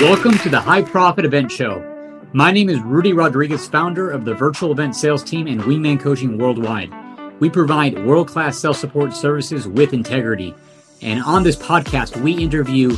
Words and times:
Welcome 0.00 0.38
to 0.38 0.48
the 0.48 0.60
High 0.60 0.82
Profit 0.82 1.24
Event 1.24 1.52
Show. 1.52 1.84
My 2.32 2.50
name 2.50 2.68
is 2.68 2.80
Rudy 2.80 3.12
Rodriguez, 3.12 3.68
founder 3.68 4.10
of 4.10 4.24
the 4.24 4.34
virtual 4.34 4.72
event 4.72 4.96
sales 4.96 5.22
team 5.22 5.46
and 5.46 5.60
Wingman 5.60 6.00
Coaching 6.00 6.36
Worldwide. 6.36 6.92
We 7.38 7.48
provide 7.48 8.04
world 8.04 8.26
class 8.26 8.58
sales 8.58 8.80
support 8.80 9.14
services 9.14 9.68
with 9.68 9.92
integrity. 9.92 10.52
And 11.00 11.22
on 11.22 11.44
this 11.44 11.54
podcast, 11.54 12.20
we 12.20 12.32
interview 12.32 12.96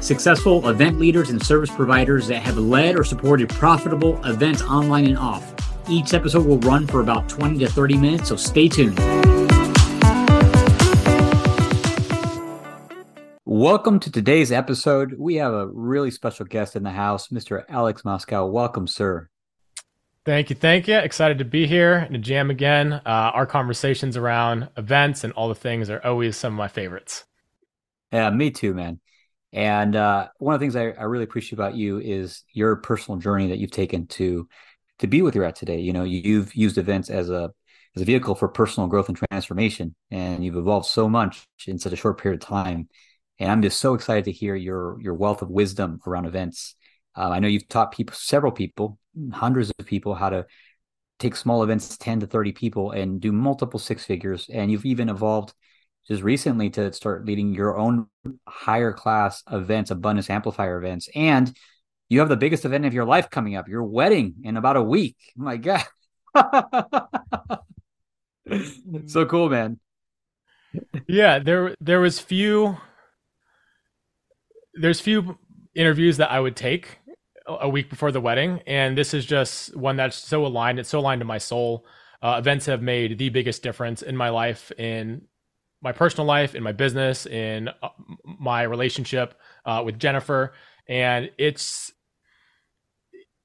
successful 0.00 0.68
event 0.68 0.98
leaders 0.98 1.30
and 1.30 1.42
service 1.42 1.70
providers 1.70 2.28
that 2.28 2.42
have 2.42 2.58
led 2.58 2.98
or 2.98 3.04
supported 3.04 3.48
profitable 3.48 4.22
events 4.26 4.60
online 4.60 5.06
and 5.06 5.16
off. 5.16 5.54
Each 5.88 6.12
episode 6.12 6.44
will 6.44 6.58
run 6.58 6.86
for 6.86 7.00
about 7.00 7.30
20 7.30 7.60
to 7.60 7.68
30 7.68 7.96
minutes, 7.96 8.28
so 8.28 8.36
stay 8.36 8.68
tuned. 8.68 9.00
Welcome 13.58 13.98
to 14.00 14.12
today's 14.12 14.52
episode. 14.52 15.16
We 15.18 15.34
have 15.34 15.52
a 15.52 15.66
really 15.66 16.12
special 16.12 16.46
guest 16.46 16.76
in 16.76 16.84
the 16.84 16.92
house, 16.92 17.26
Mr. 17.26 17.64
Alex 17.68 18.04
Moscow. 18.04 18.46
Welcome, 18.46 18.86
sir. 18.86 19.28
Thank 20.24 20.50
you. 20.50 20.54
Thank 20.54 20.86
you. 20.86 20.96
Excited 20.96 21.38
to 21.38 21.44
be 21.44 21.66
here 21.66 21.94
and 21.94 22.12
to 22.12 22.20
jam 22.20 22.50
again. 22.50 22.92
Uh, 22.92 23.00
our 23.04 23.46
conversations 23.46 24.16
around 24.16 24.68
events 24.76 25.24
and 25.24 25.32
all 25.32 25.48
the 25.48 25.56
things 25.56 25.90
are 25.90 26.00
always 26.06 26.36
some 26.36 26.52
of 26.52 26.56
my 26.56 26.68
favorites. 26.68 27.24
Yeah, 28.12 28.30
me 28.30 28.52
too, 28.52 28.74
man. 28.74 29.00
And 29.52 29.96
uh, 29.96 30.28
one 30.38 30.54
of 30.54 30.60
the 30.60 30.64
things 30.64 30.76
I, 30.76 30.90
I, 30.90 31.02
really 31.06 31.24
appreciate 31.24 31.54
about 31.54 31.74
you 31.74 31.98
is 31.98 32.44
your 32.52 32.76
personal 32.76 33.18
journey 33.18 33.48
that 33.48 33.58
you've 33.58 33.72
taken 33.72 34.06
to 34.06 34.48
to 35.00 35.08
be 35.08 35.20
with 35.20 35.34
you 35.34 35.42
at 35.42 35.56
today. 35.56 35.80
You 35.80 35.92
know, 35.92 36.04
you've 36.04 36.54
used 36.54 36.78
events 36.78 37.10
as 37.10 37.28
a 37.28 37.50
as 37.96 38.02
a 38.02 38.04
vehicle 38.04 38.36
for 38.36 38.46
personal 38.46 38.88
growth 38.88 39.08
and 39.08 39.18
transformation, 39.18 39.96
and 40.12 40.44
you've 40.44 40.56
evolved 40.56 40.86
so 40.86 41.08
much 41.08 41.48
in 41.66 41.80
such 41.80 41.92
a 41.92 41.96
short 41.96 42.20
period 42.20 42.40
of 42.40 42.48
time. 42.48 42.88
And 43.38 43.50
I'm 43.50 43.62
just 43.62 43.80
so 43.80 43.94
excited 43.94 44.24
to 44.24 44.32
hear 44.32 44.54
your 44.54 45.00
your 45.00 45.14
wealth 45.14 45.42
of 45.42 45.50
wisdom 45.50 46.00
around 46.06 46.26
events. 46.26 46.74
Uh, 47.16 47.30
I 47.30 47.38
know 47.38 47.48
you've 47.48 47.68
taught 47.68 47.92
people, 47.92 48.14
several 48.14 48.52
people, 48.52 48.98
hundreds 49.32 49.72
of 49.78 49.86
people, 49.86 50.14
how 50.14 50.30
to 50.30 50.46
take 51.18 51.36
small 51.36 51.62
events, 51.62 51.96
ten 51.96 52.20
to 52.20 52.26
thirty 52.26 52.52
people, 52.52 52.90
and 52.90 53.20
do 53.20 53.32
multiple 53.32 53.78
six 53.80 54.04
figures. 54.04 54.48
And 54.52 54.70
you've 54.70 54.86
even 54.86 55.08
evolved 55.08 55.52
just 56.06 56.22
recently 56.22 56.70
to 56.70 56.92
start 56.92 57.26
leading 57.26 57.54
your 57.54 57.76
own 57.78 58.06
higher 58.46 58.92
class 58.92 59.42
events, 59.50 59.90
abundance 59.90 60.30
amplifier 60.30 60.78
events, 60.78 61.08
and 61.14 61.54
you 62.08 62.20
have 62.20 62.28
the 62.28 62.36
biggest 62.36 62.64
event 62.64 62.86
of 62.86 62.94
your 62.94 63.04
life 63.04 63.28
coming 63.30 63.54
up, 63.56 63.68
your 63.68 63.84
wedding 63.84 64.36
in 64.42 64.56
about 64.56 64.76
a 64.76 64.82
week. 64.82 65.16
Oh 65.38 65.42
my 65.42 65.58
God. 65.58 65.84
so 69.06 69.26
cool, 69.26 69.50
man. 69.50 69.78
Yeah, 71.06 71.38
there 71.38 71.74
there 71.80 72.00
was 72.00 72.18
few 72.18 72.78
there's 74.80 75.00
few 75.00 75.38
interviews 75.74 76.16
that 76.18 76.30
I 76.30 76.40
would 76.40 76.56
take 76.56 76.98
a 77.46 77.68
week 77.68 77.88
before 77.88 78.12
the 78.12 78.20
wedding, 78.20 78.60
and 78.66 78.96
this 78.96 79.14
is 79.14 79.24
just 79.24 79.76
one 79.76 79.96
that's 79.96 80.16
so 80.16 80.44
aligned. 80.44 80.78
It's 80.78 80.88
so 80.88 81.00
aligned 81.00 81.20
to 81.20 81.24
my 81.24 81.38
soul. 81.38 81.86
Uh, 82.20 82.36
events 82.38 82.66
have 82.66 82.82
made 82.82 83.18
the 83.18 83.28
biggest 83.28 83.62
difference 83.62 84.02
in 84.02 84.16
my 84.16 84.28
life 84.28 84.72
in 84.72 85.22
my 85.80 85.92
personal 85.92 86.26
life, 86.26 86.54
in 86.54 86.62
my 86.62 86.72
business, 86.72 87.26
in 87.26 87.68
uh, 87.82 87.88
my 88.24 88.62
relationship 88.62 89.34
uh, 89.64 89.82
with 89.84 89.98
Jennifer, 89.98 90.52
and 90.88 91.30
it's 91.38 91.92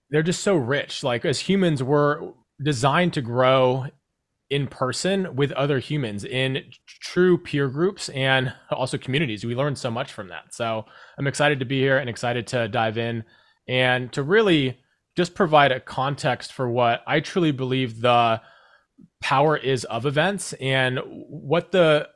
they're 0.09 0.23
just 0.23 0.44
so 0.44 0.56
rich. 0.56 1.03
Like 1.03 1.25
as 1.25 1.40
humans, 1.40 1.81
we're 1.81 2.31
designed 2.62 3.14
to 3.14 3.22
grow 3.22 3.88
in 4.54 4.68
person 4.68 5.36
with 5.36 5.52
other 5.54 5.80
humans 5.80 6.23
in 6.23 6.64
true 6.88 7.38
peer 7.38 7.68
groups 7.68 8.09
and 8.09 8.54
also 8.70 8.98
communities. 8.98 9.44
We 9.44 9.56
learn 9.56 9.76
so 9.76 9.90
much 9.90 10.14
from 10.14 10.30
that. 10.30 10.54
So 10.54 10.86
I'm 11.18 11.26
excited 11.26 11.59
to 11.59 11.66
be 11.66 11.80
here 11.80 11.98
and 11.98 12.09
excited 12.09 12.46
to 12.48 12.68
dive 12.68 12.98
in 12.98 13.24
and 13.68 14.14
to 14.14 14.22
really 14.22 14.80
just 15.16 15.34
provide 15.34 15.72
a 15.72 15.80
context 15.80 16.53
for 16.53 16.69
what 16.69 17.02
I 17.08 17.19
truly 17.19 17.52
believe 17.52 18.02
the 18.02 18.41
power 19.22 19.58
is 19.58 19.86
of 19.86 20.06
events 20.06 20.53
and 20.53 21.00
what 21.08 21.72
the 21.72 22.08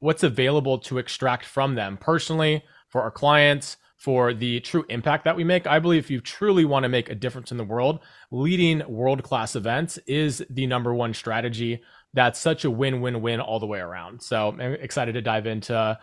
what's 0.00 0.22
available 0.22 0.78
to 0.78 0.98
extract 0.98 1.46
from 1.46 1.74
them 1.74 1.98
personally 1.98 2.62
for 2.88 3.02
our 3.02 3.10
clients 3.10 3.76
for 4.00 4.32
the 4.32 4.60
true 4.60 4.82
impact 4.88 5.24
that 5.24 5.36
we 5.36 5.44
make. 5.44 5.66
I 5.66 5.78
believe 5.78 6.02
if 6.02 6.10
you 6.10 6.22
truly 6.22 6.64
want 6.64 6.84
to 6.84 6.88
make 6.88 7.10
a 7.10 7.14
difference 7.14 7.52
in 7.52 7.58
the 7.58 7.64
world, 7.64 8.00
leading 8.30 8.82
world 8.88 9.22
class 9.22 9.54
events 9.54 9.98
is 10.06 10.42
the 10.48 10.66
number 10.66 10.94
one 10.94 11.12
strategy. 11.12 11.82
That's 12.14 12.40
such 12.40 12.64
a 12.64 12.70
win 12.70 13.02
win 13.02 13.20
win 13.20 13.40
all 13.40 13.60
the 13.60 13.66
way 13.66 13.78
around. 13.78 14.22
So 14.22 14.56
I'm 14.58 14.72
excited 14.74 15.12
to 15.12 15.20
dive 15.20 15.46
into 15.46 15.98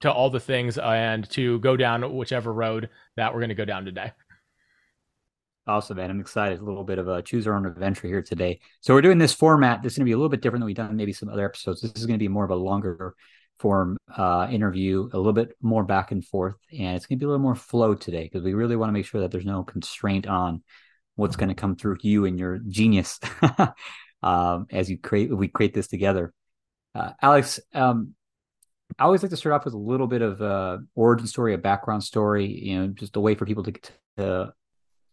to 0.00 0.12
all 0.12 0.30
the 0.30 0.40
things 0.40 0.78
and 0.78 1.28
to 1.30 1.58
go 1.60 1.76
down 1.76 2.16
whichever 2.16 2.50
road 2.50 2.88
that 3.16 3.34
we're 3.34 3.40
going 3.40 3.50
to 3.50 3.54
go 3.54 3.66
down 3.66 3.84
today. 3.84 4.10
Awesome, 5.66 5.98
man. 5.98 6.10
I'm 6.10 6.20
excited. 6.20 6.60
A 6.60 6.64
little 6.64 6.82
bit 6.82 6.98
of 6.98 7.08
a 7.08 7.20
choose 7.20 7.46
our 7.46 7.54
own 7.54 7.66
adventure 7.66 8.08
here 8.08 8.22
today. 8.22 8.58
So 8.80 8.94
we're 8.94 9.02
doing 9.02 9.18
this 9.18 9.34
format. 9.34 9.82
This 9.82 9.92
is 9.92 9.98
going 9.98 10.06
to 10.06 10.08
be 10.08 10.14
a 10.14 10.16
little 10.16 10.30
bit 10.30 10.40
different 10.40 10.62
than 10.62 10.66
we've 10.66 10.76
done 10.76 10.96
maybe 10.96 11.12
some 11.12 11.28
other 11.28 11.44
episodes. 11.44 11.82
This 11.82 11.92
is 11.94 12.06
going 12.06 12.18
to 12.18 12.24
be 12.24 12.26
more 12.26 12.44
of 12.44 12.50
a 12.50 12.56
longer 12.56 13.14
form 13.58 13.96
uh, 14.16 14.48
interview, 14.50 15.08
a 15.12 15.16
little 15.16 15.32
bit 15.32 15.56
more 15.60 15.84
back 15.84 16.12
and 16.12 16.24
forth, 16.24 16.56
and 16.72 16.96
it's 16.96 17.06
going 17.06 17.18
to 17.18 17.20
be 17.20 17.26
a 17.26 17.28
little 17.28 17.42
more 17.42 17.54
flow 17.54 17.94
today 17.94 18.24
because 18.24 18.42
we 18.42 18.54
really 18.54 18.76
want 18.76 18.88
to 18.88 18.92
make 18.92 19.06
sure 19.06 19.20
that 19.20 19.30
there's 19.30 19.44
no 19.44 19.62
constraint 19.62 20.26
on 20.26 20.62
what's 21.16 21.36
going 21.36 21.48
to 21.48 21.54
come 21.54 21.74
through 21.74 21.96
you 22.02 22.24
and 22.24 22.38
your 22.38 22.58
genius 22.58 23.18
um, 24.22 24.66
as 24.70 24.88
you 24.88 24.96
create 24.98 25.36
we 25.36 25.48
create 25.48 25.74
this 25.74 25.88
together. 25.88 26.32
Uh, 26.94 27.12
Alex, 27.20 27.60
um, 27.74 28.14
I 28.98 29.04
always 29.04 29.22
like 29.22 29.30
to 29.30 29.36
start 29.36 29.54
off 29.54 29.64
with 29.64 29.74
a 29.74 29.78
little 29.78 30.06
bit 30.06 30.22
of 30.22 30.40
a 30.40 30.80
origin 30.94 31.26
story, 31.26 31.54
a 31.54 31.58
background 31.58 32.02
story, 32.02 32.46
you 32.46 32.78
know, 32.78 32.86
just 32.88 33.16
a 33.16 33.20
way 33.20 33.34
for 33.34 33.46
people 33.46 33.64
to, 33.64 33.72
to 34.16 34.52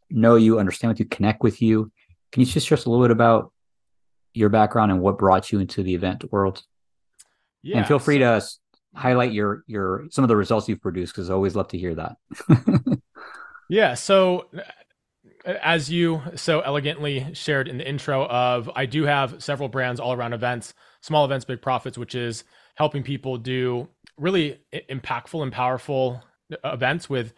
know 0.09 0.35
you, 0.35 0.59
understand 0.59 0.89
with 0.89 0.99
you, 0.99 1.05
connect 1.05 1.43
with 1.43 1.61
you. 1.61 1.91
Can 2.31 2.41
you 2.41 2.45
just 2.45 2.67
share 2.67 2.77
us 2.77 2.85
a 2.85 2.89
little 2.89 3.03
bit 3.03 3.11
about 3.11 3.51
your 4.33 4.49
background 4.49 4.91
and 4.91 5.01
what 5.01 5.17
brought 5.17 5.51
you 5.51 5.59
into 5.59 5.83
the 5.83 5.93
event 5.93 6.31
world? 6.31 6.63
Yeah, 7.65 7.79
and 7.79 7.87
feel 7.87 7.97
free 7.97 8.19
so, 8.19 8.39
to 8.39 8.47
highlight 8.93 9.33
your 9.33 9.63
your 9.65 10.05
some 10.11 10.23
of 10.23 10.27
the 10.27 10.35
results 10.35 10.69
you've 10.69 10.81
produced 10.81 11.13
because 11.13 11.31
I 11.31 11.33
always 11.33 11.55
love 11.55 11.67
to 11.69 11.77
hear 11.77 11.95
that. 11.95 12.15
yeah. 13.69 13.95
So 13.95 14.45
as 15.45 15.89
you 15.91 16.21
so 16.35 16.61
elegantly 16.61 17.33
shared 17.33 17.67
in 17.67 17.79
the 17.79 17.87
intro 17.87 18.25
of 18.27 18.69
I 18.75 18.85
do 18.85 19.05
have 19.05 19.41
several 19.43 19.67
brands 19.67 19.99
all 19.99 20.13
around 20.13 20.33
events, 20.33 20.75
small 21.01 21.25
events, 21.25 21.43
big 21.43 21.61
profits, 21.61 21.97
which 21.97 22.13
is 22.13 22.43
helping 22.75 23.01
people 23.01 23.37
do 23.37 23.87
really 24.15 24.59
impactful 24.73 25.41
and 25.41 25.51
powerful 25.51 26.23
uh, 26.51 26.69
events 26.69 27.09
with 27.09 27.33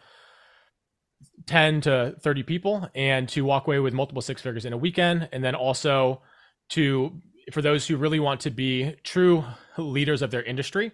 10 1.46 1.80
to 1.82 2.14
30 2.20 2.42
people 2.42 2.88
and 2.94 3.28
to 3.30 3.46
walk 3.46 3.66
away 3.66 3.78
with 3.78 3.94
multiple 3.94 4.20
six 4.20 4.42
figures 4.42 4.66
in 4.66 4.74
a 4.74 4.76
weekend 4.76 5.26
and 5.32 5.42
then 5.42 5.54
also 5.54 6.20
to 6.68 7.18
for 7.52 7.62
those 7.62 7.86
who 7.86 7.96
really 7.96 8.20
want 8.20 8.40
to 8.40 8.50
be 8.50 8.94
true 9.02 9.44
leaders 9.76 10.22
of 10.22 10.30
their 10.30 10.42
industry 10.42 10.92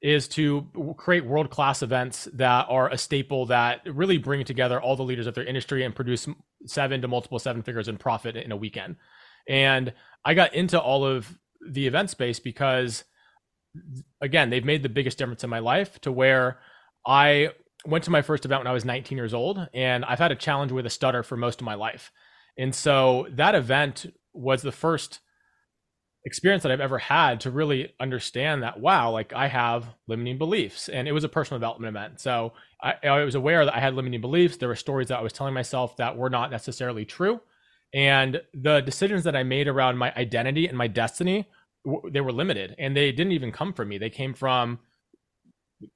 is 0.00 0.26
to 0.26 0.66
create 0.96 1.24
world 1.24 1.48
class 1.48 1.82
events 1.82 2.28
that 2.32 2.66
are 2.68 2.90
a 2.90 2.98
staple 2.98 3.46
that 3.46 3.80
really 3.86 4.18
bring 4.18 4.44
together 4.44 4.80
all 4.80 4.96
the 4.96 5.04
leaders 5.04 5.28
of 5.28 5.34
their 5.34 5.44
industry 5.44 5.84
and 5.84 5.94
produce 5.94 6.26
seven 6.66 7.00
to 7.00 7.08
multiple 7.08 7.38
seven 7.38 7.62
figures 7.62 7.86
in 7.86 7.96
profit 7.96 8.36
in 8.36 8.50
a 8.50 8.56
weekend. 8.56 8.96
And 9.48 9.92
I 10.24 10.34
got 10.34 10.54
into 10.54 10.80
all 10.80 11.04
of 11.04 11.38
the 11.64 11.86
event 11.86 12.10
space 12.10 12.40
because, 12.40 13.04
again, 14.20 14.50
they've 14.50 14.64
made 14.64 14.82
the 14.82 14.88
biggest 14.88 15.18
difference 15.18 15.44
in 15.44 15.50
my 15.50 15.60
life 15.60 16.00
to 16.00 16.10
where 16.10 16.58
I 17.06 17.50
went 17.86 18.04
to 18.04 18.10
my 18.10 18.22
first 18.22 18.44
event 18.44 18.60
when 18.60 18.66
I 18.66 18.72
was 18.72 18.84
19 18.84 19.16
years 19.16 19.34
old, 19.34 19.68
and 19.72 20.04
I've 20.04 20.18
had 20.18 20.32
a 20.32 20.36
challenge 20.36 20.72
with 20.72 20.86
a 20.86 20.90
stutter 20.90 21.22
for 21.22 21.36
most 21.36 21.60
of 21.60 21.64
my 21.64 21.74
life. 21.74 22.10
And 22.56 22.74
so 22.74 23.26
that 23.30 23.54
event 23.54 24.06
was 24.32 24.62
the 24.62 24.72
first 24.72 25.20
experience 26.24 26.62
that 26.62 26.70
I've 26.70 26.80
ever 26.80 26.98
had 26.98 27.40
to 27.40 27.50
really 27.50 27.92
understand 27.98 28.62
that 28.62 28.78
wow, 28.80 29.10
like 29.10 29.32
I 29.32 29.48
have 29.48 29.86
limiting 30.06 30.38
beliefs, 30.38 30.88
and 30.88 31.08
it 31.08 31.12
was 31.12 31.24
a 31.24 31.28
personal 31.28 31.58
development 31.58 31.96
event. 31.96 32.20
So 32.20 32.52
I, 32.82 32.94
I, 33.02 33.24
was 33.24 33.34
aware 33.34 33.64
that 33.64 33.74
I 33.74 33.80
had 33.80 33.94
limiting 33.94 34.20
beliefs. 34.20 34.56
There 34.56 34.68
were 34.68 34.76
stories 34.76 35.08
that 35.08 35.18
I 35.18 35.22
was 35.22 35.32
telling 35.32 35.54
myself 35.54 35.96
that 35.96 36.16
were 36.16 36.30
not 36.30 36.50
necessarily 36.50 37.04
true, 37.04 37.40
and 37.92 38.40
the 38.54 38.80
decisions 38.80 39.24
that 39.24 39.34
I 39.34 39.42
made 39.42 39.66
around 39.66 39.98
my 39.98 40.12
identity 40.14 40.68
and 40.68 40.78
my 40.78 40.86
destiny 40.86 41.48
they 42.10 42.20
were 42.20 42.32
limited, 42.32 42.74
and 42.78 42.96
they 42.96 43.10
didn't 43.10 43.32
even 43.32 43.50
come 43.50 43.72
from 43.72 43.88
me. 43.88 43.98
They 43.98 44.10
came 44.10 44.34
from 44.34 44.78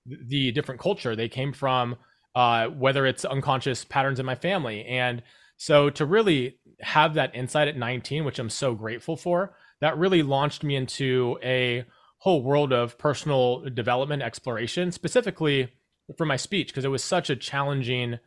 the 0.07 0.51
different 0.53 0.81
culture. 0.81 1.15
They 1.15 1.29
came 1.29 1.53
from 1.53 1.97
uh, 2.35 2.67
whether 2.69 3.07
it's 3.07 3.25
unconscious 3.25 3.85
patterns 3.85 4.19
in 4.19 4.27
my 4.27 4.35
family, 4.35 4.85
and 4.85 5.23
so 5.57 5.89
to 5.91 6.05
really 6.05 6.59
have 6.81 7.15
that 7.15 7.35
insight 7.35 7.69
at 7.69 7.77
19, 7.77 8.25
which 8.25 8.39
I'm 8.39 8.51
so 8.51 8.75
grateful 8.75 9.17
for 9.17 9.55
that 9.81 9.99
really 9.99 10.23
launched 10.23 10.65
me 10.65 10.77
into 10.77 11.39
a 11.43 11.85
whole 12.19 12.43
world 12.43 12.73
of 12.73 12.99
personal 12.99 13.63
development 13.71 14.23
exploration, 14.23 14.91
specifically 14.91 15.73
for 16.17 16.25
my 16.25 16.37
speech, 16.37 16.69
because 16.69 16.85
it 16.85 16.91
was 16.91 17.05
such 17.05 17.31
a 17.31 17.37
challenging 17.37 18.19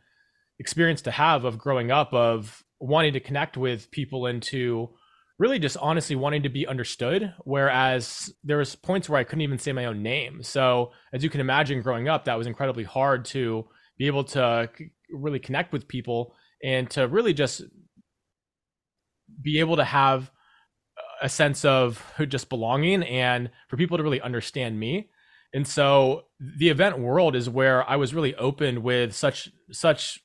experience 0.58 1.02
to 1.02 1.10
have 1.10 1.44
of 1.44 1.58
growing 1.58 1.90
up, 1.90 2.12
of 2.12 2.62
wanting 2.78 3.12
to 3.12 3.20
connect 3.20 3.56
with 3.56 3.90
people 3.90 4.26
and 4.26 4.42
to 4.42 4.90
really 5.38 5.58
just 5.58 5.76
honestly 5.78 6.14
wanting 6.14 6.42
to 6.42 6.50
be 6.50 6.66
understood. 6.66 7.32
Whereas 7.44 8.32
there 8.44 8.58
was 8.58 8.76
points 8.76 9.08
where 9.08 9.18
I 9.18 9.24
couldn't 9.24 9.40
even 9.40 9.58
say 9.58 9.72
my 9.72 9.86
own 9.86 10.02
name. 10.02 10.42
So 10.42 10.92
as 11.12 11.24
you 11.24 11.30
can 11.30 11.40
imagine, 11.40 11.82
growing 11.82 12.08
up, 12.08 12.26
that 12.26 12.38
was 12.38 12.46
incredibly 12.46 12.84
hard 12.84 13.24
to 13.26 13.66
be 13.98 14.06
able 14.06 14.24
to 14.24 14.70
really 15.10 15.38
connect 15.38 15.72
with 15.72 15.88
people 15.88 16.34
and 16.62 16.90
to 16.90 17.08
really 17.08 17.32
just 17.32 17.62
be 19.42 19.60
able 19.60 19.76
to 19.76 19.84
have 19.84 20.30
a 21.20 21.28
sense 21.28 21.64
of 21.64 22.02
just 22.28 22.48
belonging 22.48 23.02
and 23.02 23.50
for 23.68 23.76
people 23.76 23.96
to 23.96 24.02
really 24.02 24.20
understand 24.20 24.78
me. 24.78 25.10
And 25.52 25.66
so 25.66 26.24
the 26.38 26.68
event 26.68 26.98
world 26.98 27.34
is 27.34 27.48
where 27.48 27.88
I 27.88 27.96
was 27.96 28.14
really 28.14 28.34
open 28.36 28.82
with 28.82 29.14
such 29.14 29.50
such 29.72 30.20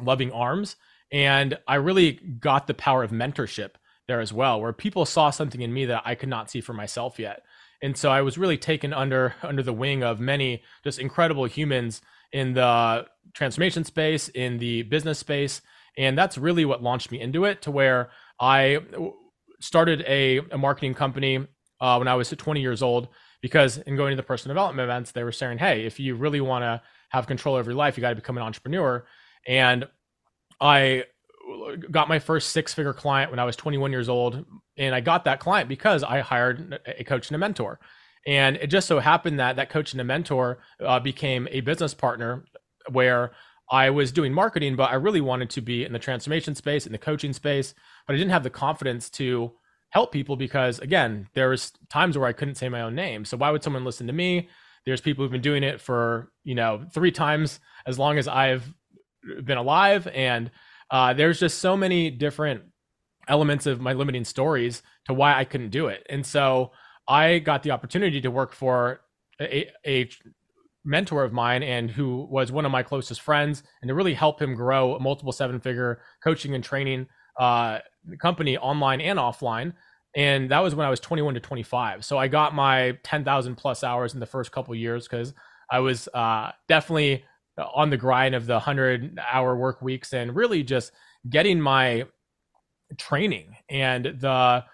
loving 0.00 0.32
arms 0.32 0.76
and 1.12 1.58
I 1.68 1.76
really 1.76 2.12
got 2.12 2.66
the 2.66 2.74
power 2.74 3.02
of 3.02 3.10
mentorship 3.10 3.70
there 4.06 4.20
as 4.20 4.32
well 4.32 4.60
where 4.60 4.72
people 4.72 5.06
saw 5.06 5.30
something 5.30 5.60
in 5.60 5.72
me 5.72 5.86
that 5.86 6.02
I 6.04 6.14
could 6.14 6.28
not 6.28 6.50
see 6.50 6.60
for 6.60 6.72
myself 6.72 7.18
yet. 7.18 7.42
And 7.82 7.96
so 7.96 8.10
I 8.10 8.22
was 8.22 8.38
really 8.38 8.58
taken 8.58 8.92
under 8.92 9.34
under 9.42 9.62
the 9.62 9.72
wing 9.72 10.02
of 10.02 10.20
many 10.20 10.62
just 10.84 10.98
incredible 10.98 11.44
humans 11.46 12.00
in 12.32 12.54
the 12.54 13.06
transformation 13.32 13.84
space, 13.84 14.28
in 14.28 14.58
the 14.58 14.82
business 14.82 15.18
space, 15.18 15.62
and 15.96 16.18
that's 16.18 16.38
really 16.38 16.64
what 16.64 16.82
launched 16.82 17.12
me 17.12 17.20
into 17.20 17.44
it 17.44 17.62
to 17.62 17.70
where 17.70 18.10
I 18.40 18.80
started 19.64 20.04
a, 20.06 20.38
a 20.50 20.58
marketing 20.58 20.94
company 20.94 21.46
uh, 21.80 21.96
when 21.96 22.08
I 22.08 22.14
was 22.14 22.28
20 22.28 22.60
years 22.60 22.82
old 22.82 23.08
because 23.40 23.78
in 23.78 23.96
going 23.96 24.12
to 24.12 24.16
the 24.16 24.22
personal 24.22 24.54
development 24.54 24.84
events, 24.84 25.12
they 25.12 25.24
were 25.24 25.32
saying, 25.32 25.58
hey, 25.58 25.84
if 25.86 25.98
you 25.98 26.14
really 26.14 26.40
want 26.40 26.62
to 26.62 26.82
have 27.10 27.26
control 27.26 27.56
over 27.56 27.70
your 27.70 27.76
life, 27.76 27.96
you 27.96 28.00
got 28.00 28.10
to 28.10 28.14
become 28.14 28.36
an 28.36 28.42
entrepreneur. 28.42 29.04
And 29.46 29.86
I 30.60 31.04
got 31.90 32.08
my 32.08 32.18
first 32.18 32.50
six 32.50 32.72
figure 32.72 32.92
client 32.92 33.30
when 33.30 33.38
I 33.38 33.44
was 33.44 33.56
21 33.56 33.90
years 33.90 34.08
old. 34.08 34.44
And 34.76 34.94
I 34.94 35.00
got 35.00 35.24
that 35.24 35.40
client 35.40 35.68
because 35.68 36.02
I 36.02 36.20
hired 36.20 36.78
a 36.86 37.04
coach 37.04 37.28
and 37.28 37.36
a 37.36 37.38
mentor. 37.38 37.80
And 38.26 38.56
it 38.56 38.68
just 38.68 38.88
so 38.88 38.98
happened 38.98 39.38
that 39.38 39.56
that 39.56 39.68
coach 39.70 39.92
and 39.92 40.00
a 40.00 40.04
mentor 40.04 40.58
uh, 40.80 41.00
became 41.00 41.46
a 41.50 41.60
business 41.60 41.92
partner 41.92 42.44
where 42.90 43.32
I 43.70 43.90
was 43.90 44.12
doing 44.12 44.32
marketing, 44.32 44.76
but 44.76 44.90
I 44.90 44.94
really 44.94 45.20
wanted 45.20 45.50
to 45.50 45.60
be 45.60 45.84
in 45.84 45.92
the 45.92 45.98
transformation 45.98 46.54
space, 46.54 46.86
in 46.86 46.92
the 46.92 46.98
coaching 46.98 47.32
space, 47.32 47.74
but 48.06 48.14
I 48.14 48.16
didn't 48.16 48.32
have 48.32 48.42
the 48.42 48.50
confidence 48.50 49.08
to 49.10 49.52
help 49.90 50.12
people 50.12 50.36
because 50.36 50.80
again, 50.80 51.28
there 51.34 51.48
was 51.48 51.72
times 51.88 52.18
where 52.18 52.28
I 52.28 52.32
couldn't 52.32 52.56
say 52.56 52.68
my 52.68 52.82
own 52.82 52.94
name. 52.94 53.24
So 53.24 53.36
why 53.36 53.50
would 53.50 53.62
someone 53.62 53.84
listen 53.84 54.06
to 54.08 54.12
me? 54.12 54.48
There's 54.84 55.00
people 55.00 55.24
who've 55.24 55.32
been 55.32 55.40
doing 55.40 55.62
it 55.62 55.80
for, 55.80 56.30
you 56.42 56.54
know, 56.54 56.84
three 56.92 57.12
times 57.12 57.60
as 57.86 57.98
long 57.98 58.18
as 58.18 58.28
I've 58.28 58.74
been 59.44 59.56
alive. 59.56 60.06
And 60.08 60.50
uh, 60.90 61.14
there's 61.14 61.40
just 61.40 61.58
so 61.58 61.76
many 61.76 62.10
different 62.10 62.62
elements 63.28 63.66
of 63.66 63.80
my 63.80 63.94
limiting 63.94 64.24
stories 64.24 64.82
to 65.06 65.14
why 65.14 65.38
I 65.38 65.44
couldn't 65.44 65.70
do 65.70 65.86
it. 65.86 66.06
And 66.10 66.26
so 66.26 66.72
I 67.08 67.38
got 67.38 67.62
the 67.62 67.70
opportunity 67.70 68.20
to 68.20 68.30
work 68.30 68.52
for 68.52 69.00
a, 69.40 69.70
a 69.86 70.10
mentor 70.84 71.24
of 71.24 71.32
mine 71.32 71.62
and 71.62 71.90
who 71.90 72.26
was 72.30 72.52
one 72.52 72.66
of 72.66 72.72
my 72.72 72.82
closest 72.82 73.20
friends 73.20 73.62
and 73.80 73.88
to 73.88 73.94
really 73.94 74.14
help 74.14 74.40
him 74.40 74.54
grow 74.54 74.94
a 74.94 75.00
multiple 75.00 75.32
seven 75.32 75.58
figure 75.60 76.00
coaching 76.22 76.54
and 76.54 76.62
training 76.62 77.06
uh, 77.38 77.78
company 78.20 78.56
online 78.58 79.00
and 79.00 79.18
offline. 79.18 79.72
And 80.16 80.50
that 80.50 80.60
was 80.60 80.74
when 80.74 80.86
i 80.86 80.90
was 80.90 81.00
21 81.00 81.34
to 81.34 81.40
25 81.40 82.04
so 82.04 82.16
i 82.18 82.28
got 82.28 82.54
my 82.54 82.96
10000 83.02 83.56
plus 83.56 83.82
hours 83.82 84.14
in 84.14 84.20
the 84.20 84.26
first 84.26 84.52
couple 84.52 84.72
years 84.72 85.08
because 85.08 85.34
i 85.72 85.80
was 85.80 86.08
uh, 86.14 86.52
definitely 86.68 87.24
on 87.74 87.90
the 87.90 87.96
grind 87.96 88.34
of 88.34 88.46
the 88.46 88.54
100 88.54 89.18
hour 89.32 89.56
work 89.56 89.82
weeks 89.82 90.12
and 90.12 90.34
really 90.36 90.62
just 90.62 90.92
getting 91.28 91.60
my 91.60 92.04
training 92.96 93.56
and 93.68 94.04
the 94.20 94.64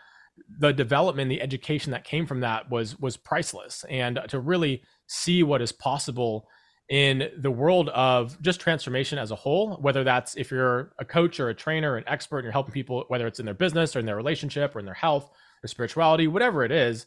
the 0.59 0.73
development 0.73 1.29
the 1.29 1.43
education 1.43 1.93
that 1.93 2.05
came 2.05 2.27
from 2.27 2.41
that 2.41 2.71
was 2.71 2.99
was 2.99 3.17
priceless 3.17 3.85
and 3.89 4.21
to 4.29 4.41
really 4.41 4.83
see 5.07 5.43
what 5.43 5.63
is 5.63 5.73
possible 5.73 6.49
in 6.91 7.29
the 7.39 7.51
world 7.51 7.89
of 7.91 8.41
just 8.43 8.61
transformation 8.61 9.17
as 9.17 9.31
a 9.31 9.37
whole, 9.37 9.77
whether 9.77 10.03
that's 10.03 10.35
if 10.35 10.51
you're 10.51 10.93
a 10.99 11.05
coach 11.05 11.39
or 11.39 11.49
a 11.49 11.55
trainer, 11.55 11.97
an 11.97 12.05
expert, 12.09 12.39
and 12.39 12.45
you're 12.45 12.53
helping 12.53 12.73
people, 12.73 13.05
whether 13.07 13.29
it's 13.29 13.39
in 13.39 13.47
their 13.47 13.55
business 13.55 13.95
or 13.95 14.01
in 14.01 14.07
their 14.07 14.17
relationship 14.17 14.75
or 14.75 14.81
in 14.81 14.85
their 14.85 14.95
health 14.95 15.31
or 15.63 15.69
spirituality, 15.69 16.27
whatever 16.27 16.65
it 16.65 16.73
is, 16.73 17.07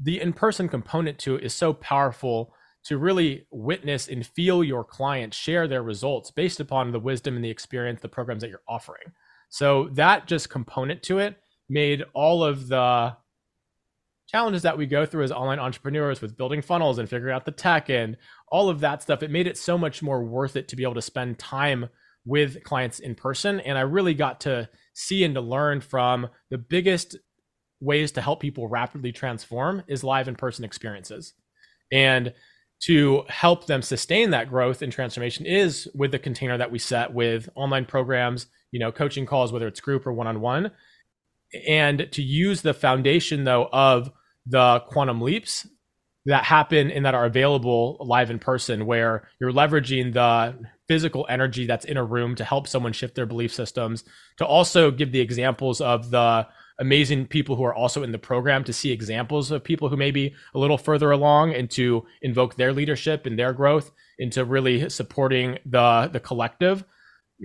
the 0.00 0.20
in 0.20 0.32
person 0.32 0.68
component 0.68 1.16
to 1.20 1.36
it 1.36 1.44
is 1.44 1.54
so 1.54 1.72
powerful 1.72 2.52
to 2.82 2.98
really 2.98 3.46
witness 3.52 4.08
and 4.08 4.26
feel 4.26 4.64
your 4.64 4.82
clients 4.82 5.36
share 5.36 5.68
their 5.68 5.82
results 5.82 6.32
based 6.32 6.58
upon 6.58 6.90
the 6.90 6.98
wisdom 6.98 7.36
and 7.36 7.44
the 7.44 7.50
experience, 7.50 8.00
the 8.00 8.08
programs 8.08 8.40
that 8.40 8.50
you're 8.50 8.62
offering. 8.68 9.12
So 9.48 9.90
that 9.92 10.26
just 10.26 10.50
component 10.50 11.02
to 11.04 11.18
it 11.18 11.36
made 11.70 12.04
all 12.12 12.44
of 12.44 12.68
the 12.68 13.16
challenges 14.28 14.62
that 14.62 14.78
we 14.78 14.86
go 14.86 15.06
through 15.06 15.24
as 15.24 15.32
online 15.32 15.58
entrepreneurs 15.58 16.20
with 16.20 16.36
building 16.36 16.62
funnels 16.62 16.98
and 16.98 17.08
figuring 17.08 17.34
out 17.34 17.44
the 17.44 17.50
tech 17.50 17.88
and 17.88 18.16
all 18.48 18.68
of 18.68 18.80
that 18.80 19.02
stuff, 19.02 19.22
it 19.22 19.30
made 19.30 19.46
it 19.46 19.56
so 19.56 19.76
much 19.78 20.02
more 20.02 20.22
worth 20.22 20.56
it 20.56 20.68
to 20.68 20.76
be 20.76 20.82
able 20.82 20.94
to 20.94 21.02
spend 21.02 21.38
time 21.38 21.88
with 22.24 22.62
clients 22.62 23.00
in 23.00 23.14
person. 23.14 23.60
And 23.60 23.76
I 23.78 23.82
really 23.82 24.14
got 24.14 24.40
to 24.40 24.68
see 24.92 25.24
and 25.24 25.34
to 25.34 25.40
learn 25.40 25.80
from 25.80 26.28
the 26.50 26.58
biggest 26.58 27.16
ways 27.80 28.12
to 28.12 28.20
help 28.20 28.40
people 28.40 28.68
rapidly 28.68 29.10
transform 29.10 29.82
is 29.88 30.04
live 30.04 30.28
in 30.28 30.36
person 30.36 30.64
experiences. 30.64 31.32
And 31.90 32.34
to 32.82 33.24
help 33.28 33.66
them 33.66 33.82
sustain 33.82 34.30
that 34.30 34.48
growth 34.48 34.80
and 34.80 34.92
transformation 34.92 35.44
is 35.44 35.88
with 35.94 36.12
the 36.12 36.18
container 36.18 36.56
that 36.56 36.70
we 36.70 36.78
set 36.78 37.12
with 37.12 37.48
online 37.54 37.84
programs, 37.84 38.46
you 38.70 38.80
know, 38.80 38.92
coaching 38.92 39.26
calls, 39.26 39.52
whether 39.52 39.66
it's 39.66 39.80
group 39.80 40.06
or 40.06 40.12
one 40.12 40.26
on 40.26 40.40
one. 40.40 40.70
And 41.66 42.08
to 42.12 42.22
use 42.22 42.62
the 42.62 42.74
foundation, 42.74 43.44
though, 43.44 43.68
of 43.72 44.10
the 44.46 44.80
quantum 44.88 45.20
leaps 45.20 45.66
that 46.26 46.44
happen 46.44 46.90
and 46.90 47.04
that 47.06 47.14
are 47.14 47.24
available 47.24 47.96
live 48.00 48.30
in 48.30 48.38
person 48.38 48.86
where 48.86 49.28
you're 49.40 49.52
leveraging 49.52 50.12
the 50.12 50.58
physical 50.86 51.26
energy 51.28 51.66
that's 51.66 51.84
in 51.84 51.96
a 51.96 52.04
room 52.04 52.34
to 52.34 52.44
help 52.44 52.68
someone 52.68 52.92
shift 52.92 53.14
their 53.14 53.26
belief 53.26 53.54
systems 53.54 54.04
to 54.36 54.44
also 54.44 54.90
give 54.90 55.12
the 55.12 55.20
examples 55.20 55.80
of 55.80 56.10
the 56.10 56.46
amazing 56.78 57.26
people 57.26 57.56
who 57.56 57.64
are 57.64 57.74
also 57.74 58.02
in 58.02 58.12
the 58.12 58.18
program 58.18 58.64
to 58.64 58.72
see 58.72 58.90
examples 58.90 59.50
of 59.50 59.62
people 59.64 59.88
who 59.88 59.96
may 59.96 60.10
be 60.10 60.34
a 60.54 60.58
little 60.58 60.78
further 60.78 61.10
along 61.10 61.54
and 61.54 61.70
to 61.70 62.04
invoke 62.22 62.56
their 62.56 62.72
leadership 62.72 63.26
and 63.26 63.38
their 63.38 63.52
growth 63.52 63.90
into 64.18 64.44
really 64.44 64.88
supporting 64.90 65.58
the 65.64 66.08
the 66.12 66.20
collective 66.20 66.84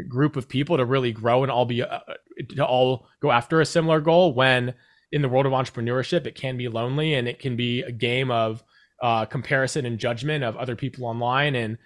group 0.03 0.35
of 0.35 0.49
people 0.49 0.77
to 0.77 0.85
really 0.85 1.11
grow 1.11 1.43
and 1.43 1.51
all 1.51 1.65
be 1.65 1.81
uh, 1.81 1.99
to 2.49 2.65
all 2.65 3.07
go 3.21 3.31
after 3.31 3.61
a 3.61 3.65
similar 3.65 3.99
goal 3.99 4.33
when 4.33 4.73
in 5.11 5.21
the 5.21 5.29
world 5.29 5.45
of 5.45 5.53
entrepreneurship, 5.53 6.25
it 6.25 6.35
can 6.35 6.57
be 6.57 6.67
lonely 6.67 7.13
and 7.13 7.27
it 7.27 7.39
can 7.39 7.55
be 7.55 7.81
a 7.81 7.91
game 7.91 8.31
of 8.31 8.63
uh, 9.01 9.25
comparison 9.25 9.85
and 9.85 9.99
judgment 9.99 10.43
of 10.43 10.57
other 10.57 10.75
people 10.75 11.05
online 11.05 11.55
and 11.55 11.77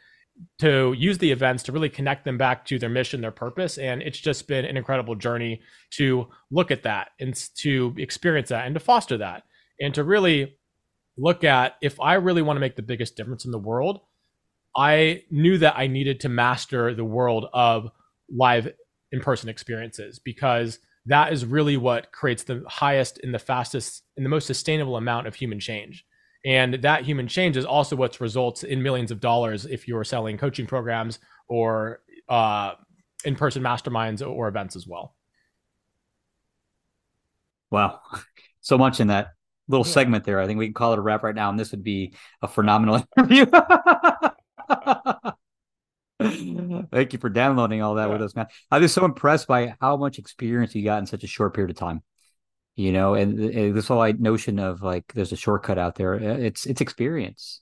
to 0.59 0.93
use 0.97 1.17
the 1.17 1.31
events 1.31 1.63
to 1.63 1.71
really 1.71 1.89
connect 1.89 2.23
them 2.23 2.37
back 2.37 2.65
to 2.65 2.79
their 2.79 2.89
mission, 2.89 3.21
their 3.21 3.31
purpose. 3.31 3.77
And 3.77 4.01
it's 4.01 4.17
just 4.17 4.47
been 4.47 4.65
an 4.65 4.77
incredible 4.77 5.15
journey 5.15 5.61
to 5.91 6.27
look 6.49 6.71
at 6.71 6.83
that 6.83 7.09
and 7.19 7.35
to 7.57 7.93
experience 7.97 8.49
that 8.49 8.65
and 8.65 8.73
to 8.73 8.79
foster 8.79 9.17
that 9.17 9.43
and 9.79 9.93
to 9.95 10.03
really 10.03 10.57
look 11.17 11.43
at 11.43 11.75
if 11.81 11.99
I 11.99 12.15
really 12.15 12.41
want 12.41 12.57
to 12.57 12.61
make 12.61 12.77
the 12.77 12.81
biggest 12.81 13.17
difference 13.17 13.43
in 13.45 13.51
the 13.51 13.59
world, 13.59 13.99
I 14.75 15.23
knew 15.29 15.57
that 15.57 15.77
I 15.77 15.87
needed 15.87 16.21
to 16.21 16.29
master 16.29 16.93
the 16.93 17.03
world 17.03 17.47
of 17.53 17.91
live 18.35 18.71
in 19.11 19.21
person 19.21 19.49
experiences 19.49 20.19
because 20.19 20.79
that 21.05 21.33
is 21.33 21.45
really 21.45 21.77
what 21.77 22.11
creates 22.11 22.43
the 22.43 22.63
highest 22.67 23.19
and 23.23 23.33
the 23.33 23.39
fastest 23.39 24.03
and 24.15 24.25
the 24.25 24.29
most 24.29 24.45
sustainable 24.45 24.97
amount 24.97 25.27
of 25.27 25.35
human 25.35 25.59
change. 25.59 26.05
And 26.45 26.75
that 26.75 27.03
human 27.03 27.27
change 27.27 27.57
is 27.57 27.65
also 27.65 27.95
what 27.95 28.19
results 28.21 28.63
in 28.63 28.81
millions 28.81 29.11
of 29.11 29.19
dollars 29.19 29.65
if 29.65 29.87
you're 29.87 30.03
selling 30.03 30.37
coaching 30.37 30.67
programs 30.67 31.19
or 31.47 32.01
uh, 32.29 32.73
in 33.25 33.35
person 33.35 33.61
masterminds 33.61 34.25
or 34.25 34.47
events 34.47 34.75
as 34.75 34.87
well. 34.87 35.15
Wow. 37.71 37.99
So 38.61 38.77
much 38.77 38.99
in 38.99 39.07
that 39.07 39.29
little 39.67 39.85
yeah. 39.85 39.93
segment 39.93 40.23
there. 40.25 40.39
I 40.39 40.47
think 40.47 40.59
we 40.59 40.67
can 40.67 40.73
call 40.73 40.93
it 40.93 40.99
a 40.99 41.01
wrap 41.01 41.23
right 41.23 41.35
now. 41.35 41.49
And 41.49 41.59
this 41.59 41.71
would 41.71 41.83
be 41.83 42.13
a 42.41 42.47
phenomenal 42.47 43.03
interview. 43.17 43.45
Thank 46.91 47.13
you 47.13 47.19
for 47.19 47.29
downloading 47.29 47.81
all 47.81 47.95
that 47.95 48.07
yeah. 48.07 48.13
with 48.13 48.21
us, 48.21 48.35
man. 48.35 48.47
I 48.69 48.79
was 48.79 48.91
so 48.91 49.05
impressed 49.05 49.47
by 49.47 49.75
how 49.79 49.95
much 49.95 50.19
experience 50.19 50.75
you 50.75 50.83
got 50.83 50.99
in 50.99 51.05
such 51.05 51.23
a 51.23 51.27
short 51.27 51.53
period 51.53 51.71
of 51.71 51.77
time. 51.77 52.01
You 52.75 52.91
know, 52.91 53.13
and, 53.13 53.39
and 53.39 53.75
this 53.75 53.87
whole 53.87 54.05
notion 54.13 54.59
of 54.59 54.81
like 54.81 55.11
there's 55.13 55.31
a 55.31 55.37
shortcut 55.37 55.77
out 55.77 55.95
there. 55.95 56.15
Uh, 56.15 56.37
it's 56.37 56.65
it's 56.65 56.81
experience. 56.81 57.61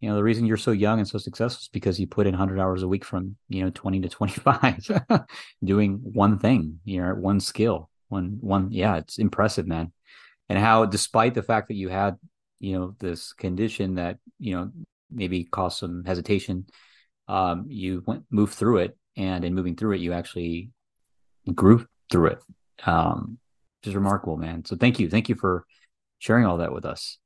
You 0.00 0.08
know, 0.08 0.16
the 0.16 0.22
reason 0.22 0.46
you're 0.46 0.56
so 0.56 0.72
young 0.72 0.98
and 0.98 1.08
so 1.08 1.18
successful 1.18 1.60
is 1.60 1.68
because 1.68 2.00
you 2.00 2.06
put 2.06 2.26
in 2.26 2.32
100 2.32 2.58
hours 2.58 2.82
a 2.82 2.88
week 2.88 3.04
from 3.04 3.36
you 3.48 3.62
know 3.64 3.70
20 3.70 4.00
to 4.00 4.08
25, 4.08 4.90
doing 5.64 6.00
one 6.02 6.38
thing. 6.38 6.80
You 6.84 7.02
know, 7.02 7.14
one 7.14 7.40
skill, 7.40 7.88
one 8.08 8.38
one. 8.40 8.72
Yeah, 8.72 8.96
it's 8.96 9.18
impressive, 9.18 9.66
man. 9.66 9.92
And 10.48 10.58
how, 10.58 10.86
despite 10.86 11.34
the 11.34 11.42
fact 11.42 11.68
that 11.68 11.74
you 11.74 11.88
had 11.88 12.18
you 12.58 12.78
know 12.78 12.94
this 13.00 13.34
condition 13.34 13.96
that 13.96 14.18
you 14.38 14.54
know 14.54 14.70
maybe 15.10 15.44
caused 15.44 15.78
some 15.78 16.04
hesitation 16.04 16.66
um, 17.32 17.64
you 17.68 18.02
went 18.06 18.24
moved 18.30 18.52
through 18.52 18.78
it, 18.78 18.96
and 19.16 19.42
in 19.42 19.54
moving 19.54 19.74
through 19.74 19.92
it, 19.92 20.00
you 20.00 20.12
actually 20.12 20.70
grew 21.54 21.86
through 22.10 22.26
it. 22.26 22.42
Um, 22.84 23.38
is 23.84 23.94
remarkable, 23.94 24.36
man. 24.36 24.64
So 24.64 24.76
thank 24.76 25.00
you, 25.00 25.08
thank 25.08 25.28
you 25.28 25.34
for 25.34 25.64
sharing 26.18 26.44
all 26.44 26.58
that 26.58 26.72
with 26.72 26.84
us. 26.84 27.18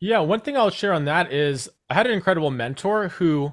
Yeah, 0.00 0.20
one 0.20 0.40
thing 0.40 0.56
I'll 0.56 0.70
share 0.70 0.92
on 0.92 1.04
that 1.04 1.32
is 1.32 1.68
I 1.88 1.94
had 1.94 2.06
an 2.06 2.12
incredible 2.12 2.50
mentor 2.50 3.08
who 3.08 3.52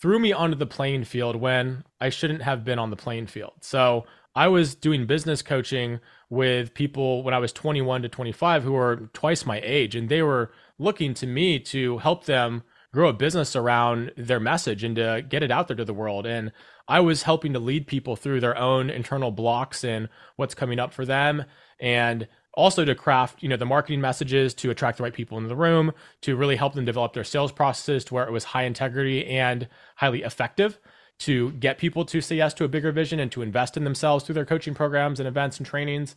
threw 0.00 0.18
me 0.18 0.32
onto 0.32 0.56
the 0.56 0.66
playing 0.66 1.04
field 1.04 1.36
when 1.36 1.84
I 2.00 2.10
shouldn't 2.10 2.42
have 2.42 2.64
been 2.64 2.78
on 2.78 2.90
the 2.90 2.96
playing 2.96 3.28
field. 3.28 3.52
So 3.60 4.04
I 4.34 4.48
was 4.48 4.74
doing 4.74 5.06
business 5.06 5.40
coaching 5.40 6.00
with 6.28 6.74
people 6.74 7.22
when 7.22 7.32
I 7.32 7.38
was 7.38 7.52
21 7.52 8.02
to 8.02 8.08
25 8.08 8.64
who 8.64 8.72
were 8.72 9.08
twice 9.12 9.46
my 9.46 9.60
age, 9.64 9.94
and 9.94 10.08
they 10.08 10.22
were 10.22 10.52
looking 10.78 11.14
to 11.14 11.26
me 11.26 11.58
to 11.60 11.98
help 11.98 12.24
them 12.24 12.64
grow 12.94 13.08
a 13.08 13.12
business 13.12 13.56
around 13.56 14.12
their 14.16 14.40
message 14.40 14.84
and 14.84 14.96
to 14.96 15.24
get 15.28 15.42
it 15.42 15.50
out 15.50 15.66
there 15.66 15.76
to 15.76 15.84
the 15.84 15.92
world. 15.92 16.26
And 16.26 16.52
I 16.86 17.00
was 17.00 17.24
helping 17.24 17.52
to 17.52 17.58
lead 17.58 17.88
people 17.88 18.14
through 18.14 18.40
their 18.40 18.56
own 18.56 18.88
internal 18.88 19.32
blocks 19.32 19.82
and 19.82 20.08
what's 20.36 20.54
coming 20.54 20.78
up 20.78 20.94
for 20.94 21.04
them. 21.04 21.44
And 21.80 22.28
also 22.52 22.84
to 22.84 22.94
craft 22.94 23.42
you 23.42 23.48
know 23.48 23.56
the 23.56 23.66
marketing 23.66 24.00
messages 24.00 24.54
to 24.54 24.70
attract 24.70 24.98
the 24.98 25.02
right 25.02 25.12
people 25.12 25.36
into 25.36 25.48
the 25.48 25.56
room 25.56 25.92
to 26.20 26.36
really 26.36 26.54
help 26.54 26.72
them 26.74 26.84
develop 26.84 27.12
their 27.12 27.24
sales 27.24 27.50
processes 27.50 28.04
to 28.04 28.14
where 28.14 28.28
it 28.28 28.30
was 28.30 28.44
high 28.44 28.62
integrity 28.62 29.26
and 29.26 29.66
highly 29.96 30.22
effective 30.22 30.78
to 31.18 31.50
get 31.52 31.78
people 31.78 32.04
to 32.04 32.20
say 32.20 32.36
yes 32.36 32.54
to 32.54 32.64
a 32.64 32.68
bigger 32.68 32.92
vision 32.92 33.18
and 33.18 33.32
to 33.32 33.42
invest 33.42 33.76
in 33.76 33.82
themselves 33.82 34.24
through 34.24 34.36
their 34.36 34.44
coaching 34.44 34.72
programs 34.72 35.18
and 35.18 35.26
events 35.26 35.58
and 35.58 35.66
trainings 35.66 36.14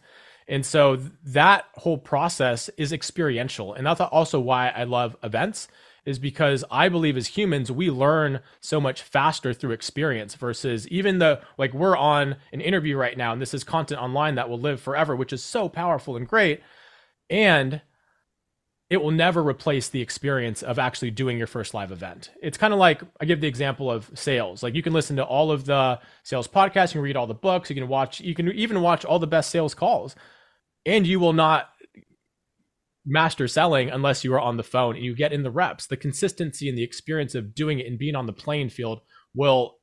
and 0.47 0.63
so 0.63 0.95
that 1.25 1.65
whole 1.73 1.97
process 1.97 2.69
is 2.77 2.93
experiential 2.93 3.73
and 3.73 3.87
that's 3.87 3.99
also 3.99 4.39
why 4.39 4.69
i 4.69 4.83
love 4.83 5.15
events 5.23 5.67
is 6.07 6.19
because 6.19 6.63
I 6.71 6.87
believe 6.87 7.17
as 7.17 7.27
humans, 7.27 7.69
we 7.69 7.91
learn 7.91 8.39
so 8.61 8.79
much 8.79 9.01
faster 9.01 9.53
through 9.53 9.73
experience 9.73 10.35
versus 10.35 10.87
even 10.87 11.19
the 11.19 11.41
like 11.57 11.73
we're 11.73 11.97
on 11.97 12.37
an 12.53 12.61
interview 12.61 12.95
right 12.95 13.17
now 13.17 13.33
and 13.33 13.41
this 13.41 13.53
is 13.53 13.65
content 13.65 14.01
online 14.01 14.35
that 14.35 14.49
will 14.49 14.57
live 14.57 14.79
forever, 14.79 15.17
which 15.17 15.33
is 15.33 15.43
so 15.43 15.67
powerful 15.67 16.15
and 16.15 16.25
great. 16.25 16.61
And 17.29 17.81
it 18.89 19.03
will 19.03 19.11
never 19.11 19.43
replace 19.43 19.89
the 19.89 20.01
experience 20.01 20.63
of 20.63 20.79
actually 20.79 21.11
doing 21.11 21.37
your 21.37 21.45
first 21.45 21.73
live 21.73 21.91
event. 21.91 22.31
It's 22.41 22.57
kind 22.57 22.73
of 22.73 22.79
like 22.79 23.01
I 23.19 23.25
give 23.25 23.41
the 23.41 23.47
example 23.47 23.91
of 23.91 24.09
sales. 24.13 24.63
Like 24.63 24.75
you 24.75 24.81
can 24.81 24.93
listen 24.93 25.17
to 25.17 25.25
all 25.25 25.51
of 25.51 25.65
the 25.65 25.99
sales 26.23 26.47
podcasts, 26.47 26.93
you 26.93 26.99
can 26.99 27.01
read 27.01 27.17
all 27.17 27.27
the 27.27 27.33
books, 27.33 27.69
you 27.69 27.75
can 27.75 27.89
watch, 27.89 28.21
you 28.21 28.33
can 28.33 28.49
even 28.53 28.81
watch 28.81 29.03
all 29.03 29.19
the 29.19 29.27
best 29.27 29.49
sales 29.49 29.73
calls, 29.73 30.15
and 30.85 31.05
you 31.05 31.19
will 31.19 31.33
not 31.33 31.69
master 33.07 33.47
selling 33.47 33.89
unless 33.89 34.23
you 34.23 34.33
are 34.33 34.39
on 34.39 34.57
the 34.57 34.63
phone 34.63 34.95
and 34.95 35.05
you 35.05 35.15
get 35.15 35.33
in 35.33 35.43
the 35.43 35.51
reps. 35.51 35.87
The 35.87 35.97
consistency 35.97 36.69
and 36.69 36.77
the 36.77 36.83
experience 36.83 37.33
of 37.33 37.55
doing 37.55 37.79
it 37.79 37.87
and 37.87 37.97
being 37.97 38.15
on 38.15 38.25
the 38.25 38.33
playing 38.33 38.69
field 38.69 39.01
will 39.33 39.77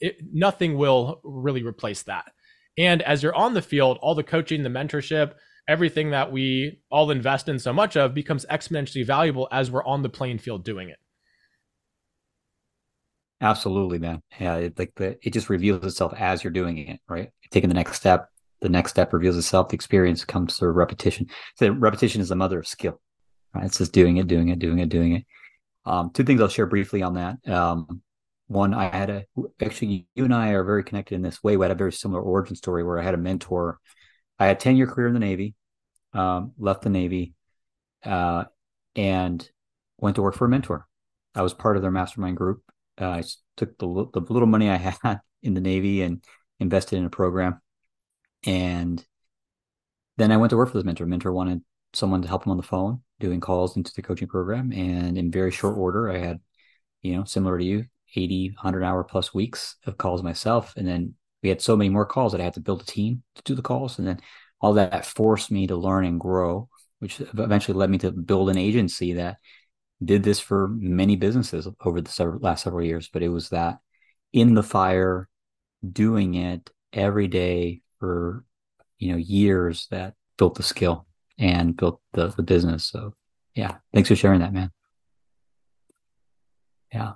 it, 0.00 0.18
nothing 0.32 0.76
will 0.76 1.20
really 1.24 1.62
replace 1.62 2.02
that. 2.02 2.30
And 2.76 3.02
as 3.02 3.22
you're 3.22 3.34
on 3.34 3.54
the 3.54 3.62
field, 3.62 3.98
all 4.02 4.14
the 4.14 4.22
coaching, 4.22 4.62
the 4.62 4.68
mentorship, 4.68 5.34
everything 5.66 6.10
that 6.10 6.30
we 6.30 6.80
all 6.90 7.10
invest 7.10 7.48
in 7.48 7.58
so 7.58 7.72
much 7.72 7.96
of 7.96 8.12
becomes 8.12 8.44
exponentially 8.46 9.06
valuable 9.06 9.48
as 9.50 9.70
we're 9.70 9.84
on 9.84 10.02
the 10.02 10.08
playing 10.08 10.38
field 10.38 10.64
doing 10.64 10.90
it. 10.90 10.98
Absolutely, 13.40 13.98
man. 13.98 14.22
Yeah, 14.40 14.56
it, 14.56 14.78
like 14.78 14.92
the, 14.96 15.18
it 15.22 15.32
just 15.32 15.48
reveals 15.48 15.84
itself 15.84 16.14
as 16.18 16.42
you're 16.42 16.52
doing 16.52 16.78
it, 16.78 17.00
right? 17.08 17.30
taking 17.50 17.68
the 17.68 17.74
next 17.74 17.94
step, 17.96 18.28
the 18.60 18.68
next 18.68 18.90
step 18.90 19.12
reveals 19.12 19.36
itself. 19.36 19.68
The 19.68 19.74
experience 19.74 20.24
comes 20.24 20.56
through 20.56 20.72
repetition. 20.72 21.26
So 21.56 21.70
repetition 21.70 22.20
is 22.20 22.28
the 22.28 22.36
mother 22.36 22.58
of 22.58 22.66
skill. 22.66 23.00
Right? 23.54 23.64
It's 23.64 23.78
just 23.78 23.92
doing 23.92 24.16
it, 24.16 24.26
doing 24.26 24.48
it, 24.48 24.58
doing 24.58 24.78
it, 24.78 24.88
doing 24.88 25.14
it. 25.14 25.24
Um, 25.86 26.10
two 26.12 26.24
things 26.24 26.40
I'll 26.40 26.48
share 26.48 26.66
briefly 26.66 27.02
on 27.02 27.14
that. 27.14 27.46
Um, 27.48 28.02
one, 28.46 28.74
I 28.74 28.94
had 28.94 29.10
a 29.10 29.24
actually 29.60 30.06
you 30.14 30.24
and 30.24 30.34
I 30.34 30.50
are 30.50 30.64
very 30.64 30.84
connected 30.84 31.14
in 31.14 31.22
this 31.22 31.42
way. 31.42 31.56
We 31.56 31.64
had 31.64 31.70
a 31.70 31.76
very 31.76 31.92
similar 31.92 32.20
origin 32.20 32.56
story 32.56 32.84
where 32.84 32.98
I 32.98 33.02
had 33.02 33.14
a 33.14 33.18
mentor. 33.18 33.78
I 34.38 34.46
had 34.46 34.56
a 34.56 34.60
10 34.60 34.76
year 34.76 34.86
career 34.86 35.08
in 35.08 35.14
the 35.14 35.20
Navy, 35.20 35.54
um, 36.12 36.52
left 36.58 36.82
the 36.82 36.90
Navy, 36.90 37.34
uh, 38.04 38.44
and 38.96 39.48
went 39.98 40.16
to 40.16 40.22
work 40.22 40.34
for 40.34 40.44
a 40.44 40.48
mentor. 40.48 40.86
I 41.34 41.42
was 41.42 41.54
part 41.54 41.76
of 41.76 41.82
their 41.82 41.90
mastermind 41.90 42.36
group. 42.36 42.62
Uh, 43.00 43.08
I 43.08 43.22
took 43.56 43.76
the, 43.78 43.86
the 44.12 44.20
little 44.20 44.46
money 44.46 44.68
I 44.68 44.76
had 45.02 45.20
in 45.42 45.54
the 45.54 45.60
Navy 45.60 46.02
and 46.02 46.24
invested 46.60 46.98
in 46.98 47.04
a 47.04 47.10
program. 47.10 47.60
And 48.46 49.04
then 50.16 50.30
I 50.30 50.36
went 50.36 50.50
to 50.50 50.56
work 50.56 50.70
for 50.70 50.78
this 50.78 50.84
mentor. 50.84 51.06
Mentor 51.06 51.32
wanted 51.32 51.62
someone 51.92 52.22
to 52.22 52.28
help 52.28 52.44
him 52.44 52.50
on 52.50 52.56
the 52.56 52.62
phone 52.62 53.00
doing 53.20 53.40
calls 53.40 53.76
into 53.76 53.92
the 53.94 54.02
coaching 54.02 54.28
program. 54.28 54.72
And 54.72 55.16
in 55.16 55.30
very 55.30 55.50
short 55.50 55.76
order, 55.76 56.10
I 56.10 56.18
had, 56.18 56.40
you 57.02 57.16
know, 57.16 57.24
similar 57.24 57.58
to 57.58 57.64
you, 57.64 57.86
80, 58.14 58.50
100 58.50 58.84
hour 58.84 59.04
plus 59.04 59.32
weeks 59.32 59.76
of 59.86 59.96
calls 59.96 60.22
myself. 60.22 60.74
And 60.76 60.86
then 60.86 61.14
we 61.42 61.48
had 61.48 61.60
so 61.60 61.76
many 61.76 61.90
more 61.90 62.06
calls 62.06 62.32
that 62.32 62.40
I 62.40 62.44
had 62.44 62.54
to 62.54 62.60
build 62.60 62.82
a 62.82 62.86
team 62.86 63.22
to 63.36 63.42
do 63.42 63.54
the 63.54 63.62
calls. 63.62 63.98
And 63.98 64.06
then 64.06 64.20
all 64.60 64.74
that 64.74 65.06
forced 65.06 65.50
me 65.50 65.66
to 65.66 65.76
learn 65.76 66.04
and 66.04 66.20
grow, 66.20 66.68
which 66.98 67.20
eventually 67.20 67.76
led 67.76 67.90
me 67.90 67.98
to 67.98 68.10
build 68.12 68.50
an 68.50 68.58
agency 68.58 69.14
that 69.14 69.36
did 70.02 70.22
this 70.22 70.40
for 70.40 70.68
many 70.68 71.16
businesses 71.16 71.68
over 71.84 72.00
the 72.00 72.10
several, 72.10 72.40
last 72.40 72.64
several 72.64 72.84
years. 72.84 73.08
But 73.12 73.22
it 73.22 73.28
was 73.28 73.50
that 73.50 73.78
in 74.32 74.54
the 74.54 74.62
fire, 74.62 75.28
doing 75.86 76.34
it 76.34 76.70
every 76.92 77.28
day 77.28 77.82
for 78.04 78.44
you 78.98 79.12
know 79.12 79.18
years 79.18 79.86
that 79.90 80.14
built 80.36 80.56
the 80.56 80.62
skill 80.62 81.06
and 81.38 81.76
built 81.76 82.00
the, 82.12 82.28
the 82.28 82.42
business. 82.42 82.84
So 82.84 83.14
yeah, 83.54 83.76
thanks 83.92 84.08
for 84.08 84.16
sharing 84.16 84.40
that, 84.40 84.52
man. 84.52 84.70
Yeah. 86.92 87.12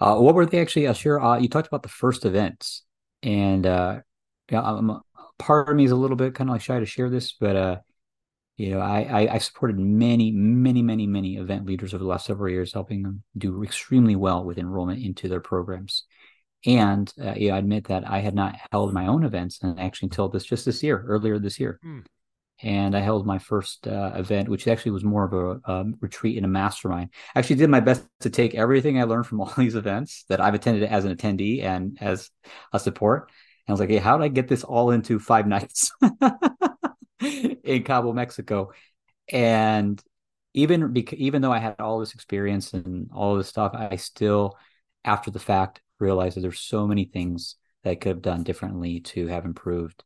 Uh, 0.00 0.16
what 0.16 0.34
were 0.34 0.46
they 0.46 0.60
actually? 0.60 0.86
Uh, 0.86 0.92
sure. 0.92 1.20
Uh, 1.20 1.38
you 1.38 1.48
talked 1.48 1.68
about 1.68 1.82
the 1.82 1.88
first 1.88 2.24
events, 2.24 2.84
and 3.22 3.64
uh, 3.66 4.00
yeah, 4.50 4.62
I'm, 4.62 5.00
part 5.38 5.68
of 5.68 5.76
me 5.76 5.84
is 5.84 5.92
a 5.92 5.96
little 5.96 6.16
bit 6.16 6.34
kind 6.34 6.50
of 6.50 6.54
like 6.54 6.62
shy 6.62 6.78
to 6.78 6.86
share 6.86 7.10
this, 7.10 7.32
but 7.32 7.56
uh, 7.56 7.76
you 8.56 8.70
know, 8.70 8.80
I, 8.80 9.02
I, 9.02 9.34
I 9.34 9.38
supported 9.38 9.78
many, 9.78 10.32
many, 10.32 10.82
many, 10.82 11.06
many 11.06 11.36
event 11.36 11.64
leaders 11.64 11.94
over 11.94 12.02
the 12.02 12.10
last 12.10 12.26
several 12.26 12.50
years, 12.50 12.72
helping 12.72 13.02
them 13.02 13.22
do 13.36 13.62
extremely 13.62 14.16
well 14.16 14.44
with 14.44 14.58
enrollment 14.58 15.02
into 15.02 15.28
their 15.28 15.40
programs. 15.40 16.04
And 16.66 17.12
uh, 17.22 17.34
yeah, 17.36 17.54
I 17.54 17.58
admit 17.58 17.84
that 17.84 18.08
I 18.08 18.18
had 18.18 18.34
not 18.34 18.56
held 18.72 18.92
my 18.92 19.06
own 19.06 19.24
events, 19.24 19.60
and 19.62 19.78
actually 19.78 20.06
until 20.06 20.28
this 20.28 20.44
just 20.44 20.64
this 20.64 20.82
year, 20.82 21.04
earlier 21.06 21.38
this 21.38 21.60
year. 21.60 21.78
Mm. 21.84 22.04
And 22.60 22.96
I 22.96 23.00
held 23.00 23.24
my 23.24 23.38
first 23.38 23.86
uh, 23.86 24.12
event, 24.16 24.48
which 24.48 24.66
actually 24.66 24.90
was 24.90 25.04
more 25.04 25.24
of 25.24 25.32
a 25.32 25.70
um, 25.72 25.94
retreat 26.00 26.36
in 26.36 26.44
a 26.44 26.48
mastermind. 26.48 27.10
I 27.34 27.38
actually 27.38 27.56
did 27.56 27.70
my 27.70 27.78
best 27.78 28.04
to 28.20 28.30
take 28.30 28.56
everything 28.56 28.98
I 28.98 29.04
learned 29.04 29.26
from 29.26 29.40
all 29.42 29.52
these 29.56 29.76
events 29.76 30.24
that 30.28 30.40
I've 30.40 30.54
attended 30.54 30.82
as 30.82 31.04
an 31.04 31.14
attendee 31.14 31.62
and 31.62 31.96
as 32.00 32.30
a 32.72 32.80
support. 32.80 33.30
And 33.66 33.72
I 33.72 33.72
was 33.72 33.80
like, 33.80 33.90
hey, 33.90 33.98
how 33.98 34.18
did 34.18 34.24
I 34.24 34.28
get 34.28 34.48
this 34.48 34.64
all 34.64 34.90
into 34.90 35.20
five 35.20 35.46
nights 35.46 35.92
in 37.20 37.84
Cabo, 37.84 38.12
Mexico? 38.12 38.72
And 39.28 40.02
even 40.54 40.96
even 41.12 41.42
though 41.42 41.52
I 41.52 41.58
had 41.58 41.76
all 41.78 42.00
this 42.00 42.14
experience 42.14 42.72
and 42.74 43.10
all 43.14 43.36
this 43.36 43.48
stuff, 43.48 43.72
I 43.74 43.96
still, 43.96 44.58
after 45.04 45.30
the 45.30 45.38
fact, 45.38 45.80
realize 45.98 46.34
that 46.34 46.40
there's 46.40 46.60
so 46.60 46.86
many 46.86 47.04
things 47.04 47.56
that 47.82 47.90
I 47.90 47.94
could 47.94 48.10
have 48.10 48.22
done 48.22 48.42
differently 48.42 49.00
to 49.00 49.26
have 49.28 49.44
improved 49.44 50.04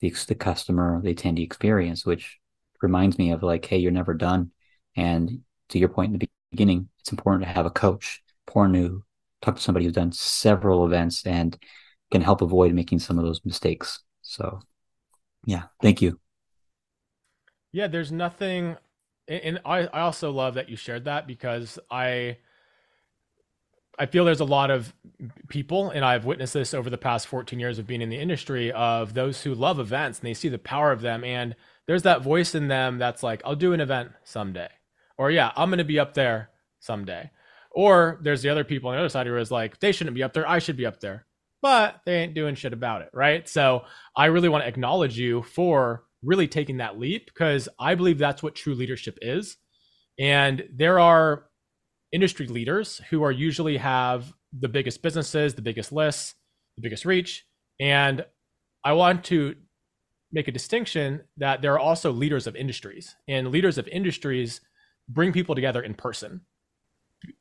the, 0.00 0.10
the 0.28 0.34
customer, 0.34 1.00
the 1.02 1.14
attendee 1.14 1.44
experience, 1.44 2.04
which 2.04 2.38
reminds 2.82 3.18
me 3.18 3.32
of 3.32 3.42
like, 3.42 3.64
hey, 3.64 3.78
you're 3.78 3.92
never 3.92 4.14
done. 4.14 4.50
And 4.96 5.40
to 5.70 5.78
your 5.78 5.88
point 5.88 6.12
in 6.12 6.18
the 6.18 6.28
beginning, 6.50 6.88
it's 7.00 7.12
important 7.12 7.44
to 7.44 7.52
have 7.52 7.66
a 7.66 7.70
coach, 7.70 8.22
important 8.46 8.76
to 8.76 9.04
talk 9.42 9.56
to 9.56 9.62
somebody 9.62 9.84
who's 9.84 9.94
done 9.94 10.12
several 10.12 10.84
events 10.86 11.26
and 11.26 11.58
can 12.10 12.20
help 12.20 12.42
avoid 12.42 12.72
making 12.74 12.98
some 12.98 13.18
of 13.18 13.24
those 13.24 13.40
mistakes. 13.44 14.00
So, 14.22 14.60
yeah, 15.46 15.64
thank 15.82 16.02
you. 16.02 16.20
Yeah, 17.72 17.88
there's 17.88 18.12
nothing, 18.12 18.76
and 19.26 19.60
I, 19.64 19.86
I 19.88 20.00
also 20.02 20.30
love 20.30 20.54
that 20.54 20.68
you 20.68 20.76
shared 20.76 21.04
that 21.06 21.26
because 21.26 21.78
I 21.90 22.38
I 23.98 24.06
feel 24.06 24.24
there's 24.24 24.40
a 24.40 24.44
lot 24.44 24.70
of 24.70 24.92
people, 25.48 25.90
and 25.90 26.04
I've 26.04 26.24
witnessed 26.24 26.54
this 26.54 26.74
over 26.74 26.90
the 26.90 26.98
past 26.98 27.26
14 27.28 27.58
years 27.58 27.78
of 27.78 27.86
being 27.86 28.02
in 28.02 28.08
the 28.08 28.18
industry, 28.18 28.72
of 28.72 29.14
those 29.14 29.42
who 29.42 29.54
love 29.54 29.78
events 29.78 30.18
and 30.18 30.28
they 30.28 30.34
see 30.34 30.48
the 30.48 30.58
power 30.58 30.90
of 30.90 31.00
them. 31.00 31.22
And 31.24 31.54
there's 31.86 32.02
that 32.02 32.22
voice 32.22 32.54
in 32.54 32.68
them 32.68 32.98
that's 32.98 33.22
like, 33.22 33.42
I'll 33.44 33.54
do 33.54 33.72
an 33.72 33.80
event 33.80 34.10
someday. 34.24 34.68
Or, 35.16 35.30
yeah, 35.30 35.52
I'm 35.56 35.70
going 35.70 35.78
to 35.78 35.84
be 35.84 36.00
up 36.00 36.14
there 36.14 36.50
someday. 36.80 37.30
Or 37.70 38.18
there's 38.22 38.42
the 38.42 38.48
other 38.48 38.64
people 38.64 38.90
on 38.90 38.96
the 38.96 39.00
other 39.00 39.08
side 39.08 39.26
who 39.26 39.36
is 39.36 39.50
like, 39.50 39.78
they 39.80 39.92
shouldn't 39.92 40.16
be 40.16 40.22
up 40.22 40.32
there. 40.32 40.48
I 40.48 40.58
should 40.58 40.76
be 40.76 40.86
up 40.86 41.00
there. 41.00 41.26
But 41.62 42.00
they 42.04 42.16
ain't 42.16 42.34
doing 42.34 42.56
shit 42.56 42.72
about 42.72 43.02
it. 43.02 43.10
Right. 43.12 43.48
So 43.48 43.84
I 44.16 44.26
really 44.26 44.48
want 44.48 44.64
to 44.64 44.68
acknowledge 44.68 45.18
you 45.18 45.42
for 45.42 46.04
really 46.22 46.48
taking 46.48 46.78
that 46.78 46.98
leap 46.98 47.26
because 47.26 47.68
I 47.78 47.94
believe 47.94 48.18
that's 48.18 48.42
what 48.42 48.54
true 48.54 48.74
leadership 48.74 49.18
is. 49.22 49.56
And 50.18 50.64
there 50.72 50.98
are 50.98 51.46
industry 52.14 52.46
leaders 52.46 53.00
who 53.10 53.22
are 53.24 53.32
usually 53.32 53.76
have 53.76 54.32
the 54.58 54.68
biggest 54.68 55.02
businesses, 55.02 55.54
the 55.54 55.62
biggest 55.62 55.90
lists, 55.92 56.34
the 56.76 56.82
biggest 56.82 57.04
reach. 57.04 57.44
And 57.80 58.24
I 58.84 58.92
want 58.92 59.24
to 59.24 59.56
make 60.32 60.48
a 60.48 60.52
distinction 60.52 61.22
that 61.36 61.60
there 61.60 61.72
are 61.74 61.78
also 61.78 62.12
leaders 62.12 62.46
of 62.46 62.56
industries, 62.56 63.14
and 63.28 63.50
leaders 63.50 63.78
of 63.78 63.88
industries 63.88 64.60
bring 65.08 65.32
people 65.32 65.54
together 65.54 65.82
in 65.82 65.94
person. 65.94 66.40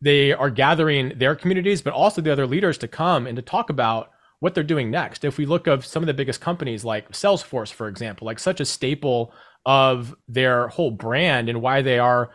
They 0.01 0.32
are 0.32 0.50
gathering 0.50 1.13
their 1.18 1.36
communities, 1.36 1.82
but 1.82 1.94
also 1.94 2.22
the 2.22 2.32
other 2.32 2.48
leaders 2.48 2.77
to 2.80 2.88
come 2.88 3.27
and 3.27 3.36
to 3.36 3.42
talk 3.42 3.70
about 3.70 4.10
what 4.39 4.53
they're 4.53 4.63
doing 4.63 4.92
next. 4.92 5.24
If 5.24 5.38
we 5.38 5.46
look 5.46 5.68
of 5.68 5.86
some 5.86 6.03
of 6.03 6.08
the 6.08 6.13
biggest 6.13 6.42
companies 6.42 6.84
like 6.84 7.12
Salesforce, 7.12 7.72
for 7.72 7.88
example, 7.88 8.25
like 8.25 8.39
such 8.39 8.60
a 8.60 8.65
staple 8.65 9.34
of 9.65 10.15
their 10.27 10.68
whole 10.68 10.92
brand 10.92 11.50
and 11.50 11.62
why 11.62 11.82
they 11.82 12.00
are 12.00 12.32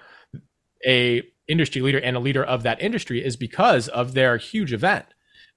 a 0.87 1.23
industry 1.48 1.82
leader 1.82 1.98
and 1.98 2.16
a 2.16 2.20
leader 2.20 2.44
of 2.44 2.62
that 2.62 2.80
industry 2.82 3.24
is 3.24 3.36
because 3.36 3.88
of 3.88 4.14
their 4.14 4.36
huge 4.36 4.72
event. 4.72 5.06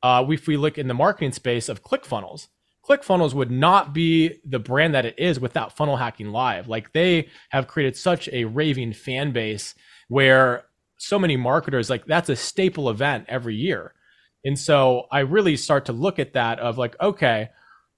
Uh, 0.04 0.26
if 0.30 0.48
we 0.48 0.58
look 0.58 0.78
in 0.78 0.88
the 0.88 0.94
marketing 0.94 1.32
space 1.32 1.70
of 1.70 1.84
ClickFunnels, 1.84 2.48
ClickFunnels 2.88 3.34
would 3.34 3.52
not 3.52 3.94
be 3.94 4.40
the 4.44 4.60
brand 4.60 4.96
that 4.96 5.06
it 5.06 5.16
is 5.18 5.40
without 5.40 5.76
Funnel 5.76 5.98
Hacking 5.98 6.32
Live. 6.32 6.68
Like 6.68 6.94
they 6.94 7.30
have 7.50 7.68
created 7.68 7.96
such 7.96 8.28
a 8.30 8.46
raving 8.46 8.94
fan 8.94 9.32
base 9.32 9.76
where 10.08 10.66
so 10.98 11.20
many 11.20 11.38
marketers 11.38 11.90
like 11.90 12.06
that's 12.06 12.30
a 12.30 12.36
staple 12.36 12.90
event 12.90 13.26
every 13.28 13.56
year. 13.56 13.94
And 14.44 14.58
so 14.58 15.08
I 15.12 15.20
really 15.20 15.56
start 15.56 15.86
to 15.86 15.94
look 15.94 16.18
at 16.18 16.34
that 16.34 16.60
of 16.60 16.78
like, 16.78 16.96
okay, 17.00 17.50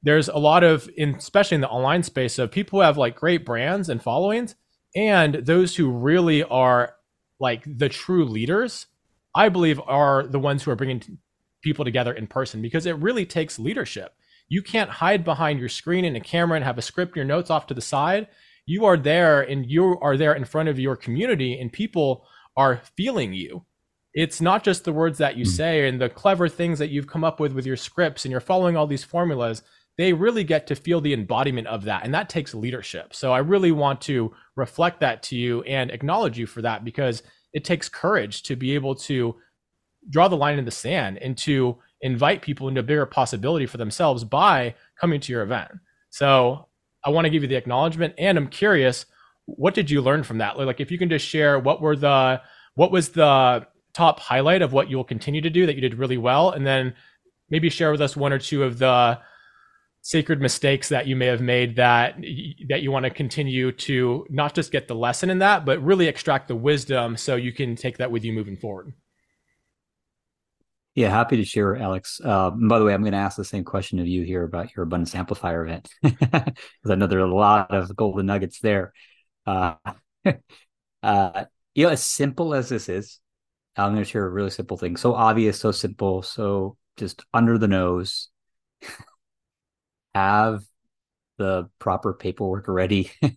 there's 0.03 0.27
a 0.27 0.38
lot 0.38 0.63
of, 0.63 0.89
in, 0.97 1.15
especially 1.15 1.55
in 1.55 1.62
the 1.62 1.69
online 1.69 2.03
space, 2.03 2.38
of 2.38 2.51
people 2.51 2.79
who 2.79 2.83
have 2.83 2.97
like 2.97 3.15
great 3.15 3.45
brands 3.45 3.88
and 3.88 4.03
followings, 4.03 4.55
and 4.95 5.35
those 5.35 5.77
who 5.77 5.89
really 5.89 6.43
are 6.43 6.95
like 7.40 7.63
the 7.66 7.90
true 7.90 8.25
leaders. 8.25 8.88
I 9.36 9.50
believe 9.50 9.82
are 9.88 10.28
the 10.28 10.40
ones 10.40 10.63
who 10.63 10.72
are 10.72 10.75
bringing 10.75 11.20
people 11.63 11.86
together 11.86 12.13
in 12.13 12.28
person 12.28 12.62
because 12.62 12.86
it 12.86 12.98
really 12.98 13.25
takes 13.25 13.58
leadership. 13.58 14.13
You 14.50 14.62
can't 14.62 14.90
hide 14.90 15.24
behind 15.24 15.60
your 15.60 15.70
screen 15.70 16.06
and 16.06 16.16
a 16.16 16.20
camera 16.20 16.56
and 16.56 16.66
have 16.66 16.78
a 16.78 16.84
script, 16.84 17.16
your 17.16 17.25
notes 17.25 17.50
off 17.50 17.68
to 17.68 17.74
the 17.74 17.82
side. 17.82 18.28
You 18.66 18.86
are 18.86 18.98
there 18.98 19.42
and 19.42 19.66
you 19.66 19.98
are 20.00 20.18
there 20.18 20.34
in 20.34 20.46
front 20.46 20.70
of 20.70 20.80
your 20.80 20.96
community, 20.96 21.60
and 21.60 21.72
people 21.72 22.25
are 22.56 22.82
feeling 22.96 23.34
you. 23.34 23.66
It's 24.13 24.40
not 24.40 24.63
just 24.63 24.86
the 24.86 24.94
words 24.94 25.18
that 25.18 25.38
you 25.38 25.46
hmm. 25.46 25.52
say 25.52 25.88
and 25.88 26.00
the 26.00 26.10
clever 26.10 26.48
things 26.48 26.80
that 26.80 26.90
you've 26.90 27.08
come 27.08 27.24
up 27.24 27.40
with 27.40 27.54
with 27.54 27.66
your 27.66 27.78
scripts 27.78 28.25
and 28.25 28.32
you're 28.32 28.42
following 28.42 28.78
all 28.78 28.88
these 28.88 29.04
formulas. 29.04 29.63
They 29.97 30.13
really 30.13 30.43
get 30.43 30.67
to 30.67 30.75
feel 30.75 31.01
the 31.01 31.13
embodiment 31.13 31.67
of 31.67 31.83
that. 31.83 32.03
And 32.03 32.13
that 32.13 32.29
takes 32.29 32.53
leadership. 32.53 33.13
So 33.13 33.31
I 33.31 33.39
really 33.39 33.71
want 33.71 34.01
to 34.01 34.33
reflect 34.55 35.00
that 35.01 35.21
to 35.23 35.35
you 35.35 35.62
and 35.63 35.91
acknowledge 35.91 36.38
you 36.38 36.47
for 36.47 36.62
that 36.63 36.83
because 36.83 37.21
it 37.53 37.63
takes 37.63 37.89
courage 37.89 38.43
to 38.43 38.55
be 38.55 38.73
able 38.73 38.95
to 38.95 39.35
draw 40.09 40.27
the 40.27 40.38
line 40.38 40.57
in 40.57 40.65
the 40.65 40.71
sand 40.71 41.17
and 41.19 41.38
to 41.38 41.77
invite 42.01 42.41
people 42.41 42.67
into 42.67 42.81
a 42.81 42.83
bigger 42.83 43.05
possibility 43.05 43.65
for 43.65 43.77
themselves 43.77 44.23
by 44.23 44.75
coming 45.00 45.21
to 45.21 45.31
your 45.31 45.43
event. 45.43 45.71
So 46.09 46.67
I 47.05 47.09
want 47.09 47.25
to 47.25 47.29
give 47.29 47.43
you 47.43 47.47
the 47.47 47.55
acknowledgement 47.55 48.13
and 48.17 48.38
I'm 48.38 48.47
curious 48.47 49.05
what 49.45 49.73
did 49.73 49.91
you 49.91 50.01
learn 50.01 50.23
from 50.23 50.38
that? 50.38 50.57
Like 50.57 50.79
if 50.79 50.89
you 50.89 50.97
can 50.97 51.09
just 51.09 51.25
share 51.25 51.59
what 51.59 51.81
were 51.81 51.95
the 51.95 52.41
what 52.75 52.91
was 52.91 53.09
the 53.09 53.67
top 53.93 54.19
highlight 54.19 54.62
of 54.62 54.73
what 54.73 54.89
you'll 54.89 55.03
continue 55.03 55.41
to 55.41 55.50
do 55.50 55.65
that 55.65 55.75
you 55.75 55.81
did 55.81 55.95
really 55.95 56.17
well 56.17 56.50
and 56.51 56.65
then 56.65 56.93
maybe 57.50 57.69
share 57.69 57.91
with 57.91 58.01
us 58.01 58.15
one 58.15 58.33
or 58.33 58.39
two 58.39 58.63
of 58.63 58.79
the 58.79 59.19
sacred 60.03 60.39
mistakes 60.39 60.89
that 60.89 61.07
you 61.07 61.15
may 61.15 61.25
have 61.25 61.41
made 61.41 61.75
that 61.77 62.15
that 62.69 62.81
you 62.81 62.91
want 62.91 63.03
to 63.05 63.10
continue 63.10 63.72
to 63.72 64.25
not 64.29 64.53
just 64.53 64.72
get 64.72 64.88
the 64.88 64.93
lesson 64.95 65.29
in 65.29 65.39
that 65.39 65.65
but 65.65 65.81
really 65.81 66.07
extract 66.07 66.48
the 66.48 66.55
wisdom 66.55 67.17
so 67.17 67.36
you 67.36 67.51
can 67.51 67.75
take 67.75 67.98
that 67.98 68.12
with 68.12 68.24
you 68.24 68.31
moving 68.31 68.55
forward 68.57 68.93
yeah 70.93 71.10
happy 71.10 71.38
to 71.38 71.45
share 71.45 71.75
alex 71.77 72.22
uh, 72.24 72.51
by 72.51 72.77
the 72.77 72.86
way 72.86 72.93
i'm 72.93 73.01
going 73.01 73.13
to 73.13 73.17
ask 73.17 73.38
the 73.38 73.43
same 73.43 73.63
question 73.63 73.98
of 73.98 74.07
you 74.07 74.24
here 74.24 74.43
about 74.43 74.75
your 74.75 74.83
abundance 74.83 75.15
amplifier 75.15 75.65
event 75.65 75.89
because 76.03 76.53
i 76.89 76.95
know 76.95 77.07
there 77.07 77.19
are 77.19 77.25
a 77.25 77.36
lot 77.36 77.74
of 77.74 77.95
golden 77.95 78.27
nuggets 78.27 78.60
there 78.60 78.93
uh, 79.45 79.75
uh, 81.03 81.45
you 81.75 81.86
know, 81.86 81.91
as 81.91 82.03
simple 82.03 82.53
as 82.53 82.69
this 82.69 82.89
is, 82.89 83.19
I'm 83.75 83.93
going 83.93 84.03
to 84.03 84.10
share 84.10 84.25
a 84.25 84.29
really 84.29 84.50
simple 84.50 84.77
thing. 84.77 84.98
So 84.98 85.13
obvious, 85.13 85.60
so 85.60 85.72
simple, 85.72 86.22
so 86.22 86.77
just 86.98 87.24
under 87.33 87.57
the 87.57 87.67
nose. 87.67 88.29
Have 90.13 90.63
the 91.38 91.70
proper 91.79 92.13
paperwork 92.13 92.67
ready 92.67 93.12
at 93.22 93.32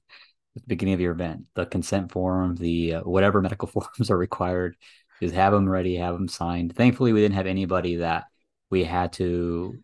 the 0.54 0.62
beginning 0.66 0.94
of 0.94 1.00
your 1.00 1.12
event. 1.12 1.44
The 1.54 1.66
consent 1.66 2.12
form, 2.12 2.56
the 2.56 2.94
uh, 2.94 3.00
whatever 3.02 3.40
medical 3.40 3.68
forms 3.68 4.10
are 4.10 4.18
required, 4.18 4.76
just 5.20 5.34
have 5.34 5.52
them 5.52 5.68
ready, 5.68 5.96
have 5.96 6.14
them 6.14 6.28
signed. 6.28 6.76
Thankfully, 6.76 7.12
we 7.12 7.20
didn't 7.20 7.36
have 7.36 7.46
anybody 7.46 7.96
that 7.96 8.24
we 8.70 8.84
had 8.84 9.12
to 9.14 9.78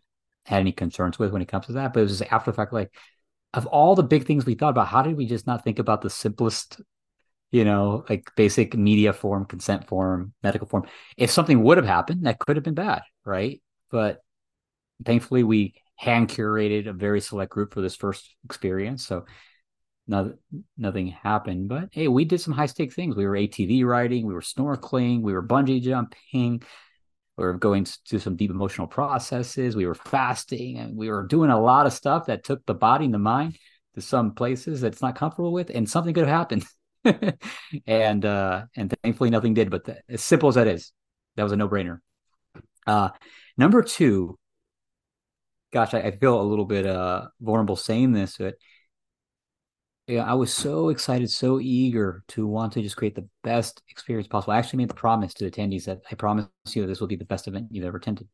had 0.45 0.59
any 0.59 0.71
concerns 0.71 1.17
with 1.17 1.31
when 1.31 1.41
it 1.41 1.47
comes 1.47 1.67
to 1.67 1.73
that. 1.73 1.93
But 1.93 2.01
it 2.01 2.03
was 2.03 2.19
just 2.19 2.31
after 2.31 2.51
the 2.51 2.55
fact, 2.55 2.73
like, 2.73 2.93
of 3.53 3.65
all 3.67 3.95
the 3.95 4.03
big 4.03 4.25
things 4.25 4.45
we 4.45 4.55
thought 4.55 4.71
about, 4.71 4.87
how 4.87 5.01
did 5.01 5.15
we 5.15 5.25
just 5.25 5.47
not 5.47 5.63
think 5.63 5.79
about 5.79 6.01
the 6.01 6.09
simplest, 6.09 6.81
you 7.51 7.63
know, 7.63 8.03
like 8.09 8.29
basic 8.35 8.75
media 8.75 9.13
form, 9.13 9.45
consent 9.45 9.87
form, 9.87 10.33
medical 10.43 10.67
form? 10.67 10.85
If 11.17 11.31
something 11.31 11.63
would 11.63 11.77
have 11.77 11.85
happened, 11.85 12.25
that 12.25 12.39
could 12.39 12.57
have 12.57 12.63
been 12.63 12.73
bad, 12.73 13.03
right? 13.25 13.61
But 13.89 14.21
thankfully, 15.05 15.43
we 15.43 15.75
hand 15.95 16.29
curated 16.29 16.87
a 16.87 16.93
very 16.93 17.21
select 17.21 17.51
group 17.51 17.73
for 17.73 17.81
this 17.81 17.95
first 17.95 18.35
experience. 18.45 19.05
So 19.05 19.25
no, 20.07 20.33
nothing 20.77 21.07
happened. 21.07 21.69
But 21.69 21.89
hey, 21.91 22.07
we 22.07 22.25
did 22.25 22.41
some 22.41 22.53
high 22.53 22.65
stake 22.65 22.93
things. 22.93 23.15
We 23.15 23.25
were 23.25 23.35
ATV 23.35 23.85
riding, 23.85 24.25
we 24.25 24.33
were 24.33 24.41
snorkeling, 24.41 25.21
we 25.21 25.33
were 25.33 25.45
bungee 25.45 25.81
jumping, 25.81 26.61
we 27.37 27.45
were 27.45 27.53
going 27.53 27.85
through 27.85 28.19
some 28.19 28.35
deep 28.35 28.51
emotional 28.51 28.87
processes. 28.87 29.75
We 29.75 29.85
were 29.85 29.95
fasting 29.95 30.77
and 30.77 30.95
we 30.95 31.09
were 31.09 31.25
doing 31.25 31.49
a 31.49 31.61
lot 31.61 31.85
of 31.85 31.93
stuff 31.93 32.27
that 32.27 32.43
took 32.43 32.65
the 32.65 32.75
body 32.75 33.05
and 33.05 33.13
the 33.13 33.19
mind 33.19 33.57
to 33.95 34.01
some 34.01 34.33
places 34.33 34.81
that's 34.81 35.01
not 35.01 35.15
comfortable 35.15 35.53
with, 35.53 35.69
and 35.69 35.89
something 35.89 36.13
could 36.13 36.27
have 36.27 36.37
happened. 36.37 36.65
and 37.87 38.25
uh, 38.25 38.63
and 38.75 38.93
thankfully 39.03 39.29
nothing 39.29 39.53
did. 39.53 39.69
But 39.69 39.89
as 40.09 40.23
simple 40.23 40.49
as 40.49 40.55
that 40.55 40.67
is, 40.67 40.91
that 41.35 41.43
was 41.43 41.51
a 41.51 41.57
no 41.57 41.67
brainer. 41.67 41.99
Uh, 42.85 43.09
number 43.57 43.81
two, 43.81 44.37
gosh, 45.73 45.93
I, 45.93 46.01
I, 46.01 46.11
feel 46.17 46.39
a 46.39 46.43
little 46.43 46.65
bit 46.65 46.85
uh, 46.85 47.27
vulnerable 47.41 47.75
saying 47.75 48.13
this, 48.13 48.37
but 48.37 48.55
yeah, 50.07 50.23
I 50.23 50.33
was 50.33 50.53
so 50.53 50.89
excited, 50.89 51.29
so 51.31 51.59
eager 51.59 52.23
to 52.29 52.45
want 52.45 52.73
to 52.73 52.81
just 52.81 52.95
create 52.95 53.15
the 53.15 53.27
best 53.43 53.81
experience 53.89 54.27
possible. 54.27 54.53
I 54.53 54.57
actually 54.59 54.77
made 54.77 54.89
the 54.89 54.95
promise 54.95 55.33
to 55.35 55.49
attendees 55.49 55.85
that 55.85 56.01
I 56.11 56.15
promise 56.15 56.47
you 56.67 56.85
this 56.85 56.99
will 56.99 57.07
be 57.07 57.15
the 57.15 57.25
best 57.25 57.47
event 57.47 57.67
you've 57.71 57.85
ever 57.85 57.97
attended. 57.97 58.27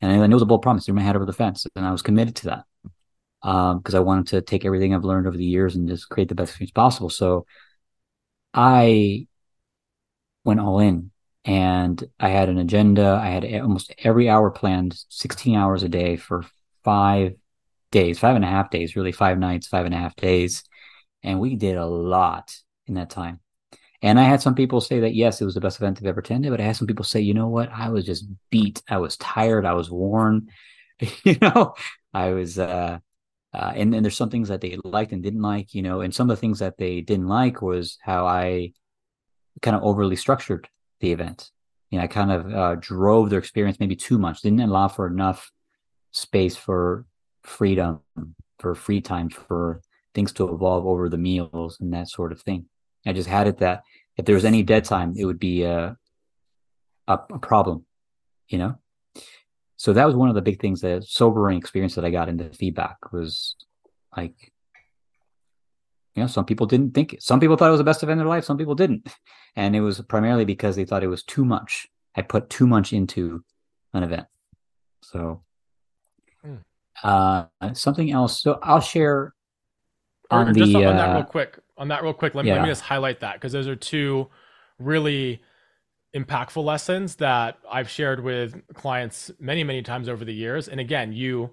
And 0.00 0.10
I 0.10 0.16
know 0.16 0.24
it 0.24 0.34
was 0.34 0.42
a 0.42 0.46
bold 0.46 0.62
promise, 0.62 0.86
threw 0.86 0.94
my 0.94 1.02
head 1.02 1.16
over 1.16 1.26
the 1.26 1.32
fence, 1.32 1.66
and 1.76 1.84
I 1.84 1.92
was 1.92 2.02
committed 2.02 2.36
to 2.36 2.44
that 2.46 2.64
because 3.42 3.94
um, 3.94 3.96
I 3.96 4.00
wanted 4.00 4.28
to 4.28 4.42
take 4.42 4.64
everything 4.64 4.94
I've 4.94 5.04
learned 5.04 5.26
over 5.26 5.36
the 5.36 5.44
years 5.44 5.74
and 5.74 5.88
just 5.88 6.08
create 6.08 6.28
the 6.28 6.34
best 6.34 6.50
experience 6.50 6.72
possible. 6.72 7.10
So 7.10 7.46
I 8.54 9.26
went 10.44 10.60
all 10.60 10.78
in 10.78 11.10
and 11.44 12.02
I 12.20 12.28
had 12.28 12.48
an 12.48 12.58
agenda. 12.58 13.18
I 13.20 13.28
had 13.28 13.44
almost 13.60 13.92
every 13.98 14.28
hour 14.28 14.50
planned, 14.50 15.04
16 15.08 15.56
hours 15.56 15.82
a 15.82 15.88
day 15.88 16.16
for 16.16 16.44
five 16.84 17.34
days, 17.90 18.18
five 18.18 18.36
and 18.36 18.44
a 18.44 18.48
half 18.48 18.70
days, 18.70 18.96
really 18.96 19.12
five 19.12 19.38
nights, 19.38 19.68
five 19.68 19.86
and 19.86 19.94
a 19.94 19.98
half 19.98 20.16
days. 20.16 20.64
And 21.22 21.40
we 21.40 21.56
did 21.56 21.76
a 21.76 21.86
lot 21.86 22.56
in 22.86 22.94
that 22.94 23.10
time. 23.10 23.40
And 24.00 24.18
I 24.18 24.24
had 24.24 24.42
some 24.42 24.56
people 24.56 24.80
say 24.80 25.00
that 25.00 25.14
yes, 25.14 25.40
it 25.40 25.44
was 25.44 25.54
the 25.54 25.60
best 25.60 25.78
event 25.78 26.00
they've 26.00 26.08
ever 26.08 26.20
attended, 26.20 26.50
but 26.50 26.60
I 26.60 26.64
had 26.64 26.76
some 26.76 26.88
people 26.88 27.04
say, 27.04 27.20
you 27.20 27.34
know 27.34 27.46
what, 27.46 27.70
I 27.72 27.90
was 27.90 28.04
just 28.04 28.26
beat, 28.50 28.82
I 28.88 28.98
was 28.98 29.16
tired, 29.16 29.64
I 29.64 29.74
was 29.74 29.90
worn, 29.90 30.48
you 31.24 31.36
know, 31.40 31.74
I 32.12 32.32
was, 32.32 32.58
uh, 32.58 32.98
uh, 33.54 33.72
and 33.76 33.94
then 33.94 34.02
there's 34.02 34.16
some 34.16 34.30
things 34.30 34.48
that 34.48 34.60
they 34.60 34.76
liked 34.82 35.12
and 35.12 35.22
didn't 35.22 35.42
like, 35.42 35.74
you 35.74 35.82
know, 35.82 36.00
and 36.00 36.12
some 36.12 36.28
of 36.28 36.36
the 36.36 36.40
things 36.40 36.58
that 36.58 36.78
they 36.78 37.00
didn't 37.00 37.28
like 37.28 37.62
was 37.62 37.98
how 38.00 38.26
I 38.26 38.72
kind 39.60 39.76
of 39.76 39.84
overly 39.84 40.16
structured 40.16 40.68
the 41.00 41.12
event. 41.12 41.50
You 41.90 41.98
know, 41.98 42.04
I 42.04 42.08
kind 42.08 42.32
of 42.32 42.52
uh, 42.52 42.76
drove 42.80 43.30
their 43.30 43.38
experience 43.38 43.78
maybe 43.78 43.94
too 43.94 44.18
much, 44.18 44.40
didn't 44.40 44.60
allow 44.60 44.88
for 44.88 45.06
enough 45.06 45.52
space 46.12 46.56
for 46.56 47.06
freedom, 47.42 48.00
for 48.58 48.74
free 48.74 49.00
time, 49.00 49.28
for 49.28 49.80
things 50.14 50.32
to 50.32 50.52
evolve 50.52 50.86
over 50.86 51.08
the 51.08 51.18
meals 51.18 51.78
and 51.80 51.92
that 51.92 52.08
sort 52.08 52.32
of 52.32 52.40
thing. 52.40 52.66
I 53.04 53.12
just 53.12 53.28
had 53.28 53.48
it 53.48 53.58
that 53.58 53.82
if 54.16 54.24
there 54.24 54.34
was 54.34 54.44
any 54.44 54.62
dead 54.62 54.84
time, 54.84 55.14
it 55.16 55.24
would 55.24 55.38
be 55.38 55.64
a, 55.64 55.96
a, 57.08 57.18
a 57.32 57.38
problem, 57.38 57.84
you 58.48 58.58
know? 58.58 58.78
So 59.76 59.92
that 59.94 60.06
was 60.06 60.14
one 60.14 60.28
of 60.28 60.36
the 60.36 60.42
big 60.42 60.60
things 60.60 60.82
that 60.82 61.04
sobering 61.04 61.58
experience 61.58 61.96
that 61.96 62.04
I 62.04 62.10
got 62.10 62.28
into 62.28 62.50
feedback 62.50 63.12
was 63.12 63.56
like, 64.16 64.52
you 66.14 66.22
know, 66.22 66.26
some 66.26 66.44
people 66.44 66.66
didn't 66.66 66.92
think 66.92 67.14
it. 67.14 67.22
Some 67.22 67.40
people 67.40 67.56
thought 67.56 67.68
it 67.68 67.72
was 67.72 67.80
the 67.80 67.84
best 67.84 68.02
event 68.02 68.12
in 68.12 68.18
their 68.18 68.28
life. 68.28 68.44
Some 68.44 68.58
people 68.58 68.74
didn't. 68.74 69.08
And 69.54 69.76
it 69.76 69.82
was 69.82 70.00
primarily 70.00 70.46
because 70.46 70.76
they 70.76 70.86
thought 70.86 71.02
it 71.02 71.08
was 71.08 71.24
too 71.24 71.44
much. 71.44 71.86
I 72.16 72.22
put 72.22 72.48
too 72.48 72.66
much 72.66 72.94
into 72.94 73.44
an 73.92 74.02
event. 74.02 74.26
So. 75.02 75.42
Uh, 77.02 77.44
something 77.72 78.10
else. 78.10 78.42
So 78.42 78.58
I'll 78.62 78.80
share 78.80 79.34
on 80.30 80.48
or 80.48 80.52
just 80.52 80.72
the, 80.72 80.84
on 80.84 80.96
that 80.96 81.10
uh, 81.10 81.14
real 81.14 81.24
quick, 81.24 81.58
on 81.76 81.88
that 81.88 82.02
real 82.02 82.12
quick, 82.12 82.34
let 82.34 82.44
me, 82.44 82.50
yeah. 82.50 82.56
let 82.56 82.62
me 82.62 82.68
just 82.68 82.82
highlight 82.82 83.20
that 83.20 83.34
because 83.34 83.52
those 83.52 83.68
are 83.68 83.76
two 83.76 84.28
really 84.78 85.42
impactful 86.16 86.62
lessons 86.62 87.16
that 87.16 87.58
I've 87.70 87.88
shared 87.88 88.22
with 88.22 88.60
clients 88.74 89.30
many, 89.38 89.64
many 89.64 89.82
times 89.82 90.08
over 90.08 90.24
the 90.24 90.34
years. 90.34 90.68
And 90.68 90.80
again, 90.80 91.12
you 91.12 91.50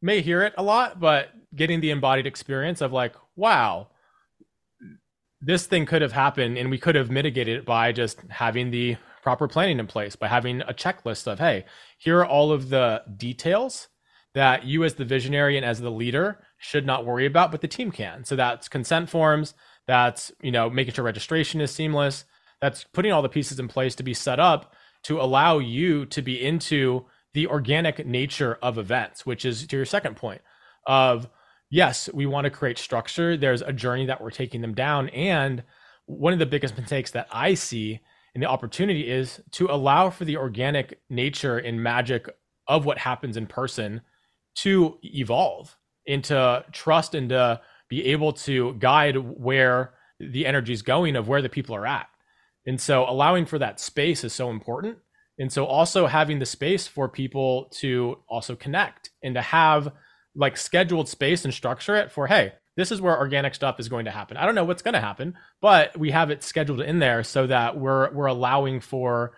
may 0.00 0.20
hear 0.20 0.42
it 0.42 0.54
a 0.56 0.62
lot, 0.62 1.00
but 1.00 1.30
getting 1.54 1.80
the 1.80 1.90
embodied 1.90 2.26
experience 2.26 2.80
of 2.80 2.92
like, 2.92 3.14
wow, 3.36 3.88
this 5.40 5.66
thing 5.66 5.86
could 5.86 6.02
have 6.02 6.12
happened 6.12 6.58
and 6.58 6.70
we 6.70 6.78
could 6.78 6.94
have 6.94 7.10
mitigated 7.10 7.58
it 7.58 7.64
by 7.64 7.92
just 7.92 8.20
having 8.28 8.70
the 8.70 8.96
proper 9.22 9.48
planning 9.48 9.78
in 9.78 9.86
place, 9.86 10.16
by 10.16 10.28
having 10.28 10.60
a 10.62 10.72
checklist 10.72 11.26
of, 11.26 11.38
hey, 11.38 11.64
here 11.98 12.18
are 12.20 12.26
all 12.26 12.52
of 12.52 12.68
the 12.68 13.02
details 13.16 13.88
that 14.38 14.64
you 14.64 14.84
as 14.84 14.94
the 14.94 15.04
visionary 15.04 15.56
and 15.56 15.66
as 15.66 15.80
the 15.80 15.90
leader 15.90 16.38
should 16.58 16.86
not 16.86 17.04
worry 17.04 17.26
about, 17.26 17.50
but 17.50 17.60
the 17.60 17.66
team 17.66 17.90
can. 17.90 18.24
So 18.24 18.36
that's 18.36 18.68
consent 18.68 19.10
forms, 19.10 19.52
that's, 19.88 20.30
you 20.40 20.52
know, 20.52 20.70
making 20.70 20.94
sure 20.94 21.04
registration 21.04 21.60
is 21.60 21.72
seamless, 21.72 22.24
that's 22.60 22.84
putting 22.84 23.10
all 23.10 23.20
the 23.20 23.28
pieces 23.28 23.58
in 23.58 23.66
place 23.66 23.96
to 23.96 24.04
be 24.04 24.14
set 24.14 24.38
up 24.38 24.74
to 25.02 25.20
allow 25.20 25.58
you 25.58 26.06
to 26.06 26.22
be 26.22 26.40
into 26.40 27.04
the 27.34 27.48
organic 27.48 28.06
nature 28.06 28.58
of 28.62 28.78
events, 28.78 29.26
which 29.26 29.44
is 29.44 29.66
to 29.66 29.76
your 29.76 29.84
second 29.84 30.14
point 30.14 30.40
of 30.86 31.28
yes, 31.68 32.08
we 32.14 32.24
want 32.24 32.44
to 32.44 32.50
create 32.50 32.78
structure. 32.78 33.36
There's 33.36 33.62
a 33.62 33.72
journey 33.72 34.06
that 34.06 34.22
we're 34.22 34.30
taking 34.30 34.60
them 34.60 34.72
down. 34.72 35.08
And 35.08 35.64
one 36.06 36.32
of 36.32 36.38
the 36.38 36.46
biggest 36.46 36.78
mistakes 36.78 37.10
that 37.10 37.26
I 37.32 37.54
see 37.54 37.98
in 38.36 38.40
the 38.40 38.46
opportunity 38.46 39.10
is 39.10 39.40
to 39.52 39.66
allow 39.66 40.10
for 40.10 40.24
the 40.24 40.36
organic 40.36 41.00
nature 41.10 41.58
and 41.58 41.82
magic 41.82 42.28
of 42.68 42.84
what 42.84 42.98
happens 42.98 43.36
in 43.36 43.48
person 43.48 44.00
to 44.62 44.98
evolve 45.02 45.76
into 46.06 46.64
trust 46.72 47.14
and 47.14 47.28
to 47.28 47.60
be 47.88 48.06
able 48.06 48.32
to 48.32 48.74
guide 48.74 49.16
where 49.16 49.94
the 50.20 50.46
energy 50.46 50.72
is 50.72 50.82
going 50.82 51.16
of 51.16 51.28
where 51.28 51.42
the 51.42 51.48
people 51.48 51.74
are 51.74 51.86
at. 51.86 52.08
And 52.66 52.80
so 52.80 53.08
allowing 53.08 53.46
for 53.46 53.58
that 53.58 53.80
space 53.80 54.24
is 54.24 54.32
so 54.32 54.50
important. 54.50 54.98
And 55.38 55.52
so 55.52 55.64
also 55.64 56.06
having 56.06 56.38
the 56.38 56.46
space 56.46 56.86
for 56.86 57.08
people 57.08 57.70
to 57.78 58.18
also 58.28 58.56
connect 58.56 59.10
and 59.22 59.34
to 59.34 59.42
have 59.42 59.92
like 60.34 60.56
scheduled 60.56 61.08
space 61.08 61.44
and 61.44 61.54
structure 61.54 61.96
it 61.96 62.10
for, 62.10 62.26
hey, 62.26 62.52
this 62.76 62.92
is 62.92 63.00
where 63.00 63.18
organic 63.18 63.54
stuff 63.54 63.80
is 63.80 63.88
going 63.88 64.04
to 64.04 64.10
happen. 64.10 64.36
I 64.36 64.46
don't 64.46 64.54
know 64.54 64.64
what's 64.64 64.82
going 64.82 64.94
to 64.94 65.00
happen, 65.00 65.34
but 65.60 65.96
we 65.98 66.10
have 66.12 66.30
it 66.30 66.44
scheduled 66.44 66.80
in 66.80 67.00
there 67.00 67.24
so 67.24 67.46
that 67.46 67.76
we're 67.76 68.12
we're 68.12 68.26
allowing 68.26 68.80
for 68.80 69.32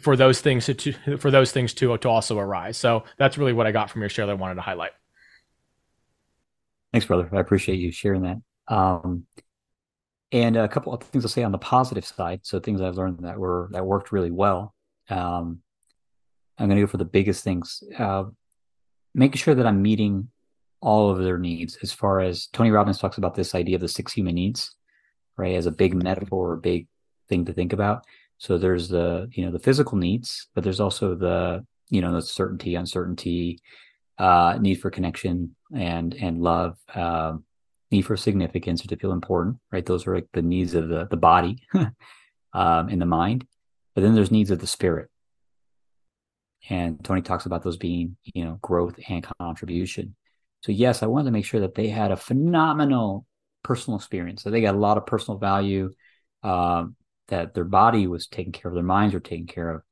for 0.00 0.16
those 0.16 0.40
things 0.40 0.66
to, 0.66 0.92
for 1.18 1.30
those 1.30 1.52
things 1.52 1.74
to 1.74 1.96
to 1.98 2.08
also 2.08 2.38
arise. 2.38 2.76
So 2.76 3.04
that's 3.18 3.38
really 3.38 3.52
what 3.52 3.66
I 3.66 3.72
got 3.72 3.90
from 3.90 4.02
your 4.02 4.08
share 4.08 4.26
that 4.26 4.32
I 4.32 4.36
wanted 4.36 4.56
to 4.56 4.62
highlight. 4.62 4.92
Thanks, 6.92 7.06
brother. 7.06 7.28
I 7.32 7.40
appreciate 7.40 7.76
you 7.76 7.92
sharing 7.92 8.22
that. 8.22 8.42
Um, 8.68 9.26
and 10.32 10.56
a 10.56 10.68
couple 10.68 10.92
of 10.92 11.02
things 11.02 11.24
I'll 11.24 11.28
say 11.30 11.42
on 11.42 11.52
the 11.52 11.58
positive 11.58 12.04
side. 12.04 12.40
So 12.42 12.60
things 12.60 12.80
I've 12.80 12.96
learned 12.96 13.20
that 13.20 13.38
were 13.38 13.68
that 13.72 13.84
worked 13.84 14.12
really 14.12 14.30
well. 14.30 14.74
Um, 15.08 15.60
I'm 16.58 16.68
going 16.68 16.76
to 16.76 16.82
go 16.82 16.90
for 16.90 16.98
the 16.98 17.04
biggest 17.04 17.42
things. 17.42 17.82
Uh, 17.98 18.24
making 19.14 19.38
sure 19.38 19.54
that 19.54 19.66
I'm 19.66 19.82
meeting 19.82 20.28
all 20.80 21.10
of 21.10 21.18
their 21.18 21.38
needs. 21.38 21.78
As 21.82 21.92
far 21.92 22.20
as 22.20 22.46
Tony 22.46 22.70
Robbins 22.70 22.98
talks 22.98 23.18
about 23.18 23.34
this 23.34 23.54
idea 23.54 23.76
of 23.76 23.80
the 23.80 23.88
six 23.88 24.12
human 24.12 24.34
needs, 24.34 24.74
right, 25.36 25.54
as 25.54 25.66
a 25.66 25.72
big 25.72 25.94
metaphor 25.94 26.52
or 26.52 26.56
big 26.56 26.86
thing 27.28 27.44
to 27.46 27.52
think 27.52 27.72
about. 27.72 28.04
So 28.40 28.56
there's 28.56 28.88
the 28.88 29.28
you 29.32 29.44
know 29.44 29.52
the 29.52 29.58
physical 29.58 29.98
needs, 29.98 30.48
but 30.54 30.64
there's 30.64 30.80
also 30.80 31.14
the 31.14 31.64
you 31.90 32.00
know 32.00 32.14
the 32.14 32.22
certainty, 32.22 32.74
uncertainty, 32.74 33.60
uh, 34.16 34.56
need 34.58 34.76
for 34.76 34.90
connection 34.90 35.54
and 35.74 36.14
and 36.14 36.40
love, 36.40 36.78
uh, 36.94 37.34
need 37.90 38.02
for 38.02 38.16
significance 38.16 38.82
or 38.82 38.88
to 38.88 38.96
feel 38.96 39.12
important. 39.12 39.58
Right, 39.70 39.84
those 39.84 40.06
are 40.06 40.14
like 40.14 40.28
the 40.32 40.40
needs 40.40 40.74
of 40.74 40.88
the 40.88 41.06
the 41.06 41.18
body 41.18 41.62
um, 41.74 42.88
and 42.88 43.00
the 43.00 43.06
mind. 43.06 43.46
But 43.94 44.02
then 44.02 44.14
there's 44.14 44.30
needs 44.30 44.50
of 44.50 44.58
the 44.58 44.66
spirit, 44.66 45.10
and 46.70 47.04
Tony 47.04 47.20
talks 47.20 47.44
about 47.44 47.62
those 47.62 47.76
being 47.76 48.16
you 48.24 48.46
know 48.46 48.58
growth 48.62 48.98
and 49.06 49.26
contribution. 49.38 50.16
So 50.62 50.72
yes, 50.72 51.02
I 51.02 51.06
wanted 51.06 51.26
to 51.26 51.32
make 51.32 51.44
sure 51.44 51.60
that 51.60 51.74
they 51.74 51.88
had 51.88 52.10
a 52.10 52.16
phenomenal 52.16 53.26
personal 53.62 53.98
experience. 53.98 54.42
So 54.42 54.48
they 54.50 54.62
got 54.62 54.74
a 54.74 54.78
lot 54.78 54.96
of 54.96 55.04
personal 55.04 55.36
value. 55.36 55.90
Um, 56.42 56.96
that 57.30 57.54
their 57.54 57.64
body 57.64 58.06
was 58.06 58.26
taken 58.26 58.52
care 58.52 58.68
of, 58.68 58.74
their 58.74 58.84
minds 58.84 59.14
were 59.14 59.20
taken 59.20 59.46
care 59.46 59.70
of, 59.70 59.82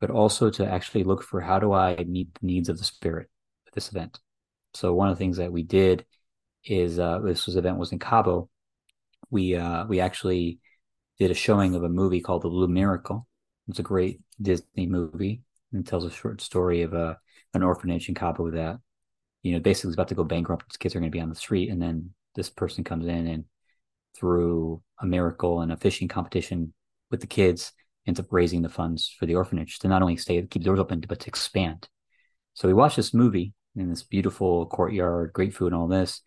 but 0.00 0.10
also 0.10 0.50
to 0.50 0.66
actually 0.66 1.04
look 1.04 1.22
for 1.22 1.40
how 1.40 1.58
do 1.58 1.72
I 1.72 1.96
meet 2.06 2.32
the 2.34 2.46
needs 2.46 2.68
of 2.68 2.78
the 2.78 2.84
spirit 2.84 3.28
at 3.66 3.74
this 3.74 3.88
event. 3.88 4.20
So 4.74 4.94
one 4.94 5.08
of 5.08 5.16
the 5.16 5.18
things 5.18 5.38
that 5.38 5.52
we 5.52 5.62
did 5.62 6.04
is 6.64 6.98
uh, 6.98 7.20
this 7.20 7.46
was 7.46 7.56
event 7.56 7.78
was 7.78 7.92
in 7.92 7.98
Cabo. 7.98 8.48
We 9.30 9.56
uh, 9.56 9.86
we 9.86 10.00
actually 10.00 10.60
did 11.18 11.30
a 11.30 11.34
showing 11.34 11.74
of 11.74 11.82
a 11.82 11.88
movie 11.88 12.20
called 12.20 12.42
The 12.42 12.50
Blue 12.50 12.68
Miracle. 12.68 13.26
It's 13.68 13.78
a 13.78 13.82
great 13.82 14.20
Disney 14.40 14.86
movie 14.86 15.42
and 15.72 15.86
tells 15.86 16.04
a 16.04 16.10
short 16.10 16.40
story 16.40 16.82
of 16.82 16.92
a 16.92 16.98
uh, 16.98 17.14
an 17.54 17.62
orphanage 17.62 18.08
in 18.08 18.14
Cabo 18.14 18.50
that 18.50 18.78
you 19.42 19.52
know 19.52 19.60
basically 19.60 19.90
is 19.90 19.94
about 19.94 20.08
to 20.08 20.14
go 20.14 20.24
bankrupt. 20.24 20.66
Its 20.68 20.76
kids 20.76 20.94
are 20.94 21.00
going 21.00 21.10
to 21.10 21.16
be 21.16 21.22
on 21.22 21.30
the 21.30 21.34
street, 21.34 21.70
and 21.70 21.80
then 21.80 22.10
this 22.34 22.50
person 22.50 22.84
comes 22.84 23.06
in 23.06 23.26
and 23.26 23.44
through 24.18 24.82
a 25.00 25.06
miracle 25.06 25.60
and 25.60 25.72
a 25.72 25.76
fishing 25.76 26.08
competition 26.08 26.72
with 27.10 27.20
the 27.20 27.26
kids 27.26 27.72
ends 28.06 28.20
up 28.20 28.26
raising 28.30 28.62
the 28.62 28.68
funds 28.68 29.14
for 29.18 29.26
the 29.26 29.34
orphanage 29.34 29.78
to 29.80 29.88
not 29.88 30.02
only 30.02 30.16
stay 30.16 30.40
keep 30.42 30.62
the 30.62 30.66
doors 30.66 30.78
open 30.78 31.02
but 31.08 31.20
to 31.20 31.28
expand. 31.28 31.88
So 32.54 32.68
we 32.68 32.74
watched 32.74 32.96
this 32.96 33.12
movie 33.12 33.52
in 33.74 33.90
this 33.90 34.02
beautiful 34.02 34.66
courtyard, 34.66 35.32
great 35.32 35.54
food 35.54 35.72
and 35.72 35.76
all 35.76 35.88
this. 35.88 36.22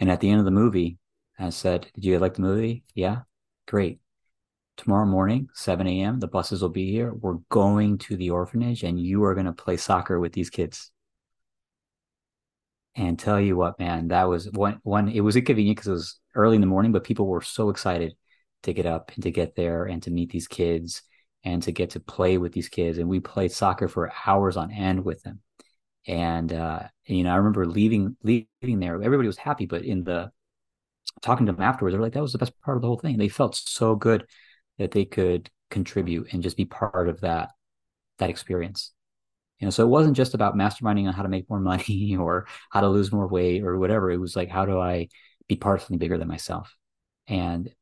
And 0.00 0.10
at 0.10 0.20
the 0.20 0.30
end 0.30 0.38
of 0.38 0.44
the 0.44 0.50
movie, 0.50 0.98
I 1.38 1.50
said, 1.50 1.86
Did 1.94 2.04
you 2.04 2.18
like 2.18 2.34
the 2.34 2.42
movie? 2.42 2.84
Yeah, 2.94 3.20
great. 3.66 4.00
Tomorrow 4.76 5.06
morning, 5.06 5.48
7 5.54 5.86
a.m., 5.86 6.20
the 6.20 6.28
buses 6.28 6.60
will 6.60 6.68
be 6.68 6.90
here. 6.90 7.12
We're 7.12 7.38
going 7.50 7.98
to 7.98 8.16
the 8.16 8.30
orphanage 8.30 8.82
and 8.82 9.00
you 9.00 9.24
are 9.24 9.34
going 9.34 9.46
to 9.46 9.52
play 9.52 9.76
soccer 9.78 10.20
with 10.20 10.32
these 10.32 10.50
kids. 10.50 10.90
And 12.96 13.18
tell 13.18 13.38
you 13.38 13.56
what, 13.56 13.78
man, 13.78 14.08
that 14.08 14.24
was 14.24 14.50
one 14.50 14.80
one. 14.82 15.08
It 15.08 15.20
was 15.20 15.36
inconvenient 15.36 15.76
because 15.76 15.88
it 15.88 15.92
was 15.92 16.18
early 16.34 16.54
in 16.54 16.62
the 16.62 16.66
morning, 16.66 16.92
but 16.92 17.04
people 17.04 17.26
were 17.26 17.42
so 17.42 17.68
excited 17.68 18.14
to 18.62 18.72
get 18.72 18.86
up 18.86 19.12
and 19.14 19.22
to 19.24 19.30
get 19.30 19.54
there 19.54 19.84
and 19.84 20.02
to 20.04 20.10
meet 20.10 20.30
these 20.30 20.48
kids 20.48 21.02
and 21.44 21.62
to 21.62 21.72
get 21.72 21.90
to 21.90 22.00
play 22.00 22.38
with 22.38 22.52
these 22.52 22.70
kids. 22.70 22.96
And 22.98 23.08
we 23.08 23.20
played 23.20 23.52
soccer 23.52 23.86
for 23.86 24.12
hours 24.26 24.56
on 24.56 24.72
end 24.72 25.04
with 25.04 25.22
them. 25.22 25.40
And 26.06 26.52
uh, 26.52 26.84
you 27.04 27.22
know, 27.22 27.32
I 27.32 27.36
remember 27.36 27.66
leaving 27.66 28.16
leaving 28.22 28.80
there. 28.80 28.94
Everybody 29.02 29.26
was 29.26 29.38
happy, 29.38 29.66
but 29.66 29.82
in 29.82 30.04
the 30.04 30.30
talking 31.20 31.46
to 31.46 31.52
them 31.52 31.62
afterwards, 31.62 31.92
they 31.92 31.98
were 31.98 32.04
like, 32.04 32.14
"That 32.14 32.22
was 32.22 32.32
the 32.32 32.38
best 32.38 32.58
part 32.62 32.78
of 32.78 32.82
the 32.82 32.88
whole 32.88 32.98
thing." 32.98 33.18
They 33.18 33.28
felt 33.28 33.56
so 33.56 33.94
good 33.94 34.26
that 34.78 34.92
they 34.92 35.04
could 35.04 35.50
contribute 35.70 36.32
and 36.32 36.42
just 36.42 36.56
be 36.56 36.64
part 36.64 37.08
of 37.08 37.20
that 37.20 37.50
that 38.18 38.30
experience 38.30 38.92
you 39.58 39.66
know 39.66 39.70
so 39.70 39.84
it 39.84 39.88
wasn't 39.88 40.16
just 40.16 40.34
about 40.34 40.54
masterminding 40.54 41.06
on 41.06 41.14
how 41.14 41.22
to 41.22 41.28
make 41.28 41.48
more 41.48 41.60
money 41.72 42.16
or 42.16 42.46
how 42.70 42.80
to 42.80 42.88
lose 42.88 43.12
more 43.12 43.26
weight 43.26 43.62
or 43.62 43.78
whatever. 43.78 44.10
It 44.10 44.18
was 44.18 44.36
like 44.36 44.48
how 44.48 44.66
do 44.66 44.78
i 44.78 45.08
be 45.48 45.56
part 45.56 45.76
of 45.76 45.82
something 45.82 45.98
bigger 45.98 46.18
than 46.18 46.28
myself? 46.28 46.74
And 47.28 47.72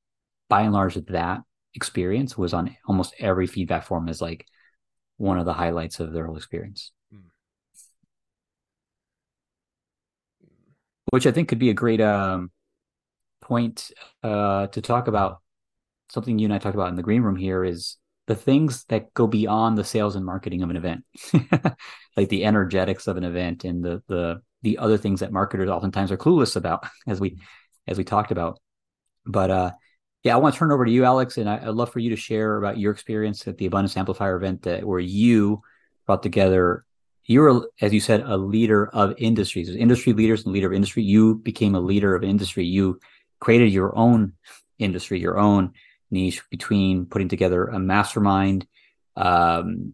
by 0.49 0.63
and 0.63 0.73
large 0.73 0.95
that 0.95 1.41
experience 1.75 2.37
was 2.39 2.55
on 2.55 2.77
almost 2.87 3.15
every 3.19 3.47
feedback 3.47 3.85
form 3.85 4.09
as 4.09 4.21
like 4.23 4.47
one 5.17 5.39
of 5.39 5.47
the 5.47 5.53
highlights 5.53 6.01
of 6.01 6.13
their 6.13 6.27
whole 6.27 6.37
experience. 6.37 6.93
Mm. 7.13 7.23
which 11.11 11.27
i 11.27 11.33
think 11.33 11.49
could 11.49 11.59
be 11.59 11.71
a 11.71 11.75
great 11.75 12.01
um, 12.01 12.51
point 13.41 13.91
uh, 14.23 14.67
to 14.69 14.81
talk 14.81 15.07
about. 15.07 15.41
Something 16.11 16.39
you 16.39 16.47
and 16.47 16.55
i 16.55 16.59
talked 16.59 16.75
about 16.75 16.89
in 16.89 16.97
the 16.97 17.03
green 17.03 17.23
room 17.23 17.37
here 17.37 17.65
is 17.65 17.97
the 18.27 18.35
things 18.35 18.85
that 18.85 19.13
go 19.15 19.27
beyond 19.27 19.77
the 19.77 19.85
sales 19.85 20.17
and 20.17 20.25
marketing 20.25 20.63
of 20.63 20.71
an 20.71 20.77
event, 20.77 21.05
like 22.17 22.29
the 22.29 22.45
energetics 22.45 23.07
of 23.07 23.17
an 23.17 23.25
event 23.25 23.65
and 23.65 23.85
the 23.85 24.03
the 24.09 24.41
the 24.63 24.79
other 24.79 24.97
things 24.97 25.21
that 25.21 25.33
marketers 25.33 25.69
oftentimes 25.69 26.11
are 26.11 26.17
clueless 26.17 26.57
about, 26.57 26.87
as 27.07 27.21
we 27.21 27.39
as 27.87 27.99
we 27.99 28.05
talked 28.05 28.31
about. 28.31 28.59
But 29.27 29.51
uh, 29.51 29.71
yeah, 30.23 30.35
I 30.35 30.39
want 30.39 30.55
to 30.55 30.59
turn 30.59 30.73
over 30.73 30.85
to 30.85 30.91
you, 30.91 31.05
Alex, 31.05 31.37
and 31.37 31.49
I, 31.49 31.67
would 31.67 31.77
love 31.77 31.93
for 31.93 31.99
you 31.99 32.11
to 32.11 32.17
share 32.17 32.57
about 32.57 32.79
your 32.79 32.93
experience 32.93 33.47
at 33.47 33.59
the 33.59 33.67
Abundance 33.67 33.97
Amplifier 33.97 34.37
event 34.37 34.63
that 34.63 34.85
where 34.85 35.01
you 35.01 35.63
brought 36.07 36.23
together. 36.23 36.85
You're, 37.27 37.67
as 37.81 37.95
you 37.95 38.01
said, 38.01 38.21
a 38.21 38.37
leader 38.37 38.87
of 38.89 39.15
industries. 39.17 39.75
Industry 39.75 40.13
leaders 40.13 40.45
and 40.45 40.53
leader 40.53 40.67
of 40.67 40.75
industry. 40.75 41.03
You 41.03 41.37
became 41.37 41.75
a 41.75 41.81
leader 41.81 42.15
of 42.15 42.23
industry. 42.23 42.67
You 42.67 43.01
created 43.41 43.73
your 43.73 43.97
own 43.97 44.35
industry, 44.79 45.21
your 45.21 45.39
own 45.39 45.73
niche 46.15 46.43
between 46.51 47.07
putting 47.07 47.29
together 47.29 47.67
a 47.67 47.79
mastermind, 47.79 48.67
um, 49.17 49.93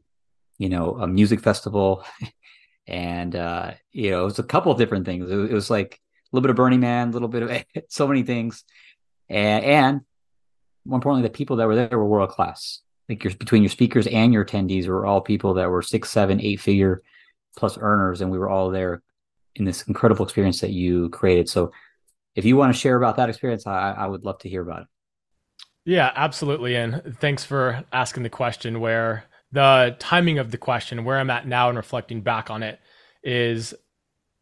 you 0.59 0.69
know, 0.69 0.97
a 1.01 1.07
music 1.07 1.41
festival, 1.41 2.05
and 2.87 3.35
uh, 3.35 3.73
you 3.93 4.11
know, 4.11 4.23
it 4.23 4.25
was 4.25 4.39
a 4.39 4.45
couple 4.45 4.71
of 4.71 4.79
different 4.79 5.07
things. 5.07 5.31
It, 5.31 5.51
it 5.51 5.53
was 5.53 5.71
like 5.71 5.95
a 5.95 6.37
little 6.37 6.43
bit 6.43 6.51
of 6.51 6.57
Burning 6.57 6.81
Man, 6.81 7.09
a 7.09 7.13
little 7.13 7.29
bit 7.29 7.43
of 7.43 7.85
so 7.89 8.07
many 8.07 8.23
things, 8.23 8.65
and, 9.29 9.65
and 9.65 10.01
more 10.85 10.97
importantly, 10.97 11.29
the 11.29 11.33
people 11.33 11.57
that 11.57 11.67
were 11.67 11.75
there 11.75 11.99
were 11.99 12.07
world 12.07 12.31
class. 12.31 12.81
Like 13.09 13.25
your 13.25 13.35
between 13.35 13.63
your 13.63 13.71
speakers 13.71 14.07
and 14.07 14.33
your 14.33 14.45
attendees 14.45 14.87
were 14.87 15.05
all 15.05 15.21
people 15.21 15.55
that 15.55 15.69
were 15.69 15.83
six, 15.83 16.11
seven, 16.11 16.41
eight 16.41 16.61
figure 16.61 17.03
plus 17.57 17.77
earners, 17.81 18.21
and 18.21 18.31
we 18.31 18.39
were 18.39 18.49
all 18.49 18.71
there 18.71 19.03
in 19.57 19.65
this 19.65 19.83
incredible 19.83 20.25
experience 20.25 20.61
that 20.61 20.71
you 20.71 21.09
created. 21.09 21.49
So, 21.49 21.73
if 22.37 22.45
you 22.45 22.57
want 22.57 22.73
to 22.73 22.79
share 22.79 22.97
about 22.97 23.17
that 23.17 23.29
experience, 23.29 23.67
I, 23.67 23.93
I 23.93 24.07
would 24.07 24.25
love 24.25 24.39
to 24.41 24.49
hear 24.49 24.63
about 24.63 24.83
it. 24.83 24.89
Yeah, 25.91 26.13
absolutely. 26.15 26.77
And 26.77 27.17
thanks 27.19 27.45
for 27.45 27.85
asking 27.93 28.23
the 28.23 28.31
question 28.31 28.79
where 28.79 29.25
the 29.51 29.97
timing 29.99 30.39
of 30.39 30.53
the 30.53 30.57
question, 30.57 31.05
where 31.05 31.19
I'm 31.19 31.31
at 31.31 31.49
now 31.49 31.69
and 31.69 31.77
reflecting 31.77 32.21
back 32.21 32.49
on 32.49 32.63
it 32.63 32.79
is 33.25 33.75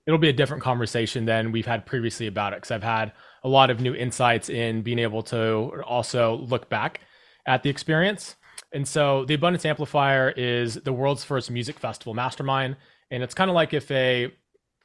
it'll 0.07 0.19
be 0.19 0.29
a 0.29 0.35
different 0.35 0.63
conversation 0.63 1.25
than 1.25 1.51
we've 1.51 1.65
had 1.65 1.87
previously 1.87 2.27
about 2.27 2.53
it. 2.53 2.57
Because 2.57 2.71
I've 2.71 2.83
had 2.83 3.13
a 3.45 3.49
lot 3.49 3.71
of 3.71 3.81
new 3.81 3.95
insights 3.95 4.51
in 4.51 4.83
being 4.83 4.99
able 4.99 5.23
to 5.23 5.83
also 5.87 6.35
look 6.37 6.69
back 6.69 7.01
at 7.47 7.63
the 7.63 7.71
experience. 7.71 8.37
And 8.75 8.87
so 8.87 9.25
the 9.25 9.33
Abundance 9.33 9.65
Amplifier 9.65 10.35
is 10.37 10.75
the 10.75 10.93
world's 10.93 11.25
first 11.25 11.51
music 11.51 11.79
festival 11.79 12.13
mastermind. 12.13 12.77
And 13.11 13.23
it's 13.23 13.33
kind 13.33 13.49
of 13.49 13.55
like 13.55 13.73
if 13.73 13.91
a 13.91 14.31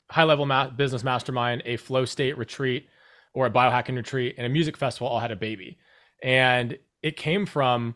high 0.09 0.23
level 0.23 0.45
ma- 0.45 0.69
business 0.69 1.03
mastermind, 1.03 1.61
a 1.65 1.75
flow 1.75 2.05
state 2.05 2.37
retreat, 2.37 2.87
or 3.33 3.47
a 3.47 3.51
biohacking 3.51 3.97
retreat, 3.97 4.35
and 4.37 4.45
a 4.45 4.49
music 4.49 4.77
festival 4.77 5.09
all 5.09 5.19
had 5.19 5.31
a 5.31 5.35
baby. 5.35 5.77
And 6.23 6.79
it 7.03 7.17
came 7.17 7.45
from 7.45 7.95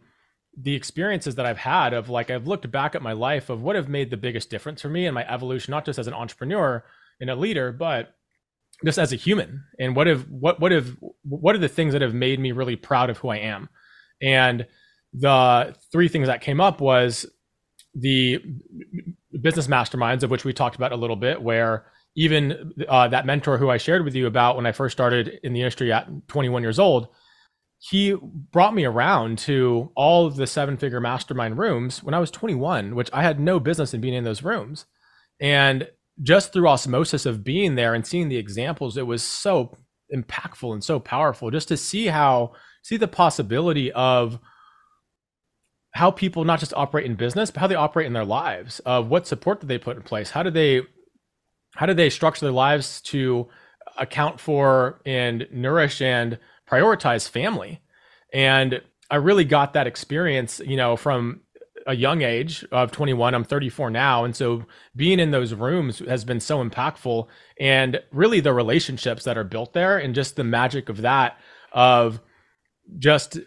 the 0.60 0.76
experiences 0.76 1.36
that 1.36 1.46
I've 1.46 1.58
had 1.58 1.94
of 1.94 2.10
like 2.10 2.30
I've 2.30 2.48
looked 2.48 2.70
back 2.72 2.96
at 2.96 3.02
my 3.02 3.14
life 3.14 3.50
of 3.50 3.62
what 3.62 3.76
have 3.76 3.88
made 3.88 4.10
the 4.10 4.18
biggest 4.18 4.50
difference 4.50 4.82
for 4.82 4.90
me 4.90 5.06
and 5.06 5.16
my 5.16 5.28
evolution, 5.32 5.72
not 5.72 5.86
just 5.86 6.00
as 6.00 6.08
an 6.08 6.14
entrepreneur 6.14 6.84
and 7.20 7.30
a 7.30 7.36
leader, 7.36 7.72
but 7.72 8.16
just 8.86 9.00
as 9.00 9.14
a 9.14 9.16
human. 9.16 9.64
And 9.80 9.96
what 9.96 10.08
have 10.08 10.30
what 10.30 10.60
what 10.60 10.72
have 10.72 10.98
what 11.24 11.56
are 11.56 11.60
the 11.60 11.68
things 11.68 11.94
that 11.94 12.02
have 12.02 12.14
made 12.14 12.40
me 12.40 12.52
really 12.52 12.76
proud 12.76 13.10
of 13.10 13.18
who 13.20 13.30
I 13.30 13.38
am? 13.38 13.70
And 14.22 14.68
the 15.14 15.76
three 15.92 16.08
things 16.08 16.28
that 16.28 16.42
came 16.42 16.60
up 16.60 16.82
was 16.82 17.26
the 17.94 18.44
business 19.42 19.68
masterminds 19.68 20.24
of 20.24 20.32
which 20.32 20.44
we 20.44 20.54
talked 20.54 20.76
about 20.76 20.92
a 20.92 20.98
little 20.98 21.16
bit 21.16 21.42
where 21.42 21.86
even 22.16 22.74
uh, 22.90 23.08
that 23.08 23.26
mentor 23.28 23.58
who 23.58 23.70
I 23.70 23.78
shared 23.78 24.04
with 24.04 24.16
you 24.16 24.26
about 24.26 24.56
when 24.56 24.66
I 24.66 24.72
first 24.72 24.94
started 24.94 25.40
in 25.44 25.54
the 25.54 25.62
industry 25.62 25.94
at 25.94 26.08
21 26.28 26.64
years 26.64 26.80
old, 26.80 27.10
he 27.80 28.16
brought 28.52 28.74
me 28.74 28.86
around 28.86 29.38
to 29.40 29.92
all 29.96 30.26
of 30.26 30.36
the 30.36 30.48
seven 30.48 30.78
figure 30.78 31.00
mastermind 31.00 31.58
rooms 31.58 32.04
when 32.04 32.14
I 32.14 32.20
was 32.20 32.32
21, 32.32 32.96
which 32.96 33.10
I 33.14 33.22
had 33.22 33.40
no 33.40 33.60
business 33.60 33.94
in 33.94 34.02
being 34.02 34.16
in 34.16 34.24
those 34.24 34.44
rooms. 34.44 34.86
And 35.40 35.88
just 36.24 36.52
through 36.52 36.68
osmosis 36.68 37.26
of 37.26 37.44
being 37.44 37.76
there 37.76 37.94
and 37.94 38.06
seeing 38.06 38.30
the 38.30 38.38
examples, 38.38 38.98
it 38.98 39.06
was 39.06 39.24
so 39.24 39.78
impactful 40.14 40.74
and 40.74 40.84
so 40.84 41.00
powerful 41.00 41.52
just 41.52 41.68
to 41.68 41.78
see 41.78 42.08
how, 42.08 42.54
see 42.82 42.98
the 42.98 43.08
possibility 43.08 43.92
of 43.92 44.40
how 45.92 46.10
people 46.10 46.44
not 46.44 46.60
just 46.60 46.74
operate 46.74 47.06
in 47.06 47.16
business, 47.16 47.52
but 47.52 47.60
how 47.60 47.68
they 47.68 47.76
operate 47.76 48.08
in 48.08 48.14
their 48.14 48.26
lives, 48.26 48.80
of 48.80 49.08
what 49.08 49.28
support 49.28 49.62
do 49.62 49.68
they 49.68 49.78
put 49.78 49.98
in 49.98 50.04
place? 50.04 50.32
How 50.32 50.44
do 50.44 50.50
they 50.50 50.82
how 51.76 51.86
do 51.86 51.94
they 51.94 52.10
structure 52.10 52.46
their 52.46 52.52
lives 52.54 53.02
to 53.02 53.48
account 53.98 54.40
for 54.40 55.00
and 55.06 55.48
nourish 55.52 56.02
and 56.02 56.40
prioritize 56.70 57.28
family 57.30 57.82
and 58.34 58.82
i 59.10 59.16
really 59.16 59.46
got 59.46 59.74
that 59.74 59.88
experience 59.88 60.60
you 60.66 60.78
know 60.78 60.96
from 60.96 61.42
a 61.86 61.96
young 61.96 62.22
age 62.22 62.66
of 62.72 62.92
21 62.92 63.34
i'm 63.34 63.44
34 63.44 63.90
now 63.90 64.26
and 64.26 64.36
so 64.36 64.66
being 64.96 65.20
in 65.20 65.32
those 65.32 65.54
rooms 65.54 66.00
has 66.00 66.26
been 66.26 66.40
so 66.40 66.64
impactful 66.64 67.28
and 67.60 68.02
really 68.12 68.40
the 68.40 68.54
relationships 68.54 69.24
that 69.24 69.38
are 69.38 69.44
built 69.44 69.74
there 69.74 69.98
and 69.98 70.14
just 70.14 70.36
the 70.36 70.44
magic 70.44 70.90
of 70.90 71.02
that 71.02 71.38
of 71.72 72.20
just 73.00 73.40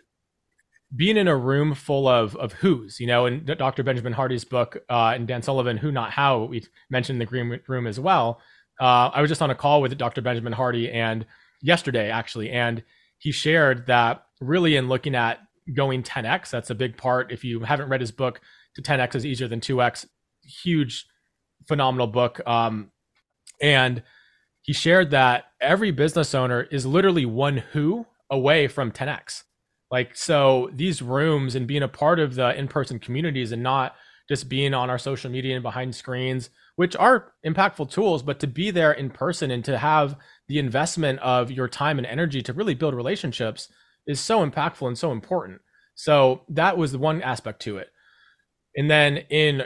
being 0.94 1.16
in 1.16 1.28
a 1.28 1.37
room 1.37 1.74
full 1.74 2.09
of 2.09 2.35
of 2.37 2.52
who's, 2.54 2.98
you 2.98 3.06
know, 3.06 3.26
in 3.26 3.44
Dr. 3.44 3.83
Benjamin 3.83 4.12
Hardy's 4.12 4.44
book 4.44 4.78
uh, 4.88 5.12
and 5.14 5.26
Dan 5.26 5.42
Sullivan, 5.42 5.76
Who 5.76 5.92
Not 5.92 6.11
How, 6.11 6.44
we 6.44 6.64
mentioned 6.90 7.20
the 7.20 7.26
green 7.26 7.61
room 7.68 7.87
as 7.87 8.00
well. 8.00 8.40
Uh, 8.80 9.11
I 9.12 9.20
was 9.20 9.30
just 9.30 9.42
on 9.42 9.50
a 9.50 9.54
call 9.54 9.83
with 9.83 9.96
Dr. 9.96 10.22
Benjamin 10.22 10.52
Hardy 10.52 10.90
and 10.90 11.26
yesterday 11.62 12.11
actually, 12.11 12.50
and 12.50 12.83
he 13.20 13.30
shared 13.30 13.87
that 13.87 14.24
really 14.40 14.74
in 14.74 14.88
looking 14.88 15.14
at 15.14 15.38
going 15.72 16.02
10x, 16.02 16.50
that's 16.50 16.70
a 16.70 16.74
big 16.74 16.96
part. 16.96 17.30
If 17.30 17.44
you 17.44 17.61
haven't 17.61 17.88
read 17.88 18.00
his 18.00 18.11
book, 18.11 18.40
to 18.74 18.83
10x 18.83 19.14
is 19.14 19.26
easier 19.26 19.46
than 19.46 19.61
2x. 19.61 20.06
Huge, 20.42 21.06
phenomenal 21.68 22.09
book. 22.09 22.40
Um, 22.46 22.90
and 23.62 24.02
he 24.62 24.72
shared 24.72 25.11
that 25.11 25.44
every 25.61 25.92
business 25.92 26.35
owner 26.35 26.62
is 26.62 26.85
literally 26.85 27.24
one 27.24 27.59
who 27.59 28.06
away 28.30 28.66
from 28.66 28.90
10x 28.90 29.44
like, 29.90 30.16
so 30.16 30.70
these 30.72 31.02
rooms 31.02 31.54
and 31.54 31.66
being 31.66 31.83
a 31.83 31.88
part 31.88 32.20
of 32.20 32.37
the 32.37 32.56
in 32.56 32.68
person 32.68 32.98
communities 32.98 33.50
and 33.52 33.62
not 33.62 33.96
just 34.28 34.48
being 34.48 34.72
on 34.72 34.88
our 34.88 34.98
social 34.98 35.30
media 35.30 35.54
and 35.54 35.62
behind 35.62 35.94
screens, 35.94 36.50
which 36.76 36.94
are 36.96 37.33
impactful 37.44 37.90
tools, 37.90 38.22
but 38.22 38.38
to 38.38 38.46
be 38.46 38.70
there 38.70 38.92
in 38.92 39.11
person 39.11 39.50
and 39.50 39.64
to 39.64 39.76
have 39.76 40.16
the 40.50 40.58
investment 40.58 41.20
of 41.20 41.48
your 41.52 41.68
time 41.68 41.96
and 41.96 42.06
energy 42.06 42.42
to 42.42 42.52
really 42.52 42.74
build 42.74 42.92
relationships 42.92 43.68
is 44.08 44.18
so 44.18 44.44
impactful 44.44 44.84
and 44.84 44.98
so 44.98 45.12
important. 45.12 45.60
So 45.94 46.42
that 46.48 46.76
was 46.76 46.90
the 46.90 46.98
one 46.98 47.22
aspect 47.22 47.62
to 47.62 47.78
it. 47.78 47.86
And 48.74 48.90
then 48.90 49.18
in 49.30 49.62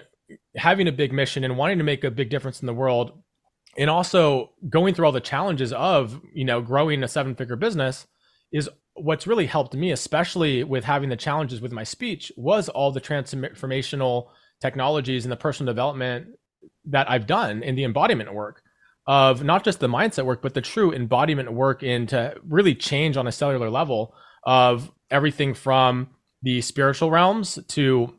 having 0.57 0.87
a 0.87 0.93
big 0.93 1.11
mission 1.11 1.43
and 1.43 1.57
wanting 1.57 1.79
to 1.79 1.85
make 1.85 2.05
a 2.05 2.11
big 2.11 2.29
difference 2.29 2.61
in 2.61 2.67
the 2.67 2.75
world 2.75 3.19
and 3.79 3.89
also 3.89 4.51
going 4.69 4.93
through 4.93 5.07
all 5.07 5.13
the 5.13 5.21
challenges 5.21 5.73
of, 5.73 6.21
you 6.35 6.45
know, 6.45 6.61
growing 6.61 7.03
a 7.03 7.09
seven 7.09 7.35
figure 7.35 7.57
business 7.57 8.07
is 8.53 8.69
what's 8.93 9.27
really 9.27 9.47
helped 9.47 9.73
me, 9.73 9.91
especially 9.91 10.65
with 10.65 10.85
having 10.85 11.09
the 11.09 11.17
challenges 11.17 11.63
with 11.63 11.73
my 11.73 11.83
speech, 11.83 12.31
was 12.37 12.69
all 12.69 12.93
the 12.93 13.01
transformational 13.01 14.27
technologies 14.61 15.25
and 15.25 15.33
the 15.33 15.37
personal 15.37 15.73
development 15.73 16.27
that 16.85 17.11
I've 17.11 17.27
done 17.27 17.63
in 17.63 17.75
the 17.75 17.85
embodiment 17.85 18.35
work 18.35 18.61
of 19.07 19.45
not 19.45 19.65
just 19.65 19.81
the 19.81 19.89
mindset 19.89 20.25
work, 20.25 20.41
but 20.43 20.55
the 20.55 20.61
true 20.61 20.93
embodiment 20.93 21.53
work 21.53 21.83
into 21.83 22.35
really 22.49 22.75
change 22.75 23.17
on 23.17 23.27
a 23.27 23.33
cellular 23.33 23.71
level 23.71 24.15
of 24.45 24.91
everything 25.11 25.55
from 25.55 26.09
the 26.43 26.61
spiritual 26.61 27.11
realms 27.11 27.59
to 27.69 28.15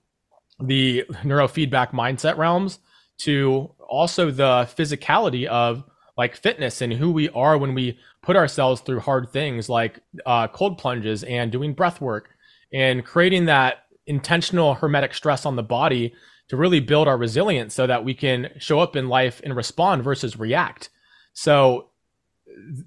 the 0.60 1.04
neurofeedback 1.24 1.92
mindset 1.92 2.38
realms 2.38 2.80
to 3.18 3.72
also 3.88 4.32
the 4.32 4.68
physicality 4.78 5.46
of 5.46 5.84
like 6.18 6.36
fitness 6.36 6.82
and 6.82 6.94
who 6.94 7.12
we 7.12 7.30
are 7.30 7.58
when 7.58 7.74
we 7.74 8.00
put 8.24 8.36
ourselves 8.36 8.82
through 8.82 9.00
hard 9.00 9.30
things 9.32 9.70
like 9.70 10.00
uh, 10.26 10.48
cold 10.48 10.78
plunges 10.78 11.24
and 11.24 11.52
doing 11.52 11.74
breath 11.74 12.00
work 12.00 12.30
and 12.74 13.06
creating 13.06 13.46
that 13.46 13.84
intentional 14.08 14.76
hormetic 14.76 15.14
stress 15.14 15.46
on 15.46 15.56
the 15.56 15.64
body 15.64 16.14
to 16.50 16.58
really 16.58 16.80
build 16.80 17.08
our 17.08 17.18
resilience 17.18 17.74
so 17.74 17.88
that 17.88 18.04
we 18.04 18.14
can 18.14 18.50
show 18.58 18.80
up 18.80 18.96
in 18.96 19.10
life 19.10 19.42
and 19.44 19.56
respond 19.56 20.04
versus 20.04 20.38
react. 20.38 20.90
So 21.34 21.90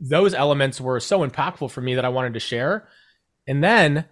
those 0.01 0.35
elements 0.35 0.81
were 0.81 1.01
so 1.01 1.27
impactful 1.27 1.71
for 1.71 1.81
me 1.81 1.95
that 1.95 2.05
I 2.05 2.09
wanted 2.09 2.35
to 2.35 2.41
share. 2.41 2.89
And 3.47 3.63
then 3.63 4.05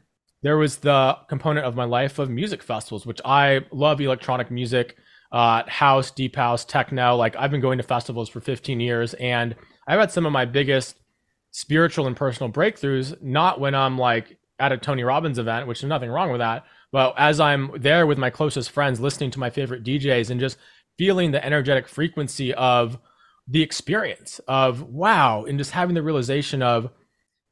there 0.42 0.56
was 0.56 0.78
the 0.78 1.16
component 1.28 1.66
of 1.66 1.76
my 1.76 1.84
life 1.84 2.18
of 2.18 2.28
music 2.30 2.62
festivals, 2.62 3.06
which 3.06 3.20
I 3.24 3.62
love 3.70 4.00
electronic 4.00 4.50
music 4.50 4.96
uh, 5.32 5.62
house, 5.66 6.10
deep 6.10 6.36
house, 6.36 6.64
techno. 6.64 7.16
Like 7.16 7.36
I've 7.36 7.50
been 7.50 7.60
going 7.60 7.78
to 7.78 7.84
festivals 7.84 8.28
for 8.28 8.40
15 8.40 8.80
years, 8.80 9.14
and 9.14 9.56
I've 9.86 9.98
had 9.98 10.12
some 10.12 10.26
of 10.26 10.32
my 10.32 10.44
biggest 10.44 10.96
spiritual 11.50 12.06
and 12.06 12.16
personal 12.16 12.52
breakthroughs. 12.52 13.20
Not 13.22 13.60
when 13.60 13.74
I'm 13.74 13.98
like 13.98 14.38
at 14.58 14.72
a 14.72 14.78
Tony 14.78 15.02
Robbins 15.02 15.38
event, 15.38 15.66
which 15.66 15.82
is 15.82 15.88
nothing 15.88 16.10
wrong 16.10 16.30
with 16.30 16.40
that, 16.40 16.64
but 16.92 17.14
as 17.16 17.40
I'm 17.40 17.70
there 17.78 18.06
with 18.06 18.18
my 18.18 18.30
closest 18.30 18.70
friends, 18.70 19.00
listening 19.00 19.30
to 19.32 19.40
my 19.40 19.50
favorite 19.50 19.84
DJs, 19.84 20.30
and 20.30 20.40
just 20.40 20.58
feeling 20.98 21.30
the 21.30 21.44
energetic 21.44 21.88
frequency 21.88 22.54
of 22.54 22.98
the 23.48 23.62
experience 23.62 24.40
of 24.48 24.82
wow, 24.82 25.44
and 25.44 25.58
just 25.58 25.72
having 25.72 25.94
the 25.94 26.02
realization 26.02 26.62
of 26.62 26.90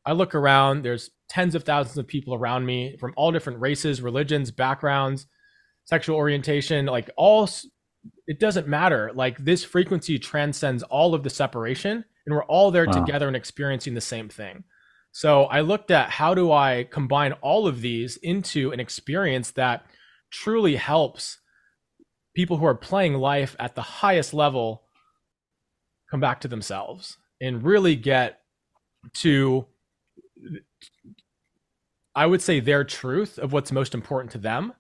I 0.07 0.13
look 0.13 0.35
around, 0.35 0.83
there's 0.83 1.11
tens 1.29 1.55
of 1.55 1.65
thousands 1.65 1.99
of 1.99 2.07
people 2.07 2.35
around 2.35 2.67
me 2.67 2.97
from 2.99 3.15
all 3.17 3.33
different 3.33 3.61
races, 3.61 4.03
religions, 4.03 4.51
backgrounds 4.51 5.27
sexual 5.85 6.17
orientation, 6.17 6.87
like 6.87 7.11
all 7.17 7.49
it 8.27 8.41
doesn't 8.41 8.69
matter. 8.69 9.11
Like 9.15 9.39
this 9.39 9.65
frequency 9.65 10.19
transcends 10.19 10.83
all 10.83 11.15
of 11.15 11.23
the 11.23 11.31
separation 11.31 12.05
and 12.27 12.35
we're 12.35 12.45
all 12.45 12.71
there 12.71 12.87
wow. 12.87 12.93
together 12.93 13.27
and 13.27 13.37
experiencing 13.37 13.95
the 13.95 14.01
same 14.01 14.29
thing. 14.29 14.65
So 15.15 15.45
I 15.45 15.61
looked 15.61 15.93
at 15.93 16.11
how 16.11 16.35
do 16.35 16.51
I 16.51 16.89
combine 16.91 17.35
all 17.35 17.69
of 17.69 17.81
these 17.81 18.17
into 18.17 18.73
an 18.73 18.81
experience 18.81 19.53
that 19.53 19.87
truly 20.33 20.75
helps 20.75 21.39
people 22.35 22.57
who 22.57 22.67
are 22.67 22.75
playing 22.75 23.15
life 23.15 23.55
at 23.61 23.77
the 23.77 23.81
highest 23.81 24.35
level 24.35 24.83
come 26.11 26.19
back 26.19 26.41
to 26.41 26.49
themselves 26.49 27.17
and 27.41 27.63
really 27.63 27.95
get 27.95 28.41
to 29.19 29.67
I 32.17 32.27
would 32.27 32.43
say 32.43 32.59
their 32.59 32.83
truth 32.83 33.39
of 33.39 33.53
what's 33.53 33.71
most 33.71 33.95
important 33.95 34.33
to 34.33 34.39
them 34.39 34.73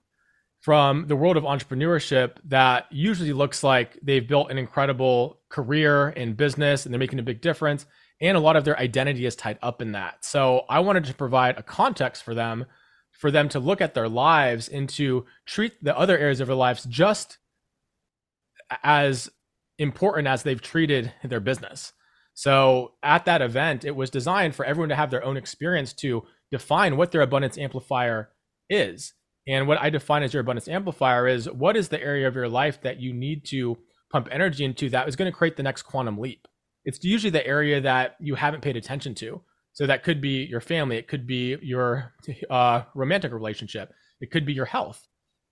from 0.63 1.07
the 1.07 1.15
world 1.15 1.37
of 1.37 1.45
entrepreneurship 1.45 2.39
that 2.47 2.87
usually 2.91 3.33
looks 3.33 3.63
like 3.63 4.01
they've 4.03 4.27
built 4.27 4.51
an 4.51 4.59
incredible 4.59 5.39
career 5.49 6.09
in 6.09 6.35
business 6.35 6.85
and 6.85 6.93
they're 6.93 6.99
making 6.99 7.21
a 7.21 7.23
big 7.23 7.41
difference 7.41 7.87
and 8.25 8.39
a 8.39 8.41
lot 8.41 8.57
of 8.57 8.65
their 8.65 8.79
identity 8.79 9.27
is 9.27 9.37
tied 9.37 9.59
up 9.61 9.83
in 9.83 9.93
that. 9.93 10.25
So 10.25 10.65
i 10.71 10.81
wanted 10.81 11.05
to 11.05 11.15
provide 11.15 11.59
a 11.59 11.63
context 11.63 12.23
for 12.23 12.35
them 12.35 12.65
for 13.13 13.31
them 13.31 13.49
to 13.51 13.61
look 13.61 13.81
at 13.81 13.95
their 13.95 14.09
lives 14.09 14.69
and 14.69 14.89
to 14.89 15.25
treat 15.47 15.73
the 15.85 15.97
other 15.97 16.19
areas 16.19 16.41
of 16.41 16.49
their 16.49 16.57
lives 16.57 16.85
just 16.85 17.39
as 18.83 19.31
important 19.79 20.27
as 20.27 20.43
they've 20.43 20.61
treated 20.61 21.13
their 21.23 21.39
business. 21.39 21.93
So 22.33 22.95
at 23.03 23.27
that 23.27 23.43
event 23.43 23.85
it 23.85 23.95
was 23.95 24.11
designed 24.11 24.55
for 24.55 24.65
everyone 24.65 24.89
to 24.89 24.97
have 24.97 25.11
their 25.11 25.25
own 25.25 25.37
experience 25.37 25.93
to 25.95 26.25
define 26.51 26.97
what 26.97 27.13
their 27.13 27.21
abundance 27.21 27.59
amplifier 27.59 28.31
is. 28.71 29.13
And 29.47 29.69
what 29.69 29.81
I 29.81 29.91
define 29.91 30.23
as 30.23 30.33
your 30.33 30.41
abundance 30.41 30.67
amplifier 30.67 31.29
is 31.29 31.49
what 31.51 31.77
is 31.77 31.89
the 31.91 32.03
area 32.03 32.27
of 32.27 32.35
your 32.35 32.49
life 32.49 32.81
that 32.81 33.01
you 33.01 33.13
need 33.13 33.45
to 33.47 33.77
pump 34.11 34.29
energy 34.33 34.65
into 34.65 34.89
that 34.91 35.09
is 35.09 35.17
going 35.17 35.31
to 35.31 35.37
create 35.37 35.57
the 35.57 35.63
next 35.63 35.83
quantum 35.83 36.19
leap. 36.19 36.49
It's 36.85 37.03
usually 37.03 37.31
the 37.31 37.47
area 37.47 37.81
that 37.81 38.17
you 38.21 38.35
haven't 38.35 38.63
paid 38.63 38.77
attention 38.77 39.15
to. 39.17 39.43
So 39.73 39.87
that 39.87 40.05
could 40.05 40.21
be 40.21 40.45
your 40.45 40.61
family, 40.61 40.97
it 40.97 41.09
could 41.09 41.27
be 41.27 41.57
your 41.61 42.13
uh, 42.49 42.83
romantic 42.95 43.33
relationship, 43.33 43.93
it 44.21 44.31
could 44.31 44.47
be 44.47 44.53
your 44.53 44.67
health. 44.67 45.07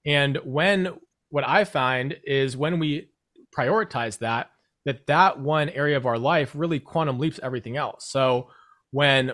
And 0.07 0.39
when 0.45 0.95
what 1.31 1.47
I 1.47 1.65
find 1.65 2.17
is 2.25 2.57
when 2.57 2.79
we 2.79 3.11
prioritize 3.57 4.19
that, 4.19 4.51
that 4.85 5.07
that 5.07 5.41
one 5.41 5.69
area 5.71 5.97
of 5.97 6.07
our 6.07 6.19
life 6.19 6.53
really 6.55 6.79
quantum 6.79 7.19
leaps 7.19 7.41
everything 7.43 7.77
else. 7.77 8.09
So 8.09 8.49
when 8.91 9.33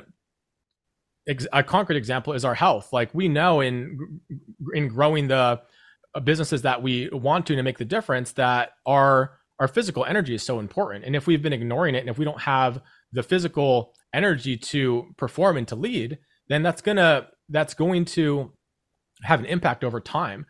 a 1.52 1.62
concrete 1.62 1.96
example 1.96 2.32
is 2.32 2.44
our 2.44 2.54
health. 2.54 2.92
Like 2.92 3.10
we 3.12 3.28
know 3.28 3.60
in 3.60 4.20
in 4.72 4.88
growing 4.88 5.28
the 5.28 5.60
uh, 6.14 6.20
businesses 6.20 6.62
that 6.62 6.82
we 6.82 7.08
want 7.10 7.46
to 7.46 7.56
to 7.56 7.62
make 7.62 7.78
the 7.78 7.84
difference 7.84 8.32
that 8.32 8.70
our 8.86 9.37
our 9.60 9.68
physical 9.68 10.04
energy 10.04 10.34
is 10.34 10.42
so 10.42 10.58
important. 10.58 11.04
And 11.04 11.16
if 11.16 11.26
we've 11.26 11.42
been 11.42 11.52
ignoring 11.52 11.94
it 11.94 12.00
and 12.00 12.08
if 12.08 12.18
we 12.18 12.24
don't 12.24 12.42
have 12.42 12.80
the 13.12 13.22
physical 13.22 13.92
energy 14.14 14.56
to 14.56 15.06
perform 15.16 15.56
and 15.56 15.68
to 15.68 15.76
lead, 15.76 16.18
then 16.48 16.62
that's 16.62 16.80
gonna 16.80 17.28
that's 17.48 17.74
going 17.74 18.04
to 18.04 18.52
have 19.22 19.40
an 19.40 19.46
impact 19.46 19.84
over 19.84 20.00
time. 20.00 20.46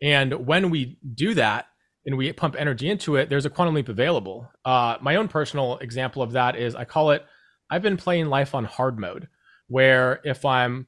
And 0.00 0.46
when 0.46 0.70
we 0.70 0.98
do 1.14 1.34
that 1.34 1.66
and 2.04 2.16
we 2.16 2.32
pump 2.32 2.56
energy 2.58 2.88
into 2.88 3.16
it, 3.16 3.30
there's 3.30 3.46
a 3.46 3.50
quantum 3.50 3.74
leap 3.74 3.88
available. 3.88 4.50
Uh, 4.64 4.96
my 5.00 5.16
own 5.16 5.28
personal 5.28 5.78
example 5.78 6.22
of 6.22 6.32
that 6.32 6.56
is 6.56 6.74
I 6.74 6.84
call 6.84 7.10
it 7.10 7.24
I've 7.70 7.82
been 7.82 7.96
playing 7.96 8.26
life 8.26 8.54
on 8.54 8.64
hard 8.64 8.98
mode 8.98 9.28
where 9.68 10.20
if 10.24 10.44
I'm 10.44 10.86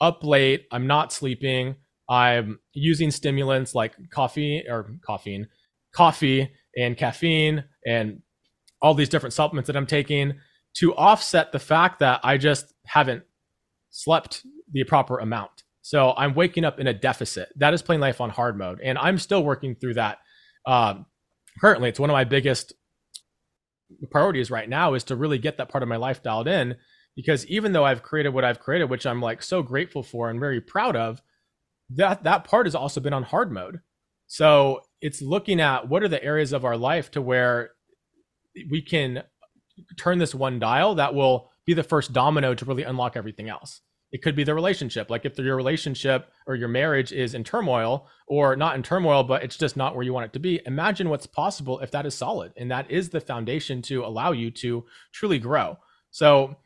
up 0.00 0.24
late, 0.24 0.66
I'm 0.72 0.86
not 0.86 1.12
sleeping, 1.12 1.76
I'm 2.08 2.58
using 2.72 3.10
stimulants 3.10 3.74
like 3.74 3.94
coffee 4.10 4.64
or 4.68 4.96
caffeine, 5.06 5.48
coffee 5.94 6.50
and 6.76 6.96
caffeine 6.96 7.64
and 7.86 8.22
all 8.80 8.94
these 8.94 9.08
different 9.08 9.32
supplements 9.32 9.66
that 9.66 9.76
I'm 9.76 9.86
taking 9.86 10.34
to 10.74 10.94
offset 10.94 11.52
the 11.52 11.58
fact 11.58 12.00
that 12.00 12.20
I 12.22 12.38
just 12.38 12.72
haven't 12.86 13.24
slept 13.90 14.42
the 14.72 14.84
proper 14.84 15.18
amount. 15.18 15.64
So 15.82 16.14
I'm 16.16 16.34
waking 16.34 16.64
up 16.64 16.80
in 16.80 16.86
a 16.86 16.94
deficit. 16.94 17.50
That 17.56 17.74
is 17.74 17.82
playing 17.82 18.00
life 18.00 18.20
on 18.20 18.30
hard 18.30 18.56
mode. 18.56 18.80
And 18.82 18.96
I'm 18.98 19.18
still 19.18 19.44
working 19.44 19.74
through 19.74 19.94
that. 19.94 20.18
Um, 20.66 21.06
currently, 21.60 21.88
it's 21.88 22.00
one 22.00 22.10
of 22.10 22.14
my 22.14 22.24
biggest 22.24 22.72
priorities 24.10 24.50
right 24.50 24.68
now 24.68 24.94
is 24.94 25.04
to 25.04 25.16
really 25.16 25.38
get 25.38 25.58
that 25.58 25.68
part 25.68 25.82
of 25.82 25.88
my 25.88 25.96
life 25.96 26.22
dialed 26.22 26.48
in 26.48 26.76
because 27.14 27.46
even 27.46 27.72
though 27.72 27.84
I've 27.84 28.02
created 28.02 28.30
what 28.30 28.44
I've 28.44 28.60
created, 28.60 28.88
which 28.88 29.06
I'm 29.06 29.20
like 29.20 29.42
so 29.42 29.62
grateful 29.62 30.02
for 30.02 30.30
and 30.30 30.40
very 30.40 30.60
proud 30.60 30.96
of, 30.96 31.20
that 31.90 32.24
that 32.24 32.44
part 32.44 32.66
has 32.66 32.74
also 32.74 33.00
been 33.00 33.12
on 33.12 33.22
hard 33.24 33.52
mode. 33.52 33.80
So 34.32 34.80
it's 35.02 35.20
looking 35.20 35.60
at 35.60 35.90
what 35.90 36.02
are 36.02 36.08
the 36.08 36.24
areas 36.24 36.54
of 36.54 36.64
our 36.64 36.74
life 36.74 37.10
to 37.10 37.20
where 37.20 37.72
we 38.70 38.80
can 38.80 39.24
turn 39.98 40.16
this 40.16 40.34
one 40.34 40.58
dial 40.58 40.94
that 40.94 41.14
will 41.14 41.50
be 41.66 41.74
the 41.74 41.82
first 41.82 42.14
domino 42.14 42.54
to 42.54 42.64
really 42.64 42.82
unlock 42.82 43.14
everything 43.14 43.50
else. 43.50 43.82
It 44.10 44.22
could 44.22 44.34
be 44.34 44.42
the 44.42 44.54
relationship. 44.54 45.10
Like 45.10 45.26
if 45.26 45.38
your 45.38 45.54
relationship 45.54 46.30
or 46.46 46.54
your 46.54 46.68
marriage 46.68 47.12
is 47.12 47.34
in 47.34 47.44
turmoil 47.44 48.08
or 48.26 48.56
not 48.56 48.74
in 48.74 48.82
turmoil, 48.82 49.22
but 49.22 49.42
it's 49.42 49.58
just 49.58 49.76
not 49.76 49.94
where 49.94 50.02
you 50.02 50.14
want 50.14 50.24
it 50.24 50.32
to 50.32 50.38
be. 50.38 50.62
Imagine 50.64 51.10
what's 51.10 51.26
possible 51.26 51.80
if 51.80 51.90
that 51.90 52.06
is 52.06 52.14
solid. 52.14 52.54
And 52.56 52.70
that 52.70 52.90
is 52.90 53.10
the 53.10 53.20
foundation 53.20 53.82
to 53.82 54.02
allow 54.02 54.32
you 54.32 54.50
to 54.50 54.86
truly 55.12 55.40
grow. 55.40 55.76
So 56.10 56.56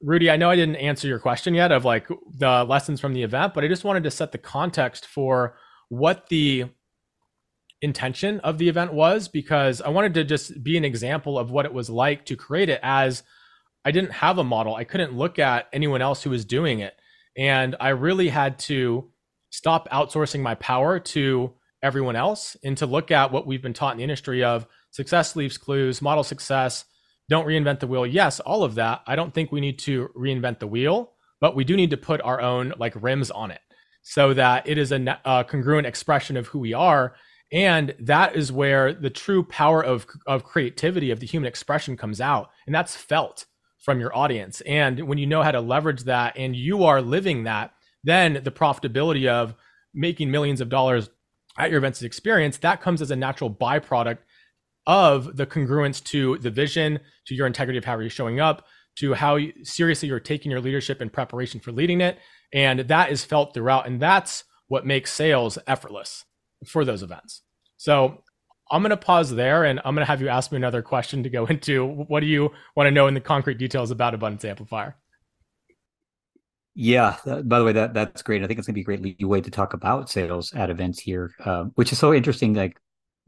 Rudy, 0.00 0.30
I 0.30 0.36
know 0.36 0.48
I 0.48 0.56
didn't 0.56 0.76
answer 0.76 1.06
your 1.06 1.18
question 1.18 1.52
yet 1.52 1.70
of 1.70 1.84
like 1.84 2.08
the 2.38 2.64
lessons 2.64 2.98
from 2.98 3.12
the 3.12 3.22
event, 3.22 3.52
but 3.52 3.62
I 3.62 3.68
just 3.68 3.84
wanted 3.84 4.04
to 4.04 4.10
set 4.10 4.32
the 4.32 4.38
context 4.38 5.04
for 5.04 5.56
what 5.98 6.28
the 6.28 6.64
intention 7.80 8.40
of 8.40 8.58
the 8.58 8.68
event 8.68 8.92
was 8.92 9.28
because 9.28 9.80
I 9.80 9.90
wanted 9.90 10.14
to 10.14 10.24
just 10.24 10.62
be 10.62 10.76
an 10.76 10.84
example 10.84 11.38
of 11.38 11.50
what 11.50 11.66
it 11.66 11.72
was 11.72 11.88
like 11.90 12.24
to 12.26 12.36
create 12.36 12.68
it 12.68 12.80
as 12.82 13.22
I 13.84 13.90
didn't 13.90 14.12
have 14.12 14.38
a 14.38 14.44
model. 14.44 14.74
I 14.74 14.84
couldn't 14.84 15.16
look 15.16 15.38
at 15.38 15.68
anyone 15.72 16.02
else 16.02 16.22
who 16.22 16.30
was 16.30 16.44
doing 16.44 16.80
it. 16.80 16.94
And 17.36 17.76
I 17.78 17.90
really 17.90 18.28
had 18.28 18.58
to 18.60 19.10
stop 19.50 19.88
outsourcing 19.90 20.40
my 20.40 20.54
power 20.56 20.98
to 20.98 21.52
everyone 21.82 22.16
else 22.16 22.56
and 22.64 22.76
to 22.78 22.86
look 22.86 23.10
at 23.10 23.30
what 23.30 23.46
we've 23.46 23.62
been 23.62 23.74
taught 23.74 23.92
in 23.92 23.98
the 23.98 24.04
industry 24.04 24.42
of 24.42 24.66
success 24.90 25.36
leaves 25.36 25.58
clues, 25.58 26.00
model 26.00 26.24
success, 26.24 26.86
don't 27.28 27.46
reinvent 27.46 27.80
the 27.80 27.86
wheel. 27.86 28.06
Yes, 28.06 28.40
all 28.40 28.64
of 28.64 28.76
that. 28.76 29.02
I 29.06 29.16
don't 29.16 29.34
think 29.34 29.52
we 29.52 29.60
need 29.60 29.78
to 29.80 30.08
reinvent 30.16 30.58
the 30.58 30.66
wheel, 30.66 31.12
but 31.40 31.54
we 31.54 31.64
do 31.64 31.76
need 31.76 31.90
to 31.90 31.96
put 31.96 32.22
our 32.22 32.40
own 32.40 32.72
like 32.78 33.00
rims 33.00 33.30
on 33.30 33.50
it 33.50 33.60
so 34.04 34.34
that 34.34 34.68
it 34.68 34.78
is 34.78 34.92
a, 34.92 35.02
a 35.02 35.28
uh, 35.28 35.42
congruent 35.42 35.86
expression 35.86 36.36
of 36.36 36.46
who 36.48 36.60
we 36.60 36.72
are. 36.72 37.14
And 37.50 37.94
that 37.98 38.36
is 38.36 38.52
where 38.52 38.92
the 38.92 39.10
true 39.10 39.42
power 39.42 39.82
of, 39.82 40.06
of 40.26 40.44
creativity 40.44 41.10
of 41.10 41.20
the 41.20 41.26
human 41.26 41.48
expression 41.48 41.96
comes 41.96 42.20
out. 42.20 42.50
And 42.66 42.74
that's 42.74 42.94
felt 42.94 43.46
from 43.78 44.00
your 44.00 44.16
audience. 44.16 44.60
And 44.62 45.08
when 45.08 45.18
you 45.18 45.26
know 45.26 45.42
how 45.42 45.50
to 45.50 45.60
leverage 45.60 46.04
that 46.04 46.36
and 46.36 46.54
you 46.54 46.84
are 46.84 47.00
living 47.00 47.44
that, 47.44 47.72
then 48.02 48.40
the 48.44 48.52
profitability 48.52 49.26
of 49.26 49.54
making 49.94 50.30
millions 50.30 50.60
of 50.60 50.68
dollars 50.68 51.08
at 51.58 51.70
your 51.70 51.78
events 51.78 52.02
experience, 52.02 52.58
that 52.58 52.82
comes 52.82 53.00
as 53.00 53.10
a 53.10 53.16
natural 53.16 53.50
byproduct 53.50 54.18
of 54.86 55.36
the 55.36 55.46
congruence 55.46 56.02
to 56.04 56.36
the 56.38 56.50
vision, 56.50 57.00
to 57.26 57.34
your 57.34 57.46
integrity 57.46 57.78
of 57.78 57.84
how 57.84 57.98
you're 57.98 58.10
showing 58.10 58.38
up, 58.38 58.66
to 58.96 59.14
how 59.14 59.38
seriously 59.62 60.08
you're 60.08 60.20
taking 60.20 60.50
your 60.50 60.60
leadership 60.60 61.02
in 61.02 61.10
preparation 61.10 61.60
for 61.60 61.72
leading 61.72 62.00
it. 62.00 62.18
And 62.52 62.80
that 62.80 63.10
is 63.10 63.24
felt 63.24 63.54
throughout. 63.54 63.86
And 63.86 64.00
that's 64.00 64.44
what 64.68 64.86
makes 64.86 65.12
sales 65.12 65.58
effortless 65.66 66.24
for 66.66 66.84
those 66.84 67.02
events. 67.02 67.42
So 67.76 68.22
I'm 68.70 68.82
going 68.82 68.90
to 68.90 68.96
pause 68.96 69.34
there 69.34 69.64
and 69.64 69.80
I'm 69.84 69.94
going 69.94 70.04
to 70.04 70.10
have 70.10 70.20
you 70.20 70.28
ask 70.28 70.50
me 70.52 70.56
another 70.56 70.82
question 70.82 71.22
to 71.22 71.30
go 71.30 71.46
into. 71.50 71.86
What 71.86 72.20
do 72.20 72.26
you 72.26 72.50
want 72.76 72.86
to 72.86 72.90
know 72.90 73.06
in 73.06 73.14
the 73.14 73.20
concrete 73.20 73.58
details 73.58 73.90
about 73.90 74.14
Abundance 74.14 74.44
Amplifier? 74.44 74.96
Yeah. 76.74 77.16
By 77.24 77.58
the 77.58 77.64
way, 77.64 77.72
that 77.72 77.94
that's 77.94 78.22
great. 78.22 78.42
I 78.42 78.46
think 78.48 78.58
it's 78.58 78.66
going 78.66 78.74
to 78.74 78.78
be 78.78 78.80
a 78.80 78.84
great 78.84 79.20
leeway 79.20 79.40
to 79.40 79.50
talk 79.50 79.74
about 79.74 80.10
sales 80.10 80.52
at 80.54 80.70
events 80.70 80.98
here, 80.98 81.30
uh, 81.44 81.64
which 81.76 81.92
is 81.92 81.98
so 81.98 82.12
interesting. 82.12 82.54
Like 82.54 82.80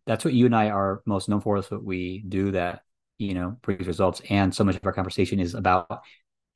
that's 0.05 0.25
what 0.25 0.35
you 0.35 0.47
and 0.47 0.57
I 0.57 0.71
are 0.71 1.03
most 1.07 1.29
known 1.29 1.41
for. 1.41 1.57
Is 1.57 1.71
what 1.71 1.85
we 1.85 2.25
do 2.29 2.51
that 2.53 2.81
you 3.19 3.35
know 3.35 3.57
brings 3.63 3.87
results, 3.87 4.21
and 4.31 4.55
so 4.55 4.65
much 4.65 4.77
of 4.77 4.87
our 4.87 4.93
conversation 4.93 5.41
is 5.41 5.55
about 5.55 6.03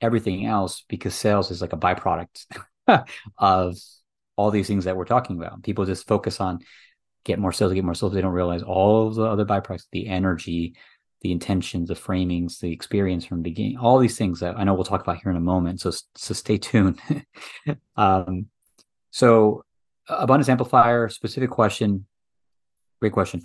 everything 0.01 0.47
else 0.47 0.85
because 0.89 1.15
sales 1.15 1.51
is 1.51 1.61
like 1.61 1.73
a 1.73 1.77
byproduct 1.77 2.47
of 3.39 3.77
all 4.37 4.51
these 4.51 4.67
things 4.67 4.85
that 4.85 4.97
we're 4.97 5.05
talking 5.05 5.37
about. 5.37 5.63
People 5.63 5.85
just 5.85 6.07
focus 6.07 6.41
on 6.41 6.61
get 7.25 7.39
more 7.39 7.53
sales, 7.53 7.73
get 7.75 7.85
more 7.85 7.95
sales. 7.95 8.13
They 8.13 8.23
don't 8.23 8.33
realize 8.33 8.63
all 8.63 9.09
of 9.09 9.15
the 9.15 9.25
other 9.25 9.45
byproducts, 9.45 9.87
the 9.93 10.09
energy, 10.09 10.75
the 11.21 11.33
intentions, 11.33 11.89
the 11.89 11.95
framings, 11.95 12.61
the 12.61 12.73
experience 12.73 13.27
from 13.27 13.39
the 13.39 13.43
beginning, 13.43 13.77
all 13.77 13.99
these 13.99 14.17
things 14.17 14.41
that 14.41 14.59
I 14.59 14.65
know 14.65 14.75
we'll 14.75 14.85
talk 14.85 15.03
about 15.03 15.19
here 15.19 15.31
in 15.31 15.37
a 15.37 15.41
moment. 15.41 15.81
So, 15.81 15.91
so 16.15 16.35
stay 16.35 16.57
tuned. 16.57 17.01
um, 17.97 18.47
so, 19.11 19.65
abundance 20.09 20.49
amplifier, 20.49 21.09
specific 21.09 21.51
question. 21.51 22.07
Great 23.01 23.13
question. 23.13 23.43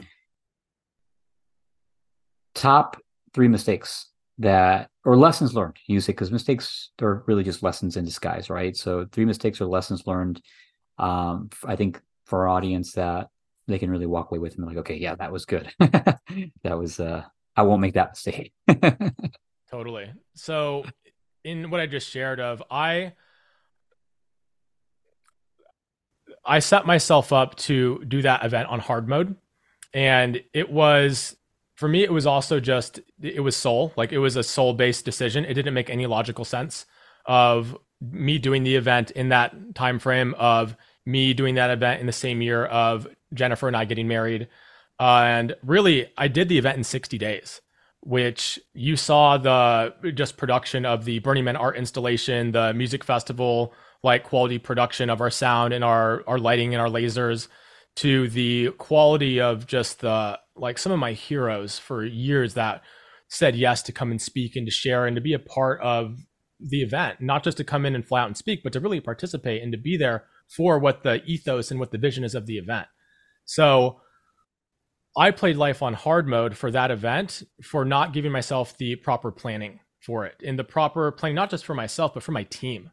Top 2.53 2.97
three 3.35 3.49
mistakes 3.49 4.07
that, 4.39 4.89
or 5.03 5.17
lessons 5.17 5.53
learned, 5.53 5.75
use 5.87 6.05
it 6.05 6.13
because 6.13 6.31
mistakes 6.31 6.91
are 7.01 7.23
really 7.27 7.43
just 7.43 7.61
lessons 7.61 7.97
in 7.97 8.05
disguise, 8.05 8.49
right? 8.49 8.75
So, 8.75 9.05
three 9.11 9.25
mistakes 9.25 9.59
or 9.59 9.65
lessons 9.65 10.07
learned. 10.07 10.41
Um, 10.97 11.49
I 11.65 11.75
think 11.75 12.01
for 12.25 12.39
our 12.39 12.47
audience 12.47 12.93
that 12.93 13.27
they 13.67 13.77
can 13.77 13.91
really 13.91 14.05
walk 14.05 14.31
away 14.31 14.39
with 14.39 14.55
and 14.55 14.65
like, 14.65 14.77
okay, 14.77 14.95
yeah, 14.95 15.15
that 15.15 15.33
was 15.33 15.45
good. 15.45 15.69
that 15.79 16.19
was, 16.63 16.99
uh, 16.99 17.23
I 17.57 17.63
won't 17.63 17.81
make 17.81 17.95
that 17.95 18.11
mistake. 18.11 18.53
totally. 19.69 20.13
So, 20.35 20.85
in 21.43 21.69
what 21.69 21.81
I 21.81 21.87
just 21.87 22.09
shared, 22.09 22.39
of 22.39 22.63
I, 22.71 23.13
I 26.45 26.59
set 26.59 26.85
myself 26.85 27.33
up 27.33 27.55
to 27.55 28.03
do 28.05 28.21
that 28.21 28.45
event 28.45 28.69
on 28.69 28.79
hard 28.79 29.09
mode 29.09 29.35
and 29.93 30.41
it 30.53 30.69
was 30.69 31.35
for 31.75 31.87
me 31.87 32.03
it 32.03 32.11
was 32.11 32.25
also 32.25 32.59
just 32.59 32.99
it 33.21 33.41
was 33.41 33.55
soul. 33.55 33.93
Like 33.95 34.11
it 34.11 34.19
was 34.19 34.35
a 34.35 34.43
soul 34.43 34.73
based 34.73 35.05
decision. 35.05 35.45
It 35.45 35.53
didn't 35.53 35.73
make 35.73 35.89
any 35.89 36.07
logical 36.07 36.45
sense 36.45 36.85
of 37.25 37.77
me 38.01 38.37
doing 38.37 38.63
the 38.63 38.75
event 38.75 39.11
in 39.11 39.29
that 39.29 39.75
time 39.75 39.99
frame 39.99 40.33
of 40.37 40.75
me 41.05 41.33
doing 41.33 41.55
that 41.55 41.69
event 41.69 41.99
in 42.01 42.07
the 42.07 42.11
same 42.11 42.41
year 42.41 42.65
of 42.65 43.07
jennifer 43.33 43.67
and 43.67 43.77
i 43.77 43.85
getting 43.85 44.07
married. 44.07 44.47
Uh, 44.99 45.23
and 45.25 45.55
really 45.63 46.07
i 46.17 46.27
did 46.27 46.47
the 46.47 46.57
event 46.57 46.77
in 46.77 46.83
60 46.83 47.17
days 47.17 47.61
which 48.01 48.59
you 48.73 48.95
saw 48.95 49.37
the 49.37 49.93
just 50.13 50.37
production 50.37 50.85
of 50.85 51.05
the 51.05 51.19
burning 51.19 51.43
man 51.43 51.55
art 51.55 51.75
installation 51.75 52.51
the 52.51 52.73
music 52.73 53.03
festival 53.03 53.73
like 54.03 54.23
quality 54.23 54.57
production 54.57 55.09
of 55.09 55.19
our 55.19 55.29
sound 55.29 55.73
and 55.73 55.83
our 55.83 56.23
our 56.27 56.37
lighting 56.37 56.73
and 56.73 56.81
our 56.81 56.87
lasers 56.87 57.47
to 57.97 58.27
the 58.29 58.71
quality 58.71 59.39
of 59.39 59.67
just 59.67 60.01
the 60.01 60.39
like 60.55 60.77
some 60.77 60.91
of 60.91 60.99
my 60.99 61.13
heroes 61.13 61.79
for 61.79 62.03
years 62.03 62.53
that 62.53 62.81
said 63.27 63.55
yes 63.55 63.81
to 63.83 63.91
come 63.91 64.11
and 64.11 64.21
speak 64.21 64.55
and 64.55 64.67
to 64.67 64.71
share 64.71 65.05
and 65.05 65.15
to 65.15 65.21
be 65.21 65.33
a 65.33 65.39
part 65.39 65.81
of 65.81 66.17
the 66.59 66.81
event, 66.81 67.19
not 67.19 67.43
just 67.43 67.57
to 67.57 67.63
come 67.63 67.85
in 67.85 67.95
and 67.95 68.05
fly 68.05 68.21
out 68.21 68.27
and 68.27 68.37
speak, 68.37 68.61
but 68.63 68.71
to 68.73 68.79
really 68.79 69.01
participate 69.01 69.61
and 69.61 69.71
to 69.71 69.77
be 69.77 69.97
there 69.97 70.25
for 70.55 70.79
what 70.79 71.03
the 71.03 71.23
ethos 71.25 71.71
and 71.71 71.79
what 71.79 71.91
the 71.91 71.97
vision 71.97 72.23
is 72.23 72.35
of 72.35 72.45
the 72.45 72.57
event. 72.57 72.87
So 73.45 73.99
I 75.17 75.31
played 75.31 75.57
life 75.57 75.81
on 75.81 75.93
hard 75.93 76.27
mode 76.27 76.57
for 76.57 76.71
that 76.71 76.91
event 76.91 77.43
for 77.63 77.85
not 77.85 78.13
giving 78.13 78.31
myself 78.31 78.77
the 78.77 78.95
proper 78.97 79.31
planning 79.31 79.79
for 80.01 80.25
it 80.25 80.35
and 80.45 80.57
the 80.57 80.63
proper 80.63 81.11
planning, 81.11 81.35
not 81.35 81.49
just 81.49 81.65
for 81.65 81.73
myself, 81.73 82.13
but 82.13 82.23
for 82.23 82.31
my 82.31 82.43
team. 82.43 82.91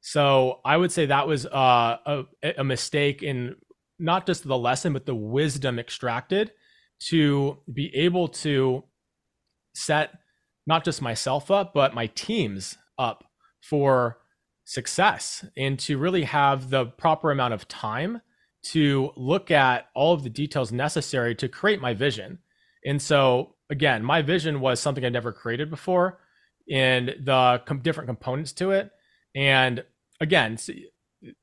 So 0.00 0.60
I 0.64 0.76
would 0.76 0.92
say 0.92 1.06
that 1.06 1.26
was 1.26 1.46
uh, 1.46 1.96
a, 2.06 2.24
a 2.58 2.64
mistake 2.64 3.22
in 3.22 3.56
not 3.98 4.26
just 4.26 4.46
the 4.46 4.58
lesson, 4.58 4.92
but 4.92 5.06
the 5.06 5.14
wisdom 5.14 5.78
extracted 5.78 6.52
to 7.08 7.58
be 7.72 7.94
able 7.94 8.28
to 8.28 8.84
set 9.74 10.18
not 10.66 10.84
just 10.84 11.02
myself 11.02 11.50
up, 11.50 11.74
but 11.74 11.94
my 11.94 12.06
teams 12.08 12.78
up 12.98 13.24
for 13.60 14.18
success 14.64 15.44
and 15.56 15.78
to 15.78 15.98
really 15.98 16.24
have 16.24 16.70
the 16.70 16.86
proper 16.86 17.30
amount 17.30 17.54
of 17.54 17.68
time 17.68 18.20
to 18.62 19.12
look 19.16 19.50
at 19.50 19.88
all 19.94 20.14
of 20.14 20.22
the 20.22 20.30
details 20.30 20.72
necessary 20.72 21.34
to 21.34 21.48
create 21.48 21.80
my 21.80 21.92
vision. 21.92 22.38
And 22.84 23.00
so, 23.00 23.56
again, 23.68 24.02
my 24.02 24.22
vision 24.22 24.60
was 24.60 24.80
something 24.80 25.04
I'd 25.04 25.12
never 25.12 25.32
created 25.32 25.70
before 25.70 26.18
and 26.70 27.14
the 27.20 27.62
com- 27.66 27.80
different 27.80 28.08
components 28.08 28.52
to 28.54 28.70
it. 28.70 28.90
And 29.34 29.84
again, 30.20 30.56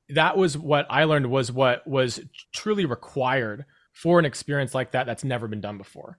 that 0.10 0.38
was 0.38 0.58
what 0.58 0.86
I 0.90 1.06
learned 1.06 1.30
was 1.30 1.52
what 1.52 1.86
was 1.88 2.20
truly 2.54 2.86
required 2.86 3.66
for 3.94 4.20
an 4.20 4.26
experience 4.26 4.74
like 4.74 4.92
that 4.92 5.06
that's 5.06 5.24
never 5.24 5.48
been 5.48 5.62
done 5.62 5.78
before. 5.78 6.18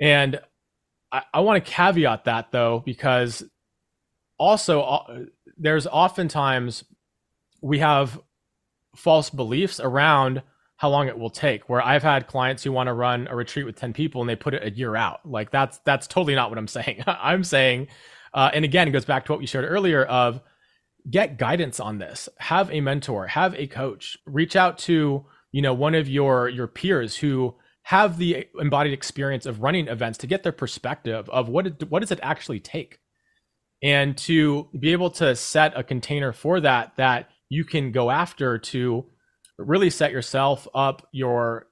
And 0.00 0.40
I, 1.12 1.22
I 1.32 1.40
want 1.40 1.64
to 1.64 1.70
caveat 1.70 2.24
that 2.24 2.52
though, 2.52 2.82
because 2.84 3.44
also 4.38 4.82
uh, 4.82 5.18
there's 5.56 5.86
oftentimes 5.86 6.84
we 7.62 7.78
have 7.78 8.20
false 8.94 9.30
beliefs 9.30 9.80
around 9.80 10.42
how 10.76 10.90
long 10.90 11.08
it 11.08 11.18
will 11.18 11.30
take 11.30 11.68
where 11.68 11.84
i've 11.84 12.02
had 12.02 12.26
clients 12.26 12.62
who 12.62 12.72
want 12.72 12.86
to 12.86 12.92
run 12.92 13.26
a 13.28 13.36
retreat 13.36 13.66
with 13.66 13.76
10 13.76 13.92
people 13.92 14.20
and 14.20 14.28
they 14.28 14.36
put 14.36 14.54
it 14.54 14.62
a 14.62 14.70
year 14.70 14.96
out 14.96 15.20
like 15.24 15.50
that's 15.50 15.78
that's 15.84 16.06
totally 16.06 16.34
not 16.34 16.50
what 16.50 16.58
i'm 16.58 16.68
saying 16.68 17.02
i'm 17.06 17.44
saying 17.44 17.88
uh, 18.34 18.50
and 18.52 18.64
again 18.64 18.88
it 18.88 18.90
goes 18.90 19.04
back 19.04 19.24
to 19.24 19.32
what 19.32 19.38
we 19.38 19.46
shared 19.46 19.64
earlier 19.64 20.04
of 20.04 20.40
get 21.08 21.38
guidance 21.38 21.80
on 21.80 21.98
this. 21.98 22.28
Have 22.38 22.70
a 22.70 22.80
mentor 22.80 23.26
have 23.28 23.54
a 23.54 23.66
coach. 23.66 24.16
Reach 24.26 24.56
out 24.56 24.78
to 24.78 25.24
you 25.52 25.62
know 25.62 25.74
one 25.74 25.94
of 25.94 26.08
your 26.08 26.48
your 26.48 26.66
peers 26.66 27.16
who 27.16 27.54
have 27.82 28.18
the 28.18 28.48
embodied 28.58 28.92
experience 28.92 29.46
of 29.46 29.62
running 29.62 29.86
events 29.86 30.18
to 30.18 30.26
get 30.26 30.42
their 30.42 30.52
perspective 30.52 31.28
of 31.30 31.48
what 31.48 31.68
it, 31.68 31.90
what 31.90 32.00
does 32.00 32.10
it 32.10 32.18
actually 32.22 32.58
take? 32.58 32.98
And 33.82 34.16
to 34.18 34.68
be 34.78 34.92
able 34.92 35.10
to 35.10 35.36
set 35.36 35.72
a 35.78 35.84
container 35.84 36.32
for 36.32 36.60
that 36.60 36.94
that 36.96 37.30
you 37.48 37.64
can 37.64 37.92
go 37.92 38.10
after 38.10 38.58
to 38.58 39.06
really 39.58 39.90
set 39.90 40.10
yourself 40.10 40.66
up 40.74 41.06
your 41.12 41.68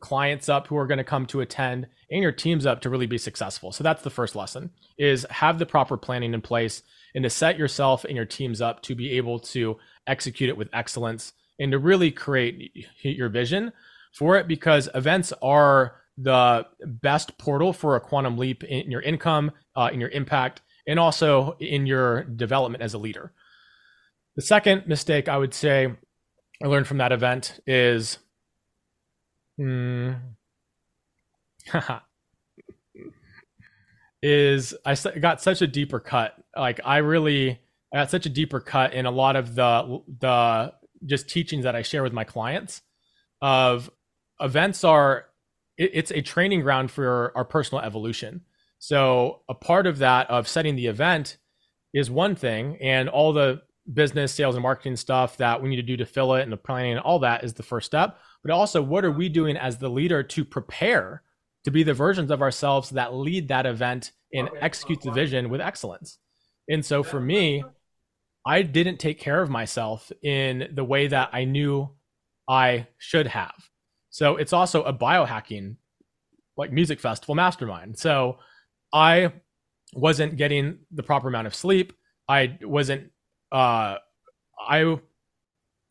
clients 0.00 0.48
up 0.48 0.68
who 0.68 0.76
are 0.76 0.86
going 0.86 0.98
to 0.98 1.04
come 1.04 1.26
to 1.26 1.40
attend 1.40 1.88
and 2.10 2.22
your 2.22 2.32
teams 2.32 2.66
up 2.66 2.80
to 2.82 2.90
really 2.90 3.06
be 3.06 3.18
successful. 3.18 3.72
So 3.72 3.82
that's 3.82 4.02
the 4.02 4.10
first 4.10 4.36
lesson 4.36 4.70
is 4.98 5.26
have 5.30 5.58
the 5.58 5.66
proper 5.66 5.96
planning 5.96 6.32
in 6.32 6.42
place 6.42 6.82
and 7.14 7.24
to 7.24 7.30
set 7.30 7.58
yourself 7.58 8.04
and 8.04 8.16
your 8.16 8.24
teams 8.24 8.60
up 8.60 8.82
to 8.82 8.94
be 8.94 9.12
able 9.12 9.38
to 9.38 9.76
execute 10.06 10.48
it 10.50 10.56
with 10.56 10.68
excellence 10.72 11.32
and 11.58 11.72
to 11.72 11.78
really 11.78 12.10
create 12.10 12.72
your 13.02 13.28
vision 13.28 13.72
for 14.12 14.36
it 14.36 14.48
because 14.48 14.88
events 14.94 15.32
are 15.42 15.96
the 16.18 16.66
best 16.84 17.38
portal 17.38 17.72
for 17.72 17.96
a 17.96 18.00
quantum 18.00 18.36
leap 18.36 18.62
in 18.64 18.90
your 18.90 19.00
income 19.00 19.50
uh, 19.76 19.88
in 19.92 20.00
your 20.00 20.10
impact 20.10 20.60
and 20.86 20.98
also 20.98 21.56
in 21.60 21.86
your 21.86 22.24
development 22.24 22.82
as 22.82 22.94
a 22.94 22.98
leader. 22.98 23.32
The 24.36 24.42
second 24.42 24.86
mistake 24.86 25.28
I 25.28 25.38
would 25.38 25.54
say 25.54 25.88
I 26.62 26.66
learned 26.66 26.86
from 26.86 26.98
that 26.98 27.12
event 27.12 27.60
is 27.66 28.18
hmm, 29.56 30.12
is 34.22 34.74
I 34.84 34.94
got 34.94 35.40
such 35.40 35.62
a 35.62 35.66
deeper 35.66 36.00
cut. 36.00 36.36
Like 36.56 36.80
I 36.84 36.98
really 36.98 37.60
I 37.92 37.98
got 37.98 38.10
such 38.10 38.26
a 38.26 38.30
deeper 38.30 38.60
cut 38.60 38.92
in 38.92 39.06
a 39.06 39.10
lot 39.10 39.36
of 39.36 39.54
the 39.54 40.02
the 40.18 40.72
just 41.06 41.28
teachings 41.28 41.64
that 41.64 41.74
I 41.74 41.82
share 41.82 42.02
with 42.02 42.12
my 42.12 42.24
clients 42.24 42.82
of 43.40 43.90
events 44.40 44.84
are 44.84 45.26
it, 45.76 45.90
it's 45.94 46.10
a 46.10 46.22
training 46.22 46.60
ground 46.60 46.90
for 46.90 47.32
our 47.34 47.44
personal 47.44 47.82
evolution. 47.82 48.42
So 48.78 49.42
a 49.48 49.54
part 49.54 49.86
of 49.86 49.98
that 49.98 50.30
of 50.30 50.48
setting 50.48 50.76
the 50.76 50.86
event 50.86 51.38
is 51.92 52.10
one 52.10 52.34
thing, 52.34 52.78
and 52.80 53.08
all 53.08 53.32
the 53.32 53.62
business, 53.92 54.32
sales, 54.32 54.54
and 54.54 54.62
marketing 54.62 54.96
stuff 54.96 55.36
that 55.38 55.60
we 55.60 55.68
need 55.68 55.76
to 55.76 55.82
do 55.82 55.96
to 55.96 56.06
fill 56.06 56.34
it 56.34 56.42
and 56.42 56.52
the 56.52 56.56
planning 56.56 56.92
and 56.92 57.00
all 57.00 57.18
that 57.20 57.42
is 57.42 57.54
the 57.54 57.62
first 57.62 57.86
step. 57.86 58.18
But 58.42 58.52
also, 58.52 58.80
what 58.80 59.04
are 59.04 59.10
we 59.10 59.28
doing 59.28 59.56
as 59.56 59.78
the 59.78 59.88
leader 59.88 60.22
to 60.22 60.44
prepare 60.44 61.22
to 61.64 61.70
be 61.70 61.82
the 61.82 61.94
versions 61.94 62.30
of 62.30 62.40
ourselves 62.40 62.90
that 62.90 63.14
lead 63.14 63.48
that 63.48 63.66
event 63.66 64.12
and 64.32 64.48
execute 64.60 65.02
the 65.02 65.10
vision 65.10 65.50
with 65.50 65.60
excellence? 65.60 66.18
And 66.70 66.84
so 66.84 67.02
for 67.02 67.20
me, 67.20 67.64
I 68.46 68.62
didn't 68.62 68.98
take 68.98 69.18
care 69.18 69.42
of 69.42 69.50
myself 69.50 70.10
in 70.22 70.70
the 70.72 70.84
way 70.84 71.08
that 71.08 71.30
I 71.32 71.44
knew 71.44 71.90
I 72.48 72.86
should 72.96 73.26
have. 73.26 73.54
So 74.10 74.36
it's 74.36 74.52
also 74.52 74.82
a 74.84 74.92
biohacking 74.92 75.76
like 76.56 76.72
music 76.72 77.00
festival 77.00 77.34
mastermind. 77.34 77.98
So 77.98 78.38
I 78.92 79.32
wasn't 79.94 80.36
getting 80.36 80.78
the 80.92 81.02
proper 81.02 81.28
amount 81.28 81.48
of 81.48 81.54
sleep. 81.54 81.92
I 82.28 82.58
wasn't 82.62 83.10
uh 83.52 83.96
I 84.68 85.00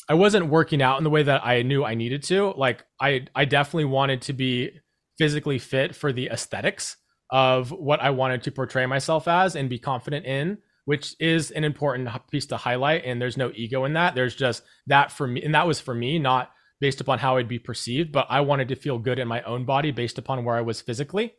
I 0.08 0.14
wasn't 0.14 0.48
working 0.48 0.82
out 0.82 0.98
in 0.98 1.04
the 1.04 1.10
way 1.10 1.24
that 1.24 1.46
I 1.46 1.62
knew 1.62 1.84
I 1.84 1.96
needed 1.96 2.24
to. 2.24 2.54
Like 2.56 2.86
I 3.02 3.26
I 3.36 3.46
definitely 3.46 3.86
wanted 3.86 4.22
to 4.24 4.34
be 4.34 4.72
physically 5.18 5.60
fit 5.60 5.96
for 5.96 6.14
the 6.14 6.28
aesthetics 6.28 6.96
of 7.30 7.72
what 7.72 8.02
I 8.02 8.10
wanted 8.10 8.44
to 8.44 8.52
portray 8.52 8.86
myself 8.86 9.28
as 9.28 9.56
and 9.56 9.70
be 9.70 9.78
confident 9.78 10.26
in, 10.26 10.58
which 10.90 11.16
is 11.20 11.52
an 11.52 11.64
important 11.64 12.10
piece 12.32 12.48
to 12.48 12.58
highlight 12.58 13.06
and 13.06 13.22
there's 13.22 13.38
no 13.38 13.52
ego 13.54 13.86
in 13.86 13.94
that. 13.94 14.16
There's 14.16 14.36
just 14.36 14.64
that 14.88 15.12
for 15.12 15.28
me 15.28 15.44
and 15.44 15.54
that 15.54 15.68
was 15.68 15.80
for 15.80 15.94
me 15.94 16.18
not 16.18 16.50
based 16.82 17.00
upon 17.00 17.20
how 17.20 17.38
I'd 17.38 17.48
be 17.48 17.60
perceived, 17.60 18.12
but 18.12 18.26
I 18.28 18.42
wanted 18.42 18.70
to 18.70 18.76
feel 18.76 18.98
good 18.98 19.20
in 19.20 19.28
my 19.28 19.44
own 19.44 19.66
body 19.66 19.92
based 19.92 20.18
upon 20.18 20.44
where 20.44 20.56
I 20.56 20.62
was 20.62 20.82
physically. 20.82 21.34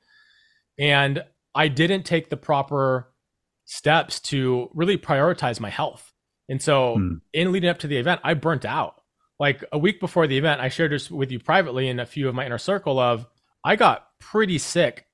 And 0.78 1.24
I 1.52 1.66
didn't 1.66 2.04
take 2.04 2.30
the 2.30 2.36
proper 2.36 3.12
steps 3.64 4.20
to 4.20 4.70
really 4.72 4.96
prioritize 4.96 5.58
my 5.58 5.68
health. 5.68 6.12
And 6.48 6.62
so, 6.62 6.94
hmm. 6.94 7.14
in 7.32 7.50
leading 7.50 7.70
up 7.70 7.80
to 7.80 7.88
the 7.88 7.96
event, 7.96 8.20
I 8.22 8.34
burnt 8.34 8.64
out. 8.64 9.00
Like 9.40 9.64
a 9.72 9.78
week 9.78 9.98
before 9.98 10.28
the 10.28 10.38
event, 10.38 10.60
I 10.60 10.68
shared 10.68 10.92
this 10.92 11.10
with 11.10 11.32
you 11.32 11.40
privately 11.40 11.88
in 11.88 11.98
a 11.98 12.06
few 12.06 12.28
of 12.28 12.36
my 12.36 12.46
inner 12.46 12.56
circle 12.56 13.00
of 13.00 13.26
I 13.64 13.74
got 13.74 14.06
pretty 14.20 14.58
sick 14.58 15.06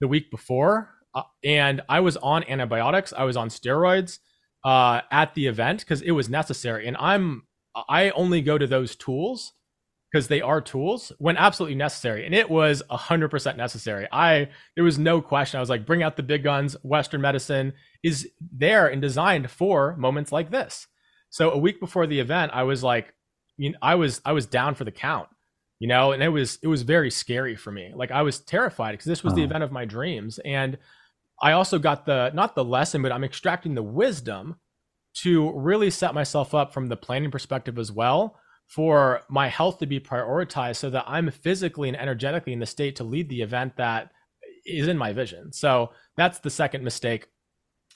the 0.00 0.08
week 0.08 0.30
before, 0.30 0.88
uh, 1.14 1.22
and 1.44 1.82
I 1.88 2.00
was 2.00 2.16
on 2.18 2.44
antibiotics. 2.44 3.12
I 3.12 3.24
was 3.24 3.36
on 3.36 3.48
steroids 3.48 4.18
uh, 4.64 5.02
at 5.10 5.34
the 5.34 5.46
event 5.46 5.80
because 5.80 6.02
it 6.02 6.12
was 6.12 6.28
necessary. 6.28 6.86
And 6.86 6.96
I'm 6.98 7.44
I 7.88 8.10
only 8.10 8.42
go 8.42 8.58
to 8.58 8.66
those 8.66 8.96
tools 8.96 9.52
because 10.12 10.28
they 10.28 10.42
are 10.42 10.60
tools 10.60 11.10
when 11.18 11.36
absolutely 11.36 11.74
necessary. 11.74 12.26
And 12.26 12.34
it 12.34 12.50
was 12.50 12.82
100% 12.90 13.56
necessary. 13.56 14.06
I, 14.12 14.50
there 14.74 14.84
was 14.84 14.98
no 14.98 15.22
question. 15.22 15.56
I 15.56 15.60
was 15.60 15.70
like, 15.70 15.86
bring 15.86 16.02
out 16.02 16.16
the 16.16 16.22
big 16.22 16.42
guns. 16.42 16.76
Western 16.82 17.22
medicine 17.22 17.72
is 18.02 18.28
there 18.52 18.88
and 18.88 19.00
designed 19.00 19.50
for 19.50 19.96
moments 19.96 20.30
like 20.30 20.50
this. 20.50 20.86
So 21.30 21.50
a 21.50 21.58
week 21.58 21.80
before 21.80 22.06
the 22.06 22.20
event, 22.20 22.52
I 22.54 22.64
was 22.64 22.82
like, 22.82 23.14
you 23.56 23.70
know, 23.70 23.78
I 23.80 23.94
was, 23.94 24.20
I 24.24 24.32
was 24.32 24.44
down 24.44 24.74
for 24.74 24.84
the 24.84 24.90
count, 24.90 25.28
you 25.78 25.88
know, 25.88 26.12
and 26.12 26.22
it 26.22 26.28
was, 26.28 26.58
it 26.62 26.68
was 26.68 26.82
very 26.82 27.10
scary 27.10 27.56
for 27.56 27.72
me. 27.72 27.92
Like 27.94 28.10
I 28.10 28.20
was 28.20 28.38
terrified 28.38 28.92
because 28.92 29.06
this 29.06 29.24
was 29.24 29.32
uh-huh. 29.32 29.38
the 29.38 29.44
event 29.44 29.64
of 29.64 29.72
my 29.72 29.86
dreams. 29.86 30.38
And 30.44 30.76
I 31.42 31.52
also 31.52 31.78
got 31.78 32.06
the, 32.06 32.30
not 32.34 32.54
the 32.54 32.64
lesson, 32.64 33.02
but 33.02 33.12
I'm 33.12 33.24
extracting 33.24 33.74
the 33.74 33.82
wisdom 33.82 34.56
to 35.14 35.52
really 35.52 35.90
set 35.90 36.14
myself 36.14 36.54
up 36.54 36.72
from 36.72 36.86
the 36.86 36.96
planning 36.96 37.30
perspective 37.30 37.78
as 37.78 37.92
well 37.92 38.36
for 38.68 39.20
my 39.28 39.48
health 39.48 39.78
to 39.78 39.86
be 39.86 40.00
prioritized 40.00 40.76
so 40.76 40.88
that 40.90 41.04
I'm 41.06 41.30
physically 41.30 41.88
and 41.88 41.98
energetically 41.98 42.52
in 42.52 42.60
the 42.60 42.66
state 42.66 42.96
to 42.96 43.04
lead 43.04 43.28
the 43.28 43.42
event 43.42 43.76
that 43.76 44.10
is 44.64 44.88
in 44.88 44.96
my 44.96 45.12
vision. 45.12 45.52
So 45.52 45.90
that's 46.16 46.38
the 46.38 46.48
second 46.48 46.84
mistake 46.84 47.26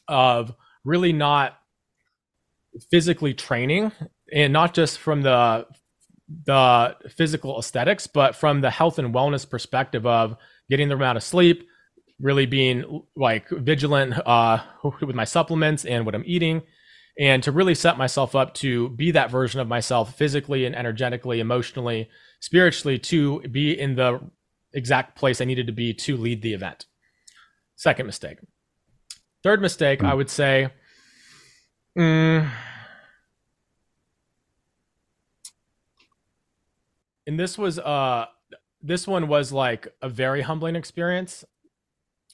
of 0.09 0.55
really 0.85 1.13
not 1.13 1.59
physically 2.91 3.33
training 3.33 3.93
and 4.33 4.53
not 4.53 4.75
just 4.75 4.99
from 4.99 5.23
the 5.23 5.67
the 6.45 6.97
physical 7.09 7.59
aesthetics 7.59 8.07
but 8.07 8.35
from 8.35 8.61
the 8.61 8.71
health 8.71 8.99
and 8.99 9.15
wellness 9.15 9.49
perspective 9.49 10.05
of 10.07 10.37
getting 10.69 10.89
the 10.89 10.95
amount 10.95 11.17
of 11.17 11.23
sleep 11.23 11.67
really 12.21 12.47
being 12.47 13.03
like 13.15 13.49
vigilant 13.51 14.15
uh, 14.27 14.59
with 15.01 15.15
my 15.15 15.25
supplements 15.25 15.85
and 15.85 16.07
what 16.07 16.15
i'm 16.15 16.25
eating 16.27 16.63
and 17.19 17.43
to 17.43 17.53
really 17.53 17.75
set 17.75 17.97
myself 17.97 18.35
up 18.35 18.55
to 18.55 18.91
be 18.91 19.11
that 19.13 19.31
version 19.31 19.61
of 19.61 19.69
myself 19.69 20.15
physically 20.17 20.67
and 20.67 20.77
energetically, 20.77 21.41
emotionally, 21.41 22.11
spiritually, 22.41 22.99
to 22.99 23.41
be 23.49 23.79
in 23.79 23.97
the 23.97 24.21
exact 24.75 25.17
place 25.17 25.41
I 25.41 25.47
needed 25.47 25.67
to 25.67 25.73
be 25.73 25.95
to 25.95 26.17
lead 26.17 26.43
the 26.43 26.53
event. 26.53 26.85
Second 27.75 28.07
mistake. 28.07 28.39
Third 29.43 29.63
mistake. 29.63 30.03
I 30.03 30.13
would 30.13 30.29
say, 30.29 30.69
mm, 31.97 32.51
and 37.27 37.41
this 37.41 37.57
was 37.57 37.79
uh 37.79 38.27
this 38.83 39.07
one 39.07 39.29
was 39.29 39.53
like 39.53 39.89
a 40.03 40.09
very 40.09 40.43
humbling 40.43 40.77
experience 40.77 41.45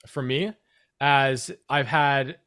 for 0.06 0.22
me 0.22 0.52
as 1.00 1.50
I've 1.68 1.86
had 1.86 2.38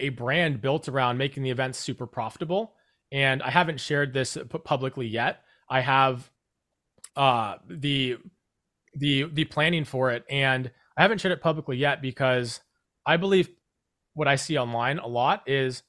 a 0.00 0.10
brand 0.10 0.60
built 0.60 0.88
around 0.88 1.18
making 1.18 1.42
the 1.42 1.50
events 1.50 1.78
super 1.78 2.06
profitable. 2.06 2.74
And 3.12 3.42
I 3.42 3.50
haven't 3.50 3.80
shared 3.80 4.12
this 4.12 4.36
publicly 4.64 5.06
yet. 5.06 5.42
I 5.68 5.80
have 5.80 6.30
uh, 7.16 7.56
the 7.68 8.18
the 8.96 9.24
the 9.24 9.44
planning 9.44 9.84
for 9.84 10.10
it 10.12 10.24
and 10.30 10.70
I 10.96 11.02
haven't 11.02 11.20
shared 11.20 11.32
it 11.32 11.42
publicly 11.42 11.76
yet 11.76 12.00
because 12.00 12.60
I 13.06 13.16
believe 13.16 13.48
what 14.14 14.28
I 14.28 14.36
see 14.36 14.56
online 14.56 14.98
a 14.98 15.06
lot 15.06 15.42
is 15.48 15.82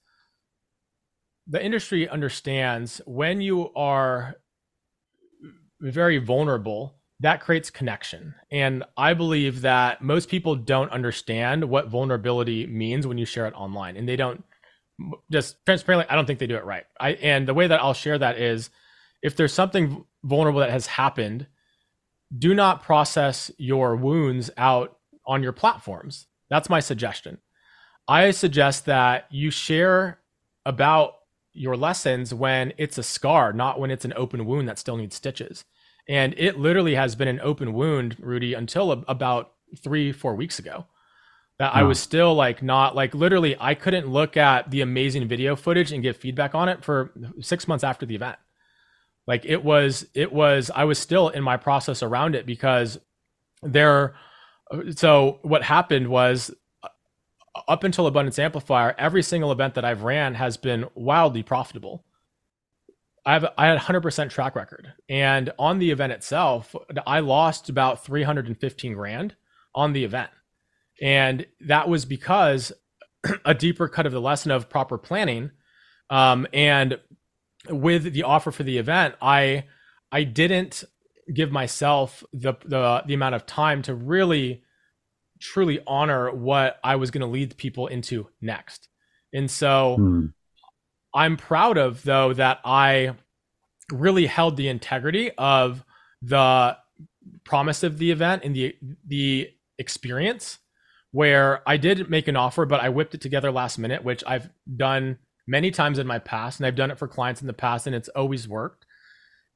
the 1.48 1.64
industry 1.64 2.10
understands 2.10 3.02
when 3.06 3.42
you 3.42 3.72
are 3.76 4.36
very 5.80 6.18
vulnerable 6.18 6.96
that 7.22 7.42
creates 7.42 7.70
connection. 7.70 8.36
And 8.52 8.84
i 8.98 9.14
believe 9.14 9.62
that 9.62 10.02
most 10.02 10.30
people 10.30 10.56
don't 10.56 10.92
understand 10.92 11.66
what 11.66 11.88
vulnerability 11.88 12.68
means 12.68 13.08
when 13.08 13.18
you 13.18 13.26
share 13.26 13.48
it 13.48 13.54
online. 13.54 13.98
And 13.98 14.08
they 14.08 14.16
don't 14.16 14.44
just 15.30 15.58
transparently 15.66 16.10
i 16.10 16.16
don't 16.16 16.26
think 16.26 16.40
they 16.40 16.48
do 16.48 16.56
it 16.56 16.66
right. 16.66 16.86
I 17.00 17.12
and 17.14 17.48
the 17.48 17.54
way 17.54 17.68
that 17.68 17.82
i'll 17.82 17.94
share 17.94 18.18
that 18.18 18.40
is 18.40 18.70
if 19.22 19.36
there's 19.36 19.54
something 19.54 20.06
vulnerable 20.24 20.62
that 20.62 20.70
has 20.70 20.88
happened 20.88 21.48
do 22.38 22.54
not 22.54 22.84
process 22.84 23.52
your 23.58 23.96
wounds 23.96 24.50
out 24.58 24.98
on 25.26 25.44
your 25.44 25.52
platforms. 25.52 26.28
That's 26.50 26.70
my 26.70 26.80
suggestion. 26.80 27.40
I 28.08 28.32
suggest 28.32 28.86
that 28.86 29.26
you 29.32 29.50
share 29.50 30.20
about 30.66 31.16
your 31.54 31.78
lessons 31.78 32.34
when 32.34 32.74
it's 32.78 32.98
a 32.98 33.04
scar, 33.04 33.54
not 33.54 33.80
when 33.80 33.90
it's 33.90 34.06
an 34.06 34.14
open 34.16 34.46
wound 34.46 34.68
that 34.68 34.78
still 34.78 34.98
needs 34.98 35.16
stitches. 35.16 35.66
And 36.08 36.36
it 36.38 36.60
literally 36.60 36.96
has 36.96 37.16
been 37.16 37.28
an 37.28 37.40
open 37.42 37.74
wound, 37.74 38.18
Rudy, 38.20 38.54
until 38.54 38.92
about 38.92 39.54
three, 39.84 40.12
four 40.12 40.36
weeks 40.36 40.60
ago. 40.60 40.86
That 41.58 41.74
I 41.74 41.84
was 41.84 42.00
still 42.00 42.36
like 42.36 42.62
not 42.62 42.96
like 42.96 43.16
literally 43.16 43.56
I 43.58 43.76
couldn't 43.76 44.08
look 44.08 44.36
at 44.36 44.72
the 44.72 44.82
amazing 44.82 45.26
video 45.30 45.56
footage 45.56 45.94
and 45.94 46.04
give 46.04 46.18
feedback 46.18 46.54
on 46.54 46.68
it 46.68 46.84
for 46.84 47.14
six 47.40 47.66
months 47.66 47.84
after 47.84 48.06
the 48.06 48.16
event. 48.16 48.38
Like 49.26 49.46
it 49.46 49.64
was, 49.64 50.06
it 50.14 50.34
was, 50.34 50.70
I 50.76 50.84
was 50.84 51.00
still 51.00 51.30
in 51.30 51.44
my 51.44 51.56
process 51.56 52.04
around 52.04 52.36
it 52.36 52.46
because 52.46 53.00
there. 53.64 54.16
So 54.96 55.40
what 55.44 55.64
happened 55.64 56.10
was 56.10 56.52
uh, 56.84 56.90
up 57.70 57.86
until 57.86 58.06
Abundance 58.06 58.38
Amplifier, 58.38 58.94
every 58.98 59.24
single 59.24 59.52
event 59.52 59.76
that 59.76 59.86
I've 59.86 60.04
ran 60.04 60.36
has 60.36 60.58
been 60.58 60.86
wildly 60.94 61.42
profitable. 61.42 62.04
I 63.26 63.34
have 63.34 63.46
I 63.58 63.68
had 63.68 63.80
100% 63.80 64.30
track 64.30 64.56
record, 64.56 64.94
and 65.10 65.52
on 65.58 65.80
the 65.80 65.92
event 65.92 66.14
itself, 66.14 66.76
I 67.08 67.20
lost 67.22 67.70
about 67.70 68.06
315 68.06 68.94
grand 68.94 69.36
on 69.74 69.94
the 69.94 70.04
event, 70.04 70.30
and 71.02 71.46
that 71.62 71.90
was 71.90 72.06
because 72.06 72.72
a 73.46 73.54
deeper 73.54 73.88
cut 73.88 74.06
of 74.06 74.12
the 74.12 74.22
lesson 74.22 74.52
of 74.52 74.70
proper 74.70 74.98
planning, 74.98 75.52
um, 76.10 76.46
and 76.54 77.00
with 77.70 78.14
the 78.14 78.24
offer 78.24 78.52
for 78.52 78.64
the 78.64 78.78
event, 78.78 79.16
I 79.22 79.66
I 80.12 80.24
didn't 80.24 80.84
give 81.34 81.52
myself 81.52 82.24
the 82.32 82.54
the 82.64 83.04
the 83.06 83.14
amount 83.14 83.36
of 83.36 83.46
time 83.46 83.82
to 83.84 83.96
really 83.96 84.64
truly 85.40 85.80
honor 85.86 86.32
what 86.32 86.80
I 86.84 86.96
was 86.96 87.12
going 87.12 87.22
to 87.22 87.28
lead 87.28 87.58
people 87.58 87.88
into 87.88 88.30
next. 88.42 88.88
And 89.34 89.50
so 89.50 89.96
hmm. 89.98 90.26
I'm 91.16 91.38
proud 91.38 91.78
of 91.78 92.04
though 92.04 92.34
that 92.34 92.60
I 92.66 93.16
really 93.92 94.26
held 94.26 94.58
the 94.58 94.68
integrity 94.68 95.32
of 95.38 95.84
the 96.22 96.78
promise 97.44 97.84
of 97.84 97.98
the 97.98 98.12
event 98.12 98.44
and 98.44 98.56
the 98.56 98.76
the 99.08 99.52
experience 99.80 100.60
where 101.12 101.62
I 101.68 101.78
did 101.78 102.10
make 102.10 102.28
an 102.28 102.36
offer 102.36 102.66
but 102.66 102.82
I 102.82 102.90
whipped 102.90 103.16
it 103.16 103.22
together 103.22 103.52
last 103.52 103.78
minute 103.78 104.04
which 104.04 104.24
I've 104.28 104.50
done 104.76 105.18
many 105.48 105.72
times 105.72 106.00
in 106.00 106.08
my 106.08 106.20
past 106.20 106.60
and 106.60 106.68
I've 106.68 106.76
done 106.76 106.92
it 106.92 106.98
for 106.98 107.08
clients 107.08 107.42
in 107.42 107.48
the 107.48 107.54
past 107.54 107.88
and 107.88 107.96
it's 107.96 108.10
always 108.10 108.48
worked. 108.48 108.86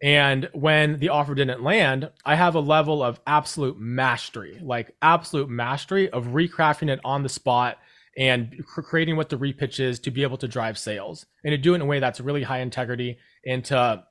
And 0.02 0.50
when 0.54 1.00
the 1.00 1.10
offer 1.10 1.36
didn't 1.36 1.62
land, 1.62 2.10
I 2.26 2.36
have 2.36 2.56
a 2.56 2.62
level 2.62 3.04
of 3.04 3.20
absolute 3.28 3.78
mastery, 3.78 4.58
like 4.62 4.96
absolute 5.02 5.50
mastery 5.50 6.10
of 6.10 6.28
recrafting 6.28 6.90
it 6.90 7.02
on 7.04 7.24
the 7.24 7.30
spot 7.30 7.78
and 8.20 8.64
creating 8.66 9.16
what 9.16 9.30
the 9.30 9.38
repitch 9.38 9.80
is 9.80 9.98
to 10.02 10.12
be 10.12 10.24
able 10.24 10.38
to 10.38 10.48
drive 10.48 10.78
sales 10.78 11.26
and 11.44 11.54
to 11.54 11.58
do 11.58 11.72
it 11.72 11.76
in 11.76 11.82
a 11.82 11.86
way 11.86 12.00
that's 12.00 12.20
really 12.20 12.44
high 12.44 12.60
integrity 12.60 13.18
and 13.46 13.64
to 13.66 14.04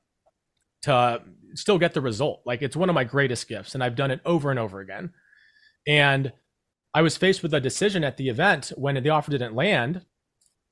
to 0.81 1.21
still 1.53 1.77
get 1.77 1.93
the 1.93 2.01
result. 2.01 2.41
Like 2.45 2.61
it's 2.61 2.75
one 2.75 2.89
of 2.89 2.95
my 2.95 3.03
greatest 3.03 3.47
gifts 3.47 3.75
and 3.75 3.83
I've 3.83 3.95
done 3.95 4.11
it 4.11 4.21
over 4.25 4.49
and 4.49 4.59
over 4.59 4.79
again. 4.79 5.11
And 5.87 6.33
I 6.93 7.01
was 7.01 7.17
faced 7.17 7.43
with 7.43 7.53
a 7.53 7.61
decision 7.61 8.03
at 8.03 8.17
the 8.17 8.29
event 8.29 8.71
when 8.75 9.01
the 9.01 9.09
offer 9.09 9.29
didn't 9.29 9.55
land 9.55 10.05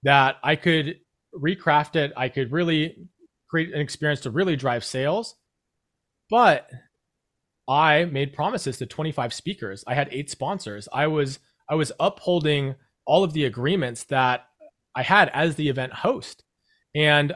that 0.03 0.37
I 0.43 0.55
could 0.55 0.99
recraft 1.35 1.95
it. 1.95 2.13
I 2.17 2.29
could 2.29 2.51
really 2.51 3.07
create 3.49 3.73
an 3.73 3.81
experience 3.81 4.21
to 4.21 4.31
really 4.31 4.55
drive 4.55 4.83
sales. 4.83 5.35
But 6.29 6.69
I 7.67 8.05
made 8.05 8.33
promises 8.33 8.77
to 8.77 8.85
25 8.85 9.33
speakers. 9.33 9.83
I 9.85 9.93
had 9.93 10.09
eight 10.11 10.29
sponsors. 10.29 10.87
I 10.91 11.07
was 11.07 11.39
I 11.69 11.75
was 11.75 11.91
upholding 11.99 12.75
all 13.07 13.23
of 13.23 13.33
the 13.33 13.45
agreements 13.45 14.03
that 14.05 14.45
I 14.95 15.01
had 15.01 15.29
as 15.33 15.55
the 15.55 15.69
event 15.69 15.93
host. 15.93 16.43
And 16.93 17.33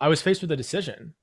I 0.00 0.08
was 0.08 0.20
faced 0.22 0.42
with 0.42 0.52
a 0.52 0.56
decision 0.56 1.14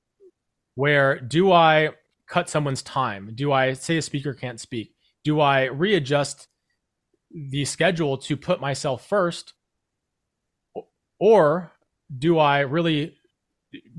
where 0.75 1.19
do 1.19 1.51
I 1.51 1.91
cut 2.27 2.49
someone's 2.49 2.81
time? 2.81 3.31
Do 3.33 3.51
I 3.51 3.73
say 3.73 3.97
a 3.97 4.01
speaker 4.01 4.33
can't 4.33 4.59
speak? 4.59 4.93
Do 5.23 5.39
I 5.39 5.65
readjust 5.65 6.47
the 7.31 7.65
schedule 7.65 8.17
to 8.17 8.35
put 8.35 8.59
myself 8.59 9.07
first? 9.07 9.53
Or 11.19 11.71
do 12.17 12.39
I 12.39 12.59
really 12.59 13.15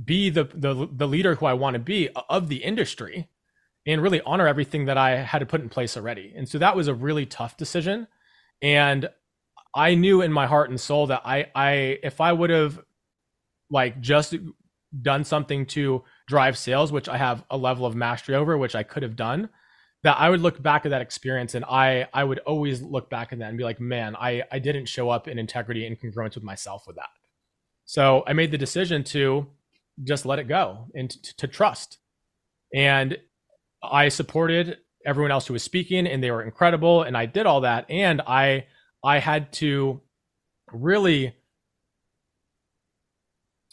be 0.05 0.31
the 0.31 0.45
the 0.45 0.89
the 0.91 1.09
leader 1.09 1.35
who 1.35 1.47
I 1.47 1.55
want 1.55 1.75
to 1.75 1.81
be 1.81 2.09
of 2.29 2.49
the 2.49 2.63
industry 2.63 3.29
and 3.87 4.03
really 4.03 4.21
honor 4.23 4.47
everything 4.47 4.87
that 4.87 4.99
I 4.99 5.17
had 5.17 5.39
to 5.39 5.47
put 5.47 5.61
in 5.61 5.69
place 5.69 5.97
already. 5.97 6.33
And 6.37 6.49
so 6.49 6.59
that 6.59 6.77
was 6.77 6.89
a 6.89 6.95
really 6.95 7.25
tough 7.25 7.57
decision 7.57 8.09
and 8.61 9.09
I 9.77 9.95
knew 9.95 10.23
in 10.23 10.33
my 10.33 10.47
heart 10.47 10.71
and 10.71 10.81
soul 10.81 11.07
that 11.09 11.23
I 11.25 11.47
I 11.55 11.99
if 12.03 12.21
I 12.21 12.33
would 12.33 12.51
have 12.51 12.81
like 13.71 14.01
just 14.01 14.35
done 15.03 15.23
something 15.23 15.67
to 15.67 16.03
drive 16.27 16.57
sales, 16.57 16.91
which 16.91 17.09
I 17.09 17.19
have 17.19 17.45
a 17.51 17.57
level 17.59 17.85
of 17.85 17.95
mastery 17.95 18.35
over, 18.35 18.57
which 18.57 18.75
I 18.75 18.83
could 18.83 19.03
have 19.03 19.17
done, 19.17 19.51
that 20.03 20.17
I 20.19 20.31
would 20.31 20.41
look 20.41 20.63
back 20.63 20.87
at 20.87 20.91
that 20.91 21.03
experience 21.03 21.55
and 21.55 21.65
I 21.67 22.09
I 22.15 22.25
would 22.25 22.39
always 22.41 22.81
look 22.81 23.11
back 23.11 23.33
at 23.33 23.39
that 23.41 23.51
and 23.51 23.59
be 23.59 23.65
like, 23.65 23.79
man, 23.79 24.17
I 24.17 24.43
I 24.51 24.59
didn't 24.59 24.87
show 24.87 25.11
up 25.11 25.29
in 25.29 25.39
integrity 25.39 25.87
and 25.87 26.01
congruence 26.01 26.35
with 26.35 26.45
myself 26.45 26.87
with 26.87 26.97
that. 26.97 27.11
So 27.85 28.25
I 28.27 28.33
made 28.33 28.51
the 28.51 28.59
decision 28.59 29.05
to 29.05 29.47
just 30.05 30.25
let 30.25 30.39
it 30.39 30.49
go 30.49 30.87
and 30.95 31.11
t- 31.11 31.33
to 31.37 31.47
trust. 31.47 31.99
And 32.75 33.19
I 33.83 34.09
supported 34.09 34.79
everyone 35.05 35.31
else 35.31 35.47
who 35.47 35.53
was 35.53 35.63
speaking 35.63 36.07
and 36.07 36.23
they 36.23 36.31
were 36.31 36.43
incredible 36.43 37.03
and 37.03 37.17
I 37.17 37.27
did 37.27 37.47
all 37.47 37.61
that 37.61 37.89
and 37.91 38.23
I 38.27 38.67
I 39.07 39.21
had 39.21 39.53
to 39.55 40.01
really 40.73 41.37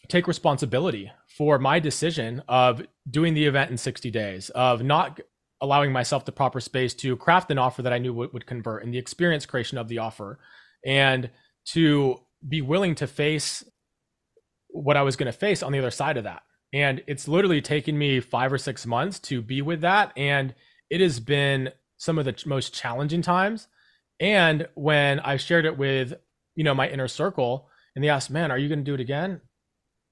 take 0.08 0.28
responsibility 0.28 1.12
for 1.28 1.58
my 1.58 1.80
decision 1.80 2.44
of 2.48 2.84
doing 3.10 3.34
the 3.34 3.46
event 3.46 3.72
in 3.72 3.78
60 3.78 4.12
days 4.12 4.52
of 4.52 4.84
not 4.84 5.20
allowing 5.60 5.92
myself 5.92 6.24
the 6.24 6.32
proper 6.32 6.60
space 6.60 6.94
to 6.94 7.18
craft 7.18 7.50
an 7.50 7.58
offer 7.58 7.82
that 7.82 7.94
I 7.94 7.98
knew 7.98 8.14
would, 8.14 8.32
would 8.32 8.46
convert 8.46 8.84
and 8.84 8.94
the 8.94 9.00
experience 9.00 9.48
creation 9.48 9.80
of 9.80 9.88
the 9.88 9.98
offer 9.98 10.38
and 10.86 11.32
to 11.66 12.20
be 12.48 12.62
willing 12.62 12.94
to 12.96 13.08
face 13.08 13.64
what 14.68 14.98
I 14.98 15.02
was 15.02 15.16
going 15.16 15.32
to 15.32 15.38
face 15.38 15.64
on 15.64 15.72
the 15.72 15.80
other 15.80 15.90
side 15.90 16.18
of 16.18 16.26
that. 16.26 16.44
And 16.74 17.02
it's 17.08 17.28
literally 17.28 17.62
taken 17.62 17.98
me 17.98 18.20
five 18.20 18.54
or 18.54 18.60
six 18.60 18.86
months 18.86 19.20
to 19.22 19.42
be 19.42 19.64
with 19.64 19.82
that. 19.82 20.12
And 20.16 20.54
it 20.92 21.02
has 21.02 21.20
been 21.20 21.72
some 21.98 22.20
of 22.20 22.26
the 22.26 22.36
most 22.46 22.74
challenging 22.74 23.24
times. 23.24 23.68
And 24.20 24.68
when 24.76 25.20
I 25.20 25.38
shared 25.38 25.66
it 25.66 25.78
with, 25.78 26.14
you 26.56 26.64
know, 26.64 26.74
my 26.74 26.88
inner 26.88 27.08
circle 27.08 27.68
and 27.96 28.04
they 28.04 28.10
asked, 28.10 28.30
man, 28.30 28.52
are 28.52 28.58
you 28.58 28.70
going 28.70 28.80
to 28.80 28.86
do 28.86 28.94
it 28.94 29.00
again? 29.00 29.42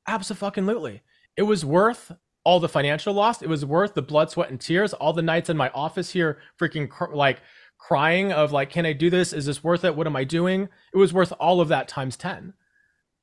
Absolutely. 0.08 1.02
It 1.38 1.44
was 1.44 1.64
worth 1.64 2.12
all 2.44 2.60
the 2.60 2.70
financial 2.70 3.14
loss. 3.14 3.42
It 3.42 3.50
was 3.50 3.66
worth 3.66 3.94
the 3.94 4.02
blood, 4.02 4.32
sweat, 4.32 4.50
and 4.50 4.60
tears. 4.60 4.94
All 4.94 5.14
the 5.14 5.22
nights 5.22 5.50
in 5.50 5.58
my 5.58 5.70
office 5.70 6.12
here, 6.12 6.40
freaking 6.60 6.90
cr- 6.90 7.14
like 7.14 7.40
crying 7.78 8.32
of 8.32 8.52
like, 8.52 8.70
can 8.70 8.86
I 8.86 8.94
do 8.94 9.10
this? 9.10 9.34
Is 9.34 9.46
this 9.46 9.64
worth 9.64 9.84
it? 9.84 9.96
What 9.96 10.08
am 10.08 10.16
I 10.16 10.24
doing? 10.24 10.70
It 10.94 10.98
was 10.98 11.14
worth 11.14 11.32
all 11.40 11.62
of 11.62 11.68
that 11.70 11.88
times 11.88 12.18
10 12.18 12.54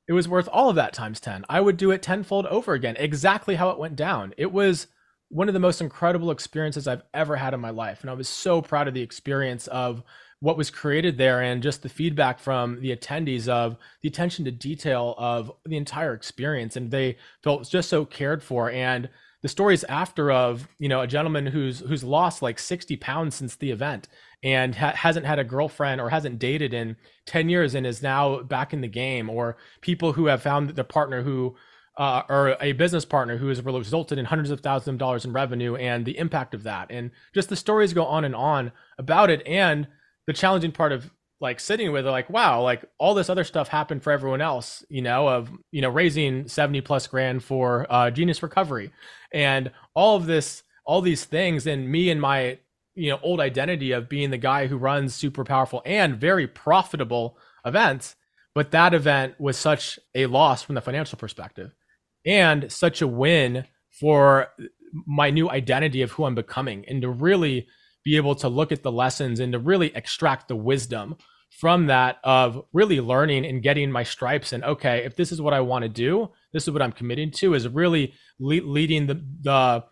it 0.09 0.13
was 0.13 0.27
worth 0.27 0.49
all 0.51 0.71
of 0.71 0.75
that 0.75 0.91
times 0.91 1.19
10. 1.19 1.45
I 1.47 1.61
would 1.61 1.77
do 1.77 1.91
it 1.91 2.01
tenfold 2.01 2.47
over 2.47 2.73
again, 2.73 2.95
exactly 2.97 3.53
how 3.55 3.69
it 3.69 3.77
went 3.77 3.95
down. 3.95 4.33
It 4.37 4.51
was 4.51 4.87
one 5.29 5.47
of 5.47 5.53
the 5.53 5.59
most 5.59 5.81
incredible 5.81 6.31
experiences 6.31 6.87
I've 6.87 7.03
ever 7.13 7.35
had 7.35 7.53
in 7.53 7.59
my 7.59 7.69
life. 7.69 8.01
And 8.01 8.09
I 8.09 8.15
was 8.15 8.27
so 8.27 8.59
proud 8.59 8.87
of 8.87 8.95
the 8.95 9.03
experience 9.03 9.67
of 9.67 10.01
what 10.41 10.57
was 10.57 10.69
created 10.69 11.17
there 11.17 11.41
and 11.41 11.61
just 11.61 11.83
the 11.83 11.89
feedback 11.89 12.39
from 12.39 12.79
the 12.81 12.95
attendees 12.95 13.47
of 13.47 13.77
the 14.01 14.07
attention 14.07 14.45
to 14.45 14.51
detail 14.51 15.15
of 15.17 15.51
the 15.65 15.77
entire 15.77 16.13
experience. 16.13 16.75
And 16.75 16.91
they 16.91 17.17
felt 17.43 17.69
just 17.69 17.89
so 17.89 18.05
cared 18.05 18.41
for. 18.41 18.71
And 18.71 19.09
the 19.41 19.49
stories 19.49 19.83
after 19.85 20.31
of, 20.31 20.67
you 20.79 20.89
know, 20.89 21.01
a 21.01 21.07
gentleman 21.07 21.45
who's 21.45 21.79
who's 21.79 22.03
lost 22.03 22.41
like 22.41 22.59
60 22.59 22.95
pounds 22.97 23.35
since 23.35 23.55
the 23.55 23.71
event 23.71 24.07
and 24.43 24.75
ha- 24.75 24.95
hasn't 24.95 25.25
had 25.25 25.39
a 25.39 25.43
girlfriend 25.43 25.99
or 25.99 26.09
hasn't 26.09 26.39
dated 26.39 26.73
in 26.73 26.95
10 27.25 27.49
years 27.49 27.75
and 27.75 27.85
is 27.85 28.01
now 28.01 28.41
back 28.41 28.73
in 28.73 28.81
the 28.81 28.87
game 28.87 29.29
or 29.29 29.57
people 29.81 30.13
who 30.13 30.27
have 30.27 30.41
found 30.41 30.69
the 30.69 30.83
partner 30.83 31.23
who 31.23 31.55
uh, 31.97 32.23
or 32.29 32.55
a 32.61 32.71
business 32.73 33.03
partner 33.03 33.37
who 33.37 33.49
has 33.49 33.61
resulted 33.61 34.17
in 34.17 34.25
hundreds 34.25 34.51
of 34.51 34.61
thousands 34.61 34.95
of 34.95 34.97
dollars 34.97 35.25
in 35.25 35.33
revenue 35.33 35.75
and 35.75 36.05
the 36.05 36.17
impact 36.17 36.53
of 36.53 36.63
that 36.63 36.87
and 36.89 37.11
just 37.33 37.49
the 37.49 37.57
stories 37.57 37.93
go 37.93 38.05
on 38.05 38.23
and 38.23 38.35
on 38.35 38.71
about 38.97 39.29
it 39.29 39.45
and 39.45 39.85
the 40.29 40.33
challenging 40.33 40.71
part 40.71 40.91
of 40.91 41.09
like 41.41 41.59
sitting 41.59 41.91
with 41.91 42.05
it 42.05 42.11
like 42.11 42.29
wow 42.29 42.61
like 42.61 42.85
all 42.99 43.15
this 43.15 43.31
other 43.31 43.43
stuff 43.43 43.67
happened 43.67 44.03
for 44.03 44.11
everyone 44.11 44.41
else 44.41 44.85
you 44.87 45.01
know 45.01 45.27
of 45.27 45.49
you 45.71 45.81
know 45.81 45.89
raising 45.89 46.47
70 46.47 46.81
plus 46.81 47.07
grand 47.07 47.43
for 47.43 47.87
uh, 47.89 48.11
genius 48.11 48.43
recovery. 48.43 48.91
And 49.33 49.71
all 49.95 50.15
of 50.15 50.27
this 50.27 50.61
all 50.85 51.01
these 51.01 51.25
things 51.25 51.65
and 51.65 51.89
me 51.89 52.11
and 52.11 52.21
my 52.21 52.59
you 52.93 53.09
know 53.09 53.19
old 53.23 53.39
identity 53.39 53.91
of 53.91 54.07
being 54.07 54.29
the 54.29 54.37
guy 54.37 54.67
who 54.67 54.77
runs 54.77 55.15
super 55.15 55.43
powerful 55.43 55.81
and 55.83 56.15
very 56.15 56.45
profitable 56.45 57.35
events 57.65 58.15
but 58.53 58.69
that 58.69 58.93
event 58.93 59.33
was 59.39 59.57
such 59.57 59.97
a 60.13 60.27
loss 60.27 60.61
from 60.61 60.75
the 60.75 60.81
financial 60.81 61.17
perspective 61.17 61.73
and 62.23 62.71
such 62.71 63.01
a 63.01 63.07
win 63.07 63.65
for 63.89 64.47
my 65.07 65.31
new 65.31 65.49
identity 65.49 66.03
of 66.03 66.11
who 66.11 66.25
I'm 66.25 66.35
becoming 66.35 66.85
and 66.87 67.01
to 67.01 67.09
really 67.09 67.67
be 68.03 68.15
able 68.15 68.35
to 68.35 68.49
look 68.49 68.71
at 68.71 68.83
the 68.83 68.91
lessons 68.91 69.39
and 69.39 69.53
to 69.53 69.59
really 69.59 69.95
extract 69.95 70.47
the 70.47 70.55
wisdom 70.55 71.15
from 71.49 71.87
that 71.87 72.17
of 72.23 72.63
really 72.73 73.01
learning 73.01 73.45
and 73.45 73.63
getting 73.63 73.91
my 73.91 74.03
stripes 74.03 74.53
and 74.53 74.63
okay 74.63 75.03
if 75.03 75.15
this 75.15 75.31
is 75.31 75.41
what 75.41 75.53
i 75.53 75.59
want 75.59 75.81
to 75.81 75.89
do 75.89 76.29
this 76.53 76.63
is 76.63 76.71
what 76.71 76.81
i'm 76.81 76.91
committing 76.91 77.31
to 77.31 77.55
is 77.55 77.67
really 77.67 78.13
le- 78.39 78.61
leading 78.63 79.07
the 79.07 79.15
the 79.41 79.83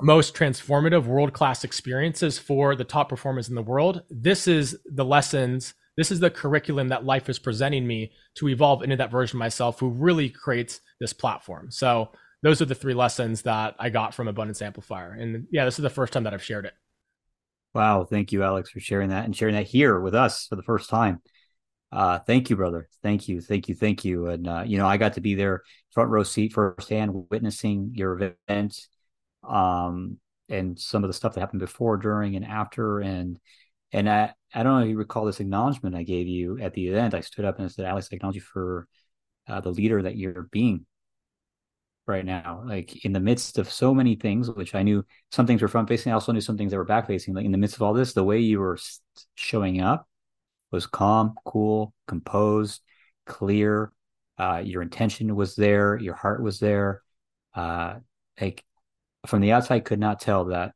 most 0.00 0.34
transformative 0.34 1.06
world 1.06 1.32
class 1.32 1.64
experiences 1.64 2.38
for 2.38 2.76
the 2.76 2.84
top 2.84 3.08
performers 3.08 3.48
in 3.48 3.56
the 3.56 3.62
world. 3.62 4.02
This 4.08 4.46
is 4.46 4.78
the 4.84 5.04
lessons 5.04 5.74
this 5.98 6.12
is 6.12 6.20
the 6.20 6.30
curriculum 6.30 6.88
that 6.88 7.04
life 7.04 7.28
is 7.28 7.40
presenting 7.40 7.84
me 7.84 8.12
to 8.36 8.48
evolve 8.48 8.84
into 8.84 8.94
that 8.94 9.10
version 9.10 9.36
of 9.36 9.40
myself 9.40 9.80
who 9.80 9.88
really 9.88 10.30
creates 10.30 10.80
this 11.00 11.12
platform. 11.12 11.72
So 11.72 12.12
those 12.42 12.62
are 12.62 12.66
the 12.66 12.74
three 12.74 12.94
lessons 12.94 13.42
that 13.42 13.74
i 13.78 13.88
got 13.88 14.14
from 14.14 14.28
abundance 14.28 14.62
amplifier 14.62 15.12
and 15.12 15.46
yeah 15.50 15.64
this 15.64 15.78
is 15.78 15.82
the 15.82 15.90
first 15.90 16.12
time 16.12 16.24
that 16.24 16.34
i've 16.34 16.42
shared 16.42 16.64
it 16.64 16.74
Wow, 17.74 18.04
thank 18.04 18.32
you, 18.32 18.42
Alex, 18.42 18.70
for 18.70 18.80
sharing 18.80 19.10
that 19.10 19.24
and 19.24 19.36
sharing 19.36 19.54
that 19.54 19.66
here 19.66 20.00
with 20.00 20.14
us 20.14 20.46
for 20.46 20.56
the 20.56 20.62
first 20.62 20.88
time. 20.88 21.20
Uh, 21.92 22.18
thank 22.18 22.50
you, 22.50 22.56
brother. 22.56 22.88
Thank 23.02 23.28
you, 23.28 23.40
thank 23.40 23.68
you, 23.68 23.74
thank 23.74 24.04
you. 24.04 24.26
And 24.26 24.48
uh, 24.48 24.64
you 24.66 24.78
know, 24.78 24.86
I 24.86 24.96
got 24.96 25.14
to 25.14 25.20
be 25.20 25.34
there, 25.34 25.62
front 25.92 26.10
row 26.10 26.22
seat, 26.22 26.52
firsthand, 26.52 27.26
witnessing 27.30 27.92
your 27.94 28.34
event, 28.48 28.88
um, 29.46 30.18
and 30.48 30.78
some 30.78 31.04
of 31.04 31.08
the 31.08 31.14
stuff 31.14 31.34
that 31.34 31.40
happened 31.40 31.60
before, 31.60 31.98
during, 31.98 32.36
and 32.36 32.44
after. 32.44 33.00
And 33.00 33.38
and 33.92 34.08
I, 34.08 34.32
I 34.54 34.62
don't 34.62 34.80
know 34.80 34.84
if 34.84 34.90
you 34.90 34.98
recall 34.98 35.24
this 35.26 35.40
acknowledgement 35.40 35.94
I 35.94 36.02
gave 36.02 36.26
you 36.26 36.58
at 36.60 36.74
the 36.74 36.88
event. 36.88 37.14
I 37.14 37.20
stood 37.20 37.44
up 37.44 37.58
and 37.58 37.66
I 37.66 37.68
said, 37.68 37.84
Alex, 37.84 38.08
I 38.10 38.16
acknowledge 38.16 38.36
you 38.36 38.42
for 38.42 38.88
uh, 39.46 39.60
the 39.60 39.70
leader 39.70 40.02
that 40.02 40.16
you're 40.16 40.48
being 40.50 40.84
right 42.08 42.24
now 42.24 42.62
like 42.64 43.04
in 43.04 43.12
the 43.12 43.20
midst 43.20 43.58
of 43.58 43.70
so 43.70 43.94
many 43.94 44.16
things 44.16 44.50
which 44.50 44.74
i 44.74 44.82
knew 44.82 45.04
some 45.30 45.46
things 45.46 45.62
were 45.62 45.68
front 45.68 45.88
facing 45.88 46.10
i 46.10 46.14
also 46.14 46.32
knew 46.32 46.40
some 46.40 46.56
things 46.56 46.70
that 46.72 46.78
were 46.78 46.84
back 46.84 47.06
facing 47.06 47.34
like 47.34 47.44
in 47.44 47.52
the 47.52 47.58
midst 47.58 47.76
of 47.76 47.82
all 47.82 47.92
this 47.92 48.14
the 48.14 48.24
way 48.24 48.38
you 48.38 48.58
were 48.58 48.78
showing 49.34 49.80
up 49.80 50.08
was 50.70 50.86
calm 50.86 51.34
cool 51.44 51.92
composed 52.06 52.82
clear 53.26 53.92
uh, 54.38 54.62
your 54.64 54.82
intention 54.82 55.34
was 55.34 55.54
there 55.56 55.98
your 55.98 56.14
heart 56.14 56.42
was 56.42 56.58
there 56.58 57.02
uh, 57.54 57.94
like 58.40 58.64
from 59.26 59.40
the 59.40 59.52
outside 59.52 59.84
could 59.84 59.98
not 59.98 60.20
tell 60.20 60.46
that 60.46 60.72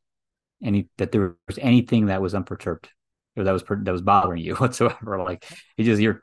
any 0.63 0.89
that 0.99 1.13
there 1.13 1.37
was 1.49 1.59
anything 1.59 2.07
that 2.07 2.21
was 2.21 2.35
unperturbed 2.35 2.89
or 3.37 3.45
that 3.45 3.53
was 3.53 3.63
that 3.63 3.93
was 3.93 4.03
bothering 4.03 4.43
you 4.43 4.55
whatsoever. 4.57 5.19
Like 5.19 5.47
it 5.77 5.85
just 5.85 6.01
you're 6.01 6.23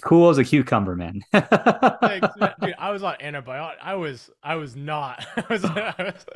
cool 0.00 0.30
as 0.30 0.38
a 0.38 0.44
cucumber, 0.44 0.96
man. 0.96 1.22
Thanks, 1.32 2.28
man. 2.36 2.54
Dude, 2.60 2.74
I 2.78 2.90
was 2.90 3.02
on 3.02 3.16
antibiotic. 3.16 3.76
I 3.82 3.94
was 3.94 4.30
I 4.42 4.56
was 4.56 4.76
not. 4.76 5.24
I 5.36 5.44
was, 5.48 5.64
I 5.64 5.94
was, 5.98 6.26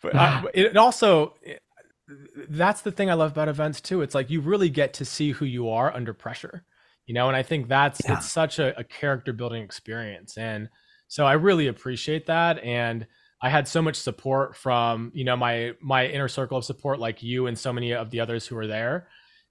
but 0.00 0.14
I, 0.14 0.26
uh, 0.26 0.42
it 0.54 0.76
also 0.76 1.34
it, 1.42 1.62
that's 2.48 2.82
the 2.82 2.92
thing 2.92 3.10
I 3.10 3.14
love 3.14 3.32
about 3.32 3.48
events 3.48 3.80
too. 3.80 4.02
It's 4.02 4.14
like 4.14 4.30
you 4.30 4.40
really 4.40 4.70
get 4.70 4.94
to 4.94 5.04
see 5.04 5.30
who 5.32 5.44
you 5.44 5.70
are 5.70 5.94
under 5.94 6.12
pressure, 6.14 6.64
you 7.06 7.14
know. 7.14 7.28
And 7.28 7.36
I 7.36 7.42
think 7.42 7.68
that's 7.68 8.00
yeah. 8.04 8.16
it's 8.16 8.30
such 8.30 8.58
a, 8.58 8.78
a 8.78 8.84
character 8.84 9.32
building 9.32 9.62
experience, 9.62 10.36
and 10.36 10.68
so 11.08 11.26
I 11.26 11.34
really 11.34 11.66
appreciate 11.66 12.26
that. 12.26 12.62
And 12.64 13.06
I 13.42 13.50
had 13.50 13.68
so 13.68 13.82
much 13.82 13.96
support 13.96 14.56
from 14.56 15.12
you 15.14 15.24
know 15.24 15.36
my 15.36 15.72
my 15.82 16.06
inner 16.06 16.28
circle 16.28 16.56
of 16.56 16.64
support, 16.64 16.98
like 16.98 17.22
you 17.22 17.48
and 17.48 17.58
so 17.58 17.72
many 17.72 17.92
of 17.92 18.10
the 18.10 18.20
others 18.20 18.46
who 18.46 18.56
were 18.56 18.66
there 18.66 19.08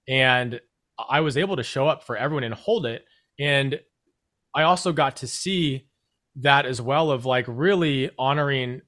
and 0.08 0.60
I 0.98 1.20
was 1.20 1.36
able 1.36 1.56
to 1.56 1.62
show 1.62 1.88
up 1.88 2.04
for 2.04 2.16
everyone 2.16 2.44
and 2.44 2.54
hold 2.54 2.86
it. 2.86 3.04
And 3.38 3.80
I 4.54 4.62
also 4.62 4.92
got 4.92 5.16
to 5.16 5.26
see 5.26 5.88
that 6.36 6.66
as 6.66 6.80
well 6.80 7.10
of 7.10 7.26
like 7.26 7.44
really 7.48 8.10
honoring 8.18 8.82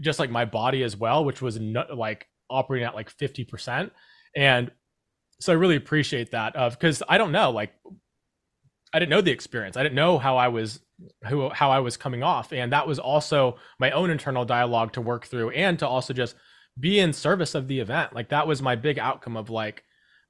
just 0.00 0.18
like 0.18 0.30
my 0.30 0.44
body 0.44 0.82
as 0.82 0.96
well, 0.96 1.24
which 1.24 1.42
was 1.42 1.60
not, 1.60 1.96
like 1.96 2.26
operating 2.50 2.86
at 2.86 2.94
like 2.94 3.14
50%. 3.14 3.90
And 4.36 4.70
so 5.40 5.52
I 5.52 5.56
really 5.56 5.76
appreciate 5.76 6.30
that 6.30 6.56
of 6.56 6.72
because 6.72 7.02
I 7.08 7.18
don't 7.18 7.32
know, 7.32 7.50
like 7.50 7.72
I 8.92 8.98
didn't 8.98 9.10
know 9.10 9.20
the 9.20 9.32
experience. 9.32 9.76
I 9.76 9.82
didn't 9.82 9.96
know 9.96 10.18
how 10.18 10.36
I 10.36 10.48
was 10.48 10.80
who 11.26 11.50
how 11.50 11.70
I 11.70 11.80
was 11.80 11.96
coming 11.96 12.22
off. 12.22 12.52
And 12.52 12.72
that 12.72 12.86
was 12.86 12.98
also 12.98 13.56
my 13.78 13.90
own 13.90 14.10
internal 14.10 14.44
dialogue 14.44 14.92
to 14.92 15.00
work 15.00 15.26
through 15.26 15.50
and 15.50 15.78
to 15.80 15.88
also 15.88 16.14
just 16.14 16.36
be 16.78 16.98
in 16.98 17.12
service 17.12 17.54
of 17.54 17.68
the 17.68 17.80
event. 17.80 18.14
Like 18.14 18.28
that 18.30 18.46
was 18.46 18.62
my 18.62 18.76
big 18.76 18.98
outcome 18.98 19.36
of 19.36 19.50
like 19.50 19.82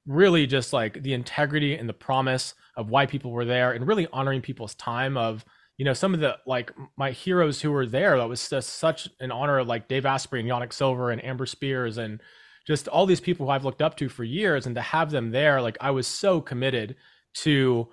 really 0.05 0.47
just 0.47 0.73
like 0.73 1.01
the 1.01 1.13
integrity 1.13 1.75
and 1.75 1.89
the 1.89 1.93
promise 1.93 2.53
of 2.75 2.89
why 2.89 3.05
people 3.05 3.31
were 3.31 3.45
there 3.45 3.71
and 3.71 3.87
really 3.87 4.07
honoring 4.13 4.41
people's 4.41 4.75
time 4.75 5.17
of 5.17 5.43
you 5.77 5.85
know 5.85 5.93
some 5.93 6.13
of 6.13 6.19
the 6.19 6.37
like 6.45 6.71
my 6.95 7.11
heroes 7.11 7.61
who 7.61 7.71
were 7.71 7.85
there 7.85 8.17
that 8.17 8.29
was 8.29 8.47
just 8.49 8.75
such 8.75 9.09
an 9.19 9.31
honor 9.31 9.63
like 9.63 9.87
dave 9.87 10.05
asprey 10.05 10.39
and 10.39 10.49
yanik 10.49 10.71
silver 10.71 11.09
and 11.09 11.23
amber 11.25 11.45
spears 11.45 11.97
and 11.97 12.21
just 12.67 12.87
all 12.87 13.05
these 13.05 13.19
people 13.19 13.45
who 13.45 13.51
i've 13.51 13.65
looked 13.65 13.81
up 13.81 13.97
to 13.97 14.07
for 14.07 14.23
years 14.23 14.67
and 14.67 14.75
to 14.75 14.81
have 14.81 15.09
them 15.09 15.31
there 15.31 15.61
like 15.61 15.77
i 15.81 15.89
was 15.89 16.05
so 16.07 16.39
committed 16.39 16.95
to 17.33 17.87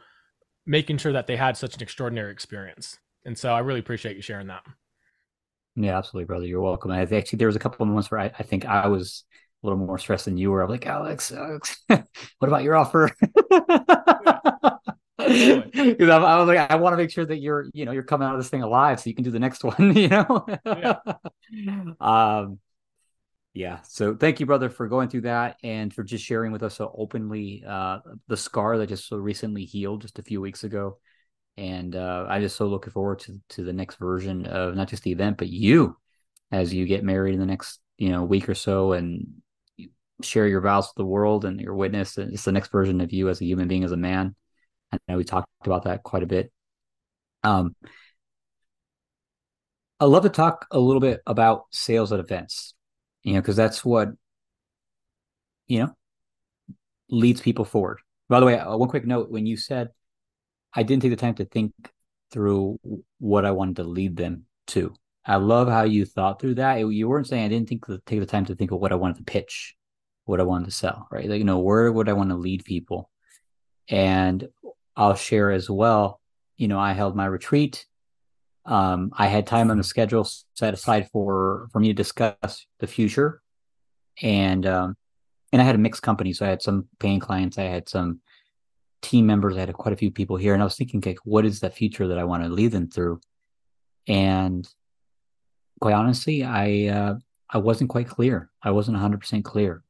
making 0.66 0.98
sure 0.98 1.12
that 1.12 1.26
they 1.26 1.36
had 1.36 1.56
such 1.56 1.74
an 1.74 1.82
extraordinary 1.82 2.32
experience. 2.32 2.98
And 3.24 3.36
so 3.36 3.52
i 3.52 3.60
really 3.60 3.80
appreciate 3.80 4.16
you 4.16 4.22
sharing 4.22 4.48
that. 4.48 4.62
Yeah 5.76 5.96
absolutely 5.96 6.26
brother. 6.26 6.46
You're 6.46 6.60
welcome. 6.60 6.90
I 6.90 7.02
actually 7.02 7.38
there 7.38 7.48
was 7.48 7.56
a 7.56 7.60
couple 7.60 7.82
of 7.82 7.88
moments 7.88 8.10
where 8.10 8.20
I, 8.20 8.26
I 8.38 8.42
think 8.42 8.64
i 8.66 8.86
was 8.86 9.24
a 9.62 9.66
little 9.66 9.78
more 9.78 9.98
stressed 9.98 10.24
than 10.24 10.36
you 10.36 10.50
were. 10.50 10.62
I'm 10.62 10.70
like, 10.70 10.86
Alex, 10.86 11.32
Alex 11.32 11.82
what 11.86 12.02
about 12.40 12.62
your 12.62 12.76
offer? 12.76 13.10
Because 15.18 16.08
I, 16.08 16.16
I 16.16 16.38
was 16.38 16.48
like, 16.48 16.70
I 16.70 16.76
want 16.76 16.94
to 16.94 16.96
make 16.96 17.10
sure 17.10 17.24
that 17.24 17.38
you're, 17.38 17.66
you 17.72 17.84
know, 17.84 17.92
you're 17.92 18.02
coming 18.02 18.26
out 18.26 18.34
of 18.34 18.40
this 18.40 18.48
thing 18.48 18.62
alive, 18.62 18.98
so 19.00 19.08
you 19.08 19.14
can 19.14 19.24
do 19.24 19.30
the 19.30 19.38
next 19.38 19.62
one. 19.64 19.96
You 19.96 20.08
know. 20.08 20.46
yeah. 20.66 20.96
Um. 22.00 22.58
Yeah. 23.54 23.80
So 23.82 24.16
thank 24.16 24.40
you, 24.40 24.46
brother, 24.46 24.70
for 24.70 24.88
going 24.88 25.10
through 25.10 25.22
that 25.22 25.58
and 25.62 25.92
for 25.92 26.02
just 26.02 26.24
sharing 26.24 26.52
with 26.52 26.62
us 26.62 26.76
so 26.76 26.92
openly 26.96 27.62
uh, 27.66 27.98
the 28.26 28.36
scar 28.36 28.78
that 28.78 28.88
just 28.88 29.06
so 29.06 29.18
recently 29.18 29.66
healed 29.66 30.00
just 30.00 30.18
a 30.18 30.22
few 30.22 30.40
weeks 30.40 30.64
ago. 30.64 30.98
And 31.58 31.94
uh, 31.94 32.24
I 32.26 32.40
just 32.40 32.56
so 32.56 32.66
looking 32.66 32.94
forward 32.94 33.18
to 33.20 33.38
to 33.50 33.62
the 33.62 33.74
next 33.74 33.96
version 33.96 34.46
of 34.46 34.74
not 34.74 34.88
just 34.88 35.02
the 35.02 35.12
event, 35.12 35.36
but 35.36 35.48
you 35.48 35.98
as 36.50 36.72
you 36.72 36.86
get 36.86 37.04
married 37.04 37.34
in 37.34 37.40
the 37.40 37.46
next 37.46 37.80
you 37.98 38.08
know 38.08 38.24
week 38.24 38.48
or 38.48 38.54
so 38.54 38.92
and 38.92 39.41
share 40.24 40.46
your 40.46 40.60
vows 40.60 40.88
with 40.88 40.96
the 40.96 41.04
world 41.04 41.44
and 41.44 41.60
your 41.60 41.74
witness. 41.74 42.18
It's 42.18 42.44
the 42.44 42.52
next 42.52 42.70
version 42.70 43.00
of 43.00 43.12
you 43.12 43.28
as 43.28 43.40
a 43.40 43.44
human 43.44 43.68
being, 43.68 43.84
as 43.84 43.92
a 43.92 43.96
man. 43.96 44.34
I 44.92 44.98
know 45.08 45.16
we 45.16 45.24
talked 45.24 45.48
about 45.64 45.84
that 45.84 46.02
quite 46.02 46.22
a 46.22 46.26
bit. 46.26 46.52
Um, 47.42 47.74
I 49.98 50.04
love 50.04 50.24
to 50.24 50.28
talk 50.28 50.66
a 50.70 50.78
little 50.78 51.00
bit 51.00 51.20
about 51.26 51.64
sales 51.70 52.12
at 52.12 52.20
events, 52.20 52.74
you 53.22 53.34
know, 53.34 53.40
because 53.40 53.56
that's 53.56 53.84
what 53.84 54.08
you 55.66 55.80
know 55.80 55.96
leads 57.08 57.40
people 57.40 57.64
forward. 57.64 58.00
By 58.28 58.40
the 58.40 58.46
way, 58.46 58.58
uh, 58.58 58.76
one 58.76 58.88
quick 58.88 59.06
note: 59.06 59.30
when 59.30 59.46
you 59.46 59.56
said 59.56 59.88
I 60.74 60.82
didn't 60.82 61.02
take 61.02 61.12
the 61.12 61.16
time 61.16 61.34
to 61.34 61.44
think 61.44 61.72
through 62.30 62.80
what 63.18 63.44
I 63.44 63.50
wanted 63.50 63.76
to 63.76 63.84
lead 63.84 64.16
them 64.16 64.46
to, 64.68 64.94
I 65.24 65.36
love 65.36 65.68
how 65.68 65.84
you 65.84 66.04
thought 66.04 66.40
through 66.40 66.56
that. 66.56 66.78
You 66.78 67.08
weren't 67.08 67.28
saying 67.28 67.44
I 67.44 67.48
didn't 67.48 67.68
think 67.68 67.84
take 68.06 68.20
the 68.20 68.26
time 68.26 68.44
to 68.46 68.54
think 68.54 68.70
of 68.72 68.80
what 68.80 68.92
I 68.92 68.96
wanted 68.96 69.18
to 69.18 69.24
pitch 69.24 69.76
what 70.24 70.40
I 70.40 70.44
wanted 70.44 70.66
to 70.66 70.70
sell, 70.70 71.06
right? 71.10 71.28
Like, 71.28 71.38
you 71.38 71.44
know, 71.44 71.58
where 71.58 71.90
would 71.90 72.08
I 72.08 72.12
want 72.12 72.30
to 72.30 72.36
lead 72.36 72.64
people? 72.64 73.10
And 73.88 74.48
I'll 74.96 75.14
share 75.14 75.50
as 75.50 75.68
well, 75.68 76.20
you 76.56 76.68
know, 76.68 76.78
I 76.78 76.92
held 76.92 77.16
my 77.16 77.26
retreat. 77.26 77.86
Um, 78.64 79.10
I 79.16 79.26
had 79.26 79.46
time 79.46 79.70
on 79.70 79.78
the 79.78 79.84
schedule 79.84 80.28
set 80.54 80.74
aside 80.74 81.08
for 81.12 81.68
for 81.72 81.80
me 81.80 81.88
to 81.88 81.94
discuss 81.94 82.66
the 82.78 82.86
future. 82.86 83.42
And 84.22 84.64
um, 84.66 84.96
and 85.52 85.60
I 85.60 85.64
had 85.64 85.74
a 85.74 85.78
mixed 85.78 86.02
company. 86.02 86.32
So 86.32 86.46
I 86.46 86.50
had 86.50 86.62
some 86.62 86.88
paying 87.00 87.20
clients, 87.20 87.58
I 87.58 87.64
had 87.64 87.88
some 87.88 88.20
team 89.00 89.26
members, 89.26 89.56
I 89.56 89.60
had 89.60 89.72
quite 89.72 89.92
a 89.92 89.96
few 89.96 90.12
people 90.12 90.36
here. 90.36 90.54
And 90.54 90.62
I 90.62 90.66
was 90.66 90.76
thinking, 90.76 91.02
like, 91.04 91.18
what 91.24 91.44
is 91.44 91.58
the 91.58 91.70
future 91.70 92.08
that 92.08 92.18
I 92.18 92.24
want 92.24 92.44
to 92.44 92.48
lead 92.48 92.70
them 92.70 92.88
through? 92.88 93.20
And 94.06 94.68
quite 95.80 95.94
honestly, 95.94 96.44
I 96.44 96.86
uh, 96.86 97.14
I 97.50 97.58
wasn't 97.58 97.90
quite 97.90 98.08
clear. 98.08 98.50
I 98.62 98.70
wasn't 98.70 98.96
100% 98.98 99.42
clear 99.42 99.82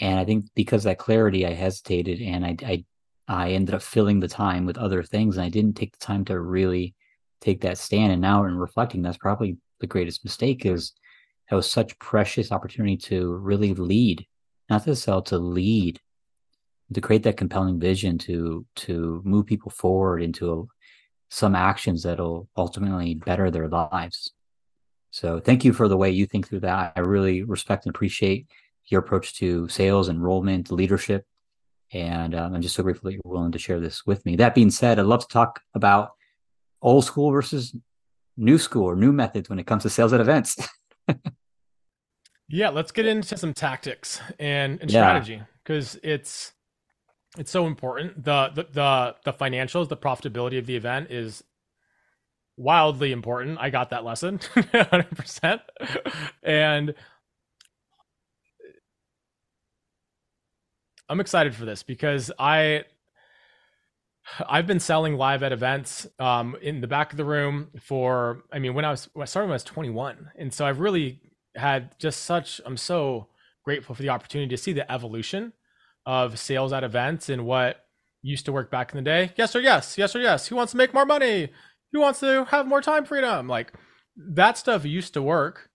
and 0.00 0.18
I 0.18 0.24
think 0.24 0.46
because 0.54 0.84
that 0.84 0.98
clarity, 0.98 1.46
I 1.46 1.52
hesitated 1.52 2.20
and 2.20 2.44
I, 2.44 2.56
I, 2.62 2.84
I 3.28 3.50
ended 3.52 3.74
up 3.74 3.82
filling 3.82 4.20
the 4.20 4.28
time 4.28 4.66
with 4.66 4.78
other 4.78 5.02
things, 5.02 5.36
and 5.36 5.44
I 5.44 5.48
didn't 5.48 5.74
take 5.74 5.92
the 5.92 6.04
time 6.04 6.24
to 6.26 6.38
really 6.38 6.94
take 7.40 7.62
that 7.62 7.78
stand. 7.78 8.12
And 8.12 8.20
now 8.20 8.44
in 8.44 8.56
reflecting, 8.56 9.02
that's 9.02 9.18
probably 9.18 9.56
the 9.80 9.86
greatest 9.86 10.24
mistake 10.24 10.66
is 10.66 10.92
that 11.48 11.56
was 11.56 11.70
such 11.70 11.98
precious 11.98 12.52
opportunity 12.52 12.96
to 12.96 13.34
really 13.36 13.74
lead, 13.74 14.26
not 14.68 14.84
to 14.84 14.96
sell, 14.96 15.22
to 15.22 15.38
lead, 15.38 16.00
to 16.92 17.00
create 17.00 17.22
that 17.24 17.36
compelling 17.36 17.80
vision 17.80 18.18
to 18.18 18.64
to 18.76 19.20
move 19.24 19.46
people 19.46 19.70
forward 19.70 20.22
into 20.22 20.68
some 21.28 21.54
actions 21.54 22.02
that'll 22.02 22.48
ultimately 22.56 23.14
better 23.14 23.50
their 23.50 23.68
lives. 23.68 24.32
So 25.10 25.40
thank 25.40 25.64
you 25.64 25.72
for 25.72 25.88
the 25.88 25.96
way 25.96 26.10
you 26.10 26.26
think 26.26 26.46
through 26.46 26.60
that. 26.60 26.92
I 26.94 27.00
really 27.00 27.42
respect 27.42 27.86
and 27.86 27.94
appreciate 27.94 28.46
your 28.88 29.00
approach 29.00 29.34
to 29.38 29.68
sales, 29.68 30.08
enrollment, 30.08 30.70
leadership. 30.70 31.24
And 31.92 32.34
um, 32.34 32.54
I'm 32.54 32.62
just 32.62 32.74
so 32.74 32.82
grateful 32.82 33.08
that 33.08 33.14
you're 33.14 33.22
willing 33.24 33.52
to 33.52 33.58
share 33.58 33.80
this 33.80 34.04
with 34.06 34.24
me. 34.26 34.36
That 34.36 34.54
being 34.54 34.70
said, 34.70 34.98
I'd 34.98 35.06
love 35.06 35.20
to 35.20 35.32
talk 35.32 35.60
about 35.74 36.10
old 36.82 37.04
school 37.04 37.30
versus 37.30 37.74
new 38.36 38.58
school 38.58 38.84
or 38.84 38.96
new 38.96 39.12
methods 39.12 39.48
when 39.48 39.58
it 39.58 39.66
comes 39.66 39.82
to 39.84 39.90
sales 39.90 40.12
at 40.12 40.20
events. 40.20 40.56
yeah, 42.48 42.68
let's 42.68 42.92
get 42.92 43.06
into 43.06 43.36
some 43.36 43.54
tactics 43.54 44.20
and, 44.38 44.80
and 44.80 44.90
yeah. 44.90 45.02
strategy 45.02 45.42
because 45.62 45.98
it's 46.02 46.52
it's 47.38 47.50
so 47.50 47.66
important. 47.66 48.24
The, 48.24 48.50
the 48.54 48.66
the 48.72 49.16
the 49.24 49.32
financials, 49.32 49.88
the 49.88 49.96
profitability 49.96 50.58
of 50.58 50.66
the 50.66 50.76
event 50.76 51.10
is 51.10 51.44
wildly 52.56 53.12
important. 53.12 53.58
I 53.60 53.70
got 53.70 53.90
that 53.90 54.04
lesson 54.04 54.38
100%. 54.56 55.60
and 56.42 56.94
I'm 61.08 61.20
excited 61.20 61.54
for 61.54 61.64
this 61.64 61.82
because 61.82 62.32
I 62.38 62.84
I've 64.48 64.66
been 64.66 64.80
selling 64.80 65.16
live 65.16 65.42
at 65.42 65.52
events 65.52 66.06
um, 66.18 66.56
in 66.60 66.80
the 66.80 66.88
back 66.88 67.12
of 67.12 67.16
the 67.16 67.24
room 67.24 67.68
for 67.80 68.42
I 68.52 68.58
mean 68.58 68.74
when 68.74 68.84
I 68.84 68.90
was 68.90 69.08
when 69.12 69.22
I 69.22 69.26
started 69.26 69.46
when 69.46 69.52
I 69.52 69.54
was 69.54 69.64
21 69.64 70.30
and 70.36 70.52
so 70.52 70.66
I've 70.66 70.80
really 70.80 71.20
had 71.54 71.98
just 71.98 72.22
such 72.24 72.60
I'm 72.66 72.76
so 72.76 73.28
grateful 73.64 73.94
for 73.94 74.02
the 74.02 74.08
opportunity 74.08 74.48
to 74.48 74.60
see 74.60 74.72
the 74.72 74.90
evolution 74.90 75.52
of 76.04 76.38
sales 76.38 76.72
at 76.72 76.84
events 76.84 77.28
and 77.28 77.44
what 77.46 77.84
used 78.22 78.44
to 78.46 78.52
work 78.52 78.70
back 78.70 78.92
in 78.92 78.96
the 78.96 79.02
day. 79.02 79.32
Yes 79.36 79.54
or 79.54 79.60
yes, 79.60 79.96
yes 79.96 80.14
or 80.16 80.20
yes. 80.20 80.48
Who 80.48 80.56
wants 80.56 80.72
to 80.72 80.76
make 80.76 80.92
more 80.92 81.06
money? 81.06 81.50
Who 81.92 82.00
wants 82.00 82.20
to 82.20 82.44
have 82.46 82.66
more 82.66 82.82
time 82.82 83.04
freedom? 83.04 83.48
Like 83.48 83.72
that 84.16 84.58
stuff 84.58 84.84
used 84.84 85.14
to 85.14 85.22
work 85.22 85.70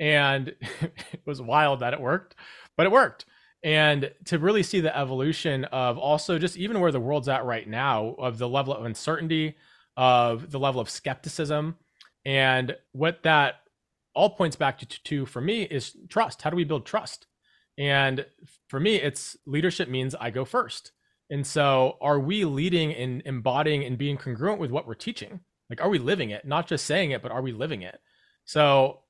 and 0.00 0.48
it 0.80 1.22
was 1.24 1.40
wild 1.40 1.80
that 1.80 1.92
it 1.92 2.00
worked, 2.00 2.34
but 2.76 2.86
it 2.86 2.92
worked 2.92 3.26
and 3.62 4.10
to 4.24 4.38
really 4.38 4.62
see 4.62 4.80
the 4.80 4.96
evolution 4.96 5.64
of 5.66 5.98
also 5.98 6.38
just 6.38 6.56
even 6.56 6.80
where 6.80 6.92
the 6.92 7.00
world's 7.00 7.28
at 7.28 7.44
right 7.44 7.68
now 7.68 8.14
of 8.18 8.38
the 8.38 8.48
level 8.48 8.74
of 8.74 8.84
uncertainty 8.84 9.56
of 9.96 10.50
the 10.50 10.58
level 10.58 10.80
of 10.80 10.90
skepticism. 10.90 11.76
And 12.24 12.76
what 12.92 13.22
that 13.22 13.56
all 14.14 14.30
points 14.30 14.56
back 14.56 14.78
to, 14.78 14.86
to 14.86 15.26
for 15.26 15.40
me 15.40 15.62
is 15.62 15.96
trust. 16.08 16.42
How 16.42 16.50
do 16.50 16.56
we 16.56 16.64
build 16.64 16.86
trust? 16.86 17.26
And 17.78 18.26
for 18.68 18.80
me 18.80 18.96
it's 18.96 19.36
leadership 19.46 19.88
means 19.88 20.14
i 20.14 20.30
go 20.30 20.44
first. 20.44 20.92
And 21.30 21.46
so 21.46 21.96
are 22.00 22.18
we 22.18 22.44
leading 22.44 22.92
and 22.94 23.22
embodying 23.24 23.84
and 23.84 23.96
being 23.96 24.16
congruent 24.16 24.60
with 24.60 24.70
what 24.70 24.86
we're 24.86 24.94
teaching? 24.94 25.40
Like 25.70 25.80
are 25.80 25.88
we 25.88 25.98
living 25.98 26.30
it? 26.30 26.44
Not 26.44 26.66
just 26.66 26.84
saying 26.84 27.12
it 27.12 27.22
but 27.22 27.32
are 27.32 27.42
we 27.42 27.52
living 27.52 27.82
it? 27.82 28.00
So 28.44 29.01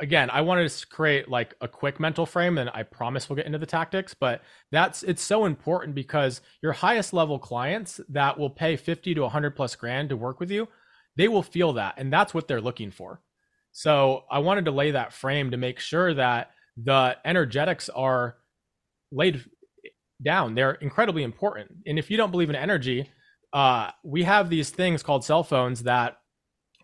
again, 0.00 0.30
I 0.30 0.40
wanted 0.40 0.68
to 0.68 0.86
create 0.86 1.28
like 1.28 1.54
a 1.60 1.68
quick 1.68 1.98
mental 2.00 2.26
frame, 2.26 2.58
and 2.58 2.70
I 2.72 2.82
promise 2.82 3.28
we'll 3.28 3.36
get 3.36 3.46
into 3.46 3.58
the 3.58 3.66
tactics. 3.66 4.14
But 4.14 4.42
that's 4.70 5.02
it's 5.02 5.22
so 5.22 5.44
important 5.44 5.94
because 5.94 6.40
your 6.62 6.72
highest 6.72 7.12
level 7.12 7.38
clients 7.38 8.00
that 8.08 8.38
will 8.38 8.50
pay 8.50 8.76
50 8.76 9.14
to 9.14 9.22
100 9.22 9.56
plus 9.56 9.74
grand 9.74 10.08
to 10.10 10.16
work 10.16 10.40
with 10.40 10.50
you, 10.50 10.68
they 11.16 11.28
will 11.28 11.42
feel 11.42 11.72
that, 11.74 11.94
and 11.96 12.12
that's 12.12 12.34
what 12.34 12.48
they're 12.48 12.60
looking 12.60 12.90
for. 12.90 13.20
So 13.72 14.24
I 14.30 14.38
wanted 14.38 14.64
to 14.66 14.70
lay 14.70 14.92
that 14.92 15.12
frame 15.12 15.50
to 15.50 15.56
make 15.56 15.80
sure 15.80 16.14
that 16.14 16.50
the 16.82 17.16
energetics 17.24 17.88
are 17.90 18.36
laid 19.12 19.44
down. 20.22 20.54
They're 20.54 20.72
incredibly 20.72 21.22
important. 21.22 21.70
And 21.86 21.98
if 21.98 22.10
you 22.10 22.16
don't 22.16 22.30
believe 22.30 22.50
in 22.50 22.56
energy, 22.56 23.10
uh, 23.52 23.90
we 24.02 24.22
have 24.24 24.48
these 24.48 24.70
things 24.70 25.02
called 25.02 25.24
cell 25.24 25.42
phones 25.42 25.82
that 25.84 26.18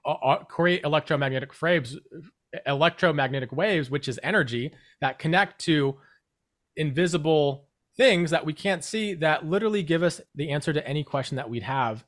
uh, 0.04 0.10
uh 0.10 0.44
create 0.44 0.84
electromagnetic 0.84 1.52
frames 1.52 1.96
electromagnetic 2.66 3.52
waves, 3.52 3.90
which 3.90 4.08
is 4.08 4.20
energy 4.22 4.72
that 5.00 5.18
connect 5.18 5.60
to 5.62 5.96
invisible 6.76 7.68
things 7.96 8.30
that 8.30 8.46
we 8.46 8.52
can't 8.52 8.84
see 8.84 9.14
that 9.14 9.46
literally 9.46 9.82
give 9.82 10.02
us 10.02 10.20
the 10.34 10.50
answer 10.50 10.72
to 10.72 10.86
any 10.86 11.04
question 11.04 11.36
that 11.36 11.50
we'd 11.50 11.62
have 11.62 12.04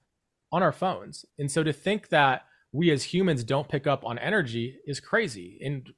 on 0.52 0.62
our 0.62 0.72
phones. 0.72 1.24
And 1.38 1.50
so 1.50 1.62
to 1.62 1.72
think 1.72 2.08
that 2.08 2.46
we 2.72 2.90
as 2.90 3.04
humans 3.04 3.44
don't 3.44 3.68
pick 3.68 3.86
up 3.86 4.04
on 4.04 4.18
energy 4.18 4.78
is 4.86 5.00
crazy. 5.00 5.58
And 5.62 5.92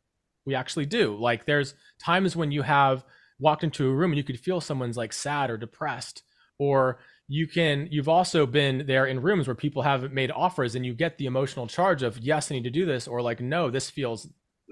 we 0.44 0.54
actually 0.54 0.86
do. 0.86 1.16
Like 1.16 1.44
there's 1.44 1.74
times 1.98 2.36
when 2.36 2.50
you 2.50 2.62
have 2.62 3.04
walked 3.38 3.64
into 3.64 3.88
a 3.88 3.94
room 3.94 4.12
and 4.12 4.18
you 4.18 4.24
could 4.24 4.40
feel 4.40 4.60
someone's 4.60 4.96
like 4.96 5.12
sad 5.12 5.50
or 5.50 5.56
depressed 5.56 6.22
or 6.58 6.98
you 7.28 7.46
can 7.46 7.88
you've 7.90 8.08
also 8.08 8.46
been 8.46 8.84
there 8.86 9.06
in 9.06 9.20
rooms 9.20 9.48
where 9.48 9.54
people 9.54 9.82
have 9.82 10.12
made 10.12 10.30
offers 10.30 10.74
and 10.74 10.86
you 10.86 10.94
get 10.94 11.18
the 11.18 11.26
emotional 11.26 11.66
charge 11.66 12.02
of 12.02 12.18
yes 12.18 12.50
i 12.50 12.54
need 12.54 12.64
to 12.64 12.70
do 12.70 12.86
this 12.86 13.08
or 13.08 13.20
like 13.20 13.40
no 13.40 13.68
this 13.68 13.90
feels 13.90 14.28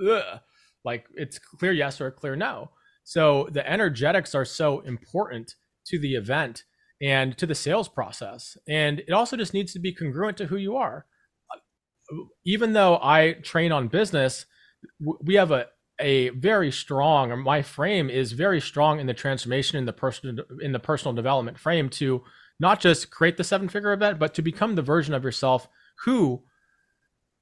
ugh. 0.09 0.41
like 0.85 1.07
it's 1.15 1.39
clear 1.39 1.73
yes 1.73 2.01
or 2.01 2.11
clear 2.11 2.37
no. 2.37 2.71
So 3.05 3.49
the 3.53 3.69
energetics 3.69 4.35
are 4.35 4.45
so 4.45 4.81
important 4.81 5.55
to 5.87 5.99
the 5.99 6.15
event 6.15 6.63
and 7.03 7.37
to 7.37 7.47
the 7.47 7.55
sales 7.55 7.89
process. 7.89 8.57
And 8.67 9.01
it 9.01 9.13
also 9.13 9.37
just 9.37 9.53
needs 9.53 9.75
to 9.75 9.79
be 9.79 9.93
congruent 9.93 10.39
to 10.39 10.47
who 10.47 10.57
you 10.57 10.77
are. 10.77 11.07
Even 12.45 12.73
though 12.73 12.99
i 13.03 13.33
train 13.43 13.73
on 13.73 13.89
business 13.89 14.47
we 15.23 15.35
have 15.35 15.51
a 15.51 15.67
a 16.01 16.29
very 16.31 16.73
strong 16.73 17.31
or 17.31 17.37
my 17.37 17.63
frame 17.63 18.11
is 18.11 18.33
very 18.33 18.61
strong 18.61 18.99
in 18.99 19.07
the 19.07 19.15
transformation 19.15 19.79
in 19.79 19.87
the 19.87 19.93
personal 19.93 20.45
in 20.61 20.73
the 20.73 20.79
personal 20.79 21.15
development 21.15 21.59
frame 21.59 21.89
to 21.89 22.23
not 22.61 22.81
just 22.81 23.11
create 23.11 23.37
the 23.37 23.45
seven 23.45 23.69
figure 23.69 23.93
event, 23.93 24.19
but 24.19 24.35
to 24.35 24.43
become 24.43 24.75
the 24.75 24.83
version 24.83 25.15
of 25.15 25.25
yourself 25.25 25.69
who 26.05 26.43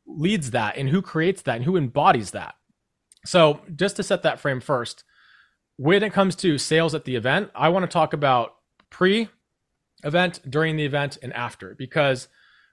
leads 0.07 0.51
that 0.51 0.77
and 0.77 0.89
who 0.89 1.03
creates 1.03 1.43
that 1.43 1.57
and 1.57 1.65
who 1.65 1.77
embodies 1.77 2.33
that. 2.33 2.55
So, 3.25 3.61
just 3.75 3.97
to 3.97 4.03
set 4.03 4.23
that 4.23 4.41
frame 4.41 4.61
first, 4.61 5.05
when 5.77 6.03
it 6.03 6.13
comes 6.13 6.35
to 6.37 6.59
sales 6.59 6.95
at 6.95 7.05
the 7.05 7.17
event, 7.17 7.51
I 7.55 7.69
want 7.69 7.85
to 7.85 7.93
talk 7.93 8.13
about 8.13 8.57
pre 8.91 9.29
event, 10.05 10.41
during 10.49 10.77
the 10.77 10.85
event, 10.85 11.19
and 11.23 11.33
after 11.33 11.75
because 11.77 12.29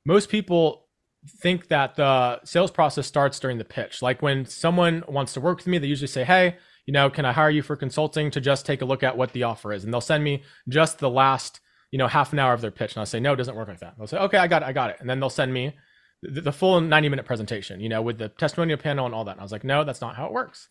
most 0.06 0.30
people 0.30 0.88
think 1.28 1.68
that 1.68 1.96
the 1.96 2.44
sales 2.46 2.72
process 2.72 3.06
starts 3.06 3.40
during 3.40 3.58
the 3.58 3.66
pitch. 3.66 4.02
Like 4.02 4.22
when 4.22 4.46
someone 4.46 5.04
wants 5.08 5.34
to 5.34 5.42
work 5.42 5.58
with 5.58 5.68
me, 5.68 5.78
they 5.78 5.88
usually 5.88 6.08
say, 6.08 6.24
Hey, 6.24 6.58
you 6.86 6.94
know, 6.94 7.10
can 7.10 7.26
I 7.26 7.34
hire 7.34 7.50
you 7.50 7.62
for 7.62 7.76
consulting 7.76 8.32
to 8.32 8.42
just 8.42 8.66
take 8.66 8.82
a 8.82 8.86
look 8.86 9.04
at 9.04 9.18
what 9.18 9.34
the 9.34 9.44
offer 9.44 9.74
is? 9.74 9.84
And 9.84 9.94
they'll 9.94 10.02
send 10.02 10.24
me 10.24 10.44
just 10.68 11.00
the 11.00 11.10
last 11.10 11.60
you 11.92 11.98
know, 11.98 12.08
half 12.08 12.34
an 12.34 12.40
hour 12.40 12.54
of 12.54 12.62
their 12.62 12.72
pitch. 12.72 12.94
And 12.94 13.00
I'll 13.00 13.06
say, 13.06 13.20
no, 13.20 13.34
it 13.34 13.38
doesn't 13.38 13.56
work 13.56 13.68
like 13.68 13.80
that. 13.80 13.96
They'll 13.98 14.08
say, 14.08 14.18
okay, 14.18 14.38
I 14.38 14.48
got 14.48 14.62
it, 14.62 14.68
I 14.68 14.74
got 14.74 14.92
it. 14.92 14.98
And 15.00 15.10
then 15.10 15.20
they'll 15.20 15.30
send 15.30 15.54
me 15.54 15.76
the, 16.22 16.42
the 16.42 16.52
full 16.52 16.80
90 16.82 17.10
minute 17.10 17.26
presentation, 17.26 17.80
you 17.80 17.90
know, 17.90 18.02
with 18.02 18.18
the 18.18 18.30
testimonial 18.30 18.78
panel 18.78 19.06
and 19.06 19.16
all 19.16 19.26
that. 19.26 19.32
And 19.32 19.40
I 19.40 19.44
was 19.44 19.52
like, 19.52 19.64
no, 19.64 19.84
that's 19.84 20.02
not 20.02 20.16
how 20.16 20.26
it 20.28 20.34
works. 20.34 20.70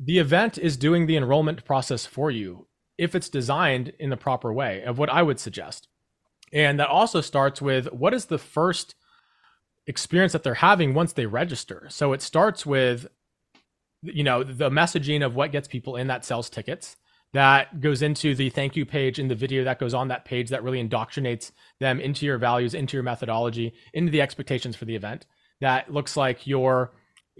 The 0.00 0.18
event 0.18 0.58
is 0.58 0.76
doing 0.76 1.06
the 1.06 1.16
enrollment 1.16 1.64
process 1.64 2.06
for 2.06 2.30
you 2.30 2.66
if 2.98 3.14
it's 3.14 3.28
designed 3.28 3.92
in 3.98 4.10
the 4.10 4.16
proper 4.16 4.52
way 4.52 4.82
of 4.82 4.98
what 4.98 5.10
I 5.10 5.22
would 5.22 5.38
suggest. 5.38 5.88
And 6.52 6.78
that 6.80 6.88
also 6.88 7.20
starts 7.20 7.62
with 7.62 7.92
what 7.92 8.14
is 8.14 8.26
the 8.26 8.38
first 8.38 8.94
experience 9.86 10.32
that 10.32 10.42
they're 10.42 10.54
having 10.54 10.94
once 10.94 11.12
they 11.12 11.26
register. 11.26 11.86
So 11.88 12.12
it 12.12 12.22
starts 12.22 12.66
with, 12.66 13.06
you 14.02 14.22
know, 14.22 14.42
the 14.42 14.70
messaging 14.70 15.24
of 15.24 15.34
what 15.34 15.52
gets 15.52 15.68
people 15.68 15.96
in 15.96 16.08
that 16.08 16.24
sells 16.24 16.50
tickets 16.50 16.96
that 17.32 17.80
goes 17.80 18.02
into 18.02 18.34
the 18.34 18.50
thank 18.50 18.76
you 18.76 18.84
page 18.84 19.18
in 19.18 19.28
the 19.28 19.34
video 19.34 19.64
that 19.64 19.78
goes 19.78 19.94
on 19.94 20.08
that 20.08 20.24
page 20.24 20.50
that 20.50 20.62
really 20.62 20.82
indoctrinates 20.82 21.50
them 21.80 21.98
into 21.98 22.26
your 22.26 22.38
values, 22.38 22.74
into 22.74 22.96
your 22.96 23.02
methodology, 23.02 23.72
into 23.94 24.12
the 24.12 24.20
expectations 24.20 24.76
for 24.76 24.84
the 24.84 24.96
event. 24.96 25.26
That 25.60 25.92
looks 25.92 26.16
like 26.16 26.46
your 26.46 26.92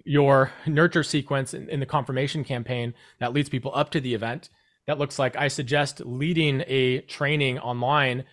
your 0.04 0.50
nurture 0.66 1.02
sequence 1.02 1.52
in, 1.52 1.68
in 1.68 1.80
the 1.80 1.86
confirmation 1.86 2.44
campaign 2.44 2.94
that 3.20 3.34
leads 3.34 3.50
people 3.50 3.72
up 3.74 3.90
to 3.90 4.00
the 4.00 4.14
event. 4.14 4.48
That 4.86 4.98
looks 4.98 5.18
like 5.18 5.36
I 5.36 5.48
suggest 5.48 6.00
leading 6.00 6.64
a 6.66 7.00
training 7.02 7.58
online 7.58 8.24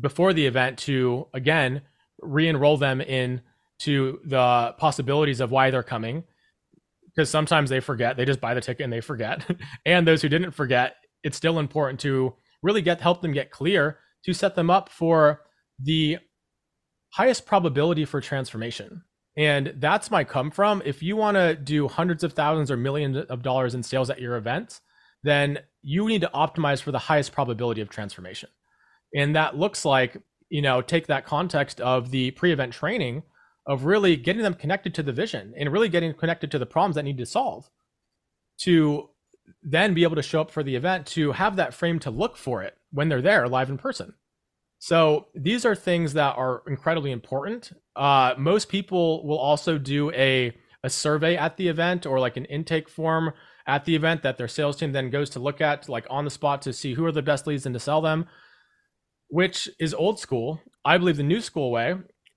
before 0.00 0.32
the 0.32 0.46
event 0.46 0.78
to 0.78 1.28
again 1.34 1.82
re-enroll 2.22 2.78
them 2.78 3.02
in 3.02 3.42
to 3.80 4.20
the 4.24 4.74
possibilities 4.78 5.40
of 5.40 5.50
why 5.50 5.70
they're 5.70 5.82
coming 5.82 6.24
because 7.14 7.30
sometimes 7.30 7.70
they 7.70 7.80
forget 7.80 8.16
they 8.16 8.24
just 8.24 8.40
buy 8.40 8.54
the 8.54 8.60
ticket 8.60 8.84
and 8.84 8.92
they 8.92 9.00
forget. 9.00 9.44
And 9.86 10.06
those 10.06 10.22
who 10.22 10.28
didn't 10.28 10.52
forget 10.52 10.96
it's 11.22 11.36
still 11.36 11.58
important 11.58 12.00
to 12.00 12.34
really 12.62 12.82
get 12.82 13.00
help 13.00 13.22
them 13.22 13.32
get 13.32 13.50
clear 13.50 13.98
to 14.24 14.32
set 14.32 14.54
them 14.54 14.70
up 14.70 14.88
for 14.88 15.42
the 15.78 16.18
highest 17.10 17.46
probability 17.46 18.04
for 18.04 18.20
transformation. 18.20 19.02
And 19.36 19.74
that's 19.78 20.10
my 20.10 20.24
come 20.24 20.50
from. 20.50 20.82
If 20.84 21.02
you 21.02 21.16
want 21.16 21.36
to 21.36 21.54
do 21.54 21.88
hundreds 21.88 22.24
of 22.24 22.34
thousands 22.34 22.70
or 22.70 22.76
millions 22.76 23.16
of 23.16 23.42
dollars 23.42 23.74
in 23.74 23.82
sales 23.82 24.10
at 24.10 24.20
your 24.20 24.36
event 24.36 24.80
then 25.24 25.58
you 25.82 26.06
need 26.06 26.20
to 26.20 26.30
optimize 26.32 26.80
for 26.80 26.92
the 26.92 26.98
highest 26.98 27.32
probability 27.32 27.80
of 27.80 27.88
transformation. 27.88 28.50
And 29.16 29.34
that 29.34 29.56
looks 29.56 29.84
like 29.84 30.18
you 30.50 30.62
know 30.62 30.82
take 30.82 31.08
that 31.08 31.26
context 31.26 31.80
of 31.80 32.10
the 32.10 32.30
pre-event 32.32 32.72
training 32.72 33.22
of 33.66 33.84
really 33.84 34.16
getting 34.16 34.42
them 34.42 34.54
connected 34.54 34.94
to 34.94 35.02
the 35.02 35.12
vision 35.12 35.54
and 35.56 35.72
really 35.72 35.88
getting 35.88 36.12
connected 36.14 36.50
to 36.50 36.58
the 36.58 36.66
problems 36.66 36.96
that 36.96 37.02
need 37.02 37.18
to 37.18 37.26
solve 37.26 37.70
to 38.58 39.08
then 39.62 39.94
be 39.94 40.02
able 40.02 40.16
to 40.16 40.22
show 40.22 40.40
up 40.40 40.50
for 40.50 40.62
the 40.62 40.76
event 40.76 41.06
to 41.06 41.32
have 41.32 41.56
that 41.56 41.74
frame 41.74 41.98
to 41.98 42.10
look 42.10 42.36
for 42.36 42.62
it 42.62 42.76
when 42.92 43.08
they're 43.08 43.22
there 43.22 43.48
live 43.48 43.70
in 43.70 43.78
person. 43.78 44.14
So 44.78 45.28
these 45.34 45.64
are 45.64 45.74
things 45.74 46.12
that 46.12 46.36
are 46.36 46.62
incredibly 46.66 47.10
important. 47.10 47.72
Uh, 47.96 48.34
most 48.36 48.68
people 48.68 49.26
will 49.26 49.38
also 49.38 49.78
do 49.78 50.10
a 50.12 50.54
a 50.82 50.90
survey 50.90 51.34
at 51.34 51.56
the 51.56 51.68
event 51.68 52.04
or 52.04 52.20
like 52.20 52.36
an 52.36 52.44
intake 52.44 52.90
form 52.90 53.32
at 53.66 53.86
the 53.86 53.96
event 53.96 54.22
that 54.22 54.36
their 54.36 54.46
sales 54.46 54.76
team 54.76 54.92
then 54.92 55.08
goes 55.08 55.30
to 55.30 55.40
look 55.40 55.62
at 55.62 55.88
like 55.88 56.06
on 56.10 56.26
the 56.26 56.30
spot 56.30 56.60
to 56.60 56.74
see 56.74 56.92
who 56.92 57.06
are 57.06 57.12
the 57.12 57.22
best 57.22 57.46
leads 57.46 57.64
and 57.64 57.72
to 57.72 57.80
sell 57.80 58.02
them, 58.02 58.26
which 59.28 59.70
is 59.80 59.94
old 59.94 60.20
school. 60.20 60.60
I 60.84 60.98
believe 60.98 61.16
the 61.16 61.22
new 61.22 61.40
school 61.40 61.70
way 61.70 61.94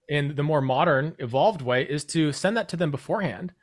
in 0.07 0.35
the 0.35 0.43
more 0.43 0.61
modern, 0.61 1.15
evolved 1.19 1.61
way 1.61 1.83
is 1.83 2.03
to 2.05 2.31
send 2.31 2.55
that 2.57 2.69
to 2.69 2.77
them 2.77 2.91
beforehand 2.91 3.53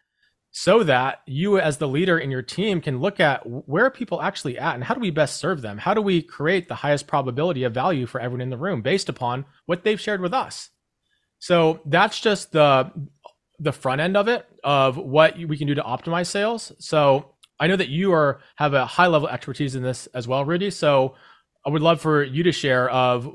so 0.56 0.84
that 0.84 1.20
you 1.26 1.58
as 1.58 1.78
the 1.78 1.88
leader 1.88 2.16
in 2.16 2.30
your 2.30 2.40
team 2.40 2.80
can 2.80 3.00
look 3.00 3.18
at 3.18 3.42
where 3.44 3.90
people 3.90 4.22
actually 4.22 4.56
at 4.56 4.76
and 4.76 4.84
how 4.84 4.94
do 4.94 5.00
we 5.00 5.10
best 5.10 5.38
serve 5.38 5.62
them? 5.62 5.78
How 5.78 5.94
do 5.94 6.00
we 6.00 6.22
create 6.22 6.68
the 6.68 6.76
highest 6.76 7.08
probability 7.08 7.64
of 7.64 7.74
value 7.74 8.06
for 8.06 8.20
everyone 8.20 8.40
in 8.40 8.50
the 8.50 8.56
room 8.56 8.80
based 8.80 9.08
upon 9.08 9.46
what 9.66 9.82
they've 9.82 10.00
shared 10.00 10.20
with 10.20 10.32
us? 10.32 10.70
So 11.40 11.80
that's 11.86 12.20
just 12.20 12.52
the 12.52 12.92
the 13.58 13.72
front 13.72 14.00
end 14.00 14.16
of 14.16 14.28
it 14.28 14.46
of 14.62 14.96
what 14.96 15.36
we 15.36 15.56
can 15.56 15.66
do 15.66 15.74
to 15.74 15.82
optimize 15.82 16.26
sales. 16.26 16.72
So 16.78 17.32
i 17.58 17.66
know 17.66 17.76
that 17.76 17.88
you 17.88 18.12
are 18.12 18.40
have 18.56 18.74
a 18.74 18.86
high 18.86 19.06
level 19.08 19.28
expertise 19.28 19.74
in 19.74 19.82
this 19.82 20.06
as 20.14 20.28
well 20.28 20.44
rudy. 20.44 20.70
So 20.70 21.16
i 21.66 21.70
would 21.70 21.82
love 21.82 22.00
for 22.00 22.22
you 22.22 22.44
to 22.44 22.52
share 22.52 22.88
of 22.90 23.28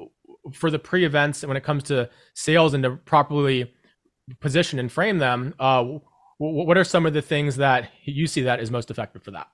for 0.52 0.72
the 0.72 0.80
pre-events 0.80 1.46
when 1.46 1.58
it 1.58 1.64
comes 1.64 1.84
to 1.84 2.10
sales 2.34 2.74
and 2.74 2.84
to 2.84 2.92
properly 2.92 3.74
position 4.40 4.80
and 4.80 4.92
frame 4.92 5.18
them 5.18 5.54
uh, 5.60 5.84
what 6.38 6.78
are 6.78 6.86
some 6.86 7.06
of 7.06 7.14
the 7.14 7.22
things 7.22 7.58
that 7.58 7.92
you 8.06 8.26
see 8.26 8.44
that 8.44 8.62
is 8.62 8.72
most 8.72 8.90
effective 8.90 9.22
for 9.22 9.32
that? 9.32 9.48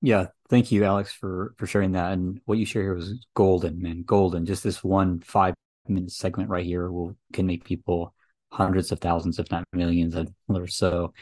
Yeah 0.00 0.26
thank 0.52 0.70
you 0.70 0.84
alex 0.84 1.10
for 1.10 1.54
for 1.56 1.66
sharing 1.66 1.92
that. 1.92 2.12
And 2.12 2.40
what 2.44 2.58
you 2.58 2.66
share 2.66 2.82
here 2.82 2.94
was 2.94 3.26
golden 3.34 3.80
man 3.80 4.02
golden. 4.02 4.44
Just 4.44 4.62
this 4.62 4.84
one 4.84 5.20
five 5.20 5.54
minute 5.88 6.12
segment 6.12 6.50
right 6.50 6.64
here 6.64 6.90
will 6.90 7.16
can 7.32 7.46
make 7.46 7.64
people 7.64 8.14
hundreds 8.50 8.92
of 8.92 9.00
thousands 9.00 9.38
if 9.38 9.50
not 9.50 9.64
millions 9.72 10.14
of 10.14 10.28
dollars 10.46 10.76
so. 10.76 11.14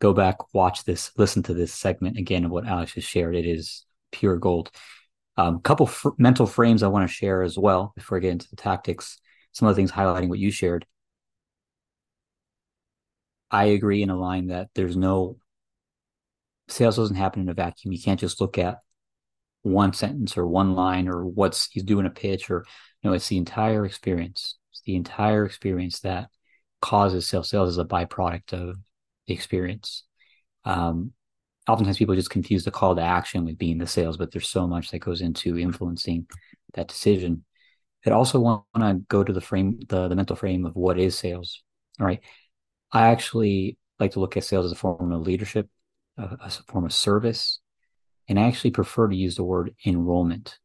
Go 0.00 0.12
back 0.12 0.54
watch 0.54 0.84
this 0.84 1.10
listen 1.16 1.42
to 1.44 1.54
this 1.54 1.74
segment 1.74 2.16
again 2.16 2.44
of 2.44 2.52
what 2.52 2.66
alex 2.66 2.92
has 2.94 3.04
shared. 3.04 3.34
It 3.34 3.46
is 3.46 3.84
pure 4.12 4.36
gold 4.36 4.70
a 5.36 5.42
um, 5.42 5.60
couple 5.60 5.86
f- 5.86 6.06
mental 6.18 6.46
frames 6.46 6.82
I 6.82 6.88
want 6.88 7.08
to 7.08 7.14
share 7.14 7.42
as 7.42 7.58
well 7.58 7.92
before 7.94 8.18
I 8.18 8.20
get 8.20 8.32
into 8.32 8.48
the 8.48 8.56
tactics. 8.56 9.18
Some 9.52 9.68
of 9.68 9.74
the 9.74 9.78
things 9.78 9.92
highlighting 9.92 10.28
what 10.28 10.38
you 10.38 10.50
shared. 10.50 10.86
I 13.50 13.66
agree 13.66 14.02
and 14.02 14.10
align 14.10 14.48
that 14.48 14.68
there's 14.74 14.96
no 14.96 15.38
sales 16.68 16.96
doesn't 16.96 17.16
happen 17.16 17.42
in 17.42 17.48
a 17.48 17.54
vacuum. 17.54 17.92
You 17.92 18.02
can't 18.02 18.20
just 18.20 18.40
look 18.40 18.58
at 18.58 18.78
one 19.62 19.92
sentence 19.92 20.36
or 20.36 20.46
one 20.46 20.74
line 20.74 21.08
or 21.08 21.24
what's 21.26 21.68
he's 21.70 21.82
doing 21.82 22.06
a 22.06 22.10
pitch 22.10 22.50
or 22.50 22.64
you 23.02 23.10
know 23.10 23.14
it's 23.14 23.28
the 23.28 23.36
entire 23.36 23.84
experience. 23.84 24.56
It's 24.72 24.82
the 24.82 24.96
entire 24.96 25.44
experience 25.44 26.00
that 26.00 26.28
causes 26.80 27.28
sales. 27.28 27.48
Sales 27.50 27.70
is 27.70 27.78
a 27.78 27.84
byproduct 27.84 28.52
of 28.52 28.76
the 29.26 29.34
experience. 29.34 30.04
Um, 30.64 31.12
oftentimes 31.68 31.98
people 31.98 32.14
just 32.14 32.30
confuse 32.30 32.64
the 32.64 32.70
call 32.70 32.94
to 32.94 33.02
action 33.02 33.44
with 33.44 33.58
being 33.58 33.78
the 33.78 33.86
sales, 33.86 34.16
but 34.16 34.30
there's 34.30 34.48
so 34.48 34.66
much 34.66 34.90
that 34.90 35.00
goes 35.00 35.20
into 35.20 35.58
influencing 35.58 36.26
that 36.74 36.88
decision. 36.88 37.44
I 38.06 38.10
also 38.10 38.38
want 38.38 38.64
to 38.76 39.02
go 39.08 39.24
to 39.24 39.32
the 39.32 39.40
frame, 39.40 39.80
the, 39.88 40.06
the 40.06 40.14
mental 40.14 40.36
frame 40.36 40.64
of 40.64 40.76
what 40.76 40.96
is 40.96 41.18
sales. 41.18 41.64
All 41.98 42.06
right. 42.06 42.20
I 42.92 43.08
actually 43.08 43.78
like 43.98 44.12
to 44.12 44.20
look 44.20 44.36
at 44.36 44.44
sales 44.44 44.66
as 44.66 44.72
a 44.72 44.76
form 44.76 45.10
of 45.10 45.22
leadership, 45.22 45.68
a, 46.16 46.36
a 46.40 46.50
form 46.68 46.84
of 46.84 46.92
service, 46.92 47.58
and 48.28 48.38
I 48.38 48.44
actually 48.44 48.70
prefer 48.70 49.08
to 49.08 49.16
use 49.16 49.34
the 49.34 49.44
word 49.44 49.74
enrollment. 49.84 50.58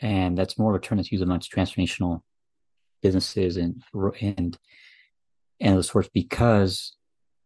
And 0.00 0.36
that's 0.36 0.58
more 0.58 0.74
of 0.74 0.76
a 0.76 0.84
term 0.84 0.98
that's 0.98 1.12
used 1.12 1.22
amongst 1.22 1.50
transformational 1.50 2.20
businesses 3.02 3.56
and 3.56 3.82
and 4.20 4.58
and 5.60 5.76
those 5.76 5.88
sorts 5.88 6.08
because 6.12 6.96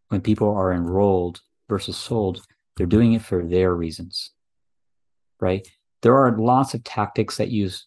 when 0.09 0.21
people 0.21 0.51
are 0.55 0.73
enrolled, 0.73 1.41
versus 1.69 1.97
sold, 1.97 2.43
they're 2.77 2.87
doing 2.87 3.13
it 3.13 3.23
for 3.23 3.45
their 3.45 3.75
reasons, 3.75 4.33
right? 5.41 5.67
There 6.03 6.17
are 6.17 6.37
lots 6.39 6.75
of 6.75 6.85
tactics 6.85 7.37
that 7.39 7.49
use 7.51 7.87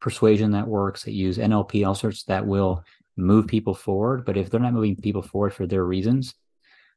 persuasion 0.00 0.50
that 0.52 0.66
works, 0.66 1.04
that 1.04 1.12
use 1.12 1.38
NLP, 1.38 1.86
all 1.86 1.94
sorts 1.94 2.24
that 2.24 2.46
will 2.46 2.84
move 3.16 3.46
people 3.46 3.74
forward. 3.74 4.24
But 4.24 4.36
if 4.36 4.50
they're 4.50 4.60
not 4.60 4.74
moving 4.74 4.96
people 4.96 5.22
forward 5.22 5.54
for 5.54 5.66
their 5.66 5.84
reasons, 5.84 6.34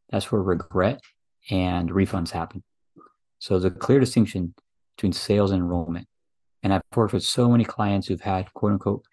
that's 0.10 0.32
where 0.32 0.42
regret 0.42 1.02
and 1.50 1.90
refunds 1.90 2.32
happen. 2.32 2.64
So 3.40 3.54
there's 3.54 3.72
a 3.72 3.78
clear 3.78 4.00
distinction 4.00 4.54
between 4.96 5.14
sales 5.14 5.52
and 5.52 5.62
enrollment. 5.62 6.08
And 6.64 6.74
I've 6.74 6.82
worked 6.96 7.14
with 7.14 7.24
so 7.24 7.50
many 7.50 7.64
clients 7.64 8.08
who've 8.08 8.20
had 8.20 8.54
quote 8.54 8.74
unquote 8.74 9.06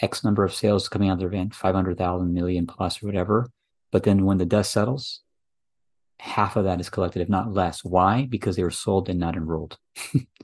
X 0.00 0.22
number 0.22 0.44
of 0.44 0.54
sales 0.54 0.88
coming 0.88 1.08
out 1.08 1.14
of 1.14 1.18
their 1.20 1.28
event, 1.28 1.54
500,000 1.54 2.32
million 2.32 2.66
plus 2.66 3.02
or 3.02 3.06
whatever. 3.06 3.48
But 3.90 4.02
then 4.02 4.24
when 4.26 4.38
the 4.38 4.44
dust 4.44 4.72
settles, 4.72 5.22
half 6.18 6.56
of 6.56 6.64
that 6.64 6.80
is 6.80 6.90
collected, 6.90 7.22
if 7.22 7.28
not 7.28 7.52
less. 7.52 7.84
Why? 7.84 8.26
Because 8.28 8.56
they 8.56 8.62
were 8.62 8.70
sold 8.70 9.08
and 9.08 9.20
not 9.20 9.36
enrolled. 9.36 9.78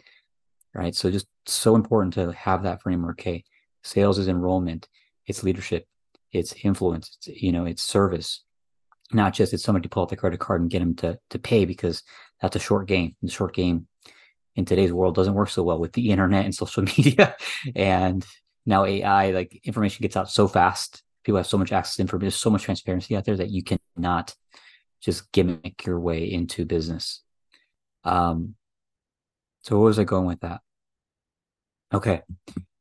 right. 0.74 0.94
So 0.94 1.10
just 1.10 1.26
so 1.46 1.74
important 1.74 2.14
to 2.14 2.32
have 2.32 2.62
that 2.62 2.82
framework. 2.82 3.20
Okay. 3.20 3.44
Sales 3.84 4.18
is 4.18 4.28
enrollment, 4.28 4.88
it's 5.26 5.42
leadership, 5.42 5.86
it's 6.30 6.54
influence, 6.62 7.16
it's, 7.16 7.42
you 7.42 7.50
know, 7.50 7.64
it's 7.64 7.82
service. 7.82 8.44
Not 9.12 9.34
just 9.34 9.52
it's 9.52 9.62
somebody 9.62 9.82
to 9.82 9.88
pull 9.88 10.04
out 10.04 10.08
the 10.08 10.16
credit 10.16 10.40
card 10.40 10.60
and 10.60 10.70
get 10.70 10.78
them 10.78 10.94
to 10.96 11.18
to 11.30 11.38
pay 11.38 11.64
because 11.64 12.02
that's 12.40 12.56
a 12.56 12.60
short 12.60 12.86
game. 12.86 13.16
The 13.22 13.30
short 13.30 13.54
game 13.54 13.88
in 14.54 14.64
today's 14.64 14.92
world 14.92 15.14
doesn't 15.14 15.34
work 15.34 15.50
so 15.50 15.62
well 15.62 15.78
with 15.78 15.92
the 15.92 16.10
internet 16.10 16.44
and 16.44 16.54
social 16.62 16.84
media 16.84 17.36
and 17.74 18.24
now 18.64 18.84
AI, 18.84 19.32
like 19.32 19.60
information 19.64 20.02
gets 20.02 20.16
out 20.16 20.30
so 20.30 20.46
fast. 20.46 21.02
People 21.24 21.38
have 21.38 21.46
so 21.46 21.58
much 21.58 21.72
access 21.72 21.96
to 21.96 22.02
information. 22.02 22.30
So 22.30 22.50
much 22.50 22.62
transparency 22.62 23.16
out 23.16 23.24
there 23.24 23.36
that 23.36 23.50
you 23.50 23.62
cannot 23.62 24.34
just 25.02 25.30
gimmick 25.32 25.84
your 25.84 25.98
way 25.98 26.30
into 26.30 26.64
business. 26.64 27.22
Um, 28.04 28.54
so 29.62 29.76
where 29.76 29.86
was 29.86 29.98
I 29.98 30.04
going 30.04 30.26
with 30.26 30.40
that? 30.40 30.60
Okay. 31.92 32.22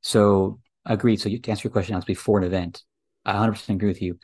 So 0.01 0.59
agreed. 0.86 1.19
So 1.19 1.30
to 1.30 1.49
answer 1.49 1.67
your 1.67 1.72
question, 1.72 1.95
as 1.95 2.05
before 2.05 2.39
an 2.39 2.43
event, 2.43 2.84
I 3.26 3.34
100% 3.34 3.76
agree 3.76 3.89
with 3.89 4.01
you. 4.01 4.17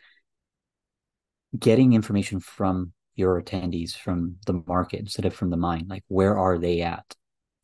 Getting 1.57 1.93
information 1.93 2.39
from 2.39 2.93
your 3.15 3.41
attendees 3.41 3.95
from 3.95 4.35
the 4.45 4.61
market 4.67 4.99
instead 4.99 5.25
of 5.25 5.33
from 5.33 5.49
the 5.49 5.57
mind, 5.57 5.89
like 5.89 6.03
where 6.07 6.37
are 6.37 6.57
they 6.57 6.81
at? 6.81 7.15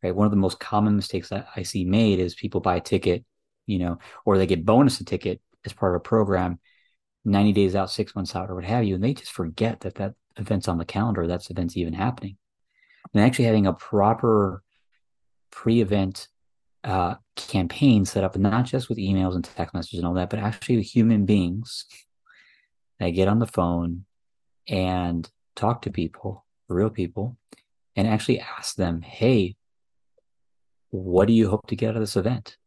Right. 0.02 0.16
One 0.16 0.26
of 0.26 0.32
the 0.32 0.38
most 0.38 0.60
common 0.60 0.96
mistakes 0.96 1.30
that 1.30 1.48
I 1.56 1.64
see 1.64 1.86
made 1.86 2.20
is 2.20 2.36
people 2.36 2.60
buy 2.60 2.78
a 2.78 2.82
ticket, 2.82 3.24
you 3.68 3.80
know, 3.80 4.00
or 4.26 4.38
they 4.38 4.48
get 4.48 4.66
bonus 4.66 5.00
a 5.00 5.06
ticket 5.06 5.40
as 5.66 5.74
part 5.74 5.96
of 5.96 5.98
a 5.98 6.04
program 6.04 6.60
90 7.24 7.54
days 7.54 7.76
out, 7.76 7.90
six 7.90 8.16
months 8.16 8.36
out, 8.36 8.50
or 8.50 8.56
what 8.56 8.66
have 8.66 8.84
you. 8.84 8.96
And 8.96 9.04
they 9.04 9.14
just 9.14 9.32
forget 9.32 9.82
that 9.82 9.96
that 9.96 10.14
events 10.38 10.68
on 10.68 10.78
the 10.78 10.86
calendar, 10.86 11.28
that's 11.28 11.50
events 11.50 11.78
even 11.78 11.94
happening. 11.94 12.38
And 13.14 13.24
actually 13.24 13.46
having 13.46 13.68
a 13.68 13.74
proper 13.74 14.64
pre-event 15.52 16.28
uh, 16.84 17.16
campaign 17.36 18.06
set 18.06 18.24
up, 18.24 18.38
not 18.38 18.66
just 18.66 18.90
with 18.90 18.98
emails 18.98 19.36
and 19.36 19.44
text 19.44 19.74
messages 19.74 20.00
and 20.00 20.08
all 20.08 20.14
that, 20.16 20.30
but 20.30 20.40
actually 20.40 20.82
human 20.82 21.26
beings 21.26 21.86
that 23.00 23.12
get 23.12 23.28
on 23.28 23.40
the 23.40 23.48
phone 23.48 24.06
and 24.68 25.30
talk 25.56 25.82
to 25.84 25.92
people, 25.92 26.46
real 26.68 26.90
people, 26.90 27.38
and 27.96 28.08
actually 28.08 28.40
ask 28.40 28.76
them, 28.76 29.02
hey, 29.02 29.56
what 30.90 31.28
do 31.28 31.34
you 31.34 31.50
hope 31.50 31.68
to 31.68 31.76
get 31.76 31.90
out 31.90 31.96
of 31.96 32.02
this 32.02 32.16
event? 32.16 32.58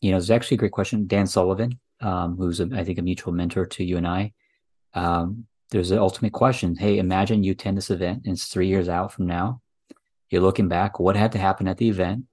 You 0.00 0.10
know, 0.10 0.16
it's 0.16 0.30
actually 0.30 0.56
a 0.56 0.58
great 0.58 0.72
question. 0.72 1.06
Dan 1.06 1.26
Sullivan, 1.26 1.78
um, 2.00 2.36
who's 2.36 2.60
a, 2.60 2.68
I 2.74 2.84
think 2.84 2.98
a 2.98 3.02
mutual 3.02 3.32
mentor 3.32 3.66
to 3.66 3.84
you 3.84 3.96
and 3.96 4.06
I, 4.06 4.32
um, 4.94 5.46
there's 5.70 5.90
an 5.90 5.98
ultimate 5.98 6.32
question. 6.32 6.76
Hey, 6.76 6.98
imagine 6.98 7.44
you 7.44 7.52
attend 7.52 7.76
this 7.76 7.90
event 7.90 8.22
and 8.24 8.34
it's 8.34 8.46
three 8.46 8.66
years 8.66 8.88
out 8.88 9.12
from 9.12 9.26
now. 9.26 9.60
You're 10.28 10.42
looking 10.42 10.68
back, 10.68 10.98
what 10.98 11.16
had 11.16 11.32
to 11.32 11.38
happen 11.38 11.68
at 11.68 11.78
the 11.78 11.88
event 11.88 12.24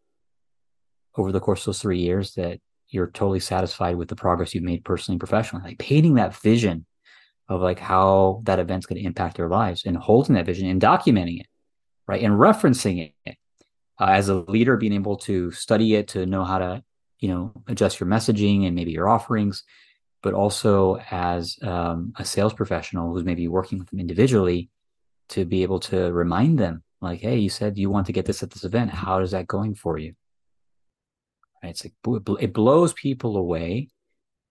over 1.15 1.31
the 1.31 1.39
course 1.39 1.61
of 1.61 1.65
those 1.65 1.81
three 1.81 1.99
years 1.99 2.35
that 2.35 2.59
you're 2.89 3.07
totally 3.07 3.39
satisfied 3.39 3.95
with 3.95 4.07
the 4.07 4.15
progress 4.15 4.53
you've 4.53 4.63
made 4.63 4.83
personally 4.83 5.15
and 5.15 5.19
professionally? 5.19 5.65
Like 5.65 5.79
painting 5.79 6.15
that 6.15 6.35
vision 6.35 6.85
of 7.49 7.61
like 7.61 7.79
how 7.79 8.41
that 8.43 8.59
event's 8.59 8.85
going 8.85 9.01
to 9.01 9.07
impact 9.07 9.37
their 9.37 9.47
lives 9.47 9.85
and 9.85 9.97
holding 9.97 10.35
that 10.35 10.45
vision 10.45 10.67
and 10.67 10.81
documenting 10.81 11.39
it, 11.39 11.47
right? 12.07 12.21
And 12.21 12.33
referencing 12.33 13.13
it 13.25 13.37
uh, 13.99 14.05
as 14.05 14.29
a 14.29 14.35
leader, 14.35 14.77
being 14.77 14.93
able 14.93 15.17
to 15.17 15.51
study 15.51 15.95
it, 15.95 16.09
to 16.09 16.25
know 16.25 16.43
how 16.43 16.57
to, 16.57 16.83
you 17.19 17.29
know, 17.29 17.53
adjust 17.67 17.99
your 17.99 18.09
messaging 18.09 18.65
and 18.65 18.75
maybe 18.75 18.91
your 18.91 19.09
offerings 19.09 19.63
but 20.27 20.33
also 20.33 20.97
as 21.09 21.57
um, 21.61 22.13
a 22.17 22.25
sales 22.25 22.53
professional 22.53 23.13
who's 23.13 23.23
maybe 23.23 23.47
working 23.47 23.79
with 23.79 23.89
them 23.89 23.99
individually 23.99 24.69
to 25.29 25.45
be 25.45 25.63
able 25.63 25.79
to 25.79 26.11
remind 26.11 26.59
them 26.59 26.83
like 27.01 27.19
hey 27.19 27.37
you 27.37 27.49
said 27.49 27.77
you 27.77 27.89
want 27.89 28.07
to 28.07 28.13
get 28.17 28.25
this 28.25 28.43
at 28.43 28.51
this 28.51 28.65
event 28.65 28.89
how 28.91 29.19
is 29.19 29.31
that 29.31 29.47
going 29.47 29.73
for 29.73 29.97
you 29.97 30.13
right? 31.63 31.69
it's 31.69 31.85
like 31.85 31.93
it 32.41 32.53
blows 32.53 32.93
people 32.93 33.37
away 33.37 33.89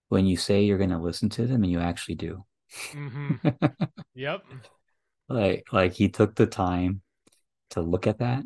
when 0.08 0.26
you 0.26 0.36
say 0.36 0.62
you're 0.62 0.78
going 0.78 0.90
to 0.90 0.98
listen 0.98 1.28
to 1.30 1.46
them 1.46 1.62
and 1.62 1.72
you 1.72 1.80
actually 1.80 2.14
do. 2.14 2.44
Mm-hmm. 2.92 3.48
yep. 4.14 4.44
Like 5.28 5.64
like 5.72 5.92
he 5.92 6.08
took 6.08 6.36
the 6.36 6.46
time 6.46 7.02
to 7.70 7.80
look 7.80 8.06
at 8.06 8.20
that 8.20 8.44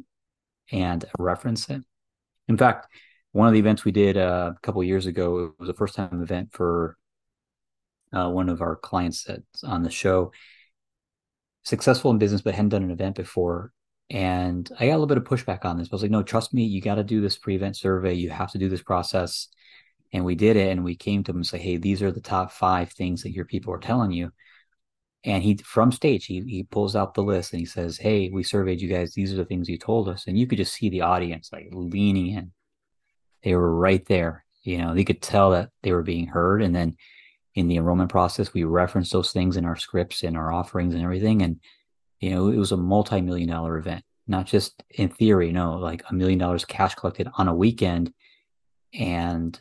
and 0.72 1.04
reference 1.18 1.68
it. 1.68 1.82
In 2.48 2.56
fact, 2.56 2.86
one 3.32 3.46
of 3.46 3.52
the 3.52 3.58
events 3.58 3.84
we 3.84 3.92
did 3.92 4.16
uh, 4.16 4.52
a 4.56 4.60
couple 4.62 4.82
years 4.82 5.04
ago 5.04 5.44
it 5.44 5.60
was 5.60 5.68
a 5.68 5.74
first 5.74 5.94
time 5.94 6.22
event 6.22 6.54
for 6.54 6.96
uh, 8.12 8.28
one 8.28 8.48
of 8.48 8.60
our 8.60 8.76
clients 8.76 9.24
that's 9.24 9.64
on 9.64 9.82
the 9.82 9.90
show. 9.90 10.32
Successful 11.62 12.10
in 12.10 12.18
business 12.18 12.42
but 12.42 12.54
hadn't 12.54 12.70
done 12.70 12.82
an 12.82 12.90
event 12.90 13.16
before. 13.16 13.72
And 14.08 14.68
i 14.80 14.86
got 14.86 14.92
a 14.92 14.98
little 14.98 15.06
bit 15.06 15.18
of 15.18 15.24
pushback 15.24 15.64
on 15.64 15.78
this. 15.78 15.88
I 15.90 15.94
was 15.94 16.02
like 16.02 16.10
no 16.10 16.22
trust 16.22 16.52
me 16.52 16.64
you 16.64 16.80
got 16.80 16.96
to 16.96 17.04
do 17.04 17.20
this 17.20 17.38
pre-event 17.38 17.76
survey. 17.76 18.14
You 18.14 18.30
have 18.30 18.50
to 18.52 18.58
do 18.58 18.68
this 18.68 18.82
process. 18.82 19.48
And 20.12 20.24
we 20.24 20.34
did 20.34 20.56
it 20.56 20.70
and 20.70 20.82
we 20.82 20.96
came 20.96 21.22
to 21.24 21.30
him 21.30 21.36
and 21.36 21.46
say 21.46 21.58
hey 21.58 21.76
these 21.76 22.02
are 22.02 22.10
the 22.10 22.20
top 22.20 22.50
five 22.50 22.90
things 22.92 23.22
that 23.22 23.32
your 23.32 23.44
people 23.44 23.72
are 23.72 23.78
telling 23.78 24.10
you. 24.10 24.32
And 25.22 25.42
he 25.42 25.58
from 25.58 25.92
stage 25.92 26.26
he, 26.26 26.40
he 26.40 26.64
pulls 26.64 26.96
out 26.96 27.14
the 27.14 27.22
list 27.22 27.52
and 27.52 27.60
he 27.60 27.66
says 27.66 27.98
hey 27.98 28.30
we 28.30 28.42
surveyed 28.42 28.80
you 28.80 28.88
guys. 28.88 29.14
These 29.14 29.32
are 29.32 29.36
the 29.36 29.44
things 29.44 29.68
you 29.68 29.78
told 29.78 30.08
us. 30.08 30.26
And 30.26 30.36
you 30.36 30.46
could 30.48 30.58
just 30.58 30.74
see 30.74 30.88
the 30.88 31.02
audience 31.02 31.50
like 31.52 31.68
leaning 31.70 32.34
in. 32.34 32.52
They 33.44 33.54
were 33.54 33.74
right 33.74 34.04
there 34.06 34.44
you 34.62 34.78
know 34.78 34.94
they 34.94 35.04
could 35.04 35.22
tell 35.22 35.50
that 35.50 35.70
they 35.82 35.92
were 35.92 36.02
being 36.02 36.26
heard. 36.26 36.62
And 36.62 36.74
then 36.74 36.96
in 37.54 37.68
the 37.68 37.76
enrollment 37.76 38.10
process 38.10 38.52
we 38.54 38.64
referenced 38.64 39.12
those 39.12 39.32
things 39.32 39.56
in 39.56 39.64
our 39.64 39.76
scripts 39.76 40.22
and 40.22 40.36
our 40.36 40.52
offerings 40.52 40.94
and 40.94 41.02
everything 41.02 41.42
and 41.42 41.60
you 42.20 42.30
know 42.30 42.48
it 42.48 42.56
was 42.56 42.72
a 42.72 42.76
multi-million 42.76 43.48
dollar 43.48 43.76
event 43.76 44.04
not 44.26 44.46
just 44.46 44.82
in 44.90 45.08
theory 45.08 45.52
no 45.52 45.74
like 45.78 46.02
a 46.08 46.14
million 46.14 46.38
dollars 46.38 46.64
cash 46.64 46.94
collected 46.94 47.28
on 47.36 47.48
a 47.48 47.54
weekend 47.54 48.12
and 48.94 49.60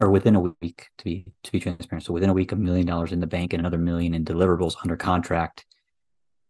or 0.00 0.10
within 0.10 0.34
a 0.34 0.40
week 0.40 0.88
to 0.98 1.04
be 1.04 1.26
to 1.42 1.52
be 1.52 1.60
transparent. 1.60 2.04
So 2.04 2.12
within 2.12 2.30
a 2.30 2.34
week, 2.34 2.52
a 2.52 2.56
million 2.56 2.86
dollars 2.86 3.12
in 3.12 3.20
the 3.20 3.26
bank 3.26 3.52
and 3.52 3.60
another 3.60 3.78
million 3.78 4.14
in 4.14 4.24
deliverables 4.24 4.76
under 4.82 4.96
contract 4.96 5.66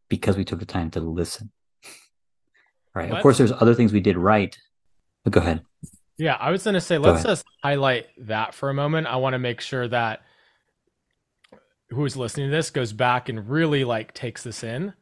because 0.09 0.37
we 0.37 0.45
took 0.45 0.61
the 0.61 0.67
time 0.67 0.91
to 0.93 1.01
listen. 1.01 1.51
Right. 2.93 3.13
Of 3.13 3.23
course, 3.23 3.39
there's 3.39 3.53
other 3.53 3.73
things 3.73 3.93
we 3.93 4.01
did 4.01 4.17
right. 4.17 4.59
But 5.23 5.33
go 5.33 5.39
ahead. 5.39 5.63
Yeah, 6.19 6.35
I 6.35 6.51
was 6.51 6.65
going 6.65 6.75
to 6.75 6.81
say, 6.81 6.99
let's 6.99 7.23
just 7.23 7.47
highlight 7.63 8.09
that 8.27 8.53
for 8.53 8.69
a 8.69 8.75
moment. 8.75 9.07
I 9.07 9.15
want 9.15 9.35
to 9.35 9.39
make 9.39 9.61
sure 9.61 9.87
that 9.87 10.23
who's 11.91 12.17
listening 12.17 12.51
to 12.51 12.57
this 12.57 12.71
goes 12.71 12.93
back 12.93 13.29
and 13.29 13.49
really 13.49 13.85
like 13.85 14.15
takes 14.15 14.43
this 14.43 14.63
in 14.63 14.93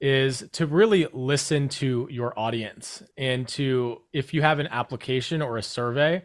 is 0.00 0.44
to 0.52 0.66
really 0.66 1.06
listen 1.12 1.68
to 1.68 2.08
your 2.10 2.38
audience 2.38 3.02
and 3.16 3.46
to 3.48 3.98
if 4.12 4.34
you 4.34 4.42
have 4.42 4.58
an 4.58 4.66
application 4.68 5.40
or 5.40 5.56
a 5.56 5.62
survey 5.62 6.22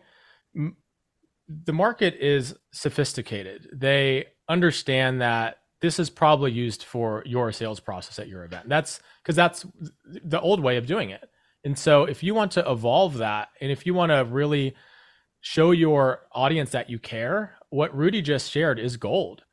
the 1.49 1.73
market 1.73 2.15
is 2.15 2.55
sophisticated. 2.71 3.69
They 3.73 4.27
understand 4.47 5.21
that 5.21 5.57
this 5.81 5.99
is 5.99 6.09
probably 6.09 6.51
used 6.51 6.83
for 6.83 7.23
your 7.25 7.51
sales 7.51 7.79
process 7.79 8.19
at 8.19 8.27
your 8.27 8.43
event. 8.43 8.69
That's 8.69 8.99
because 9.23 9.35
that's 9.35 9.65
the 10.05 10.39
old 10.39 10.59
way 10.59 10.77
of 10.77 10.85
doing 10.85 11.09
it. 11.09 11.29
And 11.63 11.77
so 11.77 12.03
if 12.03 12.21
you 12.21 12.35
want 12.35 12.51
to 12.53 12.69
evolve 12.69 13.17
that 13.17 13.49
and 13.59 13.71
if 13.71 13.85
you 13.85 13.93
want 13.93 14.11
to 14.11 14.25
really 14.25 14.75
show 15.41 15.71
your 15.71 16.21
audience 16.33 16.71
that 16.71 16.89
you 16.89 16.99
care, 16.99 17.55
what 17.69 17.95
Rudy 17.95 18.21
just 18.21 18.51
shared 18.51 18.79
is 18.79 18.97
gold 18.97 19.43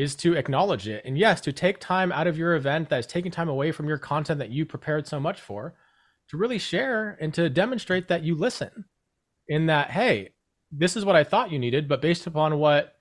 is 0.00 0.16
to 0.16 0.34
acknowledge 0.34 0.88
it. 0.88 1.02
And 1.04 1.18
yes, 1.18 1.40
to 1.42 1.52
take 1.52 1.78
time 1.78 2.10
out 2.10 2.26
of 2.26 2.38
your 2.38 2.54
event 2.54 2.88
that 2.88 3.00
is 3.00 3.06
taking 3.06 3.30
time 3.30 3.48
away 3.48 3.70
from 3.70 3.86
your 3.86 3.98
content 3.98 4.38
that 4.38 4.50
you 4.50 4.64
prepared 4.64 5.06
so 5.06 5.20
much 5.20 5.40
for 5.40 5.74
to 6.30 6.36
really 6.38 6.58
share 6.58 7.18
and 7.20 7.34
to 7.34 7.50
demonstrate 7.50 8.08
that 8.08 8.22
you 8.22 8.34
listen 8.34 8.86
in 9.46 9.66
that, 9.66 9.90
hey, 9.90 10.30
this 10.72 10.96
is 10.96 11.04
what 11.04 11.16
I 11.16 11.24
thought 11.24 11.50
you 11.50 11.58
needed, 11.58 11.86
but 11.88 12.00
based 12.00 12.26
upon 12.26 12.58
what 12.58 12.94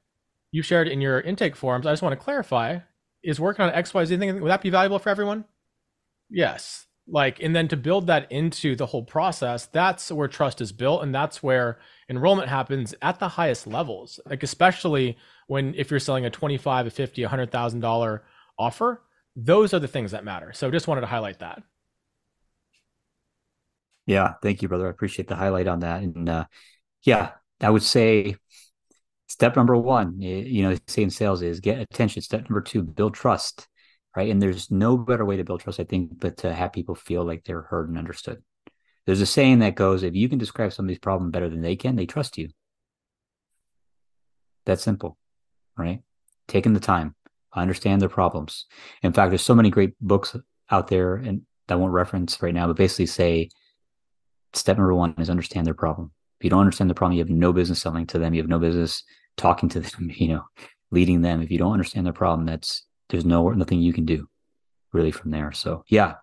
you 0.52 0.62
shared 0.62 0.88
in 0.88 1.00
your 1.00 1.22
intake 1.22 1.56
forms, 1.56 1.86
I 1.86 1.92
just 1.92 2.02
want 2.02 2.14
to 2.20 2.24
clarify: 2.24 2.80
is 3.24 3.40
working 3.40 3.64
on 3.64 3.72
X, 3.72 3.94
Y, 3.94 4.04
Z 4.06 4.18
thing 4.18 4.42
would 4.42 4.50
that 4.50 4.62
be 4.62 4.72
valuable 4.72 5.00
for 5.00 5.10
everyone? 5.10 5.46
Yes. 6.30 6.88
Like, 7.12 7.42
and 7.42 7.56
then 7.56 7.68
to 7.70 7.78
build 7.78 8.08
that 8.08 8.32
into 8.32 8.76
the 8.76 8.86
whole 8.86 9.04
process, 9.04 9.66
that's 9.66 10.12
where 10.12 10.28
trust 10.28 10.62
is 10.62 10.72
built, 10.72 11.02
and 11.02 11.14
that's 11.14 11.42
where 11.42 11.80
enrollment 12.10 12.50
happens 12.50 12.94
at 13.02 13.20
the 13.20 13.30
highest 13.30 13.66
levels. 13.66 14.20
Like, 14.26 14.44
especially 14.44 15.18
when 15.50 15.74
if 15.76 15.90
you're 15.92 16.00
selling 16.00 16.26
a 16.26 16.30
twenty-five, 16.30 16.88
a 16.88 16.90
fifty, 16.90 17.24
a 17.24 17.30
hundred 17.30 17.52
thousand 17.52 17.80
dollar 17.80 18.24
offer, 18.58 19.02
those 19.36 19.74
are 19.74 19.80
the 19.80 19.88
things 19.88 20.12
that 20.12 20.24
matter. 20.24 20.54
So, 20.54 20.72
just 20.72 20.88
wanted 20.88 21.02
to 21.02 21.08
highlight 21.08 21.40
that. 21.40 21.64
Yeah, 24.06 24.34
thank 24.42 24.62
you, 24.62 24.68
brother. 24.68 24.88
I 24.88 24.92
appreciate 24.92 25.28
the 25.28 25.36
highlight 25.36 25.68
on 25.68 25.80
that, 25.80 26.04
and 26.04 26.30
uh, 26.30 26.46
yeah, 27.04 27.32
I 27.62 27.70
would 27.70 27.84
say 27.84 28.36
step 29.28 29.56
number 29.56 29.76
one, 29.76 30.22
you 30.22 30.64
know, 30.64 30.76
say 30.88 31.04
in 31.04 31.10
sales 31.10 31.42
is 31.42 31.60
get 31.60 31.80
attention. 31.80 32.22
Step 32.22 32.42
number 32.42 32.62
two, 32.62 32.82
build 32.84 33.14
trust, 33.14 33.68
right? 34.16 34.30
And 34.30 34.42
there's 34.42 34.72
no 34.72 34.98
better 34.98 35.26
way 35.26 35.38
to 35.38 35.44
build 35.44 35.62
trust, 35.62 35.80
I 35.80 35.84
think, 35.84 36.20
but 36.20 36.38
to 36.38 36.54
have 36.54 36.74
people 36.74 36.96
feel 36.96 37.24
like 37.24 37.44
they're 37.44 37.62
heard 37.62 37.90
and 37.90 37.98
understood. 37.98 38.42
There's 39.06 39.22
a 39.22 39.26
saying 39.26 39.60
that 39.60 39.76
goes, 39.76 40.04
if 40.04 40.16
you 40.16 40.30
can 40.30 40.40
describe 40.40 40.74
somebody's 40.74 41.00
problem 41.00 41.32
better 41.32 41.50
than 41.50 41.62
they 41.62 41.76
can, 41.76 41.96
they 41.96 42.06
trust 42.06 42.38
you. 42.38 42.50
That's 44.66 44.84
simple, 44.84 45.18
right? 45.80 46.02
Taking 46.48 46.74
the 46.74 46.80
time, 46.80 47.16
I 47.54 47.62
understand 47.62 48.02
their 48.02 48.10
problems. 48.10 48.66
In 49.02 49.14
fact, 49.14 49.32
there's 49.32 49.42
so 49.42 49.56
many 49.56 49.70
great 49.70 49.94
books 50.02 50.36
out 50.70 50.88
there, 50.88 51.16
and 51.16 51.42
I 51.68 51.76
won't 51.76 51.94
reference 51.94 52.42
right 52.42 52.54
now, 52.54 52.68
but 52.68 52.78
basically 52.78 53.06
say 53.08 53.50
step 54.54 54.78
number 54.78 54.94
one 54.94 55.16
is 55.18 55.30
understand 55.30 55.66
their 55.68 55.74
problem. 55.74 56.12
If 56.40 56.46
you 56.46 56.50
don't 56.50 56.62
understand 56.62 56.90
the 56.90 56.96
problem, 56.96 57.18
you 57.18 57.24
have 57.24 57.30
no 57.30 57.54
business 57.54 57.82
selling 57.82 58.08
to 58.08 58.20
them. 58.20 58.34
You 58.34 58.42
have 58.42 58.50
no 58.50 58.60
business 58.60 59.04
talking 59.38 59.70
to 59.70 59.80
them, 59.80 60.12
you 60.16 60.30
know, 60.30 60.44
leading 60.92 61.22
them. 61.22 61.42
If 61.42 61.52
you 61.52 61.58
don't 61.58 61.74
understand 61.74 62.06
their 62.06 62.14
problem, 62.14 62.46
that's 62.46 62.86
there's 63.10 63.26
no 63.26 63.50
nothing 63.50 63.80
you 63.82 63.94
can 63.94 64.06
do 64.06 64.28
really 64.94 65.12
from 65.12 65.32
there. 65.32 65.52
So 65.52 65.84
yeah, 65.88 66.16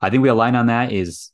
I 0.00 0.10
think 0.10 0.22
we 0.22 0.28
align 0.28 0.56
on 0.56 0.66
that 0.66 0.92
is 0.92 1.30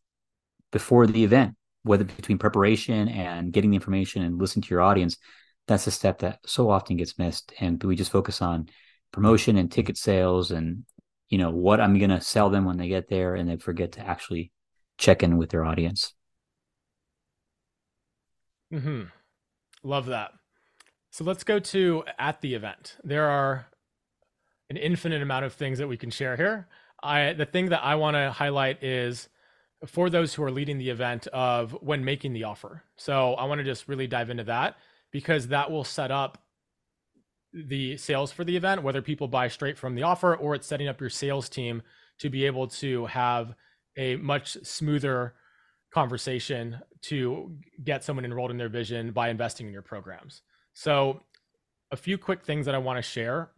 before 0.71 1.07
the 1.07 1.25
event, 1.25 1.55
whether 1.83 2.05
between 2.05 2.39
preparation 2.39 3.09
and 3.09 3.53
getting 3.53 3.71
the 3.71 3.77
information 3.77 4.23
and 4.23 4.39
listening 4.39 4.65
to 4.65 4.71
your 4.71 4.83
audience, 4.83 5.17
that's 5.69 5.87
a 5.87 5.93
step 5.93 6.19
that 6.21 6.41
so 6.47 6.71
often 6.71 6.97
gets 6.97 7.19
missed. 7.19 7.53
And 7.61 7.83
we 7.85 7.95
just 7.95 8.11
focus 8.11 8.43
on 8.43 8.69
promotion 9.13 9.57
and 9.57 9.71
ticket 9.71 9.97
sales 9.97 10.51
and 10.51 10.85
you 11.29 11.39
know 11.39 11.51
what 11.51 11.81
I'm 11.81 11.99
going 11.99 12.11
to 12.11 12.21
sell 12.21 12.51
them 12.51 12.65
when 12.65 12.79
they 12.79 12.89
get 12.89 13.09
there, 13.09 13.35
and 13.35 13.49
they 13.49 13.57
forget 13.57 13.93
to 13.93 14.01
actually 14.01 14.51
check 14.97 15.23
in 15.23 15.37
with 15.37 15.51
their 15.51 15.65
audience. 15.65 16.15
Mm-hmm. 18.73 19.05
Love 19.83 20.07
that. 20.07 20.33
So 21.11 21.25
let's 21.25 21.45
go 21.45 21.59
to 21.59 22.05
at 22.19 22.41
the 22.41 22.55
event. 22.55 22.97
There 23.05 23.29
are 23.29 23.67
an 24.71 24.77
infinite 24.77 25.23
amount 25.23 25.45
of 25.45 25.53
things 25.53 25.79
that 25.79 25.89
we 25.89 25.97
can 25.97 26.11
share 26.11 26.37
here. 26.37 26.69
I 27.03 27.33
the 27.33 27.47
thing 27.47 27.69
that 27.71 27.85
I 27.85 27.95
want 27.95 28.17
to 28.17 28.31
highlight 28.31 28.83
is 28.83 29.29
for 29.87 30.11
those 30.11 30.35
who 30.35 30.43
are 30.43 30.51
leading 30.51 30.79
the 30.79 30.91
event 30.91 31.27
of 31.29 31.73
when 31.81 32.05
making 32.05 32.33
the 32.33 32.45
offer. 32.45 32.83
So 32.97 33.35
I 33.35 33.45
want 33.45 33.59
to 33.59 33.65
just 33.65 33.87
really 33.87 34.07
dive 34.07 34.31
into 34.31 34.45
that 34.45 34.77
because 35.13 35.49
that 35.49 35.71
will 35.71 35.85
set 35.85 36.11
up 36.11 36.39
the 37.53 37.97
sales 37.97 38.31
for 38.31 38.45
the 38.45 38.57
event, 38.57 38.83
whether 38.83 39.03
people 39.03 39.29
buy 39.29 39.49
straight 39.49 39.79
from 39.79 39.95
the 39.95 40.03
offer 40.03 40.37
or 40.37 40.55
it's 40.55 40.67
setting 40.67 40.89
up 40.89 41.01
your 41.01 41.11
sales 41.11 41.49
team 41.49 41.83
to 42.19 42.29
be 42.29 42.45
able 42.45 42.67
to 42.67 43.07
have 43.07 43.55
a 43.97 44.17
much 44.17 44.57
smoother 44.63 45.35
conversation 45.93 46.79
to 47.03 47.57
get 47.83 48.05
someone 48.05 48.25
enrolled 48.25 48.51
in 48.51 48.59
their 48.59 48.69
vision 48.69 49.13
by 49.13 49.31
investing 49.31 49.67
in 49.67 49.73
your 49.73 49.83
programs. 49.83 50.43
So, 50.75 51.23
a 51.91 51.97
few 51.97 52.19
quick 52.19 52.45
things 52.45 52.67
that 52.67 52.75
I 52.75 52.79
want 52.79 52.99
to 52.99 53.03
share 53.03 53.51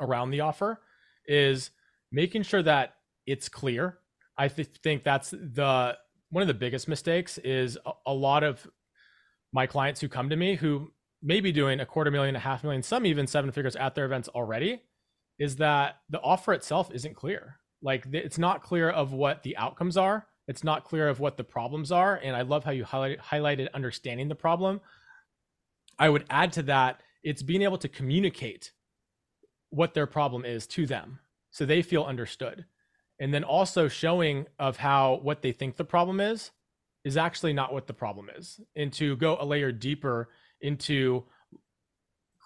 around 0.00 0.30
the 0.30 0.40
offer 0.40 0.80
is 1.26 1.70
making 2.10 2.42
sure 2.42 2.62
that 2.62 2.94
it's 3.26 3.48
clear. 3.48 3.98
I 4.36 4.48
th- 4.48 4.68
think 4.82 5.04
that's 5.04 5.30
the 5.30 5.96
one 6.30 6.42
of 6.42 6.48
the 6.48 6.54
biggest 6.54 6.88
mistakes 6.88 7.38
is 7.38 7.78
a, 7.86 7.92
a 8.06 8.14
lot 8.14 8.42
of 8.42 8.66
my 9.52 9.66
clients 9.66 10.00
who 10.00 10.08
come 10.08 10.30
to 10.30 10.36
me 10.36 10.56
who 10.56 10.92
may 11.22 11.40
be 11.40 11.52
doing 11.52 11.80
a 11.80 11.86
quarter 11.86 12.10
million, 12.10 12.36
a 12.36 12.40
half 12.40 12.62
million, 12.62 12.82
some 12.82 13.04
even 13.04 13.26
seven 13.26 13.52
figures 13.52 13.76
at 13.76 13.94
their 13.94 14.06
events 14.06 14.28
already, 14.28 14.82
is 15.38 15.56
that 15.56 15.96
the 16.08 16.20
offer 16.20 16.52
itself 16.52 16.90
isn't 16.92 17.14
clear. 17.14 17.56
Like 17.82 18.06
it's 18.12 18.38
not 18.38 18.62
clear 18.62 18.90
of 18.90 19.12
what 19.12 19.42
the 19.42 19.56
outcomes 19.56 19.96
are 19.96 20.26
it's 20.50 20.64
not 20.64 20.84
clear 20.84 21.06
of 21.06 21.20
what 21.20 21.36
the 21.36 21.44
problems 21.44 21.92
are. 21.92 22.16
And 22.16 22.34
I 22.34 22.42
love 22.42 22.64
how 22.64 22.72
you 22.72 22.82
highlight, 22.82 23.20
highlighted 23.20 23.68
understanding 23.72 24.26
the 24.26 24.34
problem. 24.34 24.80
I 25.96 26.08
would 26.08 26.24
add 26.28 26.52
to 26.54 26.64
that, 26.64 27.02
it's 27.22 27.40
being 27.40 27.62
able 27.62 27.78
to 27.78 27.88
communicate 27.88 28.72
what 29.68 29.94
their 29.94 30.08
problem 30.08 30.44
is 30.44 30.66
to 30.66 30.86
them 30.86 31.20
so 31.52 31.64
they 31.64 31.82
feel 31.82 32.02
understood. 32.02 32.64
And 33.20 33.32
then 33.32 33.44
also 33.44 33.86
showing 33.86 34.46
of 34.58 34.78
how 34.78 35.20
what 35.22 35.42
they 35.42 35.52
think 35.52 35.76
the 35.76 35.84
problem 35.84 36.18
is 36.18 36.50
is 37.04 37.16
actually 37.16 37.52
not 37.52 37.72
what 37.72 37.86
the 37.86 37.94
problem 37.94 38.28
is. 38.36 38.60
And 38.76 38.92
to 38.94 39.16
go 39.16 39.36
a 39.40 39.44
layer 39.44 39.72
deeper 39.72 40.28
into 40.60 41.24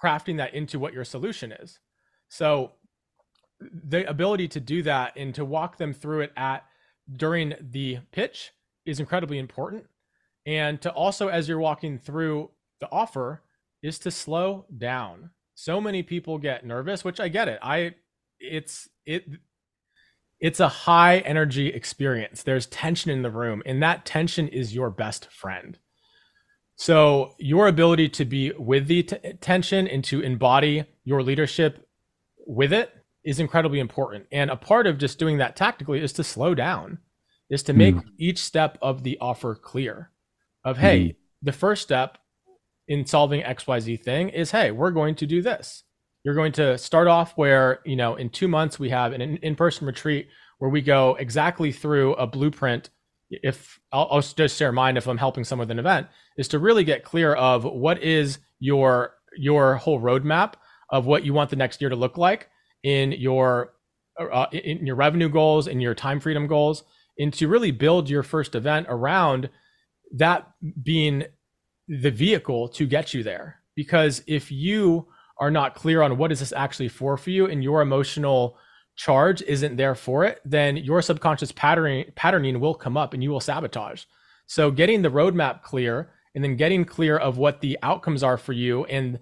crafting 0.01 0.37
that 0.37 0.55
into 0.55 0.79
what 0.79 0.93
your 0.93 1.05
solution 1.05 1.53
is. 1.53 1.81
So 2.29 2.73
the 3.61 4.09
ability 4.09 4.49
to 4.49 4.61
do 4.61 4.83
that 4.83 5.17
and 5.17 5.35
to 5.35 5.45
walk 5.45 5.79
them 5.79 5.93
through 5.93 6.23
it 6.23 6.33
at 6.37 6.65
during 7.17 7.55
the 7.61 7.99
pitch 8.13 8.53
is 8.85 9.01
incredibly 9.01 9.39
important. 9.39 9.87
And 10.47 10.81
to 10.83 10.93
also, 10.93 11.29
as 11.29 11.49
you're 11.49 11.59
walking 11.59 11.99
through 11.99 12.51
the 12.81 12.91
offer, 12.91 13.43
is 13.83 13.99
to 14.01 14.11
slow 14.11 14.67
down. 14.77 15.31
So 15.55 15.81
many 15.81 16.03
people 16.03 16.39
get 16.39 16.67
nervous, 16.67 17.05
which 17.05 17.21
I 17.21 17.29
get 17.29 17.49
it. 17.49 17.59
I 17.63 17.95
it's 18.41 18.89
it 19.07 19.25
it's 20.41 20.61
a 20.61 20.69
high 20.69 21.19
energy 21.19 21.69
experience. 21.69 22.43
There's 22.43 22.67
tension 22.67 23.11
in 23.11 23.23
the 23.23 23.31
room, 23.31 23.63
and 23.65 23.83
that 23.83 24.05
tension 24.05 24.49
is 24.49 24.75
your 24.75 24.91
best 24.91 25.31
friend. 25.31 25.79
So, 26.77 27.35
your 27.39 27.69
ability 27.69 28.09
to 28.11 28.25
be 28.25 28.53
with 28.53 28.89
the 28.89 29.05
t- 29.05 29.17
tension 29.41 29.87
and 29.87 30.03
to 30.05 30.21
embody 30.21 30.85
your 31.05 31.23
leadership 31.23 31.89
with 32.47 32.73
it 32.73 32.93
is 33.25 33.41
incredibly 33.41 33.79
important. 33.79 34.27
And 34.33 34.51
a 34.51 34.57
part 34.57 34.87
of 34.87 34.99
just 34.99 35.19
doing 35.19 35.39
that 35.39 35.57
tactically 35.57 36.01
is 36.01 36.13
to 36.15 36.25
slow 36.25 36.55
down, 36.55 36.99
is 37.49 37.63
to 37.65 37.73
make 37.73 37.95
mm. 37.95 38.03
each 38.19 38.39
step 38.39 38.77
of 38.83 39.03
the 39.03 39.19
offer 39.21 39.55
clear. 39.55 40.11
Of, 40.65 40.79
hey, 40.79 41.01
mm. 41.01 41.17
the 41.43 41.53
first 41.53 41.83
step 41.83 42.19
in 42.89 43.07
solving 43.07 43.43
XYZ 43.43 44.03
thing 44.03 44.29
is, 44.31 44.51
hey, 44.51 44.71
we're 44.71 44.91
going 44.91 45.15
to 45.17 45.27
do 45.27 45.43
this. 45.43 45.85
You're 46.25 46.35
going 46.35 46.53
to 46.53 46.79
start 46.79 47.07
off 47.07 47.33
where, 47.37 47.81
you 47.85 47.97
know, 47.97 48.15
in 48.17 48.31
two 48.31 48.49
months 48.49 48.79
we 48.79 48.89
have 48.91 49.13
an 49.13 49.21
in 49.21 49.55
person 49.55 49.87
retreat 49.87 50.29
where 50.59 50.71
we 50.71 50.81
go 50.81 51.17
exactly 51.17 51.71
through 51.71 52.15
a 52.15 52.27
blueprint. 52.27 52.89
If 53.31 53.79
I'll, 53.93 54.09
I'll 54.11 54.23
just 54.23 54.57
share 54.57 54.73
mine 54.73 54.97
if 54.97 55.07
I'm 55.07 55.19
helping 55.19 55.45
someone 55.45 55.69
with 55.69 55.73
an 55.73 55.79
event, 55.79 56.07
is 56.39 56.49
to 56.49 56.59
really 56.59 56.85
get 56.85 57.05
clear 57.05 57.35
of 57.35 57.65
what 57.65 58.03
is 58.03 58.39
your 58.59 59.15
your 59.37 59.77
whole 59.77 60.01
roadmap 60.01 60.55
of 60.91 61.07
what 61.07 61.25
you 61.25 61.35
want 61.35 61.51
the 61.51 61.57
next 61.57 61.81
year 61.81 61.91
to 61.91 61.97
look 61.97 62.17
like 62.17 62.49
in 62.85 63.13
your 63.13 63.75
uh, 64.19 64.47
in 64.53 64.87
your 64.87 64.97
revenue 64.97 65.29
goals 65.29 65.67
and 65.67 65.83
your 65.83 65.95
time 65.95 66.21
freedom 66.21 66.47
goals, 66.47 66.85
and 67.19 67.35
to 67.35 67.49
really 67.49 67.71
build 67.71 68.09
your 68.09 68.23
first 68.23 68.55
event 68.55 68.87
around 68.89 69.51
that 70.17 70.51
being 70.83 71.25
the 71.89 72.11
vehicle 72.11 72.69
to 72.69 72.87
get 72.87 73.13
you 73.13 73.23
there. 73.23 73.61
Because 73.75 74.23
if 74.27 74.53
you 74.53 75.09
are 75.39 75.51
not 75.51 75.75
clear 75.75 76.03
on 76.03 76.17
what 76.17 76.33
is 76.33 76.41
this 76.41 76.53
actually 76.53 76.89
for 76.89 77.17
for 77.17 77.31
you 77.31 77.47
and 77.47 77.63
your 77.63 77.81
emotional 77.81 78.57
charge 78.97 79.43
isn't 79.43 79.77
there 79.77 79.95
for 79.95 80.25
it, 80.25 80.41
then 80.45 80.77
your 80.77 81.03
subconscious 81.03 81.53
patterning 81.53 82.07
patterning 82.15 82.61
will 82.61 82.75
come 82.75 82.97
up 82.97 83.13
and 83.13 83.23
you 83.23 83.31
will 83.31 83.41
sabotage. 83.41 84.05
So 84.47 84.71
getting 84.71 85.03
the 85.03 85.11
roadmap 85.11 85.63
clear 85.63 86.13
and 86.35 86.45
then 86.45 86.57
getting 86.57 86.85
clear 86.85 87.17
of 87.17 87.39
what 87.39 87.61
the 87.61 87.79
outcomes 87.83 88.23
are 88.23 88.37
for 88.37 88.53
you 88.53 88.85
and 88.85 89.19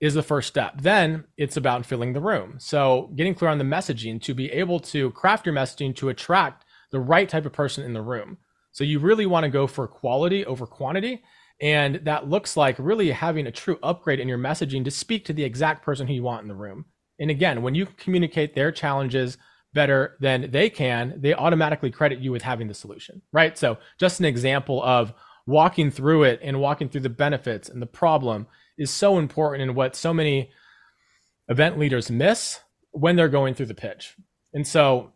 is 0.00 0.14
the 0.14 0.22
first 0.22 0.48
step. 0.48 0.80
Then 0.80 1.24
it's 1.36 1.56
about 1.56 1.86
filling 1.86 2.12
the 2.12 2.20
room. 2.20 2.56
So 2.58 3.10
getting 3.16 3.34
clear 3.34 3.50
on 3.50 3.58
the 3.58 3.64
messaging 3.64 4.20
to 4.22 4.34
be 4.34 4.50
able 4.52 4.80
to 4.80 5.10
craft 5.12 5.46
your 5.46 5.54
messaging 5.54 5.94
to 5.96 6.08
attract 6.08 6.64
the 6.90 7.00
right 7.00 7.28
type 7.28 7.46
of 7.46 7.52
person 7.52 7.84
in 7.84 7.92
the 7.92 8.02
room. 8.02 8.38
So 8.72 8.84
you 8.84 8.98
really 8.98 9.26
want 9.26 9.44
to 9.44 9.50
go 9.50 9.66
for 9.66 9.86
quality 9.86 10.44
over 10.44 10.66
quantity 10.66 11.22
and 11.60 11.96
that 12.04 12.28
looks 12.28 12.56
like 12.56 12.76
really 12.78 13.10
having 13.10 13.46
a 13.46 13.52
true 13.52 13.78
upgrade 13.82 14.20
in 14.20 14.28
your 14.28 14.38
messaging 14.38 14.84
to 14.84 14.90
speak 14.90 15.24
to 15.24 15.32
the 15.32 15.44
exact 15.44 15.84
person 15.84 16.06
who 16.06 16.14
you 16.14 16.22
want 16.22 16.42
in 16.42 16.48
the 16.48 16.54
room. 16.54 16.84
And 17.20 17.30
again, 17.30 17.62
when 17.62 17.74
you 17.74 17.86
communicate 17.96 18.54
their 18.54 18.72
challenges 18.72 19.38
better 19.72 20.16
than 20.20 20.50
they 20.50 20.68
can, 20.68 21.14
they 21.20 21.34
automatically 21.34 21.90
credit 21.90 22.18
you 22.18 22.32
with 22.32 22.42
having 22.42 22.68
the 22.68 22.74
solution, 22.74 23.22
right? 23.32 23.56
So, 23.56 23.78
just 23.98 24.20
an 24.20 24.26
example 24.26 24.82
of 24.82 25.12
walking 25.46 25.90
through 25.90 26.24
it 26.24 26.40
and 26.42 26.60
walking 26.60 26.88
through 26.88 27.02
the 27.02 27.10
benefits 27.10 27.68
and 27.68 27.82
the 27.82 27.86
problem 27.86 28.46
is 28.78 28.90
so 28.90 29.18
important 29.18 29.62
in 29.62 29.74
what 29.74 29.94
so 29.94 30.12
many 30.12 30.50
event 31.48 31.78
leaders 31.78 32.10
miss 32.10 32.60
when 32.92 33.16
they're 33.16 33.28
going 33.28 33.54
through 33.54 33.66
the 33.66 33.74
pitch. 33.74 34.16
And 34.52 34.66
so 34.66 35.12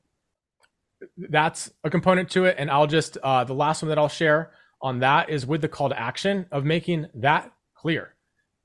that's 1.16 1.70
a 1.84 1.90
component 1.90 2.30
to 2.30 2.44
it. 2.44 2.56
And 2.58 2.70
I'll 2.70 2.86
just, 2.86 3.16
uh, 3.22 3.44
the 3.44 3.54
last 3.54 3.82
one 3.82 3.88
that 3.88 3.98
I'll 3.98 4.08
share 4.08 4.50
on 4.80 5.00
that 5.00 5.28
is 5.28 5.46
with 5.46 5.60
the 5.60 5.68
call 5.68 5.88
to 5.88 5.98
action 5.98 6.46
of 6.50 6.64
making 6.64 7.06
that 7.14 7.52
clear. 7.74 8.14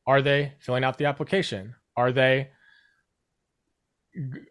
Are 0.06 0.22
they 0.22 0.54
filling 0.60 0.84
out 0.84 0.98
the 0.98 1.06
application? 1.06 1.76
Are 1.96 2.12
they 2.12 2.50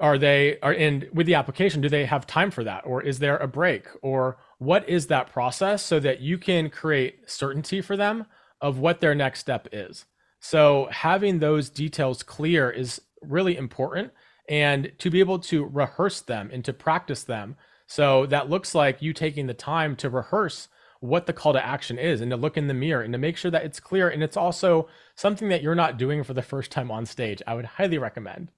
are 0.00 0.18
they 0.18 0.58
are 0.60 0.72
in 0.72 1.08
with 1.12 1.26
the 1.26 1.36
application 1.36 1.80
do 1.80 1.88
they 1.88 2.04
have 2.04 2.26
time 2.26 2.50
for 2.50 2.64
that? 2.64 2.84
Or 2.84 3.02
is 3.02 3.18
there 3.18 3.36
a 3.36 3.46
break? 3.46 3.86
Or 4.02 4.38
what 4.58 4.88
is 4.88 5.06
that 5.06 5.32
process 5.32 5.84
so 5.84 6.00
that 6.00 6.20
you 6.20 6.36
can 6.38 6.68
create 6.68 7.30
certainty 7.30 7.80
for 7.80 7.96
them 7.96 8.26
of 8.60 8.78
what 8.78 9.00
their 9.00 9.14
next 9.14 9.40
step 9.40 9.68
is? 9.70 10.06
So 10.40 10.88
having 10.90 11.38
those 11.38 11.70
details 11.70 12.24
clear 12.24 12.70
is 12.70 13.00
really 13.22 13.56
important. 13.56 14.12
And 14.48 14.90
to 14.98 15.10
be 15.10 15.20
able 15.20 15.38
to 15.38 15.64
rehearse 15.64 16.20
them 16.20 16.50
and 16.52 16.64
to 16.64 16.72
practice 16.72 17.22
them. 17.22 17.56
So 17.86 18.26
that 18.26 18.50
looks 18.50 18.74
like 18.74 19.00
you 19.00 19.12
taking 19.12 19.46
the 19.46 19.54
time 19.54 19.94
to 19.96 20.10
rehearse 20.10 20.68
what 21.02 21.26
the 21.26 21.32
call 21.32 21.52
to 21.52 21.64
action 21.64 21.98
is 21.98 22.20
and 22.20 22.30
to 22.30 22.36
look 22.36 22.56
in 22.56 22.68
the 22.68 22.74
mirror 22.74 23.02
and 23.02 23.12
to 23.12 23.18
make 23.18 23.36
sure 23.36 23.50
that 23.50 23.64
it's 23.64 23.80
clear 23.80 24.08
and 24.08 24.22
it's 24.22 24.36
also 24.36 24.88
something 25.14 25.48
that 25.48 25.62
you're 25.62 25.74
not 25.74 25.98
doing 25.98 26.24
for 26.24 26.32
the 26.32 26.42
first 26.42 26.70
time 26.70 26.90
on 26.90 27.04
stage 27.04 27.42
i 27.46 27.54
would 27.54 27.64
highly 27.64 27.98
recommend 27.98 28.50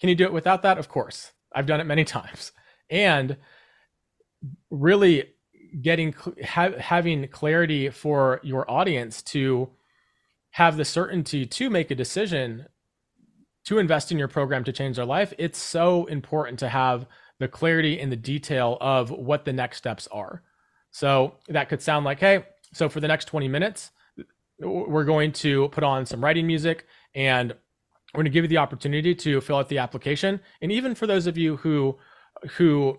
can 0.00 0.08
you 0.08 0.14
do 0.14 0.24
it 0.24 0.32
without 0.32 0.62
that? 0.62 0.78
Of 0.78 0.88
course. 0.88 1.32
I've 1.54 1.66
done 1.66 1.80
it 1.80 1.84
many 1.84 2.04
times. 2.16 2.52
And 2.90 3.36
really 4.70 5.30
getting 5.82 6.14
ha- 6.44 6.78
having 6.78 7.28
clarity 7.28 7.90
for 7.90 8.40
your 8.42 8.70
audience 8.70 9.22
to 9.22 9.70
have 10.52 10.76
the 10.76 10.84
certainty 10.84 11.44
to 11.44 11.68
make 11.68 11.90
a 11.90 11.94
decision 11.94 12.66
to 13.64 13.78
invest 13.78 14.10
in 14.10 14.18
your 14.18 14.28
program 14.28 14.64
to 14.64 14.72
change 14.72 14.96
their 14.96 15.04
life, 15.04 15.34
it's 15.36 15.58
so 15.58 16.06
important 16.06 16.58
to 16.60 16.68
have 16.68 17.06
the 17.38 17.48
clarity 17.48 18.00
and 18.00 18.10
the 18.10 18.16
detail 18.16 18.78
of 18.80 19.10
what 19.10 19.44
the 19.44 19.52
next 19.52 19.76
steps 19.76 20.08
are. 20.10 20.42
So 20.98 21.34
that 21.46 21.68
could 21.68 21.80
sound 21.80 22.04
like, 22.04 22.18
hey, 22.18 22.44
so 22.72 22.88
for 22.88 22.98
the 22.98 23.06
next 23.06 23.26
20 23.26 23.46
minutes, 23.46 23.92
we're 24.58 25.04
going 25.04 25.30
to 25.30 25.68
put 25.68 25.84
on 25.84 26.04
some 26.04 26.24
writing 26.24 26.44
music 26.44 26.86
and 27.14 27.52
we're 28.12 28.18
going 28.18 28.24
to 28.24 28.30
give 28.30 28.42
you 28.42 28.48
the 28.48 28.58
opportunity 28.58 29.14
to 29.14 29.40
fill 29.40 29.58
out 29.58 29.68
the 29.68 29.78
application. 29.78 30.40
And 30.60 30.72
even 30.72 30.96
for 30.96 31.06
those 31.06 31.28
of 31.28 31.38
you 31.38 31.58
who 31.58 31.96
who 32.56 32.98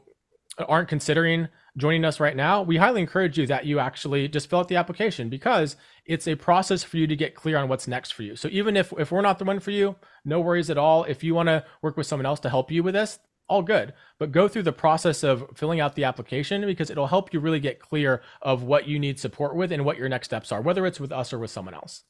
aren't 0.58 0.88
considering 0.88 1.50
joining 1.76 2.06
us 2.06 2.22
right 2.22 2.38
now, 2.38 2.62
we 2.62 2.78
highly 2.78 3.02
encourage 3.02 3.38
you 3.38 3.46
that 3.48 3.66
you 3.66 3.80
actually 3.80 4.30
just 4.30 4.50
fill 4.50 4.60
out 4.60 4.70
the 4.70 4.78
application 4.78 5.28
because 5.28 5.76
it's 6.06 6.28
a 6.28 6.36
process 6.36 6.84
for 6.84 6.96
you 6.96 7.06
to 7.06 7.18
get 7.18 7.36
clear 7.36 7.58
on 7.58 7.68
what's 7.68 7.88
next 7.88 8.14
for 8.14 8.24
you. 8.24 8.38
So 8.38 8.48
even 8.50 8.78
if 8.78 8.94
if 8.98 9.12
we're 9.12 9.20
not 9.20 9.40
the 9.40 9.46
one 9.46 9.60
for 9.60 9.72
you, 9.72 9.98
no 10.24 10.40
worries 10.40 10.70
at 10.70 10.78
all. 10.78 11.04
If 11.04 11.22
you 11.22 11.36
want 11.36 11.48
to 11.48 11.66
work 11.82 11.98
with 11.98 12.08
someone 12.08 12.26
else 12.26 12.40
to 12.42 12.50
help 12.50 12.72
you 12.72 12.82
with 12.82 12.94
this, 12.94 13.20
all 13.50 13.62
good. 13.62 13.94
But 14.18 14.32
go 14.32 14.48
through 14.48 14.64
the 14.64 14.72
process 14.72 15.24
of 15.24 15.46
filling 15.56 15.80
out 15.80 15.96
the 15.96 16.04
application 16.06 16.66
because 16.66 16.90
it'll 16.90 17.08
help 17.08 17.34
you 17.34 17.40
really 17.40 17.60
get 17.60 17.80
clear 17.80 18.22
of 18.42 18.64
what 18.64 18.88
you 18.88 19.00
need 19.00 19.20
support 19.20 19.56
with 19.56 19.72
and 19.72 19.84
what 19.84 19.98
your 19.98 20.10
next 20.10 20.28
steps 20.28 20.52
are, 20.52 20.62
whether 20.62 20.86
it's 20.86 21.00
with 21.00 21.12
us 21.12 21.34
or 21.34 21.40
with 21.40 21.52
someone 21.52 21.74
else. 21.74 22.04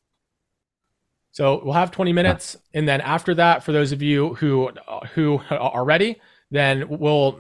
So 1.32 1.62
we'll 1.64 1.74
have 1.74 1.92
20 1.92 2.12
minutes, 2.12 2.58
and 2.74 2.88
then 2.88 3.02
after 3.02 3.36
that, 3.36 3.64
for 3.64 3.72
those 3.72 3.92
of 3.92 4.02
you 4.02 4.34
who 4.36 4.72
who 5.14 5.42
are 5.50 5.86
ready, 5.86 6.20
then 6.50 6.90
we'll 6.90 7.40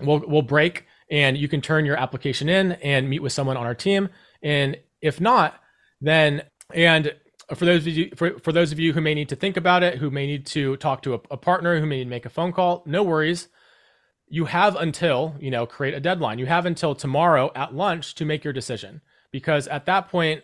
we'll 0.00 0.22
we'll 0.26 0.42
break, 0.42 0.86
and 1.10 1.36
you 1.36 1.48
can 1.48 1.60
turn 1.60 1.84
your 1.84 1.96
application 1.96 2.48
in 2.48 2.72
and 2.72 3.10
meet 3.10 3.22
with 3.22 3.32
someone 3.32 3.56
on 3.56 3.66
our 3.66 3.74
team. 3.74 4.08
And 4.42 4.76
if 5.00 5.20
not, 5.20 5.60
then 6.00 6.42
and 6.72 7.14
for 7.54 7.64
those 7.64 7.86
of 7.86 7.96
you 7.96 8.10
for, 8.16 8.38
for 8.40 8.52
those 8.52 8.72
of 8.72 8.78
you 8.78 8.92
who 8.92 9.00
may 9.00 9.14
need 9.14 9.28
to 9.28 9.36
think 9.36 9.56
about 9.56 9.82
it, 9.82 9.98
who 9.98 10.10
may 10.10 10.26
need 10.26 10.46
to 10.46 10.76
talk 10.76 11.02
to 11.02 11.14
a, 11.14 11.20
a 11.30 11.36
partner, 11.36 11.78
who 11.78 11.86
may 11.86 11.98
need 11.98 12.04
to 12.04 12.10
make 12.10 12.26
a 12.26 12.30
phone 12.30 12.52
call, 12.52 12.82
no 12.86 13.02
worries. 13.02 13.48
You 14.28 14.46
have 14.46 14.74
until 14.74 15.36
you 15.38 15.50
know 15.50 15.66
create 15.66 15.94
a 15.94 16.00
deadline. 16.00 16.38
You 16.38 16.46
have 16.46 16.66
until 16.66 16.94
tomorrow 16.94 17.52
at 17.54 17.74
lunch 17.74 18.14
to 18.16 18.24
make 18.24 18.42
your 18.42 18.52
decision 18.52 19.00
because 19.30 19.68
at 19.68 19.86
that 19.86 20.08
point 20.08 20.42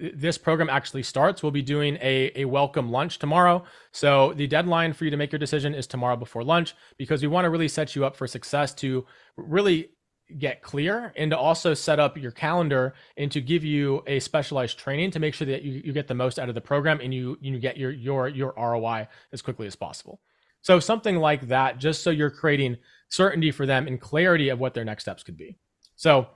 this 0.00 0.38
program 0.38 0.70
actually 0.70 1.02
starts. 1.02 1.42
We'll 1.42 1.52
be 1.52 1.62
doing 1.62 1.96
a, 2.00 2.30
a 2.36 2.44
welcome 2.44 2.90
lunch 2.90 3.18
tomorrow. 3.18 3.64
So 3.92 4.32
the 4.34 4.46
deadline 4.46 4.92
for 4.92 5.04
you 5.04 5.10
to 5.10 5.16
make 5.16 5.32
your 5.32 5.38
decision 5.38 5.74
is 5.74 5.86
tomorrow 5.86 6.16
before 6.16 6.44
lunch 6.44 6.74
because 6.98 7.22
we 7.22 7.28
want 7.28 7.46
to 7.46 7.50
really 7.50 7.68
set 7.68 7.96
you 7.96 8.04
up 8.04 8.16
for 8.16 8.26
success 8.26 8.74
to 8.74 9.06
really 9.36 9.90
get 10.36 10.62
clear 10.62 11.12
and 11.16 11.30
to 11.30 11.38
also 11.38 11.72
set 11.72 11.98
up 11.98 12.18
your 12.18 12.30
calendar 12.30 12.94
and 13.16 13.32
to 13.32 13.40
give 13.40 13.64
you 13.64 14.02
a 14.06 14.20
specialized 14.20 14.78
training 14.78 15.10
to 15.10 15.18
make 15.18 15.34
sure 15.34 15.46
that 15.46 15.62
you, 15.62 15.80
you 15.84 15.92
get 15.92 16.06
the 16.06 16.14
most 16.14 16.38
out 16.38 16.48
of 16.48 16.54
the 16.54 16.60
program 16.60 17.00
and 17.00 17.14
you 17.14 17.38
you 17.40 17.58
get 17.58 17.76
your 17.76 17.90
your 17.90 18.28
your 18.28 18.52
ROI 18.56 19.08
as 19.32 19.40
quickly 19.40 19.66
as 19.66 19.76
possible. 19.76 20.20
So 20.60 20.80
something 20.80 21.16
like 21.16 21.48
that, 21.48 21.78
just 21.78 22.02
so 22.02 22.10
you're 22.10 22.30
creating 22.30 22.76
certainty 23.08 23.50
for 23.50 23.64
them 23.64 23.86
and 23.86 24.00
clarity 24.00 24.50
of 24.50 24.58
what 24.58 24.74
their 24.74 24.84
next 24.84 25.04
steps 25.04 25.22
could 25.22 25.36
be. 25.36 25.56
So 25.96 26.28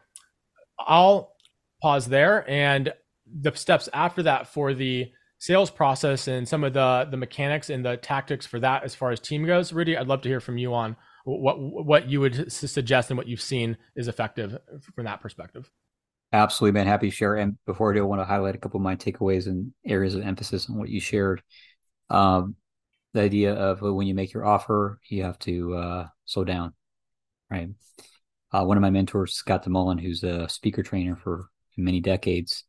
I'll 0.78 1.34
pause 1.82 2.06
there 2.06 2.48
and 2.48 2.92
the 3.26 3.52
steps 3.54 3.88
after 3.92 4.22
that 4.22 4.46
for 4.46 4.72
the 4.74 5.10
sales 5.38 5.70
process 5.70 6.28
and 6.28 6.48
some 6.48 6.62
of 6.62 6.72
the 6.72 7.08
the 7.10 7.16
mechanics 7.16 7.70
and 7.70 7.84
the 7.84 7.96
tactics 7.96 8.46
for 8.46 8.60
that 8.60 8.84
as 8.84 8.94
far 8.94 9.10
as 9.10 9.18
team 9.18 9.44
goes 9.44 9.72
rudy 9.72 9.96
i'd 9.96 10.06
love 10.06 10.20
to 10.20 10.28
hear 10.28 10.38
from 10.38 10.56
you 10.56 10.72
on 10.72 10.94
what 11.24 11.58
what 11.58 12.08
you 12.08 12.20
would 12.20 12.52
suggest 12.52 13.10
and 13.10 13.18
what 13.18 13.28
you've 13.28 13.40
seen 13.40 13.76
is 13.96 14.08
effective 14.08 14.58
from 14.94 15.04
that 15.04 15.20
perspective. 15.20 15.70
Absolutely 16.32 16.78
man. 16.78 16.86
Happy 16.86 17.10
to 17.10 17.14
share. 17.14 17.36
And 17.36 17.58
before 17.66 17.90
i 17.92 17.94
do 17.94 18.00
i 18.00 18.06
want 18.06 18.20
to 18.20 18.24
highlight 18.24 18.54
a 18.54 18.58
couple 18.58 18.78
of 18.78 18.84
my 18.84 18.96
takeaways 18.96 19.46
and 19.46 19.72
areas 19.86 20.14
of 20.14 20.22
emphasis 20.22 20.68
on 20.70 20.78
what 20.78 20.88
you 20.88 21.00
shared. 21.00 21.42
Um, 22.10 22.56
the 23.14 23.22
idea 23.22 23.54
of 23.54 23.82
when 23.82 24.06
you 24.06 24.14
make 24.14 24.32
your 24.34 24.46
offer 24.46 25.00
you 25.08 25.24
have 25.24 25.38
to 25.40 25.74
uh, 25.76 26.08
slow 26.26 26.44
down 26.44 26.74
right? 27.50 27.70
Uh, 28.52 28.64
one 28.64 28.76
of 28.78 28.82
my 28.82 28.90
mentors 28.90 29.34
scott 29.34 29.64
demullen 29.64 30.00
who's 30.00 30.24
a 30.24 30.48
speaker 30.48 30.82
trainer 30.84 31.16
for 31.16 31.48
many 31.78 32.00
decades 32.00 32.64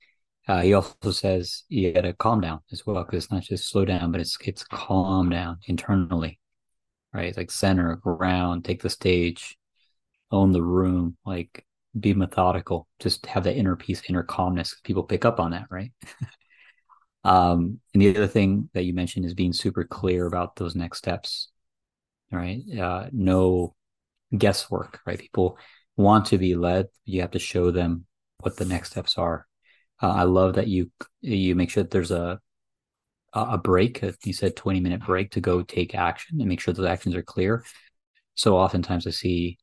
Uh, 0.47 0.61
he 0.61 0.73
also 0.75 1.11
says 1.11 1.63
you 1.69 1.93
got 1.93 2.01
to 2.03 2.13
calm 2.13 2.41
down 2.41 2.59
as 2.73 2.85
well 2.85 3.03
because 3.05 3.25
it's 3.25 3.33
not 3.33 3.43
just 3.43 3.69
slow 3.69 3.85
down, 3.85 4.11
but 4.11 4.21
it's 4.21 4.37
it's 4.45 4.63
calm 4.65 5.29
down 5.29 5.59
internally, 5.67 6.39
right? 7.13 7.35
Like 7.35 7.51
center, 7.51 7.95
ground, 7.97 8.65
take 8.65 8.81
the 8.81 8.89
stage, 8.89 9.57
own 10.31 10.51
the 10.51 10.63
room, 10.63 11.17
like 11.25 11.65
be 11.99 12.13
methodical, 12.13 12.87
just 12.99 13.25
have 13.27 13.43
that 13.43 13.55
inner 13.55 13.75
peace, 13.75 14.01
inner 14.09 14.23
calmness. 14.23 14.75
People 14.83 15.03
pick 15.03 15.25
up 15.25 15.39
on 15.39 15.51
that, 15.51 15.67
right? 15.69 15.91
um, 17.23 17.79
and 17.93 18.01
the 18.01 18.09
other 18.09 18.27
thing 18.27 18.69
that 18.73 18.83
you 18.83 18.93
mentioned 18.93 19.25
is 19.25 19.33
being 19.33 19.53
super 19.53 19.83
clear 19.83 20.25
about 20.25 20.55
those 20.55 20.75
next 20.75 20.97
steps, 20.97 21.49
right? 22.31 22.61
Uh, 22.77 23.07
no 23.11 23.75
guesswork, 24.35 24.99
right? 25.05 25.19
People 25.19 25.57
want 25.95 26.25
to 26.27 26.37
be 26.37 26.55
led. 26.55 26.87
You 27.05 27.21
have 27.21 27.31
to 27.31 27.39
show 27.39 27.71
them 27.71 28.05
what 28.39 28.57
the 28.57 28.65
next 28.65 28.91
steps 28.91 29.17
are. 29.17 29.47
Uh, 30.01 30.09
I 30.11 30.23
love 30.23 30.55
that 30.55 30.67
you 30.67 30.91
you 31.21 31.55
make 31.55 31.69
sure 31.69 31.83
that 31.83 31.91
there's 31.91 32.11
a 32.11 32.39
a 33.33 33.57
break. 33.57 34.03
You 34.23 34.33
said 34.33 34.55
20 34.55 34.79
minute 34.79 35.01
break 35.05 35.31
to 35.31 35.41
go 35.41 35.61
take 35.61 35.95
action 35.95 36.39
and 36.39 36.47
make 36.47 36.59
sure 36.59 36.73
those 36.73 36.85
actions 36.85 37.15
are 37.15 37.23
clear. 37.23 37.65
So 38.35 38.57
oftentimes 38.57 39.07
I 39.07 39.11
see 39.11 39.57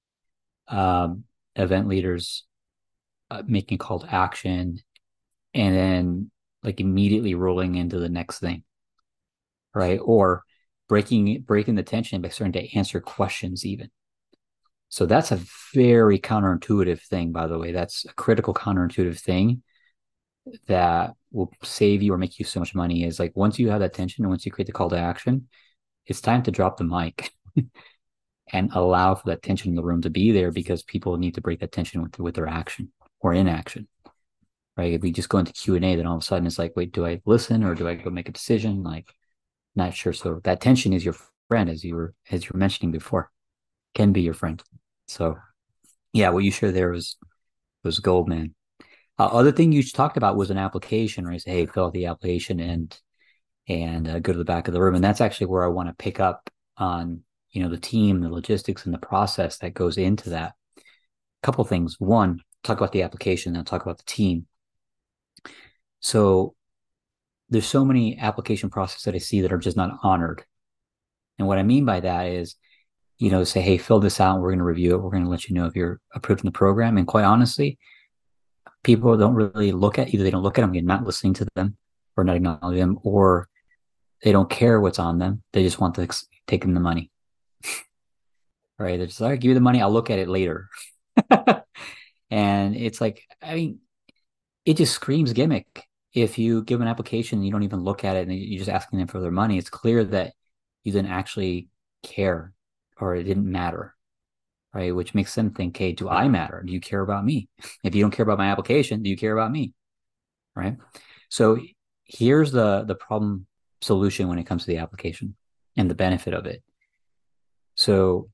um, 0.69 1.25
event 1.57 1.89
leaders 1.89 2.45
uh, 3.31 3.43
making 3.47 3.79
call 3.79 4.01
to 4.01 4.15
action 4.15 4.79
and 5.55 5.77
then 5.77 6.31
like 6.63 6.81
immediately 6.81 7.35
rolling 7.35 7.77
into 7.77 7.99
the 7.99 8.09
next 8.09 8.39
thing, 8.39 8.65
right? 9.75 10.01
Or 10.03 10.43
breaking 10.89 11.43
breaking 11.43 11.77
the 11.77 11.83
tension 11.83 12.21
by 12.21 12.29
starting 12.29 12.53
to 12.53 12.77
answer 12.77 13.01
questions 13.01 13.65
even. 13.65 13.91
So 14.89 15.07
that's 15.07 15.31
a 15.31 15.41
very 15.73 16.19
counterintuitive 16.19 17.01
thing, 17.03 17.31
by 17.31 17.47
the 17.47 17.59
way. 17.59 17.71
That's 17.71 18.05
a 18.05 18.13
critical 18.15 18.53
counterintuitive 18.53 19.21
thing 19.21 19.63
that 20.67 21.15
will 21.32 21.52
save 21.62 22.02
you 22.02 22.12
or 22.12 22.19
make 22.19 22.39
you 22.39 22.44
so 22.44 22.61
much 22.61 22.74
money 22.74 23.05
is 23.05 23.19
like 23.19 23.32
once 23.36 23.59
you 23.59 23.70
have 23.70 23.81
that 23.81 23.94
tension 23.94 24.24
and 24.24 24.31
once 24.31 24.44
you 24.44 24.52
create 24.52 24.66
the 24.66 24.73
call 24.73 24.90
to 24.90 24.98
action, 24.98 25.48
it's 26.07 26.20
time 26.20 26.43
to 26.43 26.51
drop 26.51 26.77
the 26.77 26.85
mic 26.85 27.32
and 28.52 28.70
allow 28.73 29.15
for 29.15 29.28
that 29.28 29.43
tension 29.43 29.70
in 29.70 29.77
the 29.77 29.82
room 29.82 30.02
to 30.02 30.11
be 30.11 30.32
there 30.32 30.51
because 30.51 30.82
people 30.82 31.16
need 31.16 31.35
to 31.35 31.40
break 31.40 31.61
that 31.61 31.73
tension 31.73 32.02
with, 32.02 32.19
with 32.19 32.35
their 32.35 32.48
action 32.48 32.90
or 33.20 33.32
inaction. 33.32 33.86
Right. 34.77 34.94
If 34.94 35.02
we 35.02 35.12
just 35.12 35.28
go 35.28 35.39
into 35.39 35.52
Q 35.52 35.77
and 35.77 35.85
A, 35.85 35.97
then 35.97 36.07
all 36.07 36.16
of 36.16 36.23
a 36.23 36.24
sudden 36.24 36.47
it's 36.47 36.59
like, 36.59 36.73
wait, 36.74 36.93
do 36.93 37.05
I 37.05 37.20
listen 37.27 37.65
or 37.65 37.74
do 37.74 37.86
I 37.86 37.94
go 37.94 38.11
make 38.11 38.28
a 38.28 38.32
decision? 38.32 38.82
Like, 38.82 39.12
not 39.77 39.94
sure. 39.94 40.12
So 40.12 40.40
that 40.44 40.61
tension 40.61 40.93
is 40.93 41.05
your 41.05 41.16
friend, 41.48 41.69
as 41.69 41.85
you 41.85 41.94
were 41.94 42.15
as 42.31 42.44
you 42.44 42.51
were 42.55 42.59
mentioning 42.59 42.90
before, 42.90 43.31
can 43.94 44.12
be 44.12 44.23
your 44.23 44.35
friend. 44.35 44.62
So, 45.07 45.36
yeah, 46.12 46.31
what 46.31 46.44
you 46.44 46.51
shared 46.51 46.74
there 46.74 46.90
was 46.90 47.16
was 47.85 47.98
gold, 47.98 48.28
man. 48.28 48.55
Uh, 49.21 49.27
other 49.27 49.53
thing 49.53 49.71
you 49.71 49.83
talked 49.83 50.17
about 50.17 50.35
was 50.35 50.51
an 50.51 50.57
application, 50.57 51.27
right? 51.27 51.43
Say, 51.43 51.51
hey, 51.51 51.67
fill 51.67 51.85
out 51.85 51.93
the 51.93 52.07
application 52.07 52.59
and 52.59 52.99
and 53.69 54.09
uh, 54.09 54.19
go 54.19 54.33
to 54.33 54.39
the 54.39 54.47
back 54.47 54.67
of 54.67 54.73
the 54.73 54.81
room, 54.81 54.95
and 54.95 55.05
that's 55.05 55.21
actually 55.21 55.49
where 55.49 55.63
I 55.63 55.69
want 55.69 55.91
to 55.91 55.95
pick 55.95 56.21
up 56.21 56.49
on 56.79 57.21
you 57.51 57.63
know 57.63 57.69
the 57.69 57.77
team, 57.77 58.23
the 58.23 58.31
logistics, 58.31 58.87
and 58.87 58.95
the 58.95 58.99
process 58.99 59.59
that 59.59 59.75
goes 59.75 59.99
into 59.99 60.31
that. 60.31 60.55
A 60.79 60.83
couple 61.43 61.63
things. 61.67 61.97
One, 61.99 62.41
talk 62.63 62.79
about 62.79 62.93
the 62.93 63.03
application, 63.03 63.53
then 63.53 63.67
talk 63.67 63.83
about 63.83 63.99
the 63.99 64.05
team. 64.05 64.47
So 65.99 66.55
there's 67.51 67.67
so 67.67 67.85
many 67.85 68.19
application 68.19 68.71
processes 68.71 69.05
that 69.05 69.15
I 69.15 69.19
see 69.19 69.43
that 69.43 69.53
are 69.53 69.59
just 69.59 69.77
not 69.77 69.99
honored. 70.03 70.47
And 71.39 71.47
what 71.47 71.59
I 71.59 71.63
mean 71.63 71.85
by 71.85 72.01
that 72.01 72.29
is 72.29 72.57
you 73.19 73.31
know, 73.31 73.45
say, 73.45 73.61
hey, 73.61 73.77
fill 73.77 74.01
this 74.01 74.19
out. 74.19 74.41
We're 74.41 74.49
going 74.49 74.61
to 74.61 74.65
review 74.65 74.95
it. 74.95 75.03
We're 75.03 75.11
going 75.11 75.25
to 75.25 75.29
let 75.29 75.47
you 75.47 75.55
know 75.55 75.67
if 75.67 75.77
you're 75.77 76.01
approved 76.15 76.41
in 76.41 76.47
the 76.47 76.53
program. 76.53 76.97
And 76.97 77.07
quite 77.07 77.25
honestly, 77.25 77.79
people 78.82 79.16
don't 79.16 79.35
really 79.35 79.73
look 79.73 79.98
at 79.98 80.12
either 80.12 80.24
they 80.24 80.31
don't 80.31 80.43
look 80.43 80.59
at 80.59 80.62
them, 80.62 80.74
you're 80.74 80.82
not 80.82 81.05
listening 81.05 81.35
to 81.35 81.47
them 81.55 81.77
or 82.16 82.24
not 82.24 82.36
acknowledging 82.36 82.81
them, 82.81 82.98
or 83.02 83.48
they 84.23 84.32
don't 84.32 84.51
care 84.51 84.81
what's 84.81 84.98
on 84.98 85.19
them. 85.19 85.43
They 85.52 85.62
just 85.62 85.81
want 85.81 85.94
to 85.97 86.09
take 86.47 86.62
them 86.62 86.74
the 86.74 86.81
money. 86.81 87.11
right? 88.78 88.97
They're 88.97 89.07
just 89.07 89.20
like, 89.20 89.40
give 89.40 89.51
you 89.51 89.55
the 89.55 89.61
money. 89.61 89.81
I'll 89.81 89.93
look 89.93 90.11
at 90.11 90.19
it 90.19 90.28
later. 90.28 90.69
and 92.31 92.77
it's 92.77 93.01
like, 93.01 93.23
I 93.43 93.55
mean, 93.55 93.78
it 94.65 94.77
just 94.77 94.94
screams 94.94 95.32
gimmick. 95.32 95.86
If 96.12 96.39
you 96.39 96.62
give 96.65 96.81
an 96.81 96.89
application 96.89 97.39
and 97.39 97.47
you 97.47 97.52
don't 97.52 97.62
even 97.62 97.85
look 97.85 98.05
at 98.05 98.16
it 98.16 98.27
and 98.27 98.36
you're 98.36 98.59
just 98.59 98.70
asking 98.70 98.98
them 98.98 99.09
for 99.09 99.20
their 99.20 99.31
money, 99.31 99.59
it's 99.59 99.70
clear 99.70 100.02
that 100.05 100.32
you 100.82 100.93
didn't 100.93 101.11
actually 101.11 101.69
care 102.02 102.52
or 102.98 103.15
it 103.15 103.24
didn't 103.24 103.51
matter 103.51 103.94
right? 104.75 104.95
Which 104.95 105.15
makes 105.15 105.35
them 105.35 105.51
think 105.51 105.77
hey 105.77 105.93
do 105.93 106.09
i 106.09 106.29
matter? 106.29 106.63
Do 106.65 106.73
you 106.73 106.81
care 106.81 107.01
about 107.01 107.25
me? 107.25 107.49
If 107.85 107.95
you 107.95 108.03
don't 108.03 108.11
care 108.11 108.25
about 108.25 108.39
my 108.39 108.51
application 108.51 109.03
do 109.03 109.11
you 109.11 109.17
care 109.17 109.37
about 109.37 109.53
me? 109.53 109.75
Right? 110.55 110.77
So 111.29 111.59
here's 112.05 112.53
the 112.53 112.85
the 112.85 112.95
problem 112.95 113.47
solution 113.81 114.29
when 114.29 114.39
it 114.39 114.45
comes 114.45 114.63
to 114.63 114.69
the 114.69 114.79
application 114.79 115.37
and 115.77 115.91
the 115.91 115.95
benefit 115.95 116.35
of 116.35 116.47
it. 116.47 116.63
So 117.75 118.31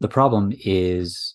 the 0.00 0.08
problem 0.08 0.52
is 0.64 1.34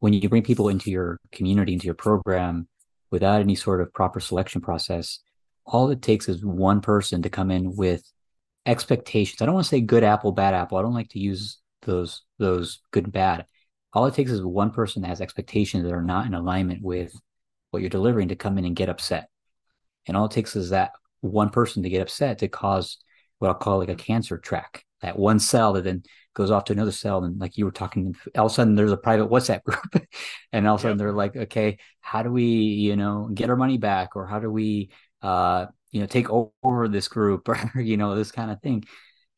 when 0.00 0.12
you 0.12 0.28
bring 0.28 0.42
people 0.42 0.68
into 0.68 0.90
your 0.90 1.18
community 1.32 1.72
into 1.72 1.86
your 1.86 1.94
program 1.94 2.68
without 3.10 3.40
any 3.40 3.54
sort 3.54 3.80
of 3.80 3.92
proper 3.94 4.20
selection 4.20 4.60
process 4.60 5.20
all 5.66 5.90
it 5.90 6.02
takes 6.02 6.28
is 6.28 6.44
one 6.44 6.80
person 6.80 7.22
to 7.22 7.30
come 7.30 7.50
in 7.50 7.74
with 7.74 8.02
expectations. 8.66 9.40
I 9.40 9.46
don't 9.46 9.54
want 9.54 9.64
to 9.64 9.70
say 9.70 9.80
good 9.80 10.04
apple, 10.04 10.32
bad 10.32 10.54
apple. 10.54 10.78
I 10.78 10.82
don't 10.82 10.94
like 10.94 11.10
to 11.10 11.18
use 11.18 11.58
those 11.84 12.22
those 12.38 12.80
good 12.90 13.04
and 13.04 13.12
bad. 13.12 13.46
All 13.92 14.06
it 14.06 14.14
takes 14.14 14.30
is 14.30 14.42
one 14.42 14.70
person 14.70 15.02
that 15.02 15.08
has 15.08 15.20
expectations 15.20 15.84
that 15.84 15.92
are 15.92 16.02
not 16.02 16.26
in 16.26 16.34
alignment 16.34 16.82
with 16.82 17.14
what 17.70 17.80
you're 17.80 17.90
delivering 17.90 18.28
to 18.28 18.36
come 18.36 18.58
in 18.58 18.64
and 18.64 18.76
get 18.76 18.88
upset. 18.88 19.28
And 20.06 20.16
all 20.16 20.26
it 20.26 20.32
takes 20.32 20.56
is 20.56 20.70
that 20.70 20.92
one 21.20 21.50
person 21.50 21.82
to 21.82 21.88
get 21.88 22.02
upset 22.02 22.38
to 22.38 22.48
cause 22.48 22.98
what 23.38 23.48
I'll 23.48 23.54
call 23.54 23.78
like 23.78 23.88
a 23.88 23.94
cancer 23.94 24.38
track. 24.38 24.84
That 25.02 25.18
one 25.18 25.38
cell 25.38 25.74
that 25.74 25.84
then 25.84 26.02
goes 26.34 26.50
off 26.50 26.64
to 26.64 26.72
another 26.72 26.92
cell, 26.92 27.24
and 27.24 27.38
like 27.38 27.56
you 27.56 27.64
were 27.64 27.70
talking, 27.70 28.16
all 28.36 28.46
of 28.46 28.52
a 28.52 28.54
sudden 28.54 28.74
there's 28.74 28.92
a 28.92 28.96
private 28.96 29.28
WhatsApp 29.28 29.62
group, 29.64 30.06
and 30.52 30.66
all 30.66 30.74
of 30.74 30.80
a 30.80 30.82
sudden 30.82 30.96
yep. 30.96 30.98
they're 30.98 31.12
like, 31.12 31.36
okay, 31.36 31.78
how 32.00 32.22
do 32.22 32.30
we, 32.30 32.44
you 32.44 32.96
know, 32.96 33.28
get 33.32 33.50
our 33.50 33.56
money 33.56 33.78
back, 33.78 34.16
or 34.16 34.26
how 34.26 34.40
do 34.40 34.50
we, 34.50 34.90
uh, 35.22 35.66
you 35.94 36.00
know 36.00 36.06
take 36.06 36.26
over 36.28 36.88
this 36.88 37.08
group 37.08 37.48
or 37.48 37.80
you 37.80 37.96
know 37.96 38.14
this 38.14 38.32
kind 38.32 38.50
of 38.50 38.60
thing 38.60 38.84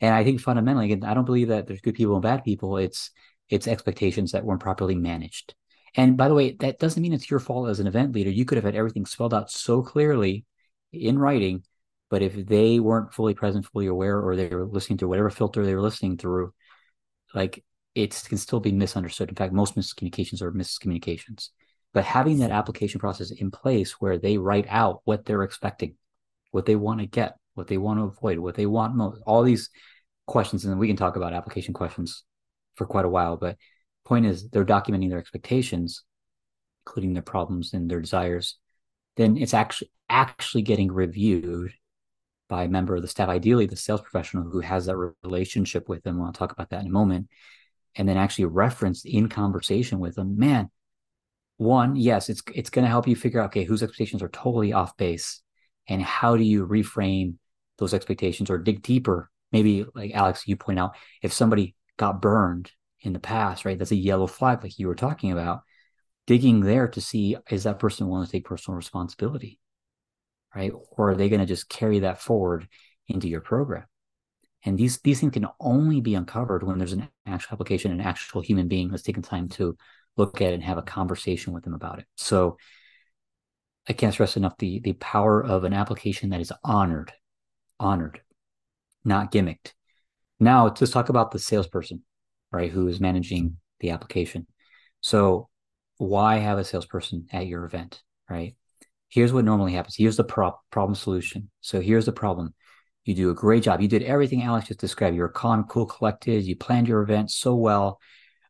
and 0.01 0.15
i 0.15 0.25
think 0.25 0.41
fundamentally 0.41 0.91
again 0.91 1.09
i 1.09 1.15
don't 1.15 1.25
believe 1.25 1.49
that 1.49 1.67
there's 1.67 1.81
good 1.81 1.95
people 1.95 2.15
and 2.15 2.23
bad 2.23 2.45
people. 2.45 2.77
It's 2.77 3.11
it's 3.49 3.69
expectations 3.69 4.33
that 4.33 4.45
weren't 4.45 4.61
properly 4.61 4.97
managed. 4.97 5.55
And 5.95 6.17
by 6.17 6.29
the 6.29 6.35
way 6.35 6.53
that 6.61 6.79
doesn't 6.79 7.03
mean 7.03 7.13
it's 7.13 7.31
your 7.31 7.41
fault 7.41 7.69
as 7.69 7.81
an 7.81 7.87
event 7.87 8.13
leader. 8.13 8.31
You 8.31 8.45
could 8.45 8.57
have 8.57 8.65
had 8.65 8.75
everything 8.75 9.07
spelled 9.07 9.35
out 9.35 9.51
so 9.51 9.83
clearly 9.83 10.45
in 10.93 11.19
writing 11.19 11.63
but 12.09 12.23
if 12.23 12.35
they 12.47 12.79
weren't 12.79 13.13
fully 13.13 13.35
present 13.35 13.67
fully 13.67 13.87
aware 13.87 14.21
or 14.21 14.37
they 14.37 14.49
were 14.49 14.67
listening 14.67 14.99
through 14.99 15.09
whatever 15.09 15.31
filter 15.31 15.65
they 15.65 15.75
were 15.75 15.83
listening 15.83 16.17
through 16.17 16.53
like 17.35 17.65
it 17.95 18.23
can 18.29 18.37
still 18.37 18.61
be 18.61 18.73
misunderstood. 18.73 19.29
In 19.31 19.35
fact 19.35 19.53
most 19.53 19.75
miscommunications 19.75 20.43
are 20.43 20.53
miscommunications. 20.53 21.49
But 21.95 22.05
having 22.05 22.39
that 22.39 22.51
application 22.51 23.01
process 23.01 23.31
in 23.31 23.51
place 23.51 23.93
where 23.93 24.19
they 24.19 24.37
write 24.37 24.67
out 24.69 25.01
what 25.05 25.25
they're 25.25 25.43
expecting 25.43 25.95
what 26.51 26.67
they 26.67 26.77
want 26.77 27.01
to 27.01 27.07
get, 27.07 27.37
what 27.57 27.67
they 27.67 27.79
want 27.79 27.99
to 27.99 28.05
avoid, 28.05 28.39
what 28.39 28.55
they 28.55 28.67
want 28.67 28.95
most, 28.95 29.21
all 29.27 29.43
these 29.43 29.71
questions. 30.27 30.65
And 30.65 30.79
we 30.79 30.89
can 30.89 30.97
talk 30.97 31.17
about 31.17 31.33
application 31.33 31.75
questions 31.75 32.25
for 32.75 32.87
quite 32.87 33.05
a 33.05 33.09
while. 33.09 33.37
But 33.37 33.57
point 34.05 34.27
is 34.27 34.49
they're 34.51 34.65
documenting 34.65 35.09
their 35.09 35.19
expectations, 35.19 36.05
including 36.87 37.15
their 37.15 37.23
problems 37.23 37.73
and 37.73 37.91
their 37.91 38.01
desires. 38.01 38.59
Then 39.17 39.37
it's 39.37 39.55
actually 39.55 39.91
actually 40.09 40.63
getting 40.63 40.93
reviewed 40.93 41.73
by 42.49 42.65
a 42.65 42.69
member 42.69 42.95
of 42.95 43.03
the 43.03 43.09
staff, 43.09 43.29
ideally 43.29 43.67
the 43.67 43.77
sales 43.77 44.03
professional 44.03 44.45
who 44.45 44.61
has 44.61 44.87
that 44.87 44.97
relationship 45.25 45.89
with 45.89 46.03
them. 46.05 46.23
I'll 46.23 46.33
talk 46.33 46.53
about 46.53 46.71
that 46.71 46.83
in 46.83 46.87
a 46.87 46.91
moment. 46.91 47.29
And 47.97 48.07
then 48.07 48.19
actually 48.19 48.45
referenced 48.45 49.07
in 49.07 49.29
conversation 49.29 49.99
with 49.99 50.15
them, 50.15 50.39
man, 50.39 50.71
one, 51.57 51.97
yes, 51.97 52.29
it's 52.29 52.43
it's 52.55 52.69
going 52.69 52.85
to 52.85 52.91
help 52.91 53.09
you 53.09 53.17
figure 53.17 53.41
out 53.41 53.47
okay, 53.47 53.65
whose 53.65 53.83
expectations 53.83 54.23
are 54.23 54.29
totally 54.29 54.75
off 54.75 54.97
base 54.99 55.41
and 55.89 56.03
how 56.03 56.37
do 56.37 56.43
you 56.43 56.67
reframe 56.67 57.37
those 57.79 57.95
expectations 57.95 58.51
or 58.51 58.59
dig 58.59 58.83
deeper. 58.83 59.31
Maybe 59.53 59.87
like 59.95 60.13
alex 60.13 60.47
you 60.49 60.57
point 60.57 60.79
out 60.79 60.97
if 61.23 61.33
somebody 61.33 61.77
got 61.97 62.21
burned 62.21 62.73
in 63.01 63.13
the 63.13 63.21
past 63.21 63.65
right 63.65 63.79
that's 63.79 63.93
a 63.93 63.97
yellow 63.97 64.27
flag 64.27 64.63
like 64.63 64.79
you 64.79 64.89
were 64.89 64.97
talking 64.97 65.31
about 65.31 65.61
digging 66.27 66.61
there 66.61 66.89
to 66.89 67.01
see 67.01 67.37
is 67.49 67.63
that 67.63 67.79
person 67.79 68.09
willing 68.09 68.27
to 68.27 68.33
take 68.33 68.45
personal 68.45 68.77
responsibility 68.77 69.61
right? 70.57 70.73
Or 70.91 71.11
are 71.11 71.15
they 71.15 71.29
going 71.29 71.41
to 71.41 71.47
just 71.47 71.69
carry 71.69 72.01
that 72.01 72.21
forward 72.21 72.67
into 73.07 73.29
your 73.29 73.43
program? 73.43 73.85
And 74.65 74.77
these 74.77 74.99
these 75.03 75.21
things 75.21 75.33
can 75.33 75.47
only 75.61 76.01
be 76.01 76.15
uncovered 76.15 76.63
when 76.65 76.79
there's 76.79 76.95
an 76.95 77.09
actual 77.27 77.55
application 77.55 77.93
an 77.93 78.01
actual 78.01 78.41
human 78.41 78.67
being 78.67 78.89
that's 78.89 79.03
taken 79.03 79.23
time 79.23 79.49
to 79.51 79.77
look 80.17 80.41
at 80.41 80.51
it 80.51 80.55
and 80.55 80.63
have 80.63 80.79
a 80.79 80.83
conversation 80.83 81.53
with 81.53 81.63
them 81.63 81.75
about 81.75 81.99
it. 82.01 82.07
So 82.17 82.57
I 83.89 83.93
can't 83.93 84.13
stress 84.13 84.37
enough 84.37 84.57
the 84.59 84.81
the 84.81 84.95
power 84.95 85.45
of 85.45 85.65
an 85.65 85.75
application 85.75 86.31
that 86.31 86.41
is 86.41 86.53
honored, 86.65 87.13
honored, 87.79 88.21
not 89.05 89.33
gimmicked. 89.33 89.73
Now 90.39 90.65
let's 90.65 90.91
talk 90.91 91.09
about 91.09 91.31
the 91.31 91.39
salesperson, 91.39 92.03
right, 92.53 92.71
who 92.71 92.89
is 92.89 93.01
managing 93.01 93.57
the 93.81 93.91
application. 93.91 94.47
So 95.01 95.49
why 95.99 96.37
have 96.39 96.59
a 96.59 96.65
salesperson 96.65 97.27
at 97.33 97.47
your 97.47 97.65
event, 97.65 98.03
right? 98.29 98.55
here's 99.09 99.33
what 99.33 99.45
normally 99.45 99.73
happens. 99.73 99.97
Here's 99.97 100.17
the 100.17 100.25
pro- 100.25 100.59
problem 100.71 100.95
solution. 100.95 101.51
So 101.61 101.81
here's 101.81 102.07
the 102.07 102.13
problem. 102.13 102.55
You 103.05 103.15
do 103.15 103.31
a 103.31 103.35
great 103.35 103.63
job. 103.63 103.81
You 103.81 103.89
did 103.89 104.03
everything 104.03 104.43
Alex 104.43 104.69
just 104.69 104.81
described. 104.81 105.17
You're 105.17 105.29
calm, 105.29 105.65
cool, 105.65 105.87
collected. 105.87 106.45
You 106.45 106.57
planned 106.57 106.89
your 106.89 107.03
event 107.03 107.31
so 107.31 107.55
well 107.55 108.01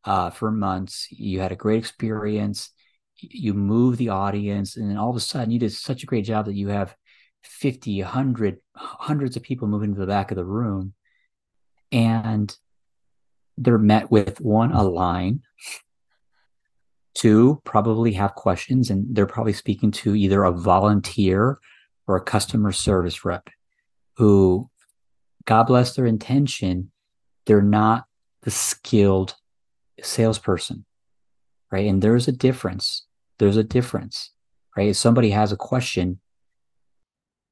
uh, 0.05 0.31
for 0.31 0.51
months. 0.51 1.09
You 1.11 1.41
had 1.41 1.53
a 1.53 1.57
great 1.57 1.79
experience. 1.79 2.71
You 3.19 3.55
move 3.55 3.97
the 3.97 4.11
audience, 4.11 4.77
and 4.77 4.91
then 4.91 4.97
all 4.97 5.11
of 5.11 5.17
a 5.17 5.21
sudden, 5.21 5.51
you 5.51 5.59
did 5.59 5.73
such 5.73 6.03
a 6.03 6.07
great 6.07 6.25
job 6.25 6.47
that 6.47 6.55
you 6.55 6.69
have 6.69 6.95
50, 7.47 8.03
100, 8.03 8.59
hundreds 8.75 9.37
of 9.37 9.43
people 9.43 9.69
moving 9.69 9.95
to 9.95 10.01
the 10.01 10.07
back 10.07 10.31
of 10.31 10.37
the 10.37 10.45
room. 10.45 10.95
And 11.93 12.55
they're 13.57 13.79
met 13.79 14.11
with 14.11 14.41
one, 14.41 14.73
a 14.73 14.83
line, 14.83 15.43
two, 17.15 17.61
probably 17.65 18.13
have 18.13 18.35
questions, 18.35 18.91
and 18.91 19.15
they're 19.15 19.27
probably 19.27 19.55
speaking 19.55 19.91
to 19.91 20.15
either 20.15 20.45
a 20.45 20.53
volunteer 20.53 21.59
or 22.07 22.17
a 22.17 22.25
customer 22.25 22.73
service 22.73 23.25
rep 23.25 23.49
who, 24.17 24.69
God 25.45 25.65
bless 25.65 25.95
their 25.95 26.07
intention, 26.07 26.91
they're 27.47 27.63
not 27.63 28.05
the 28.43 28.51
skilled 28.51 29.35
salesperson, 30.03 30.85
right? 31.71 31.87
And 31.87 32.03
there's 32.03 32.29
a 32.29 32.33
difference. 32.33 33.07
There's 33.39 33.57
a 33.57 33.65
difference, 33.65 34.33
right? 34.77 34.89
If 34.89 34.97
somebody 34.97 35.31
has 35.31 35.53
a 35.53 35.57
question, 35.57 36.21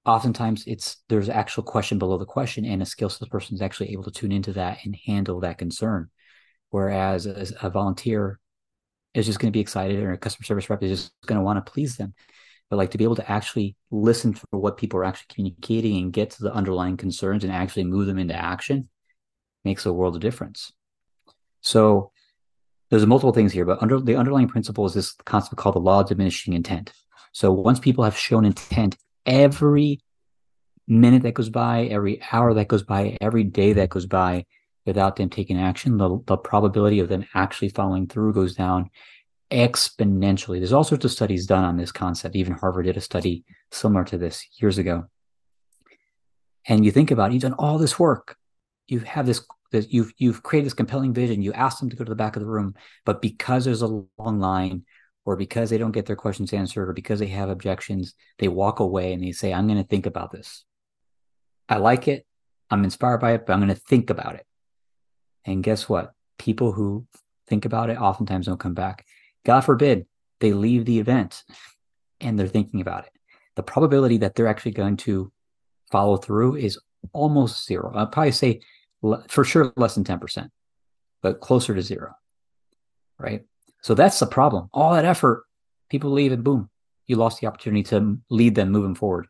oftentimes 0.07 0.65
it's 0.67 0.99
there's 1.09 1.29
actual 1.29 1.63
question 1.63 1.99
below 1.99 2.19
the 2.19 2.27
question, 2.27 2.65
and 2.65 2.83
a 2.83 2.87
skilled 2.87 3.13
salesperson 3.13 3.55
is 3.55 3.63
actually 3.63 3.93
able 3.93 4.05
to 4.05 4.11
tune 4.11 4.33
into 4.33 4.53
that 4.53 4.79
and 4.85 4.97
handle 5.07 5.41
that 5.41 5.59
concern. 5.59 6.11
Whereas 6.71 7.27
a, 7.27 7.47
a 7.63 7.71
volunteer 7.71 8.41
is 9.15 9.27
just 9.27 9.39
going 9.39 9.53
to 9.53 9.57
be 9.57 9.61
excited, 9.61 10.03
or 10.03 10.13
a 10.13 10.19
customer 10.19 10.45
service 10.45 10.69
rep 10.69 10.83
is 10.83 11.01
just 11.01 11.13
going 11.27 11.39
to 11.39 11.45
want 11.45 11.65
to 11.65 11.73
please 11.73 11.97
them. 11.97 12.15
But 12.71 12.77
like 12.77 12.91
to 12.93 12.99
be 12.99 13.05
able 13.05 13.17
to 13.17 13.31
actually 13.31 13.77
listen 13.91 14.35
for 14.35 14.59
what 14.59 14.77
people 14.77 14.99
are 14.99 15.05
actually 15.05 15.35
communicating 15.35 15.99
and 15.99 16.13
get 16.13 16.31
to 16.31 16.43
the 16.43 16.53
underlying 16.53 16.97
concerns 16.97 17.45
and 17.45 17.53
actually 17.53 17.85
move 17.85 18.07
them 18.07 18.19
into 18.19 18.35
action 18.35 18.89
makes 19.65 19.87
a 19.87 19.93
world 19.93 20.17
of 20.17 20.23
difference. 20.23 20.73
So 21.61 22.11
there's 22.91 23.07
multiple 23.07 23.33
things 23.33 23.53
here, 23.53 23.65
but 23.65 23.83
under 23.83 24.01
the 24.01 24.17
underlying 24.17 24.49
principle 24.49 24.87
is 24.87 24.95
this 24.95 25.13
concept 25.25 25.57
called 25.57 25.75
the 25.75 25.81
law 25.81 26.01
of 26.01 26.09
diminishing 26.09 26.55
intent. 26.55 26.93
So 27.33 27.53
once 27.53 27.79
people 27.79 28.05
have 28.05 28.17
shown 28.17 28.45
intent, 28.45 28.97
every 29.27 30.01
minute 30.87 31.23
that 31.23 31.35
goes 31.35 31.51
by, 31.51 31.85
every 31.85 32.21
hour 32.33 32.55
that 32.55 32.69
goes 32.69 32.83
by, 32.83 33.17
every 33.21 33.45
day 33.45 33.73
that 33.75 33.89
goes 33.89 34.07
by 34.07 34.45
without 34.85 35.17
them 35.17 35.31
taking 35.31 35.59
action, 35.59 35.97
the, 35.97 36.23
the 36.27 36.37
probability 36.37 37.01
of 37.01 37.09
them 37.09 37.25
actually 37.35 37.71
following 37.71 38.07
through 38.07 38.35
goes 38.35 38.55
down 38.55 38.91
exponentially. 39.51 40.59
There's 40.59 40.73
all 40.73 40.85
sorts 40.85 41.05
of 41.05 41.13
studies 41.13 41.47
done 41.47 41.65
on 41.65 41.77
this 41.77 41.93
concept. 41.93 42.37
Even 42.37 42.55
Harvard 42.55 42.87
did 42.87 42.97
a 42.97 43.01
study 43.01 43.45
similar 43.71 44.05
to 44.05 44.19
this 44.19 44.47
years 44.61 44.79
ago. 44.79 45.05
And 46.67 46.85
you 46.85 46.91
think 46.91 47.11
about 47.11 47.31
it, 47.31 47.35
you've 47.35 47.43
done 47.43 47.55
all 47.55 47.79
this 47.79 47.99
work. 47.99 48.37
You 48.89 49.01
have 49.01 49.27
this 49.27 49.45
that 49.73 49.93
you've 49.93 50.13
you've 50.19 50.43
created 50.43 50.67
this 50.67 50.75
compelling 50.75 51.13
vision. 51.13 51.43
You 51.43 51.53
ask 51.53 51.79
them 51.79 51.91
to 51.91 51.97
go 51.97 52.05
to 52.05 52.11
the 52.11 52.17
back 52.17 52.37
of 52.37 52.41
the 52.41 52.49
room, 52.49 52.75
but 53.05 53.21
because 53.21 53.65
there's 53.65 53.83
a 53.83 54.05
long 54.19 54.39
line, 54.39 54.85
or 55.25 55.37
because 55.37 55.71
they 55.71 55.79
don't 55.79 55.93
get 55.93 56.07
their 56.07 56.17
questions 56.17 56.53
answered, 56.53 56.89
or 56.89 56.93
because 56.93 57.19
they 57.19 57.29
have 57.29 57.49
objections, 57.49 58.15
they 58.39 58.49
walk 58.49 58.81
away 58.81 59.13
and 59.13 59.23
they 59.23 59.33
say, 59.33 59.53
"I'm 59.53 59.67
going 59.67 59.83
to 59.83 59.89
think 59.89 60.07
about 60.07 60.31
this. 60.31 60.65
I 61.69 61.77
like 61.79 62.09
it. 62.09 62.27
I'm 62.71 62.85
inspired 62.85 63.19
by 63.19 63.33
it, 63.33 63.47
but 63.47 63.53
I'm 63.53 63.61
going 63.61 63.75
to 63.75 63.75
think 63.75 64.11
about 64.11 64.35
it." 64.35 64.47
And 65.45 65.63
guess 65.63 65.89
what? 65.89 66.13
People 66.39 66.73
who 66.73 67.07
think 67.47 67.65
about 67.65 67.91
it 67.91 67.99
oftentimes 67.99 68.47
don't 68.47 68.61
come 68.61 68.75
back. 68.75 69.05
God 69.45 69.61
forbid 69.61 70.07
they 70.41 70.53
leave 70.53 70.85
the 70.85 70.99
event 70.99 71.45
and 72.21 72.39
they're 72.39 72.47
thinking 72.47 72.81
about 72.81 73.05
it. 73.07 73.13
The 73.57 73.63
probability 73.63 74.19
that 74.19 74.35
they're 74.35 74.49
actually 74.49 74.73
going 74.73 74.97
to 74.99 75.31
follow 75.93 76.17
through 76.17 76.57
is 76.57 76.79
almost 77.13 77.67
zero. 77.67 77.93
I'd 77.95 78.13
probably 78.13 78.33
say 78.33 78.61
for 79.29 79.45
sure 79.45 79.73
less 79.77 79.95
than 79.95 80.05
10%, 80.05 80.51
but 81.23 81.41
closer 81.41 81.75
to 81.75 81.83
zero. 81.83 82.15
Right. 83.19 83.45
So 83.85 83.93
that's 83.93 84.19
the 84.19 84.27
problem. 84.27 84.71
All 84.73 84.95
that 84.95 85.05
effort, 85.05 85.45
people 85.91 86.11
leave 86.11 86.33
and 86.33 86.43
boom, 86.43 86.71
you 87.07 87.17
lost 87.17 87.41
the 87.41 87.47
opportunity 87.47 87.83
to 87.85 88.19
lead 88.31 88.55
them 88.55 88.71
moving 88.71 88.95
forward. 88.95 89.27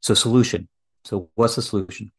So, 0.00 0.14
solution. 0.14 0.68
So, 1.04 1.28
what's 1.34 1.56
the 1.56 1.62
solution? 1.62 2.12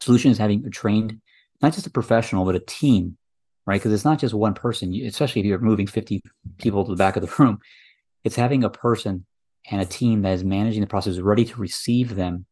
Solution 0.00 0.32
is 0.32 0.38
having 0.38 0.66
a 0.66 0.70
trained, 0.70 1.20
not 1.62 1.72
just 1.72 1.86
a 1.86 1.90
professional, 1.90 2.44
but 2.44 2.56
a 2.56 2.60
team, 2.60 3.16
right? 3.64 3.80
Because 3.80 3.92
it's 3.92 4.04
not 4.04 4.18
just 4.18 4.34
one 4.34 4.54
person, 4.54 4.92
especially 5.06 5.42
if 5.42 5.46
you're 5.46 5.60
moving 5.60 5.86
50 5.86 6.20
people 6.58 6.84
to 6.84 6.90
the 6.90 6.96
back 6.96 7.14
of 7.16 7.22
the 7.22 7.32
room. 7.42 7.60
It's 8.24 8.36
having 8.36 8.64
a 8.64 8.70
person 8.70 9.24
and 9.70 9.80
a 9.80 9.86
team 9.86 10.22
that 10.22 10.32
is 10.32 10.42
managing 10.42 10.80
the 10.80 10.88
process, 10.88 11.18
ready 11.18 11.44
to 11.44 11.60
receive 11.60 12.16
them 12.16 12.44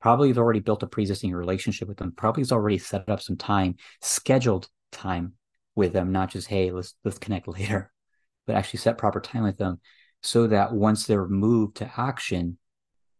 probably 0.00 0.26
has 0.26 0.38
already 0.38 0.58
built 0.58 0.82
a 0.82 0.88
pre-existing 0.88 1.32
relationship 1.32 1.86
with 1.86 1.98
them 1.98 2.10
probably 2.10 2.40
has 2.40 2.50
already 2.50 2.76
set 2.76 3.08
up 3.08 3.22
some 3.22 3.36
time 3.36 3.76
scheduled 4.00 4.68
time 4.90 5.34
with 5.74 5.92
them 5.92 6.12
not 6.12 6.30
just 6.30 6.48
hey 6.48 6.70
let's 6.70 6.94
let's 7.04 7.18
connect 7.18 7.48
later 7.48 7.92
but 8.46 8.56
actually 8.56 8.78
set 8.78 8.98
proper 8.98 9.20
time 9.20 9.42
with 9.42 9.58
them 9.58 9.80
so 10.22 10.46
that 10.46 10.72
once 10.72 11.06
they're 11.06 11.26
moved 11.26 11.76
to 11.76 11.90
action 11.96 12.58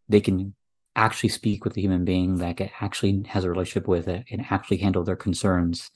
they 0.09 0.21
can 0.21 0.55
actually 0.95 1.29
speak 1.29 1.65
with 1.65 1.75
the 1.75 1.81
human 1.81 2.05
being 2.05 2.37
that 2.37 2.61
actually 2.81 3.23
has 3.29 3.45
a 3.45 3.51
relationship 3.51 3.89
with 3.89 4.09
it 4.09 4.25
and 4.31 4.45
actually 4.51 4.77
handle 4.77 5.05
their 5.05 5.17
concerns 5.17 5.91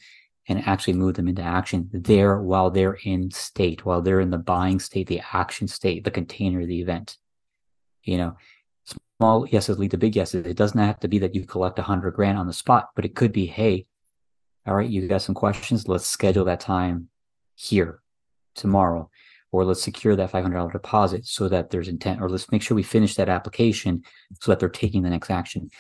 and 0.49 0.67
actually 0.67 0.95
move 0.95 1.15
them 1.15 1.29
into 1.29 1.43
action 1.43 1.91
there 1.93 2.41
while 2.41 2.71
they're 2.71 2.99
in 3.05 3.31
state 3.31 3.85
while 3.85 4.01
they're 4.01 4.21
in 4.21 4.31
the 4.31 4.39
buying 4.39 4.81
state 4.81 5.07
the 5.07 5.21
action 5.33 5.69
state 5.69 6.05
the 6.05 6.11
container 6.11 6.65
the 6.65 6.81
event 6.81 7.19
you 8.05 8.17
know 8.17 8.37
small 9.19 9.47
yeses 9.49 9.79
lead 9.79 9.91
to 9.93 9.99
big 9.99 10.17
yeses. 10.17 10.47
It 10.47 10.57
doesn't 10.57 10.79
have 10.79 11.01
to 11.01 11.09
be 11.09 11.19
that 11.21 11.35
you 11.35 11.45
collect 11.45 11.79
a 11.79 11.83
hundred 11.83 12.13
grand 12.13 12.39
on 12.39 12.47
the 12.47 12.53
spot, 12.53 12.91
but 12.95 13.05
it 13.05 13.15
could 13.15 13.33
be, 13.33 13.47
hey, 13.47 13.87
all 14.67 14.75
right, 14.75 14.89
you 14.89 15.07
got 15.07 15.23
some 15.23 15.35
questions. 15.35 15.89
Let's 15.89 16.07
schedule 16.07 16.45
that 16.47 16.61
time 16.61 17.09
here 17.55 18.01
tomorrow, 18.55 19.11
or 19.53 19.65
let's 19.65 19.83
secure 19.83 20.17
that 20.17 20.33
$500 20.33 20.73
deposit 20.73 21.27
so 21.27 21.49
that 21.49 21.71
there's 21.71 21.89
intent, 21.89 22.21
or 22.21 22.29
let's 22.29 22.51
make 22.51 22.63
sure 22.63 22.75
we 22.75 22.83
finish 22.83 23.15
that 23.15 23.29
application 23.29 24.03
so 24.41 24.51
that 24.51 24.59
they're 24.59 24.69
taking 24.69 25.03
the 25.03 25.11
next 25.11 25.31
action. 25.31 25.71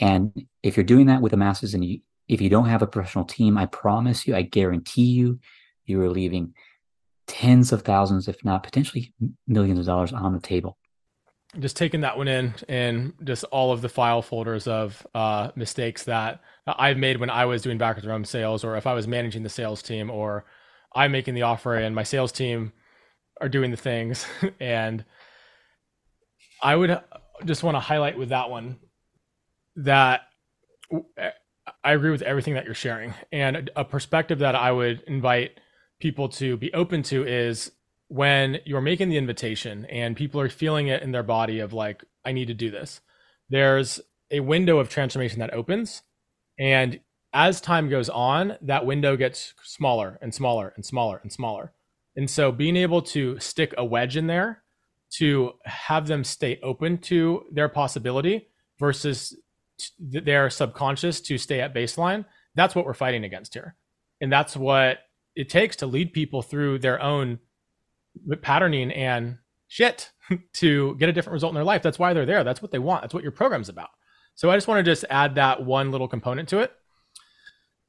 And 0.00 0.46
if 0.62 0.76
you're 0.76 0.84
doing 0.84 1.06
that 1.06 1.20
with 1.20 1.30
the 1.30 1.36
masses 1.36 1.74
and 1.74 1.84
you, 1.84 2.00
if 2.28 2.40
you 2.40 2.48
don't 2.48 2.68
have 2.68 2.82
a 2.82 2.86
professional 2.86 3.24
team, 3.24 3.58
I 3.58 3.66
promise 3.66 4.26
you, 4.26 4.36
I 4.36 4.42
guarantee 4.42 5.06
you, 5.06 5.40
you 5.86 6.00
are 6.02 6.10
leaving 6.10 6.54
tens 7.26 7.72
of 7.72 7.82
thousands, 7.82 8.28
if 8.28 8.44
not 8.44 8.62
potentially 8.62 9.12
millions 9.46 9.80
of 9.80 9.86
dollars 9.86 10.12
on 10.12 10.32
the 10.32 10.40
table 10.40 10.78
just 11.58 11.76
taking 11.76 12.02
that 12.02 12.18
one 12.18 12.28
in 12.28 12.54
and 12.68 13.14
just 13.24 13.44
all 13.44 13.72
of 13.72 13.80
the 13.80 13.88
file 13.88 14.22
folders 14.22 14.66
of 14.66 15.06
uh, 15.14 15.50
mistakes 15.54 16.04
that 16.04 16.40
I've 16.76 16.98
made 16.98 17.18
when 17.18 17.30
I 17.30 17.44
was 17.44 17.62
doing 17.62 17.78
back 17.78 17.96
of 17.96 18.02
the 18.02 18.24
sales, 18.24 18.64
or 18.64 18.76
if 18.76 18.86
I 18.86 18.94
was 18.94 19.06
managing 19.06 19.42
the 19.42 19.48
sales 19.48 19.82
team, 19.82 20.10
or 20.10 20.44
I'm 20.94 21.12
making 21.12 21.34
the 21.34 21.42
offer 21.42 21.74
and 21.74 21.94
my 21.94 22.02
sales 22.02 22.32
team 22.32 22.72
are 23.40 23.48
doing 23.48 23.70
the 23.70 23.76
things. 23.76 24.26
and 24.60 25.04
I 26.62 26.76
would 26.76 27.00
just 27.44 27.62
want 27.62 27.76
to 27.76 27.80
highlight 27.80 28.18
with 28.18 28.30
that 28.30 28.50
one 28.50 28.78
that 29.76 30.22
I 31.84 31.92
agree 31.92 32.10
with 32.10 32.22
everything 32.22 32.54
that 32.54 32.64
you're 32.64 32.74
sharing. 32.74 33.14
And 33.30 33.70
a 33.76 33.84
perspective 33.84 34.40
that 34.40 34.54
I 34.54 34.72
would 34.72 35.02
invite 35.02 35.60
people 36.00 36.28
to 36.30 36.56
be 36.56 36.72
open 36.72 37.02
to 37.04 37.26
is 37.26 37.72
when 38.08 38.58
you're 38.64 38.80
making 38.80 39.10
the 39.10 39.18
invitation 39.18 39.84
and 39.86 40.16
people 40.16 40.40
are 40.40 40.48
feeling 40.48 40.88
it 40.88 41.02
in 41.02 41.12
their 41.12 41.22
body 41.22 41.60
of 41.60 41.72
like, 41.72 42.02
I 42.24 42.32
need 42.32 42.48
to 42.48 42.54
do 42.54 42.70
this, 42.70 43.00
there's 43.48 44.00
a 44.30 44.40
window 44.40 44.78
of 44.78 44.88
transformation 44.88 45.38
that 45.40 45.52
opens. 45.52 46.02
And 46.58 47.00
as 47.32 47.60
time 47.60 47.88
goes 47.88 48.08
on, 48.08 48.56
that 48.62 48.86
window 48.86 49.16
gets 49.16 49.54
smaller 49.62 50.18
and 50.22 50.34
smaller 50.34 50.72
and 50.76 50.84
smaller 50.84 51.18
and 51.22 51.32
smaller. 51.32 51.72
And 52.16 52.28
so 52.28 52.50
being 52.50 52.76
able 52.76 53.02
to 53.02 53.38
stick 53.38 53.74
a 53.78 53.84
wedge 53.84 54.16
in 54.16 54.26
there 54.26 54.62
to 55.10 55.52
have 55.64 56.06
them 56.06 56.24
stay 56.24 56.58
open 56.62 56.98
to 56.98 57.44
their 57.52 57.68
possibility 57.68 58.48
versus 58.78 59.36
their 59.98 60.50
subconscious 60.50 61.20
to 61.22 61.38
stay 61.38 61.60
at 61.60 61.74
baseline, 61.74 62.24
that's 62.54 62.74
what 62.74 62.84
we're 62.84 62.94
fighting 62.94 63.24
against 63.24 63.54
here. 63.54 63.76
And 64.20 64.32
that's 64.32 64.56
what 64.56 64.98
it 65.36 65.48
takes 65.48 65.76
to 65.76 65.86
lead 65.86 66.12
people 66.12 66.42
through 66.42 66.80
their 66.80 67.00
own 67.00 67.38
patterning 68.42 68.90
and 68.90 69.38
shit 69.68 70.10
to 70.54 70.96
get 70.96 71.08
a 71.08 71.12
different 71.12 71.34
result 71.34 71.52
in 71.52 71.54
their 71.54 71.64
life. 71.64 71.82
That's 71.82 71.98
why 71.98 72.12
they're 72.12 72.26
there. 72.26 72.42
That's 72.42 72.60
what 72.60 72.72
they 72.72 72.80
want. 72.80 73.02
That's 73.02 73.14
what 73.14 73.22
your 73.22 73.32
program's 73.32 73.68
about. 73.68 73.90
So 74.38 74.50
I 74.50 74.56
just 74.56 74.68
want 74.68 74.78
to 74.78 74.88
just 74.88 75.04
add 75.10 75.34
that 75.34 75.64
one 75.64 75.90
little 75.90 76.06
component 76.06 76.48
to 76.50 76.60
it 76.60 76.72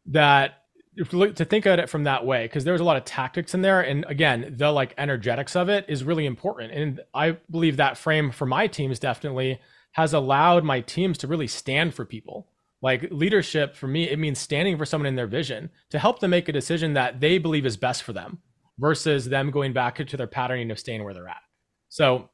that 0.08 0.64
to 0.98 1.46
think 1.46 1.66
of 1.66 1.80
it 1.80 1.90
from 1.90 2.06
that 2.06 2.26
way 2.26 2.46
because 2.46 2.64
there's 2.64 2.82
a 2.82 2.84
lot 2.84 2.98
of 2.98 3.06
tactics 3.06 3.54
in 3.54 3.62
there 3.62 3.80
and 3.80 4.04
again 4.10 4.56
the 4.58 4.70
like 4.72 4.94
energetics 4.98 5.56
of 5.56 5.70
it 5.70 5.86
is 5.88 6.04
really 6.04 6.26
important 6.26 6.74
and 6.74 7.00
i 7.14 7.38
believe 7.50 7.78
that 7.78 7.98
frame 7.98 8.32
for 8.32 8.46
my 8.46 8.68
teams 8.68 9.00
definitely 9.00 9.62
has 9.92 10.14
allowed 10.14 10.66
my 10.66 10.82
teams 10.82 11.18
to 11.18 11.28
really 11.28 11.48
stand 11.48 11.94
for 11.94 12.04
people 12.04 12.50
like 12.82 13.08
leadership 13.12 13.78
for 13.78 13.88
me 13.88 14.10
it 14.10 14.20
means 14.20 14.40
standing 14.40 14.78
for 14.78 14.86
someone 14.86 15.06
in 15.06 15.16
their 15.16 15.28
vision 15.28 15.70
to 15.90 16.00
help 16.00 16.20
them 16.20 16.32
make 16.32 16.50
a 16.50 16.54
decision 16.54 16.94
that 16.94 17.22
they 17.22 17.38
believe 17.38 17.66
is 17.66 17.78
best 17.78 18.04
for 18.04 18.12
them 18.12 18.40
versus 18.80 19.26
them 19.26 19.52
going 19.52 19.74
back 19.74 19.96
to 19.96 20.18
their 20.18 20.28
patterning 20.28 20.72
of 20.72 20.80
staying 20.80 21.04
where 21.04 21.14
they're 21.14 21.28
at. 21.28 21.42
So 21.90 22.30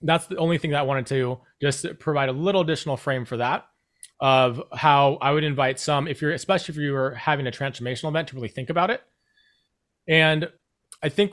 that's 0.00 0.26
the 0.26 0.36
only 0.36 0.56
thing 0.56 0.70
that 0.70 0.78
I 0.78 0.84
wanted 0.84 1.06
to 1.06 1.40
just 1.60 1.86
provide 1.98 2.28
a 2.28 2.32
little 2.32 2.60
additional 2.60 2.96
frame 2.96 3.24
for 3.24 3.36
that 3.36 3.66
of 4.20 4.62
how 4.72 5.18
I 5.20 5.32
would 5.32 5.44
invite 5.44 5.80
some, 5.80 6.06
if 6.06 6.20
you're, 6.20 6.32
especially 6.32 6.72
if 6.72 6.78
you 6.78 6.92
were 6.92 7.14
having 7.14 7.46
a 7.46 7.50
transformational 7.50 8.10
event, 8.10 8.28
to 8.28 8.36
really 8.36 8.48
think 8.48 8.68
about 8.68 8.90
it. 8.90 9.02
And 10.06 10.50
I 11.02 11.08
think 11.08 11.32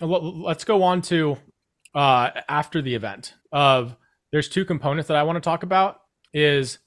let's 0.00 0.64
go 0.64 0.82
on 0.82 1.02
to 1.02 1.36
uh, 1.94 2.30
after 2.48 2.80
the 2.80 2.94
event 2.94 3.34
of 3.52 3.96
there's 4.32 4.48
two 4.48 4.64
components 4.64 5.08
that 5.08 5.16
I 5.16 5.22
want 5.22 5.36
to 5.36 5.40
talk 5.40 5.62
about 5.62 6.00
is 6.32 6.78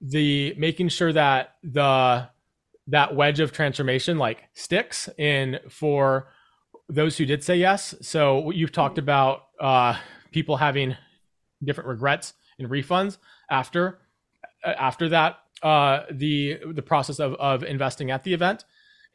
the 0.00 0.54
making 0.56 0.88
sure 0.88 1.12
that 1.12 1.56
the 1.62 2.28
that 2.88 3.16
wedge 3.16 3.40
of 3.40 3.52
transformation 3.52 4.16
like 4.16 4.44
sticks 4.54 5.08
in 5.18 5.58
for 5.68 6.28
those 6.88 7.18
who 7.18 7.26
did 7.26 7.42
say 7.42 7.56
yes. 7.56 7.94
So 8.00 8.50
you've 8.50 8.72
talked 8.72 8.98
about 8.98 9.46
uh, 9.60 9.98
people 10.32 10.56
having 10.56 10.96
different 11.64 11.88
regrets 11.88 12.34
and 12.58 12.68
refunds 12.68 13.18
after 13.50 13.98
uh, 14.64 14.70
after 14.70 15.08
that 15.08 15.38
uh, 15.62 16.02
the 16.10 16.58
the 16.72 16.82
process 16.82 17.18
of 17.18 17.34
of 17.34 17.62
investing 17.62 18.10
at 18.10 18.24
the 18.24 18.34
event, 18.34 18.64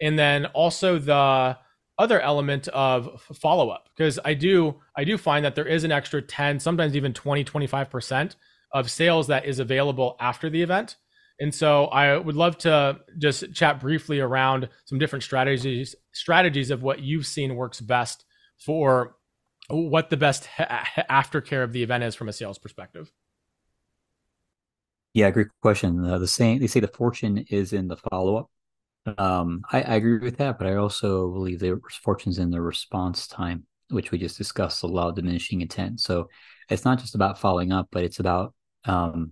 and 0.01 0.17
then 0.17 0.45
also 0.47 0.97
the 0.97 1.57
other 1.97 2.19
element 2.19 2.67
of 2.69 3.21
follow 3.35 3.69
up 3.69 3.89
because 3.95 4.17
I 4.25 4.33
do 4.33 4.79
I 4.95 5.03
do 5.03 5.17
find 5.17 5.45
that 5.45 5.55
there 5.55 5.67
is 5.67 5.83
an 5.83 5.91
extra 5.91 6.21
10 6.21 6.59
sometimes 6.59 6.95
even 6.95 7.13
20 7.13 7.43
25% 7.43 8.35
of 8.73 8.89
sales 8.89 9.27
that 9.27 9.45
is 9.45 9.59
available 9.59 10.15
after 10.19 10.49
the 10.49 10.61
event. 10.61 10.95
And 11.39 11.53
so 11.53 11.85
I 11.85 12.17
would 12.17 12.35
love 12.35 12.57
to 12.59 12.99
just 13.17 13.53
chat 13.53 13.79
briefly 13.79 14.19
around 14.19 14.69
some 14.85 14.97
different 14.97 15.23
strategies 15.23 15.95
strategies 16.13 16.71
of 16.71 16.81
what 16.81 17.01
you've 17.01 17.27
seen 17.27 17.55
works 17.55 17.81
best 17.81 18.25
for 18.57 19.15
what 19.71 20.09
the 20.09 20.17
best 20.17 20.47
aftercare 20.57 21.63
of 21.63 21.73
the 21.73 21.83
event 21.83 22.03
is 22.03 22.15
from 22.15 22.29
a 22.29 22.33
sales 22.33 22.57
perspective. 22.57 23.11
Yeah, 25.13 25.29
great 25.31 25.47
question. 25.61 26.05
Uh, 26.05 26.17
the 26.19 26.27
saying 26.27 26.59
they 26.59 26.67
say 26.67 26.79
the 26.79 26.87
fortune 26.87 27.45
is 27.49 27.73
in 27.73 27.87
the 27.87 27.97
follow 27.97 28.37
up. 28.37 28.49
Um, 29.17 29.61
I, 29.71 29.81
I, 29.81 29.95
agree 29.95 30.19
with 30.19 30.37
that, 30.37 30.59
but 30.59 30.67
I 30.67 30.75
also 30.75 31.31
believe 31.31 31.59
the 31.59 31.81
fortune's 32.03 32.37
in 32.37 32.51
the 32.51 32.61
response 32.61 33.27
time, 33.27 33.65
which 33.89 34.11
we 34.11 34.19
just 34.19 34.37
discussed. 34.37 34.83
A 34.83 34.87
lot 34.87 35.09
of 35.09 35.15
diminishing 35.15 35.61
intent. 35.61 35.99
So 35.99 36.29
it's 36.69 36.85
not 36.85 36.99
just 36.99 37.15
about 37.15 37.39
following 37.39 37.71
up, 37.71 37.87
but 37.91 38.03
it's 38.03 38.19
about 38.19 38.53
um, 38.85 39.31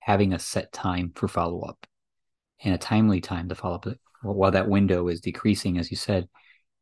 having 0.00 0.34
a 0.34 0.38
set 0.38 0.72
time 0.72 1.12
for 1.14 1.26
follow 1.26 1.62
up 1.62 1.86
and 2.62 2.74
a 2.74 2.78
timely 2.78 3.20
time 3.20 3.48
to 3.48 3.54
follow 3.54 3.76
up 3.76 3.86
while 4.22 4.50
that 4.50 4.68
window 4.68 5.08
is 5.08 5.20
decreasing, 5.20 5.78
as 5.78 5.90
you 5.90 5.96
said. 5.96 6.28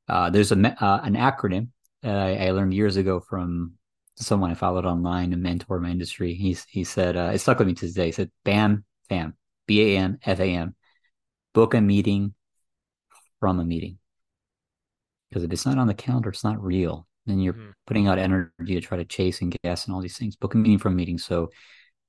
Uh, 0.08 0.30
there's 0.30 0.50
a 0.50 0.84
uh, 0.84 1.00
an 1.04 1.14
acronym 1.14 1.68
that 2.02 2.16
I, 2.16 2.46
I, 2.46 2.50
learned 2.52 2.74
years 2.74 2.96
ago 2.96 3.20
from 3.20 3.74
someone 4.16 4.50
I 4.50 4.54
followed 4.54 4.84
online, 4.84 5.32
a 5.32 5.36
mentor 5.36 5.76
in 5.76 5.82
my 5.82 5.90
industry. 5.90 6.34
He 6.34 6.56
he 6.68 6.84
said 6.84 7.16
uh, 7.16 7.30
it 7.32 7.38
stuck 7.38 7.58
with 7.58 7.68
me 7.68 7.74
to 7.74 7.88
today. 7.88 8.06
He 8.06 8.12
said 8.12 8.30
BAM 8.44 8.84
FAM 9.08 9.34
B 9.66 9.94
A 9.94 9.98
M 9.98 10.18
F 10.24 10.40
A 10.40 10.44
M 10.44 10.74
book 11.54 11.74
a 11.74 11.80
meeting 11.80 12.34
from 13.40 13.60
a 13.60 13.64
meeting 13.64 13.98
because 15.28 15.44
if 15.44 15.52
it's 15.52 15.66
not 15.66 15.78
on 15.78 15.86
the 15.86 15.94
calendar, 15.94 16.30
it's 16.30 16.44
not 16.44 16.62
real. 16.62 17.06
Then 17.26 17.40
you're 17.40 17.54
mm-hmm. 17.54 17.70
putting 17.86 18.08
out 18.08 18.18
energy 18.18 18.74
to 18.74 18.80
try 18.80 18.96
to 18.96 19.04
chase 19.04 19.42
and 19.42 19.54
guess 19.62 19.86
and 19.86 19.94
all 19.94 20.00
these 20.00 20.16
things. 20.16 20.36
Book 20.36 20.54
a 20.54 20.56
meeting 20.56 20.78
from 20.78 20.94
a 20.94 20.96
meeting. 20.96 21.18
So 21.18 21.50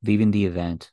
leaving 0.04 0.32
the 0.32 0.46
event 0.46 0.92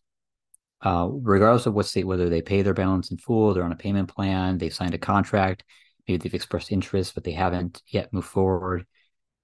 uh, 0.83 1.09
regardless 1.11 1.67
of 1.67 1.75
what 1.75 1.87
state, 1.87 2.07
whether 2.07 2.29
they 2.29 2.43
pay 2.43 2.63
their 2.63 2.75
balance 2.75 3.11
in 3.11 3.17
full, 3.17 3.55
they're 3.55 3.65
on 3.65 3.73
a 3.73 3.77
payment 3.77 4.13
plan, 4.15 4.59
they've 4.59 4.75
signed 4.75 4.95
a 4.95 4.99
contract, 4.99 5.65
maybe 6.07 6.19
they've 6.19 6.35
expressed 6.35 6.73
interest, 6.73 7.15
but 7.15 7.25
they 7.25 7.33
haven't 7.33 7.83
yet 7.89 8.13
moved 8.13 8.29
forward. 8.29 8.87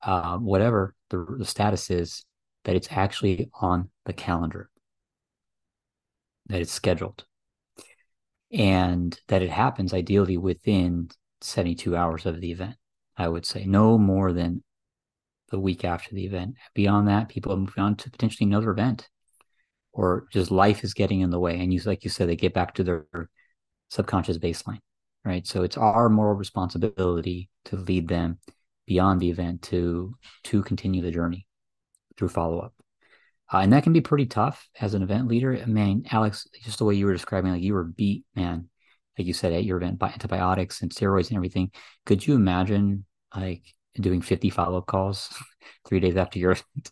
Uh, 0.02 0.36
whatever 0.38 0.94
the, 1.10 1.24
the 1.38 1.44
status 1.44 1.90
is, 1.90 2.24
that 2.64 2.76
it's 2.76 2.88
actually 2.90 3.50
on 3.60 3.90
the 4.04 4.12
calendar, 4.12 4.70
that 6.46 6.60
it's 6.60 6.72
scheduled, 6.72 7.24
and 8.52 9.18
that 9.28 9.42
it 9.42 9.50
happens 9.50 9.94
ideally 9.94 10.36
within 10.36 11.08
72 11.40 11.96
hours 11.96 12.26
of 12.26 12.40
the 12.40 12.50
event. 12.50 12.76
I 13.16 13.28
would 13.28 13.46
say 13.46 13.64
no 13.64 13.98
more 13.98 14.32
than 14.32 14.62
the 15.50 15.60
week 15.60 15.84
after 15.84 16.14
the 16.14 16.24
event. 16.24 16.54
Beyond 16.74 17.08
that, 17.08 17.28
people 17.28 17.56
move 17.56 17.74
on 17.76 17.96
to 17.96 18.10
potentially 18.10 18.48
another 18.48 18.70
event 18.70 19.08
or 19.92 20.26
just 20.32 20.50
life 20.50 20.82
is 20.82 20.94
getting 20.94 21.20
in 21.20 21.30
the 21.30 21.38
way. 21.38 21.58
And 21.60 21.72
you, 21.72 21.80
like 21.84 22.04
you 22.04 22.10
said, 22.10 22.28
they 22.28 22.36
get 22.36 22.54
back 22.54 22.74
to 22.74 22.84
their 22.84 23.06
subconscious 23.90 24.38
baseline, 24.38 24.80
right? 25.24 25.46
So 25.46 25.62
it's 25.62 25.76
our 25.76 26.08
moral 26.08 26.34
responsibility 26.34 27.48
to 27.66 27.76
lead 27.76 28.08
them 28.08 28.38
beyond 28.86 29.20
the 29.20 29.30
event 29.30 29.62
to 29.62 30.14
to 30.44 30.62
continue 30.62 31.02
the 31.02 31.10
journey 31.10 31.46
through 32.16 32.28
follow 32.28 32.58
up. 32.60 32.74
Uh, 33.52 33.58
and 33.58 33.72
that 33.72 33.82
can 33.82 33.92
be 33.92 34.00
pretty 34.00 34.26
tough 34.26 34.68
as 34.80 34.94
an 34.94 35.02
event 35.02 35.28
leader. 35.28 35.56
I 35.60 35.66
mean, 35.66 36.06
Alex, 36.10 36.48
just 36.64 36.78
the 36.78 36.84
way 36.84 36.94
you 36.94 37.06
were 37.06 37.12
describing, 37.12 37.52
like 37.52 37.62
you 37.62 37.74
were 37.74 37.84
beat, 37.84 38.24
man, 38.34 38.68
like 39.18 39.26
you 39.26 39.34
said 39.34 39.52
at 39.52 39.64
your 39.64 39.76
event 39.76 39.98
by 39.98 40.08
antibiotics 40.08 40.80
and 40.80 40.90
steroids 40.90 41.28
and 41.28 41.36
everything. 41.36 41.70
Could 42.06 42.26
you 42.26 42.34
imagine 42.34 43.04
like 43.34 43.62
doing 43.94 44.22
50 44.22 44.48
follow 44.50 44.78
up 44.78 44.86
calls 44.86 45.34
three 45.86 46.00
days 46.00 46.16
after 46.16 46.38
your 46.38 46.52
event? 46.52 46.90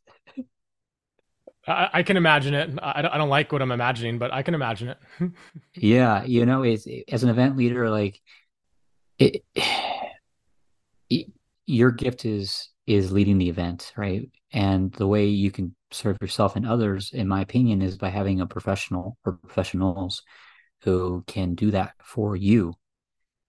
I, 1.67 1.89
I 1.93 2.03
can 2.03 2.17
imagine 2.17 2.55
it. 2.55 2.79
I 2.83 3.03
don't, 3.03 3.15
I 3.15 3.19
don't 3.19 3.29
like 3.29 3.53
what 3.53 3.63
I'm 3.63 3.73
imagining, 3.73 4.19
but 4.19 4.33
I 4.33 4.43
can 4.43 4.55
imagine 4.55 4.89
it. 4.89 5.33
yeah, 5.75 6.25
you 6.25 6.47
know, 6.47 6.63
it's 6.63 6.87
as 7.09 7.23
an 7.23 7.29
event 7.29 7.57
leader, 7.57 7.91
like 7.91 8.21
it, 9.19 9.45
it, 11.11 11.27
your 11.67 11.91
gift 11.91 12.25
is 12.25 12.69
is 12.87 13.13
leading 13.13 13.39
the 13.39 13.49
event, 13.49 13.93
right? 13.97 14.29
And 14.53 14.93
the 14.93 15.07
way 15.07 15.27
you 15.27 15.51
can 15.51 15.77
serve 15.93 16.17
yourself 16.21 16.57
and 16.57 16.67
others, 16.67 17.13
in 17.13 17.29
my 17.29 17.41
opinion, 17.41 17.83
is 17.83 17.97
by 17.97 18.09
having 18.09 18.41
a 18.41 18.47
professional 18.47 19.17
or 19.25 19.35
professionals 19.35 20.23
who 20.83 21.23
can 21.27 21.55
do 21.55 21.71
that 21.71 21.93
for 22.03 22.35
you, 22.35 22.75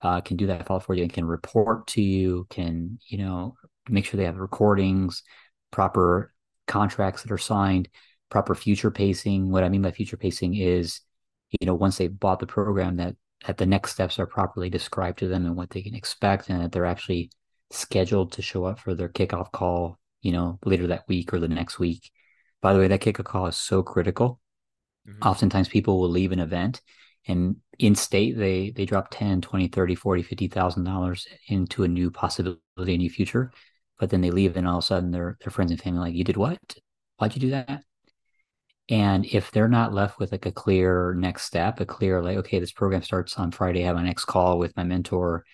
uh, 0.02 0.22
can 0.22 0.38
do 0.38 0.48
that 0.48 0.68
for 0.68 0.94
you, 0.94 1.04
and 1.04 1.14
can 1.14 1.26
report 1.26 1.88
to 1.88 2.02
you, 2.02 2.46
can 2.50 3.00
you 3.08 3.18
know 3.18 3.56
make 3.90 4.06
sure 4.06 4.18
they 4.18 4.26
have 4.26 4.38
recordings, 4.38 5.24
proper 5.72 6.34
contracts 6.72 7.24
that 7.24 7.32
are 7.32 7.38
signed, 7.38 7.90
proper 8.30 8.56
future 8.56 8.92
pacing. 8.92 9.52
What 9.52 9.64
I 9.64 9.70
mean 9.70 9.82
by 9.82 9.92
future 9.92 10.18
pacing 10.18 10.56
is, 10.56 11.02
you 11.60 11.66
know, 11.66 11.76
once 11.76 11.98
they've 11.98 12.20
bought 12.20 12.40
the 12.40 12.48
program, 12.48 12.98
that 12.98 13.16
that 13.48 13.58
the 13.58 13.66
next 13.66 13.92
steps 13.92 14.20
are 14.20 14.28
properly 14.28 14.70
described 14.70 15.20
to 15.20 15.28
them 15.28 15.46
and 15.46 15.56
what 15.56 15.72
they 15.72 15.82
can 15.82 15.96
expect, 15.96 16.50
and 16.50 16.62
that 16.62 16.72
they're 16.72 16.86
actually 16.86 17.32
scheduled 17.72 18.32
to 18.34 18.42
show 18.42 18.66
up 18.66 18.80
for 18.80 18.94
their 18.94 19.10
kickoff 19.10 19.52
call, 19.52 20.00
you 20.22 20.32
know, 20.32 20.60
later 20.66 20.88
that 20.88 21.08
week 21.08 21.34
or 21.34 21.40
the 21.40 21.48
next 21.48 21.80
week. 21.80 22.12
By 22.62 22.74
the 22.74 22.80
way, 22.80 22.88
that 22.88 23.02
kickoff 23.02 23.26
call 23.26 23.48
is 23.48 23.58
so 23.58 23.84
critical. 23.84 24.40
Mm-hmm. 25.08 25.28
Oftentimes 25.28 25.70
people 25.70 26.00
will 26.00 26.10
leave 26.10 26.32
an 26.32 26.40
event 26.40 26.82
and 27.28 27.58
in 27.80 27.96
state 27.96 28.38
they 28.38 28.72
they 28.72 28.86
drop 28.86 29.10
10 29.12 29.42
20 29.42 29.68
30 29.68 29.96
40 29.96 30.24
50 30.24 30.48
thousand 30.48 30.84
dollars 30.84 31.28
into 31.48 31.84
a 31.84 31.88
new 31.88 32.10
possibility 32.10 32.60
a 32.78 32.98
new 32.98 33.10
future 33.10 33.52
but 34.02 34.10
then 34.10 34.22
they 34.22 34.32
leave 34.32 34.58
and 34.58 34.68
all 34.68 34.80
of 34.80 34.84
a 34.84 34.88
sudden 34.88 35.12
their 35.12 35.38
their 35.42 35.52
friends 35.52 35.70
and 35.70 35.80
family 35.80 36.00
like 36.00 36.16
you 36.16 36.24
did 36.24 36.36
what? 36.36 36.58
Why'd 37.18 37.36
you 37.36 37.42
do 37.42 37.52
that? 37.52 37.84
And 38.90 39.28
if 39.28 39.52
they're 39.52 39.68
not 39.68 39.94
left 39.94 40.20
with 40.20 40.32
like 40.32 40.48
a 40.48 40.52
clear 40.52 41.14
next 41.14 41.44
step 41.44 41.80
a 41.80 41.86
clear 41.86 42.22
like 42.22 42.38
okay 42.38 42.60
this 42.60 42.72
program 42.72 43.04
starts 43.04 43.38
on 43.38 43.52
friday 43.52 43.84
i 43.84 43.86
have 43.86 43.96
my 43.96 44.04
next 44.04 44.26
call 44.26 44.58
with 44.58 44.76
my 44.76 44.84
mentor 44.84 45.46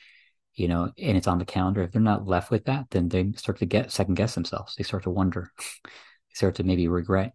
you 0.55 0.69
know 0.69 0.91
and 0.97 1.17
it's 1.17 1.27
on 1.27 1.39
the 1.39 1.45
calendar 1.45 1.83
if 1.83 1.91
they're 1.91 2.01
not 2.01 2.25
left 2.25 2.49
with 2.49 2.63
that 2.65 2.89
then 2.89 3.09
they 3.09 3.31
start 3.35 3.59
to 3.59 3.65
get 3.65 3.91
second 3.91 4.15
guess 4.15 4.33
themselves. 4.33 4.75
They 4.75 4.83
start 4.83 5.03
to 5.03 5.11
wonder. 5.11 5.51
They 5.83 6.35
start 6.35 6.55
to 6.55 6.63
maybe 6.63 6.87
regret 6.87 7.33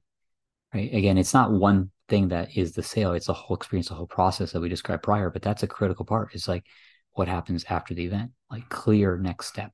right? 0.72 0.92
Again 0.94 1.18
it's 1.18 1.34
not 1.34 1.52
one 1.52 1.90
thing 2.08 2.28
that 2.28 2.56
is 2.56 2.72
the 2.72 2.82
sale 2.82 3.12
it's 3.12 3.28
a 3.28 3.34
whole 3.34 3.56
experience 3.56 3.88
the 3.88 3.94
whole 3.94 4.06
process 4.06 4.52
that 4.52 4.60
we 4.60 4.70
described 4.70 5.02
prior 5.02 5.28
but 5.28 5.42
that's 5.42 5.62
a 5.62 5.66
critical 5.66 6.06
part. 6.06 6.34
It's 6.34 6.48
like 6.48 6.64
what 7.12 7.28
happens 7.28 7.64
after 7.68 7.92
the 7.92 8.06
event? 8.06 8.30
Like 8.50 8.68
clear 8.70 9.18
next 9.18 9.48
step 9.48 9.72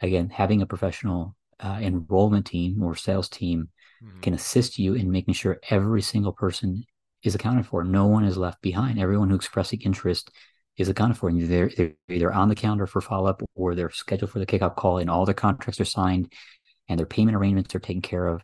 again, 0.00 0.30
having 0.30 0.62
a 0.62 0.66
professional 0.66 1.34
uh, 1.60 1.78
enrollment 1.80 2.46
team 2.46 2.82
or 2.82 2.94
sales 2.94 3.28
team 3.28 3.68
mm-hmm. 4.02 4.20
can 4.20 4.34
assist 4.34 4.78
you 4.78 4.94
in 4.94 5.10
making 5.10 5.34
sure 5.34 5.60
every 5.70 6.02
single 6.02 6.32
person 6.32 6.84
is 7.22 7.34
accounted 7.34 7.66
for. 7.66 7.82
No 7.84 8.06
one 8.06 8.24
is 8.24 8.36
left 8.36 8.60
behind. 8.62 8.98
Everyone 8.98 9.28
who 9.28 9.36
expressing 9.36 9.80
interest 9.80 10.30
is 10.76 10.88
accounted 10.88 11.16
for. 11.16 11.28
And 11.28 11.48
they're, 11.48 11.70
they're 11.76 11.94
either 12.08 12.32
on 12.32 12.48
the 12.48 12.54
calendar 12.54 12.86
for 12.86 13.00
follow 13.00 13.28
up 13.28 13.42
or 13.54 13.74
they're 13.74 13.90
scheduled 13.90 14.30
for 14.30 14.38
the 14.38 14.46
kickoff 14.46 14.76
call, 14.76 14.98
and 14.98 15.10
all 15.10 15.24
their 15.24 15.34
contracts 15.34 15.80
are 15.80 15.86
signed 15.86 16.32
and 16.88 16.98
their 16.98 17.06
payment 17.06 17.36
arrangements 17.36 17.74
are 17.74 17.80
taken 17.80 18.02
care 18.02 18.26
of. 18.26 18.42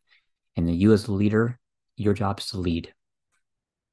And 0.57 0.67
then 0.67 0.75
you, 0.75 0.93
as 0.93 1.05
the 1.05 1.13
leader, 1.13 1.59
your 1.97 2.15
job 2.15 2.41
is 2.41 2.47
to 2.49 2.59
lead. 2.59 2.93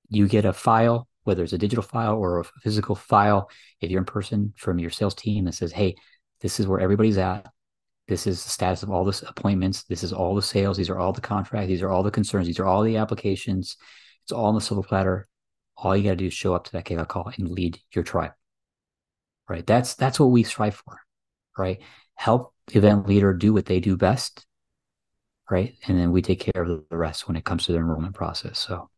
You 0.10 0.28
get 0.28 0.46
a 0.46 0.54
file, 0.54 1.08
whether 1.24 1.44
it's 1.44 1.54
a 1.54 1.58
digital 1.58 1.84
file 1.84 2.16
or 2.16 2.40
a 2.40 2.44
physical 2.64 2.96
file, 2.96 3.50
if 3.80 3.92
you're 3.92 4.00
in 4.00 4.06
person 4.06 4.54
from 4.58 4.80
your 4.80 4.90
sales 4.90 5.14
team 5.14 5.46
that 5.46 5.54
says, 5.54 5.72
Hey, 5.72 5.96
this 6.42 6.60
is 6.60 6.68
where 6.68 6.80
everybody's 6.80 7.18
at. 7.18 7.52
This 8.08 8.26
is 8.26 8.44
the 8.44 8.50
status 8.50 8.82
of 8.82 8.90
all 8.90 9.06
the 9.06 9.24
appointments. 9.28 9.84
This 9.84 10.04
is 10.04 10.14
all 10.14 10.34
the 10.34 10.42
sales. 10.42 10.78
These 10.78 10.90
are 10.90 10.98
all 10.98 11.14
the 11.14 11.22
contracts. 11.22 11.68
These 11.68 11.84
are 11.84 11.90
all 11.90 12.04
the 12.04 12.12
concerns. 12.12 12.48
These 12.48 12.60
are 12.60 12.66
all 12.66 12.82
the 12.82 12.98
applications. 12.98 13.78
It's 14.24 14.32
all 14.32 14.46
on 14.46 14.56
the 14.56 14.62
silver 14.62 14.88
platter. 14.88 15.28
All 15.78 15.96
you 15.96 16.04
got 16.04 16.12
to 16.12 16.16
do 16.16 16.26
is 16.26 16.34
show 16.34 16.56
up 16.56 16.66
to 16.66 16.72
that 16.74 16.86
kickoff 16.86 17.08
call 17.08 17.32
and 17.38 17.50
lead 17.50 17.80
your 17.94 18.04
tribe. 18.04 18.32
Right. 19.48 19.66
That's 19.66 19.96
that's 19.96 20.20
what 20.20 20.28
we 20.28 20.44
strive 20.44 20.76
for. 20.76 21.00
Right. 21.58 21.82
Help 22.16 22.54
event 22.72 23.08
leader 23.08 23.34
do 23.34 23.54
what 23.54 23.66
they 23.66 23.80
do 23.80 23.96
best, 23.96 24.46
right? 25.50 25.76
And 25.88 26.00
then 26.00 26.12
we 26.12 26.22
take 26.22 26.40
care 26.40 26.64
of 26.64 26.84
the 26.90 26.98
rest 26.98 27.28
when 27.28 27.38
it 27.38 27.46
comes 27.46 27.66
to 27.66 27.72
the 27.72 27.78
enrollment 27.78 28.16
process. 28.16 28.60
So, 28.60 28.90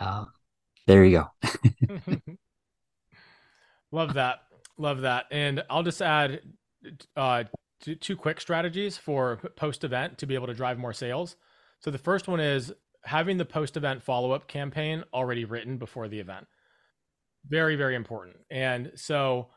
uh, 0.00 0.26
there 0.86 1.04
you 1.04 1.24
go. 1.42 2.18
Love 3.92 4.14
that. 4.14 4.40
Love 4.78 5.02
that. 5.02 5.26
And 5.30 5.64
I'll 5.70 5.82
just 5.82 6.02
add 6.02 6.40
uh, 7.16 7.44
two, 7.80 7.94
two 7.94 8.16
quick 8.16 8.40
strategies 8.40 8.96
for 8.96 9.36
post 9.56 9.84
event 9.84 10.18
to 10.18 10.26
be 10.26 10.34
able 10.34 10.46
to 10.46 10.54
drive 10.54 10.78
more 10.78 10.92
sales. 10.92 11.36
So 11.80 11.90
the 11.90 11.98
first 11.98 12.28
one 12.28 12.40
is 12.40 12.72
having 13.04 13.36
the 13.36 13.44
post 13.44 13.76
event 13.76 14.02
follow 14.02 14.32
up 14.32 14.48
campaign 14.48 15.04
already 15.14 15.44
written 15.44 15.78
before 15.78 16.08
the 16.08 16.20
event. 16.20 16.46
Very, 17.48 17.76
very 17.76 17.94
important. 17.94 18.36
And 18.50 18.92
so 18.96 19.48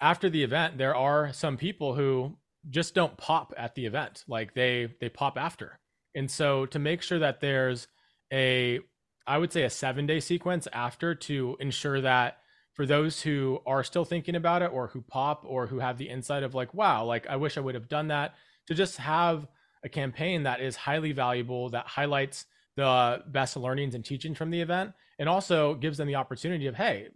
after 0.00 0.28
the 0.28 0.42
event, 0.42 0.78
there 0.78 0.96
are 0.96 1.32
some 1.32 1.56
people 1.56 1.94
who 1.94 2.36
just 2.68 2.94
don't 2.94 3.16
pop 3.16 3.54
at 3.56 3.74
the 3.74 3.86
event, 3.86 4.24
like 4.28 4.54
they 4.54 4.94
they 5.00 5.08
pop 5.08 5.38
after. 5.38 5.78
And 6.14 6.30
so 6.30 6.66
to 6.66 6.78
make 6.78 7.02
sure 7.02 7.20
that 7.20 7.40
there's 7.40 7.86
a 8.32 8.80
I 9.26 9.38
would 9.38 9.52
say 9.52 9.62
a 9.62 9.68
7-day 9.68 10.18
sequence 10.18 10.66
after 10.72 11.14
to 11.14 11.56
ensure 11.60 12.00
that 12.00 12.38
for 12.74 12.86
those 12.86 13.22
who 13.22 13.60
are 13.66 13.84
still 13.84 14.04
thinking 14.04 14.34
about 14.34 14.62
it 14.62 14.70
or 14.72 14.88
who 14.88 15.02
pop 15.02 15.44
or 15.46 15.66
who 15.66 15.78
have 15.78 15.98
the 15.98 16.08
insight 16.08 16.42
of 16.42 16.54
like 16.54 16.72
wow 16.74 17.04
like 17.04 17.26
i 17.26 17.36
wish 17.36 17.56
i 17.56 17.60
would 17.60 17.74
have 17.74 17.88
done 17.88 18.08
that 18.08 18.34
to 18.66 18.74
just 18.74 18.96
have 18.96 19.46
a 19.84 19.88
campaign 19.88 20.44
that 20.44 20.60
is 20.60 20.76
highly 20.76 21.12
valuable 21.12 21.68
that 21.68 21.86
highlights 21.86 22.46
the 22.76 23.22
best 23.26 23.56
learnings 23.56 23.94
and 23.94 24.04
teachings 24.04 24.38
from 24.38 24.50
the 24.50 24.60
event 24.60 24.92
and 25.18 25.28
also 25.28 25.74
gives 25.74 25.98
them 25.98 26.08
the 26.08 26.14
opportunity 26.14 26.66
of 26.66 26.74
hey 26.74 27.08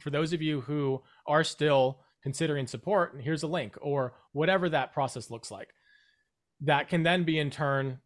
for 0.00 0.10
those 0.10 0.32
of 0.32 0.42
you 0.42 0.60
who 0.62 1.02
are 1.26 1.44
still 1.44 2.00
considering 2.22 2.66
support 2.66 3.14
and 3.14 3.22
here's 3.22 3.42
a 3.42 3.46
link 3.46 3.76
or 3.80 4.14
whatever 4.32 4.68
that 4.68 4.92
process 4.92 5.30
looks 5.30 5.50
like. 5.50 5.68
That 6.62 6.88
can 6.88 7.02
then 7.02 7.24
be 7.24 7.38
in 7.38 7.50
turn 7.50 8.00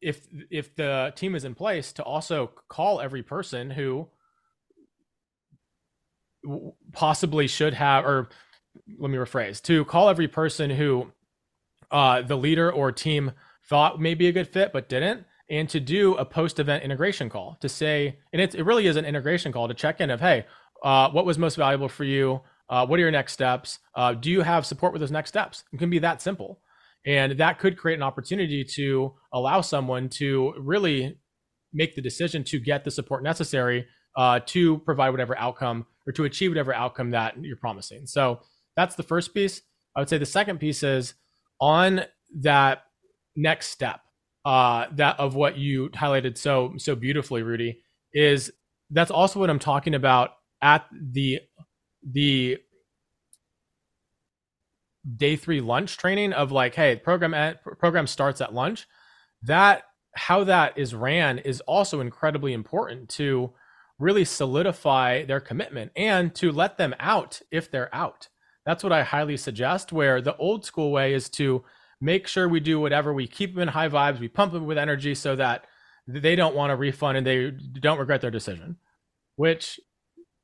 if 0.00 0.26
if 0.50 0.74
the 0.76 1.12
team 1.16 1.34
is 1.34 1.44
in 1.44 1.54
place 1.54 1.92
to 1.94 2.02
also 2.02 2.50
call 2.68 3.00
every 3.00 3.22
person 3.22 3.70
who 3.70 4.08
possibly 6.92 7.46
should 7.46 7.74
have, 7.74 8.04
or 8.04 8.28
let 8.98 9.10
me 9.10 9.18
rephrase, 9.18 9.62
to 9.62 9.84
call 9.84 10.08
every 10.08 10.28
person 10.28 10.70
who 10.70 11.12
uh, 11.90 12.22
the 12.22 12.36
leader 12.36 12.70
or 12.70 12.92
team 12.92 13.32
thought 13.68 14.00
may 14.00 14.14
be 14.14 14.28
a 14.28 14.32
good 14.32 14.48
fit 14.48 14.72
but 14.72 14.88
didn't, 14.88 15.24
and 15.50 15.68
to 15.68 15.80
do 15.80 16.14
a 16.16 16.24
post-event 16.24 16.84
integration 16.84 17.30
call 17.30 17.56
to 17.60 17.68
say, 17.68 18.18
and 18.32 18.42
it, 18.42 18.54
it 18.54 18.64
really 18.64 18.86
is 18.86 18.96
an 18.96 19.04
integration 19.04 19.52
call 19.52 19.68
to 19.68 19.74
check 19.74 20.00
in 20.00 20.10
of, 20.10 20.20
hey, 20.20 20.44
uh, 20.84 21.10
what 21.10 21.24
was 21.24 21.38
most 21.38 21.56
valuable 21.56 21.88
for 21.88 22.04
you? 22.04 22.40
Uh, 22.68 22.86
what 22.86 22.98
are 22.98 23.02
your 23.02 23.10
next 23.10 23.32
steps? 23.32 23.78
Uh, 23.94 24.12
do 24.12 24.30
you 24.30 24.42
have 24.42 24.66
support 24.66 24.92
with 24.92 25.00
those 25.00 25.10
next 25.10 25.30
steps? 25.30 25.64
It 25.72 25.78
can 25.78 25.90
be 25.90 25.98
that 26.00 26.20
simple. 26.20 26.60
And 27.06 27.38
that 27.38 27.58
could 27.58 27.78
create 27.78 27.96
an 27.96 28.02
opportunity 28.02 28.64
to 28.74 29.14
allow 29.32 29.62
someone 29.62 30.10
to 30.10 30.52
really 30.58 31.18
make 31.72 31.94
the 31.94 32.02
decision 32.02 32.44
to 32.44 32.58
get 32.58 32.84
the 32.84 32.90
support 32.90 33.22
necessary 33.22 33.86
uh, 34.18 34.40
to 34.46 34.78
provide 34.78 35.10
whatever 35.10 35.38
outcome 35.38 35.86
or 36.06 36.12
to 36.12 36.24
achieve 36.24 36.50
whatever 36.50 36.74
outcome 36.74 37.12
that 37.12 37.34
you're 37.40 37.56
promising. 37.56 38.04
So 38.04 38.40
that's 38.76 38.96
the 38.96 39.02
first 39.02 39.32
piece. 39.32 39.62
I 39.96 40.00
would 40.00 40.08
say 40.08 40.18
the 40.18 40.26
second 40.26 40.58
piece 40.58 40.82
is 40.82 41.14
on 41.60 42.02
that 42.40 42.82
next 43.36 43.68
step 43.68 44.00
uh, 44.44 44.86
that 44.92 45.18
of 45.20 45.34
what 45.34 45.56
you 45.56 45.88
highlighted 45.90 46.36
so 46.36 46.74
so 46.78 46.94
beautifully, 46.94 47.42
Rudy, 47.42 47.80
is 48.12 48.50
that's 48.90 49.10
also 49.10 49.38
what 49.40 49.50
I'm 49.50 49.58
talking 49.58 49.94
about 49.94 50.30
at 50.60 50.86
the 50.92 51.40
the 52.02 52.58
day 55.16 55.36
three 55.36 55.60
lunch 55.60 55.96
training 55.96 56.32
of 56.32 56.52
like, 56.52 56.74
hey, 56.74 56.96
program 56.96 57.34
at, 57.34 57.62
program 57.78 58.06
starts 58.06 58.40
at 58.40 58.52
lunch. 58.52 58.86
That 59.42 59.84
how 60.14 60.44
that 60.44 60.76
is 60.76 60.94
ran 60.94 61.38
is 61.38 61.60
also 61.60 62.00
incredibly 62.00 62.52
important 62.52 63.08
to 63.10 63.52
really 63.98 64.24
solidify 64.24 65.24
their 65.24 65.40
commitment 65.40 65.90
and 65.96 66.34
to 66.34 66.52
let 66.52 66.78
them 66.78 66.94
out 67.00 67.40
if 67.50 67.70
they're 67.70 67.94
out. 67.94 68.28
That's 68.64 68.84
what 68.84 68.92
I 68.92 69.02
highly 69.02 69.36
suggest. 69.36 69.92
Where 69.92 70.20
the 70.20 70.36
old 70.36 70.64
school 70.64 70.92
way 70.92 71.14
is 71.14 71.28
to 71.30 71.64
make 72.00 72.26
sure 72.26 72.48
we 72.48 72.60
do 72.60 72.78
whatever, 72.78 73.12
we 73.12 73.26
keep 73.26 73.54
them 73.54 73.62
in 73.62 73.68
high 73.68 73.88
vibes, 73.88 74.20
we 74.20 74.28
pump 74.28 74.52
them 74.52 74.66
with 74.66 74.78
energy 74.78 75.14
so 75.14 75.34
that 75.36 75.64
they 76.06 76.36
don't 76.36 76.54
want 76.54 76.72
a 76.72 76.76
refund 76.76 77.18
and 77.18 77.26
they 77.26 77.50
don't 77.80 77.98
regret 77.98 78.20
their 78.20 78.30
decision, 78.30 78.76
which 79.36 79.80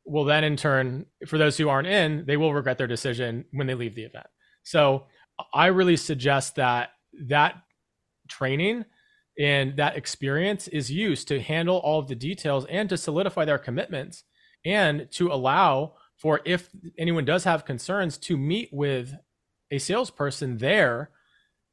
will 0.04 0.24
then 0.24 0.44
in 0.44 0.56
turn, 0.56 1.06
for 1.26 1.38
those 1.38 1.56
who 1.56 1.68
aren't 1.68 1.88
in, 1.88 2.24
they 2.26 2.36
will 2.36 2.52
regret 2.52 2.76
their 2.76 2.86
decision 2.86 3.44
when 3.52 3.66
they 3.66 3.74
leave 3.74 3.94
the 3.94 4.02
event. 4.02 4.26
So 4.64 5.06
I 5.52 5.66
really 5.66 5.96
suggest 5.96 6.56
that 6.56 6.90
that 7.28 7.54
training 8.28 8.84
and 9.38 9.76
that 9.76 9.96
experience 9.96 10.68
is 10.68 10.90
used 10.90 11.28
to 11.28 11.40
handle 11.40 11.78
all 11.78 11.98
of 11.98 12.08
the 12.08 12.14
details 12.14 12.66
and 12.66 12.88
to 12.88 12.96
solidify 12.96 13.44
their 13.44 13.58
commitments 13.58 14.24
and 14.64 15.08
to 15.12 15.32
allow 15.32 15.94
for 16.16 16.40
if 16.44 16.70
anyone 16.98 17.24
does 17.24 17.44
have 17.44 17.64
concerns 17.64 18.16
to 18.16 18.36
meet 18.36 18.68
with 18.72 19.14
a 19.70 19.78
salesperson 19.78 20.58
there 20.58 21.10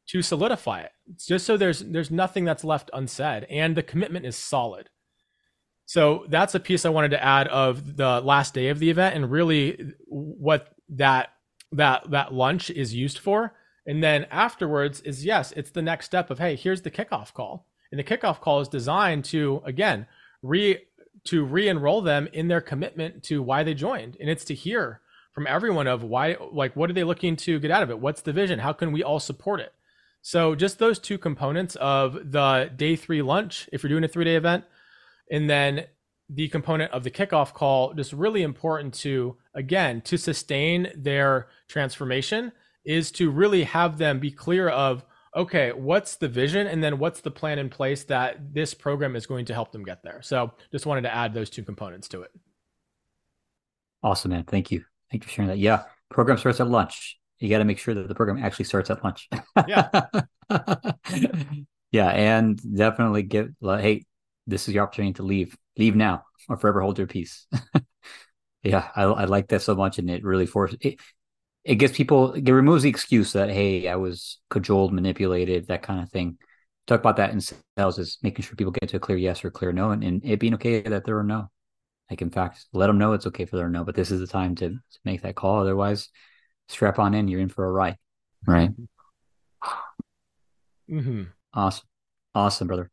to 0.08 0.22
solidify 0.22 0.82
it. 0.82 0.92
Just 1.28 1.46
so 1.46 1.56
there's 1.56 1.80
there's 1.80 2.12
nothing 2.12 2.46
that's 2.46 2.64
left 2.64 2.90
unsaid 2.94 3.46
and 3.50 3.78
the 3.78 3.84
commitment 3.84 4.26
is 4.26 4.36
solid. 4.36 4.90
So 5.86 6.26
that's 6.30 6.56
a 6.56 6.60
piece 6.60 6.86
i 6.86 6.90
wanted 6.90 7.12
to 7.12 7.24
add 7.24 7.48
of 7.50 7.98
the 7.98 8.22
last 8.22 8.54
day 8.54 8.70
of 8.70 8.80
the 8.80 8.90
event 8.90 9.16
and 9.16 9.30
really 9.32 9.94
what 10.08 10.70
that 10.90 11.30
that 11.74 12.10
that 12.12 12.34
lunch 12.34 12.70
is 12.70 12.94
used 12.94 13.20
for 13.20 13.54
and 13.86 14.04
then 14.04 14.26
afterwards 14.32 15.02
is 15.02 15.26
yes, 15.26 15.52
it's 15.56 15.72
the 15.72 15.82
next 15.82 16.06
step 16.06 16.30
of 16.30 16.40
hey, 16.40 16.56
here's 16.56 16.82
the 16.82 16.92
kickoff 16.92 17.34
call. 17.34 17.66
And 17.92 18.00
the 18.00 18.04
kickoff 18.04 18.40
call 18.40 18.62
is 18.62 18.68
designed 18.68 19.26
to 19.26 19.62
again 19.66 20.08
re 20.42 20.80
to 21.24 21.46
re-enroll 21.46 22.02
them 22.02 22.28
in 22.34 22.48
their 22.48 22.62
commitment 22.62 23.24
to 23.24 23.44
why 23.44 23.64
they 23.64 23.74
joined. 23.74 24.18
And 24.20 24.30
it's 24.30 24.46
to 24.46 24.56
hear 24.56 25.02
from 25.34 25.48
everyone 25.48 25.88
of 25.88 26.04
why 26.04 26.38
like 26.52 26.76
what 26.76 26.90
are 26.90 26.94
they 26.94 27.04
looking 27.04 27.36
to 27.38 27.60
get 27.60 27.72
out 27.72 27.84
of 27.84 27.90
it? 27.90 28.00
What's 28.00 28.22
the 28.22 28.34
vision? 28.34 28.60
How 28.60 28.74
can 28.74 28.92
we 28.92 29.04
all 29.04 29.20
support 29.20 29.60
it? 29.60 29.74
So 30.22 30.54
just 30.56 30.78
those 30.78 31.00
two 31.00 31.18
components 31.18 31.76
of 31.78 32.32
the 32.32 32.72
day 32.76 32.96
three 32.96 33.22
lunch, 33.22 33.68
if 33.74 33.82
you're 33.82 33.90
doing 33.90 34.04
a 34.04 34.08
three-day 34.08 34.36
event, 34.36 34.66
and 35.32 35.50
then 35.50 35.86
the 36.30 36.48
component 36.50 36.92
of 36.92 37.04
the 37.04 37.10
kickoff 37.10 37.54
call, 37.54 37.94
just 37.94 38.14
really 38.14 38.44
important 38.44 38.94
to 38.94 39.38
again 39.56 40.02
to 40.02 40.18
sustain 40.18 40.92
their 40.96 41.48
transformation 41.68 42.52
is 42.86 43.12
to 43.14 43.30
really 43.30 43.64
have 43.64 43.98
them 43.98 44.20
be 44.20 44.32
clear 44.32 44.70
of 44.70 45.04
okay 45.36 45.72
what's 45.72 46.18
the 46.18 46.28
vision 46.28 46.68
and 46.68 46.84
then 46.84 47.00
what's 47.00 47.22
the 47.22 47.32
plan 47.32 47.58
in 47.58 47.70
place 47.70 48.04
that 48.06 48.54
this 48.54 48.74
program 48.74 49.16
is 49.16 49.26
going 49.26 49.46
to 49.46 49.54
help 49.54 49.72
them 49.72 49.84
get 49.84 50.04
there. 50.04 50.22
So 50.22 50.52
just 50.72 50.86
wanted 50.86 51.02
to 51.02 51.14
add 51.14 51.34
those 51.34 51.50
two 51.50 51.64
components 51.64 52.08
to 52.10 52.22
it. 52.24 52.32
Awesome 54.04 54.32
man. 54.32 54.44
Thank 54.44 54.72
you. 54.72 54.84
Thank 55.12 55.24
you 55.24 55.28
for 55.28 55.34
sharing 55.34 55.50
that. 55.50 55.60
Yeah 55.60 55.84
program 56.10 56.38
starts 56.38 56.60
at 56.60 56.68
lunch. 56.68 57.18
You 57.40 57.50
got 57.50 57.60
to 57.60 57.66
make 57.66 57.80
sure 57.80 57.94
that 57.94 58.08
the 58.08 58.14
program 58.14 58.44
actually 58.44 58.66
starts 58.66 58.90
at 58.90 59.04
lunch. 59.04 59.30
Yeah. 59.68 59.90
Yeah 61.94 62.08
and 62.08 62.58
definitely 62.78 63.24
give 63.24 63.50
like, 63.60 63.82
hey 63.82 64.06
this 64.48 64.70
is 64.70 64.74
your 64.74 64.84
opportunity 64.84 65.14
to 65.16 65.24
leave. 65.24 65.58
Leave 65.78 65.94
now 65.96 66.24
or 66.48 66.56
forever 66.56 66.82
hold 66.82 66.98
your 66.98 67.08
peace. 67.08 67.48
Yeah 68.64 68.88
I, 68.96 69.04
I 69.04 69.26
like 69.26 69.48
that 69.48 69.64
so 69.64 69.76
much 69.76 69.98
and 69.98 70.10
it 70.10 70.24
really 70.24 70.46
forces 70.46 70.78
it, 70.82 71.00
it 71.64 71.76
gives 71.76 71.94
people 71.94 72.34
it 72.34 72.50
removes 72.50 72.84
the 72.84 72.90
excuse 72.90 73.34
that 73.34 73.50
hey 73.50 73.88
i 73.88 73.96
was 73.96 74.40
cajoled 74.50 74.94
manipulated 74.94 75.68
that 75.68 75.84
kind 75.84 76.02
of 76.02 76.10
thing. 76.10 76.38
Talk 76.88 77.00
about 77.00 77.18
that 77.18 77.32
in 77.32 77.40
sales 77.40 78.00
is 78.00 78.18
making 78.24 78.44
sure 78.44 78.56
people 78.56 78.72
get 78.72 78.90
to 78.90 78.98
a 78.98 79.00
clear 79.00 79.18
yes 79.18 79.46
or 79.46 79.52
clear 79.52 79.72
no 79.72 79.92
and, 79.92 80.04
and 80.04 80.26
it 80.26 80.40
being 80.40 80.56
okay 80.56 80.82
that 80.82 81.06
there 81.06 81.18
are 81.20 81.24
no. 81.24 81.50
Like 82.10 82.22
in 82.22 82.32
fact 82.32 82.66
let 82.74 82.88
them 82.88 82.98
know 82.98 83.14
it's 83.14 83.28
okay 83.28 83.46
for 83.46 83.58
their 83.58 83.70
no 83.70 83.84
but 83.84 83.96
this 83.96 84.12
is 84.12 84.20
the 84.20 84.28
time 84.28 84.56
to, 84.56 84.70
to 84.70 85.00
make 85.06 85.22
that 85.22 85.36
call. 85.36 85.60
Otherwise 85.60 86.10
strap 86.68 87.00
on 87.00 87.14
in 87.14 87.28
you're 87.28 87.40
in 87.40 87.50
for 87.50 87.66
a 87.66 87.72
ride 87.72 87.98
right? 88.48 88.72
Mm-hmm. 90.90 91.24
awesome. 91.54 91.88
Awesome 92.34 92.68
brother. 92.68 92.90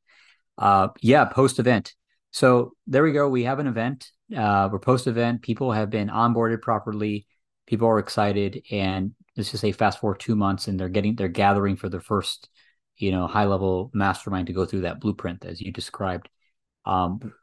Uh 0.58 0.88
yeah 1.00 1.24
post 1.24 1.58
event 1.58 1.94
so 2.30 2.72
there 2.86 3.02
we 3.02 3.12
go. 3.12 3.28
We 3.28 3.44
have 3.44 3.58
an 3.58 3.66
event. 3.66 4.10
Uh 4.36 4.68
we're 4.70 4.78
post 4.78 5.06
event 5.06 5.40
people 5.40 5.72
have 5.72 5.88
been 5.88 6.08
onboarded 6.08 6.60
properly 6.60 7.26
people 7.68 7.86
are 7.86 7.98
excited 7.98 8.62
and 8.70 9.12
let's 9.36 9.50
just 9.50 9.60
say 9.60 9.72
fast 9.72 10.00
forward 10.00 10.18
two 10.18 10.34
months 10.34 10.68
and 10.68 10.80
they're 10.80 10.88
getting 10.88 11.14
they're 11.14 11.28
gathering 11.28 11.76
for 11.76 11.90
their 11.90 12.00
first 12.00 12.48
you 12.96 13.12
know 13.12 13.26
high 13.26 13.44
level 13.44 13.90
mastermind 13.92 14.46
to 14.46 14.54
go 14.54 14.64
through 14.64 14.80
that 14.80 15.00
blueprint 15.00 15.44
as 15.44 15.60
you 15.60 15.70
described. 15.70 16.30
Um, 16.86 17.34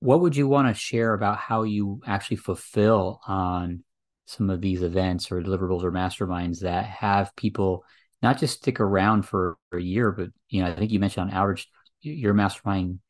what 0.00 0.22
would 0.22 0.34
you 0.34 0.48
want 0.48 0.68
to 0.68 0.74
share 0.74 1.12
about 1.12 1.36
how 1.36 1.64
you 1.64 2.00
actually 2.06 2.38
fulfill 2.38 3.20
on 3.28 3.84
some 4.24 4.48
of 4.48 4.62
these 4.62 4.82
events 4.82 5.30
or 5.30 5.42
deliverables 5.42 5.84
or 5.84 5.92
masterminds 5.92 6.60
that 6.60 6.86
have 6.86 7.36
people 7.36 7.84
not 8.22 8.38
just 8.38 8.56
stick 8.56 8.80
around 8.80 9.22
for 9.22 9.58
a 9.74 9.78
year 9.78 10.10
but 10.10 10.28
you 10.48 10.62
know 10.62 10.70
i 10.70 10.74
think 10.74 10.90
you 10.90 11.00
mentioned 11.00 11.28
on 11.28 11.36
average 11.36 11.68
your 12.00 12.32
mastermind 12.32 13.00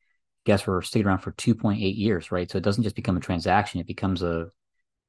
guests 0.45 0.67
were 0.67 0.81
sticking 0.81 1.07
around 1.07 1.19
for 1.19 1.31
2.8 1.33 1.97
years 1.97 2.31
right? 2.31 2.51
So 2.51 2.57
it 2.57 2.63
doesn't 2.63 2.83
just 2.83 2.95
become 2.95 3.15
a 3.15 3.21
transaction 3.21 3.79
it 3.79 3.87
becomes 3.87 4.21
a 4.21 4.47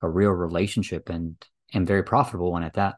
a 0.02 0.08
real 0.08 0.30
relationship 0.30 1.08
and 1.08 1.36
and 1.72 1.86
very 1.86 2.02
profitable 2.02 2.52
one 2.52 2.62
at 2.62 2.74
that. 2.74 2.96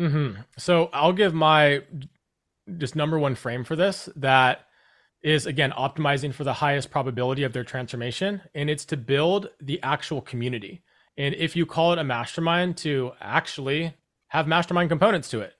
Mm-hmm. 0.00 0.40
So 0.58 0.90
I'll 0.92 1.12
give 1.12 1.32
my 1.32 1.82
just 2.78 2.96
number 2.96 3.18
one 3.18 3.34
frame 3.34 3.64
for 3.64 3.76
this 3.76 4.08
that 4.16 4.66
is 5.22 5.46
again 5.46 5.72
optimizing 5.72 6.34
for 6.34 6.44
the 6.44 6.52
highest 6.52 6.90
probability 6.90 7.42
of 7.42 7.52
their 7.52 7.64
transformation, 7.64 8.42
and 8.54 8.68
it's 8.68 8.84
to 8.86 8.96
build 8.96 9.48
the 9.60 9.82
actual 9.82 10.20
community. 10.20 10.82
And 11.16 11.34
if 11.34 11.56
you 11.56 11.64
call 11.64 11.92
it 11.92 11.98
a 11.98 12.04
mastermind, 12.04 12.76
to 12.78 13.12
actually 13.20 13.94
have 14.28 14.46
mastermind 14.46 14.90
components 14.90 15.30
to 15.30 15.40
it. 15.40 15.54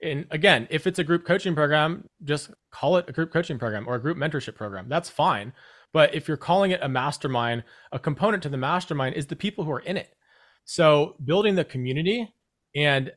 And 0.00 0.26
again, 0.30 0.66
if 0.70 0.86
it's 0.86 0.98
a 0.98 1.04
group 1.04 1.24
coaching 1.24 1.54
program, 1.54 2.08
just 2.24 2.50
call 2.70 2.96
it 2.96 3.08
a 3.08 3.12
group 3.12 3.32
coaching 3.32 3.58
program 3.58 3.86
or 3.88 3.94
a 3.94 4.00
group 4.00 4.16
mentorship 4.16 4.54
program. 4.54 4.88
That's 4.88 5.08
fine. 5.08 5.52
But 5.92 6.14
if 6.14 6.26
you're 6.26 6.36
calling 6.36 6.70
it 6.70 6.80
a 6.82 6.88
mastermind, 6.88 7.64
a 7.92 7.98
component 7.98 8.42
to 8.44 8.48
the 8.48 8.56
mastermind 8.56 9.14
is 9.14 9.26
the 9.26 9.36
people 9.36 9.64
who 9.64 9.72
are 9.72 9.80
in 9.80 9.96
it. 9.96 10.10
So 10.64 11.16
building 11.24 11.54
the 11.54 11.64
community 11.64 12.32
and 12.74 13.12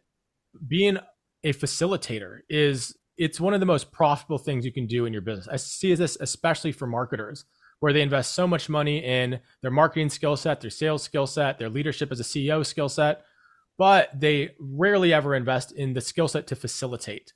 being 0.67 0.97
a 1.43 1.53
facilitator 1.53 2.39
is 2.49 2.95
it's 3.17 3.39
one 3.39 3.53
of 3.53 3.59
the 3.59 3.65
most 3.65 3.91
profitable 3.91 4.37
things 4.37 4.65
you 4.65 4.73
can 4.73 4.87
do 4.87 5.05
in 5.05 5.13
your 5.13 5.21
business. 5.21 5.47
I 5.47 5.55
see 5.55 5.95
this 5.95 6.17
especially 6.19 6.71
for 6.71 6.87
marketers 6.87 7.45
where 7.79 7.93
they 7.93 8.01
invest 8.01 8.33
so 8.33 8.47
much 8.47 8.67
money 8.69 9.03
in 9.03 9.39
their 9.61 9.71
marketing 9.71 10.09
skill 10.09 10.35
set, 10.35 10.61
their 10.61 10.69
sales 10.69 11.03
skill 11.03 11.27
set, 11.27 11.59
their 11.59 11.69
leadership 11.69 12.11
as 12.11 12.19
a 12.19 12.23
CEO 12.23 12.65
skill 12.65 12.89
set, 12.89 13.23
but 13.77 14.09
they 14.19 14.51
rarely 14.59 15.13
ever 15.13 15.35
invest 15.35 15.71
in 15.71 15.93
the 15.93 16.01
skill 16.01 16.27
set 16.27 16.47
to 16.47 16.55
facilitate. 16.55 17.33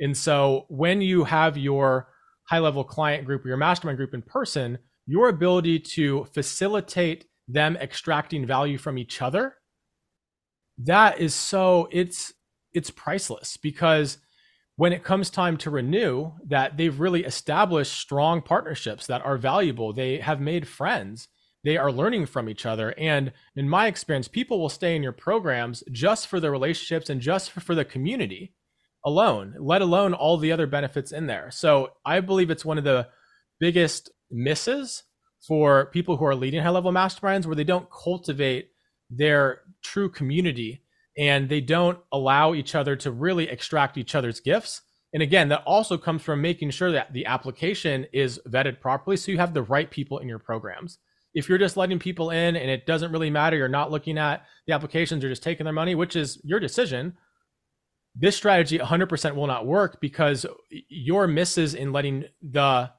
And 0.00 0.16
so 0.16 0.66
when 0.68 1.00
you 1.00 1.24
have 1.24 1.56
your 1.56 2.08
high 2.44 2.58
level 2.58 2.84
client 2.84 3.24
group 3.24 3.44
or 3.44 3.48
your 3.48 3.56
mastermind 3.56 3.96
group 3.96 4.14
in 4.14 4.22
person, 4.22 4.78
your 5.06 5.28
ability 5.28 5.78
to 5.78 6.24
facilitate 6.32 7.26
them 7.48 7.76
extracting 7.76 8.46
value 8.46 8.78
from 8.78 8.98
each 8.98 9.20
other 9.20 9.56
that 10.78 11.20
is 11.20 11.34
so 11.34 11.88
it's 11.90 12.32
it's 12.72 12.90
priceless 12.90 13.56
because 13.56 14.18
when 14.76 14.92
it 14.92 15.04
comes 15.04 15.28
time 15.28 15.56
to 15.58 15.70
renew 15.70 16.32
that 16.46 16.76
they've 16.76 16.98
really 16.98 17.24
established 17.24 17.92
strong 17.92 18.40
partnerships 18.40 19.06
that 19.06 19.24
are 19.24 19.36
valuable. 19.36 19.92
They 19.92 20.18
have 20.18 20.40
made 20.40 20.66
friends. 20.66 21.28
They 21.62 21.76
are 21.76 21.92
learning 21.92 22.26
from 22.26 22.48
each 22.48 22.64
other. 22.64 22.94
And 22.98 23.32
in 23.54 23.68
my 23.68 23.86
experience 23.86 24.28
people 24.28 24.58
will 24.58 24.70
stay 24.70 24.96
in 24.96 25.02
your 25.02 25.12
programs 25.12 25.84
just 25.92 26.26
for 26.26 26.40
the 26.40 26.50
relationships 26.50 27.10
and 27.10 27.20
just 27.20 27.50
for 27.50 27.74
the 27.74 27.84
community 27.84 28.54
alone 29.04 29.54
let 29.58 29.82
alone 29.82 30.14
all 30.14 30.36
the 30.36 30.52
other 30.52 30.66
benefits 30.66 31.12
in 31.12 31.26
there 31.26 31.50
so 31.50 31.90
i 32.04 32.20
believe 32.20 32.50
it's 32.50 32.64
one 32.64 32.78
of 32.78 32.84
the 32.84 33.06
biggest 33.58 34.10
misses 34.30 35.02
for 35.46 35.86
people 35.86 36.16
who 36.16 36.24
are 36.24 36.34
leading 36.34 36.62
high 36.62 36.70
level 36.70 36.92
masterminds 36.92 37.46
where 37.46 37.56
they 37.56 37.64
don't 37.64 37.88
cultivate 37.90 38.70
their 39.10 39.60
true 39.82 40.08
community 40.08 40.82
and 41.18 41.48
they 41.48 41.60
don't 41.60 41.98
allow 42.12 42.54
each 42.54 42.74
other 42.74 42.96
to 42.96 43.10
really 43.10 43.48
extract 43.48 43.98
each 43.98 44.14
other's 44.14 44.40
gifts. 44.40 44.82
And 45.12 45.22
again, 45.22 45.48
that 45.48 45.62
also 45.66 45.98
comes 45.98 46.22
from 46.22 46.40
making 46.40 46.70
sure 46.70 46.90
that 46.92 47.12
the 47.12 47.26
application 47.26 48.06
is 48.12 48.40
vetted 48.48 48.80
properly 48.80 49.16
so 49.16 49.30
you 49.30 49.38
have 49.38 49.52
the 49.52 49.62
right 49.62 49.90
people 49.90 50.18
in 50.18 50.28
your 50.28 50.38
programs. 50.38 50.98
If 51.34 51.48
you're 51.48 51.58
just 51.58 51.76
letting 51.76 51.98
people 51.98 52.30
in 52.30 52.56
and 52.56 52.70
it 52.70 52.86
doesn't 52.86 53.12
really 53.12 53.30
matter, 53.30 53.56
you're 53.56 53.68
not 53.68 53.90
looking 53.90 54.16
at 54.16 54.44
the 54.66 54.72
applications, 54.72 55.22
you're 55.22 55.32
just 55.32 55.42
taking 55.42 55.64
their 55.64 55.72
money, 55.72 55.94
which 55.94 56.16
is 56.16 56.40
your 56.44 56.60
decision. 56.60 57.14
This 58.14 58.36
strategy 58.36 58.78
100% 58.78 59.34
will 59.34 59.46
not 59.46 59.66
work 59.66 60.00
because 60.00 60.44
your 60.70 61.26
misses 61.26 61.74
in 61.74 61.92
letting 61.92 62.24
the, 62.42 62.90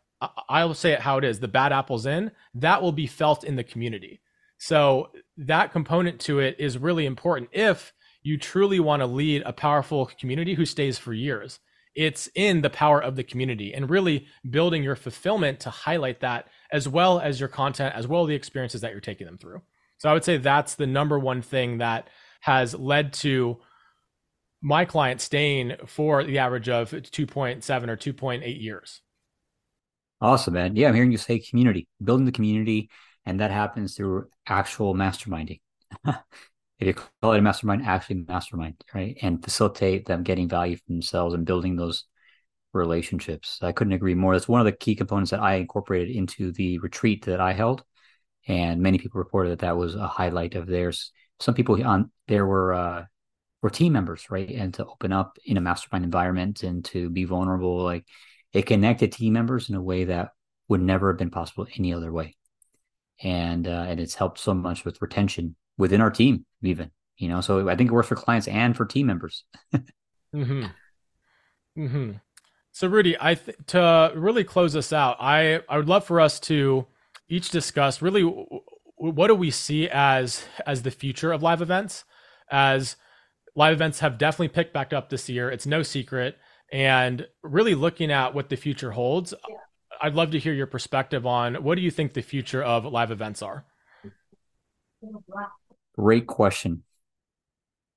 I'll 0.50 0.74
say 0.74 0.92
it 0.94 1.02
how 1.02 1.18
it 1.18 1.24
is, 1.24 1.40
the 1.40 1.48
bad 1.48 1.72
apples 1.72 2.06
in, 2.06 2.32
that 2.56 2.82
will 2.82 2.92
be 2.92 3.08
felt 3.08 3.44
in 3.44 3.56
the 3.56 3.64
community. 3.64 4.22
So 4.58 5.12
that 5.38 5.72
component 5.72 6.20
to 6.22 6.40
it 6.40 6.56
is 6.58 6.78
really 6.78 7.06
important 7.06 7.50
if 7.52 7.94
you 8.24 8.38
truly 8.38 8.80
want 8.80 9.02
to 9.02 9.06
lead 9.06 9.44
a 9.46 9.54
powerful 9.54 10.10
community 10.20 10.54
who 10.56 10.66
stays 10.66 10.98
for 10.98 11.14
years. 11.14 11.60
It's 11.96 12.28
in 12.34 12.62
the 12.62 12.70
power 12.70 13.00
of 13.00 13.16
the 13.16 13.24
community 13.24 13.74
and 13.74 13.90
really 13.90 14.26
building 14.50 14.82
your 14.82 14.96
fulfillment 14.96 15.60
to 15.60 15.70
highlight 15.70 16.22
that 16.22 16.48
as 16.72 16.88
well 16.88 17.20
as 17.20 17.40
your 17.40 17.50
content, 17.50 17.94
as 17.96 18.08
well 18.08 18.24
as 18.24 18.30
the 18.30 18.36
experiences 18.36 18.82
that 18.82 18.92
you're 18.92 19.02
taking 19.02 19.28
them 19.28 19.38
through. 19.38 19.62
So 19.98 20.10
I 20.10 20.14
would 20.14 20.24
say 20.24 20.38
that's 20.38 20.76
the 20.76 20.88
number 20.88 21.20
one 21.20 21.42
thing 21.42 21.78
that 21.78 22.08
has 22.42 22.74
led 22.74 23.14
to 23.14 23.60
my 24.64 24.86
client 24.86 25.20
staying 25.20 25.76
for 25.86 26.24
the 26.24 26.40
average 26.40 26.70
of 26.70 26.90
2.7 26.90 27.90
or 27.90 27.98
2.8 27.98 28.62
years. 28.62 29.02
Awesome, 30.22 30.54
man. 30.54 30.78
Yeah, 30.78 30.88
I'm 30.88 30.96
hearing 30.96 31.12
you 31.12 31.18
say 31.18 31.40
community, 31.40 31.90
building 32.02 32.26
the 32.26 32.32
community, 32.32 32.90
and 33.26 33.42
that 33.42 33.52
happens 33.52 33.96
through 33.96 34.30
actual 34.48 34.96
masterminding. 34.96 35.60
if 36.08 36.16
you 36.80 36.94
call 36.94 37.34
it 37.34 37.40
a 37.40 37.42
mastermind, 37.42 37.86
actually 37.86 38.24
mastermind, 38.26 38.82
right? 38.96 39.18
And 39.22 39.44
facilitate 39.44 40.06
them 40.06 40.24
getting 40.24 40.48
value 40.48 40.78
for 40.78 40.84
themselves 40.88 41.34
and 41.34 41.46
building 41.46 41.76
those 41.76 42.06
relationships. 42.72 43.60
I 43.62 43.74
couldn't 43.74 43.94
agree 43.94 44.16
more. 44.16 44.34
That's 44.34 44.48
one 44.48 44.62
of 44.62 44.66
the 44.66 44.72
key 44.72 44.96
components 44.96 45.32
that 45.32 45.42
I 45.42 45.56
incorporated 45.56 46.16
into 46.16 46.54
the 46.54 46.80
retreat 46.80 47.26
that 47.26 47.42
I 47.42 47.52
held. 47.52 47.84
And 48.48 48.82
many 48.82 48.98
people 48.98 49.20
reported 49.20 49.50
that 49.50 49.60
that 49.60 49.78
was 49.78 49.96
a 49.96 50.08
highlight 50.08 50.56
of 50.56 50.68
theirs. 50.68 51.12
Some 51.42 51.54
people 51.54 51.86
on 51.86 52.12
there 52.30 52.46
were 52.46 52.74
uh, 52.74 53.06
were 53.64 53.70
team 53.70 53.94
members, 53.94 54.30
right? 54.30 54.50
And 54.50 54.74
to 54.76 54.86
open 54.86 55.14
up 55.14 55.40
in 55.46 55.56
a 55.56 55.62
mastermind 55.62 56.04
environment 56.04 56.64
and 56.64 56.84
to 56.86 57.10
be 57.10 57.24
vulnerable, 57.24 57.82
like 57.82 58.06
it 58.52 58.66
connected 58.66 59.14
team 59.14 59.34
members 59.34 59.70
in 59.70 59.76
a 59.76 59.82
way 59.82 60.04
that 60.04 60.32
would 60.68 60.82
never 60.82 61.10
have 61.10 61.18
been 61.18 61.32
possible 61.32 61.66
any 61.78 61.94
other 61.94 62.12
way. 62.12 62.36
And 63.24 63.68
uh, 63.68 63.86
and 63.88 64.00
it's 64.02 64.16
helped 64.16 64.40
so 64.40 64.54
much 64.54 64.84
with 64.84 65.02
retention 65.02 65.56
within 65.78 66.02
our 66.02 66.12
team, 66.12 66.46
even 66.62 66.92
you 67.18 67.30
know. 67.30 67.40
So 67.40 67.70
I 67.70 67.76
think 67.76 67.90
it 67.90 67.94
works 67.94 68.10
for 68.10 68.16
clients 68.16 68.50
and 68.50 68.76
for 68.76 68.86
team 68.86 69.08
members. 69.08 69.46
hmm 70.34 70.66
Hmm. 71.76 72.12
So 72.72 72.88
Rudy, 72.88 73.16
I 73.20 73.36
th- 73.36 73.58
to 73.68 74.12
really 74.16 74.44
close 74.44 74.74
this 74.74 74.92
out, 74.92 75.18
I 75.20 75.62
I 75.70 75.78
would 75.78 75.88
love 75.88 76.06
for 76.06 76.20
us 76.20 76.40
to 76.42 76.86
each 77.30 77.50
discuss 77.50 78.02
really 78.02 78.24
what 78.98 79.28
do 79.28 79.36
we 79.36 79.52
see 79.52 79.88
as 79.90 80.44
as 80.68 80.82
the 80.82 80.92
future 80.92 81.32
of 81.32 81.42
live 81.42 81.62
events 81.62 82.04
as 82.52 82.98
live 83.56 83.74
events 83.74 84.00
have 84.00 84.18
definitely 84.18 84.48
picked 84.48 84.74
back 84.74 84.94
up 84.94 85.10
this 85.10 85.30
year 85.30 85.50
it's 85.50 85.66
no 85.66 85.84
secret 85.84 86.38
and 86.72 87.28
really 87.44 87.76
looking 87.76 88.12
at 88.12 88.34
what 88.34 88.50
the 88.50 88.56
future 88.56 88.92
holds 88.92 89.34
yeah. 89.50 89.56
i'd 90.02 90.16
love 90.16 90.32
to 90.32 90.40
hear 90.40 90.54
your 90.54 90.68
perspective 90.68 91.26
on 91.26 91.56
what 91.56 91.76
do 91.76 91.82
you 91.82 91.92
think 91.92 92.14
the 92.14 92.22
future 92.22 92.64
of 92.64 92.86
live 92.86 93.12
events 93.12 93.42
are 93.42 93.66
Great 95.96 96.28
question. 96.28 96.84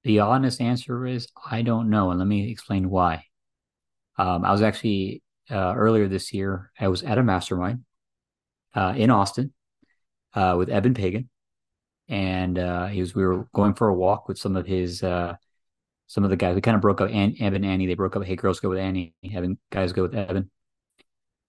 The 0.04 0.20
honest 0.20 0.60
answer 0.60 1.06
is 1.06 1.28
I 1.50 1.62
don't 1.62 1.90
know, 1.90 2.10
and 2.10 2.18
let 2.18 2.28
me 2.28 2.50
explain 2.50 2.90
why. 2.90 3.24
Um, 4.18 4.44
I 4.44 4.52
was 4.52 4.62
actually 4.62 5.22
uh, 5.50 5.74
earlier 5.74 6.08
this 6.08 6.32
year. 6.32 6.70
I 6.78 6.88
was 6.88 7.02
at 7.02 7.18
a 7.18 7.22
mastermind 7.22 7.84
uh, 8.74 8.94
in 8.96 9.10
Austin 9.10 9.52
uh, 10.34 10.54
with 10.58 10.68
Eben 10.68 10.94
Pagan, 10.94 11.28
and 12.08 12.58
uh, 12.58 12.86
he 12.86 13.00
was. 13.00 13.14
We 13.14 13.24
were 13.24 13.48
going 13.54 13.74
for 13.74 13.88
a 13.88 13.94
walk 13.94 14.28
with 14.28 14.38
some 14.38 14.56
of 14.56 14.66
his 14.66 15.02
uh, 15.02 15.36
some 16.06 16.24
of 16.24 16.30
the 16.30 16.36
guys. 16.36 16.54
We 16.54 16.60
kind 16.60 16.74
of 16.74 16.80
broke 16.80 17.00
up. 17.00 17.10
An- 17.10 17.36
and 17.40 17.64
Annie. 17.64 17.86
They 17.86 17.94
broke 17.94 18.16
up. 18.16 18.24
Hey, 18.24 18.36
girls 18.36 18.60
go 18.60 18.68
with 18.68 18.78
Annie. 18.78 19.14
Eben 19.24 19.58
guys 19.70 19.92
go 19.92 20.02
with 20.02 20.14
Eben. 20.14 20.50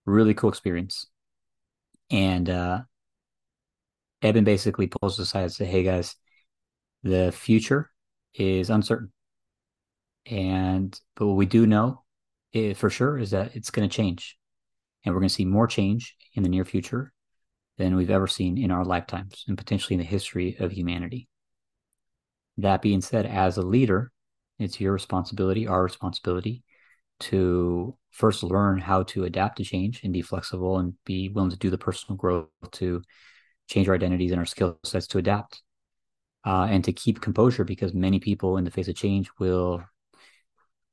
Really 0.05 0.33
cool 0.33 0.49
experience. 0.49 1.07
And 2.09 2.49
uh, 2.49 2.81
Eben 4.21 4.43
basically 4.43 4.87
pulls 4.87 5.19
aside 5.19 5.43
and 5.43 5.51
say, 5.51 5.65
"Hey 5.65 5.83
guys, 5.83 6.15
the 7.03 7.31
future 7.31 7.91
is 8.33 8.69
uncertain. 8.69 9.11
And 10.25 10.99
but 11.15 11.27
what 11.27 11.37
we 11.37 11.45
do 11.45 11.65
know 11.65 12.03
eh, 12.53 12.73
for 12.73 12.89
sure 12.89 13.17
is 13.17 13.31
that 13.31 13.55
it's 13.55 13.71
going 13.71 13.87
to 13.87 13.95
change. 13.95 14.37
And 15.03 15.13
we're 15.13 15.21
going 15.21 15.29
to 15.29 15.35
see 15.35 15.45
more 15.45 15.67
change 15.67 16.15
in 16.33 16.43
the 16.43 16.49
near 16.49 16.65
future 16.65 17.13
than 17.77 17.95
we've 17.95 18.09
ever 18.09 18.27
seen 18.27 18.57
in 18.57 18.71
our 18.71 18.83
lifetimes 18.83 19.45
and 19.47 19.57
potentially 19.57 19.93
in 19.93 19.99
the 19.99 20.05
history 20.05 20.57
of 20.59 20.71
humanity. 20.71 21.29
That 22.57 22.81
being 22.81 23.01
said, 23.01 23.25
as 23.25 23.57
a 23.57 23.61
leader, 23.61 24.11
it's 24.59 24.79
your 24.79 24.93
responsibility, 24.93 25.67
our 25.67 25.83
responsibility 25.83 26.63
to 27.19 27.95
first 28.11 28.43
learn 28.43 28.79
how 28.79 29.03
to 29.03 29.23
adapt 29.23 29.57
to 29.57 29.63
change 29.63 30.03
and 30.03 30.13
be 30.13 30.21
flexible 30.21 30.79
and 30.79 30.93
be 31.05 31.29
willing 31.29 31.49
to 31.49 31.57
do 31.57 31.69
the 31.69 31.77
personal 31.77 32.15
growth 32.15 32.47
to 32.71 33.01
change 33.67 33.87
our 33.87 33.95
identities 33.95 34.31
and 34.31 34.39
our 34.39 34.45
skill 34.45 34.79
sets 34.83 35.07
to 35.07 35.17
adapt 35.17 35.61
uh, 36.45 36.67
and 36.69 36.83
to 36.83 36.93
keep 36.93 37.21
composure 37.21 37.63
because 37.63 37.93
many 37.93 38.19
people 38.19 38.57
in 38.57 38.63
the 38.63 38.71
face 38.71 38.87
of 38.87 38.95
change 38.95 39.29
will 39.39 39.83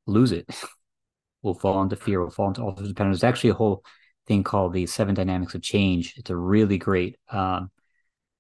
lose 0.07 0.33
it, 0.33 0.49
will 1.43 1.55
fall 1.55 1.83
into 1.83 1.97
fear, 1.97 2.21
will 2.21 2.31
fall 2.31 2.49
into 2.49 2.63
all 2.63 2.75
sorts 2.77 2.91
of 2.91 2.97
patterns. 2.97 3.21
There's 3.21 3.29
actually 3.29 3.51
a 3.51 3.55
whole 3.55 3.85
thing 4.27 4.43
called 4.43 4.73
the 4.73 4.87
seven 4.87 5.15
dynamics 5.15 5.55
of 5.55 5.63
change. 5.63 6.15
It's 6.17 6.31
a 6.31 6.37
really 6.37 6.79
great 6.79 7.17
um, 7.31 7.71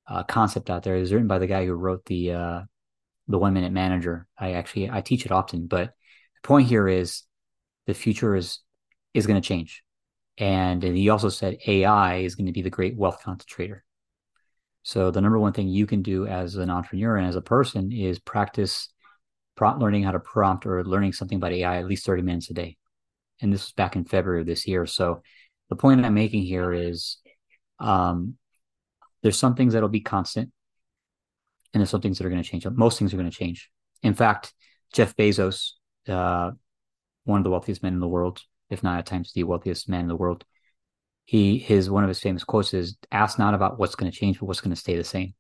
uh, 0.06 0.22
concept 0.24 0.70
out 0.70 0.82
there. 0.82 0.96
It's 0.96 1.12
written 1.12 1.28
by 1.28 1.38
the 1.38 1.46
guy 1.46 1.66
who 1.66 1.74
wrote 1.74 2.04
the 2.06 2.32
uh, 2.32 2.60
the 3.28 3.38
One 3.38 3.54
Minute 3.54 3.72
Manager. 3.72 4.26
I 4.38 4.52
actually 4.52 4.90
I 4.90 5.00
teach 5.00 5.24
it 5.24 5.32
often, 5.32 5.66
but 5.66 5.86
the 6.42 6.46
point 6.46 6.68
here 6.68 6.88
is 6.88 7.22
the 7.86 7.94
future 7.94 8.36
is 8.36 8.60
is 9.12 9.26
going 9.26 9.40
to 9.40 9.46
change, 9.46 9.82
and, 10.38 10.82
he 10.82 11.08
also 11.08 11.28
said 11.28 11.58
AI 11.66 12.16
is 12.16 12.34
going 12.34 12.46
to 12.46 12.52
be 12.52 12.62
the 12.62 12.70
great 12.70 12.96
wealth 12.96 13.22
concentrator. 13.22 13.84
So 14.82 15.10
the 15.10 15.20
number 15.20 15.38
one 15.38 15.52
thing 15.52 15.68
you 15.68 15.86
can 15.86 16.02
do 16.02 16.26
as 16.26 16.56
an 16.56 16.68
entrepreneur 16.68 17.16
and 17.16 17.26
as 17.26 17.36
a 17.36 17.40
person 17.40 17.92
is 17.92 18.18
practice 18.18 18.88
prompt 19.56 19.80
learning 19.80 20.02
how 20.02 20.10
to 20.10 20.20
prompt 20.20 20.66
or 20.66 20.84
learning 20.84 21.12
something 21.12 21.36
about 21.36 21.52
AI 21.52 21.78
at 21.78 21.86
least 21.86 22.04
30 22.04 22.22
minutes 22.22 22.50
a 22.50 22.54
day. 22.54 22.76
And 23.40 23.52
this 23.52 23.64
was 23.64 23.72
back 23.72 23.96
in 23.96 24.04
February 24.04 24.40
of 24.40 24.46
this 24.46 24.66
year. 24.66 24.84
So 24.86 25.22
the 25.68 25.76
point 25.76 26.04
I'm 26.04 26.14
making 26.14 26.42
here 26.42 26.72
is 26.72 27.18
um, 27.78 28.36
there's 29.22 29.38
some 29.38 29.54
things 29.54 29.72
that'll 29.72 29.88
be 29.88 30.00
constant 30.00 30.50
and 31.74 31.80
there's 31.80 31.90
some 31.90 32.00
things 32.00 32.18
that 32.18 32.26
are 32.26 32.30
going 32.30 32.42
to 32.42 32.48
change. 32.48 32.66
Most 32.66 32.98
things 32.98 33.12
are 33.12 33.16
going 33.16 33.30
to 33.30 33.36
change. 33.36 33.68
In 34.02 34.14
fact, 34.14 34.54
Jeff 34.92 35.16
Bezos, 35.16 35.72
uh, 36.08 36.52
one 37.24 37.38
of 37.38 37.44
the 37.44 37.50
wealthiest 37.50 37.82
men 37.82 37.94
in 37.94 38.00
the 38.00 38.08
world, 38.08 38.40
if 38.70 38.82
not 38.82 38.98
at 38.98 39.06
times 39.06 39.32
the 39.32 39.44
wealthiest 39.44 39.88
man 39.88 40.02
in 40.02 40.08
the 40.08 40.16
world, 40.16 40.44
he 41.24 41.58
his 41.58 41.90
one 41.90 42.04
of 42.04 42.08
his 42.08 42.20
famous 42.20 42.44
quotes 42.44 42.74
is 42.74 42.96
ask 43.10 43.38
not 43.38 43.54
about 43.54 43.78
what's 43.78 43.94
going 43.94 44.10
to 44.10 44.16
change, 44.16 44.38
but 44.38 44.46
what's 44.46 44.60
going 44.60 44.74
to 44.74 44.80
stay 44.80 44.96
the 44.96 45.04
same. 45.04 45.34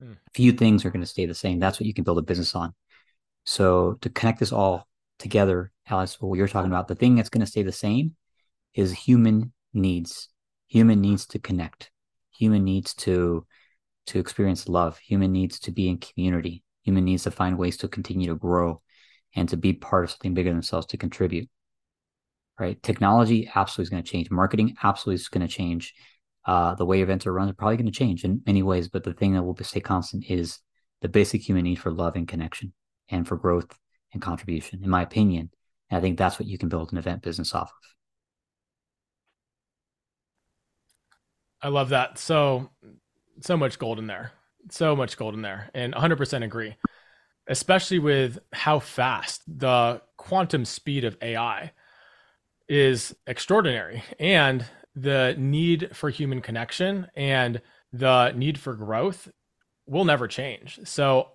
Hmm. 0.00 0.14
Few 0.34 0.52
things 0.52 0.84
are 0.84 0.90
going 0.90 1.02
to 1.02 1.06
stay 1.06 1.26
the 1.26 1.34
same. 1.34 1.58
That's 1.58 1.80
what 1.80 1.86
you 1.86 1.94
can 1.94 2.04
build 2.04 2.18
a 2.18 2.22
business 2.22 2.54
on. 2.54 2.74
So 3.44 3.94
to 4.02 4.10
connect 4.10 4.40
this 4.40 4.52
all 4.52 4.86
together, 5.18 5.72
Alex, 5.88 6.20
what 6.20 6.36
you're 6.36 6.48
talking 6.48 6.70
about, 6.70 6.88
the 6.88 6.94
thing 6.94 7.14
that's 7.14 7.28
going 7.30 7.40
to 7.44 7.50
stay 7.50 7.62
the 7.62 7.72
same 7.72 8.16
is 8.74 8.92
human 8.92 9.52
needs. 9.72 10.28
Human 10.68 11.00
needs 11.00 11.26
to 11.26 11.38
connect. 11.38 11.90
Human 12.32 12.64
needs 12.64 12.94
to 12.94 13.46
to 14.10 14.18
experience 14.18 14.68
love. 14.68 14.98
Human 14.98 15.32
needs 15.32 15.58
to 15.60 15.72
be 15.72 15.88
in 15.88 15.98
community. 15.98 16.62
Human 16.82 17.04
needs 17.04 17.24
to 17.24 17.30
find 17.30 17.58
ways 17.58 17.76
to 17.78 17.88
continue 17.88 18.28
to 18.28 18.34
grow 18.34 18.80
and 19.34 19.48
to 19.48 19.56
be 19.56 19.72
part 19.72 20.04
of 20.04 20.10
something 20.10 20.34
bigger 20.34 20.50
than 20.50 20.56
themselves 20.56 20.86
to 20.88 20.96
contribute. 20.96 21.48
Right? 22.58 22.82
Technology 22.82 23.50
absolutely 23.54 23.84
is 23.84 23.90
going 23.90 24.02
to 24.02 24.10
change. 24.10 24.30
Marketing 24.30 24.76
absolutely 24.82 25.16
is 25.16 25.28
going 25.28 25.46
to 25.46 25.52
change. 25.52 25.94
Uh, 26.44 26.74
the 26.74 26.86
way 26.86 27.00
events 27.00 27.26
are 27.26 27.32
run 27.32 27.48
are 27.48 27.54
probably 27.54 27.76
going 27.76 27.86
to 27.86 27.92
change 27.92 28.24
in 28.24 28.42
many 28.46 28.62
ways, 28.62 28.88
but 28.88 29.04
the 29.04 29.14
thing 29.14 29.34
that 29.34 29.42
will 29.42 29.56
stay 29.62 29.80
constant 29.80 30.24
is 30.28 30.58
the 31.00 31.08
basic 31.08 31.46
human 31.46 31.64
need 31.64 31.78
for 31.78 31.90
love 31.90 32.16
and 32.16 32.28
connection 32.28 32.72
and 33.08 33.26
for 33.26 33.36
growth 33.36 33.78
and 34.12 34.22
contribution, 34.22 34.80
in 34.82 34.90
my 34.90 35.02
opinion. 35.02 35.50
And 35.88 35.98
I 35.98 36.00
think 36.00 36.18
that's 36.18 36.38
what 36.38 36.48
you 36.48 36.58
can 36.58 36.68
build 36.68 36.92
an 36.92 36.98
event 36.98 37.22
business 37.22 37.54
off 37.54 37.70
of. 37.70 37.90
I 41.62 41.68
love 41.68 41.90
that. 41.90 42.18
So, 42.18 42.70
so 43.40 43.56
much 43.56 43.78
gold 43.78 43.98
in 43.98 44.06
there. 44.06 44.32
So 44.70 44.94
much 44.94 45.16
gold 45.16 45.34
in 45.34 45.42
there. 45.42 45.70
And 45.74 45.94
100% 45.94 46.44
agree, 46.44 46.76
especially 47.48 47.98
with 47.98 48.38
how 48.52 48.78
fast 48.78 49.42
the 49.46 50.02
quantum 50.16 50.64
speed 50.64 51.04
of 51.04 51.16
AI 51.22 51.72
is 52.68 53.14
extraordinary 53.26 54.02
and 54.18 54.64
the 54.94 55.34
need 55.38 55.90
for 55.94 56.10
human 56.10 56.40
connection 56.40 57.08
and 57.14 57.60
the 57.92 58.32
need 58.32 58.58
for 58.58 58.74
growth 58.74 59.28
will 59.86 60.04
never 60.04 60.28
change. 60.28 60.78
So, 60.84 61.32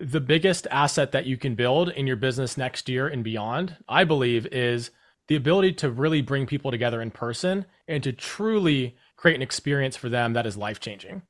the 0.00 0.20
biggest 0.20 0.68
asset 0.70 1.10
that 1.10 1.26
you 1.26 1.36
can 1.36 1.56
build 1.56 1.88
in 1.88 2.06
your 2.06 2.14
business 2.14 2.56
next 2.56 2.88
year 2.88 3.08
and 3.08 3.24
beyond, 3.24 3.76
I 3.88 4.04
believe, 4.04 4.46
is 4.46 4.92
the 5.26 5.34
ability 5.34 5.72
to 5.72 5.90
really 5.90 6.22
bring 6.22 6.46
people 6.46 6.70
together 6.70 7.02
in 7.02 7.10
person 7.10 7.66
and 7.88 8.00
to 8.04 8.12
truly 8.12 8.96
create 9.18 9.34
an 9.34 9.42
experience 9.42 9.96
for 9.96 10.08
them 10.08 10.32
that 10.32 10.46
is 10.46 10.56
life 10.56 10.80
changing. 10.80 11.20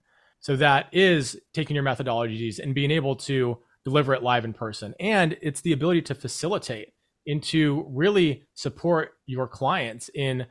So 0.40 0.54
that 0.56 0.86
is 0.92 1.40
taking 1.52 1.74
your 1.74 1.84
methodologies 1.84 2.60
and 2.60 2.74
being 2.74 2.92
able 2.92 3.16
to 3.16 3.58
deliver 3.84 4.14
it 4.14 4.22
live 4.22 4.44
in 4.44 4.52
person. 4.52 4.94
And 5.00 5.36
it's 5.42 5.62
the 5.62 5.72
ability 5.72 6.02
to 6.02 6.14
facilitate 6.14 6.92
and 7.26 7.42
to 7.44 7.86
really 7.90 8.44
support 8.54 9.14
your 9.26 9.48
clients 9.48 10.10
in 10.14 10.46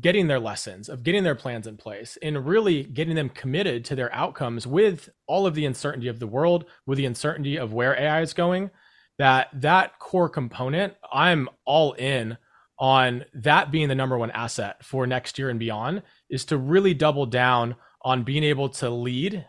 getting 0.00 0.28
their 0.28 0.38
lessons, 0.38 0.88
of 0.88 1.02
getting 1.02 1.24
their 1.24 1.34
plans 1.34 1.66
in 1.66 1.76
place, 1.76 2.16
and 2.22 2.46
really 2.46 2.84
getting 2.84 3.16
them 3.16 3.28
committed 3.28 3.84
to 3.84 3.96
their 3.96 4.12
outcomes 4.14 4.66
with 4.66 5.08
all 5.26 5.46
of 5.46 5.54
the 5.54 5.66
uncertainty 5.66 6.06
of 6.06 6.20
the 6.20 6.26
world, 6.26 6.64
with 6.86 6.98
the 6.98 7.06
uncertainty 7.06 7.56
of 7.56 7.72
where 7.72 7.98
AI 7.98 8.20
is 8.20 8.32
going. 8.32 8.70
That 9.18 9.48
that 9.52 9.98
core 9.98 10.28
component, 10.28 10.94
I'm 11.12 11.48
all 11.64 11.94
in 11.94 12.38
on 12.78 13.24
that 13.34 13.72
being 13.72 13.88
the 13.88 13.94
number 13.96 14.16
one 14.16 14.30
asset 14.30 14.84
for 14.84 15.06
next 15.06 15.38
year 15.38 15.50
and 15.50 15.58
beyond 15.58 16.02
is 16.30 16.44
to 16.46 16.56
really 16.56 16.94
double 16.94 17.26
down 17.26 17.76
on 18.02 18.22
being 18.22 18.44
able 18.44 18.68
to 18.68 18.90
lead 18.90 19.44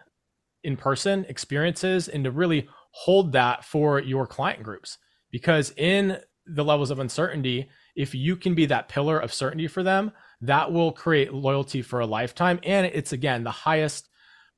in 0.63 0.75
person 0.75 1.25
experiences 1.29 2.07
and 2.07 2.23
to 2.23 2.31
really 2.31 2.67
hold 2.91 3.31
that 3.31 3.63
for 3.63 3.99
your 3.99 4.25
client 4.25 4.63
groups. 4.63 4.97
Because 5.31 5.71
in 5.77 6.17
the 6.45 6.63
levels 6.63 6.89
of 6.89 6.99
uncertainty 6.99 7.69
if 7.95 8.15
you 8.15 8.37
can 8.37 8.55
be 8.55 8.65
that 8.65 8.87
pillar 8.87 9.19
of 9.19 9.33
certainty 9.33 9.67
for 9.67 9.83
them 9.83 10.11
that 10.39 10.71
will 10.71 10.93
create 10.93 11.33
loyalty 11.33 11.81
for 11.81 11.99
a 11.99 12.05
lifetime. 12.05 12.57
And 12.63 12.85
it's 12.85 13.11
again 13.11 13.43
the 13.43 13.51
highest 13.51 14.07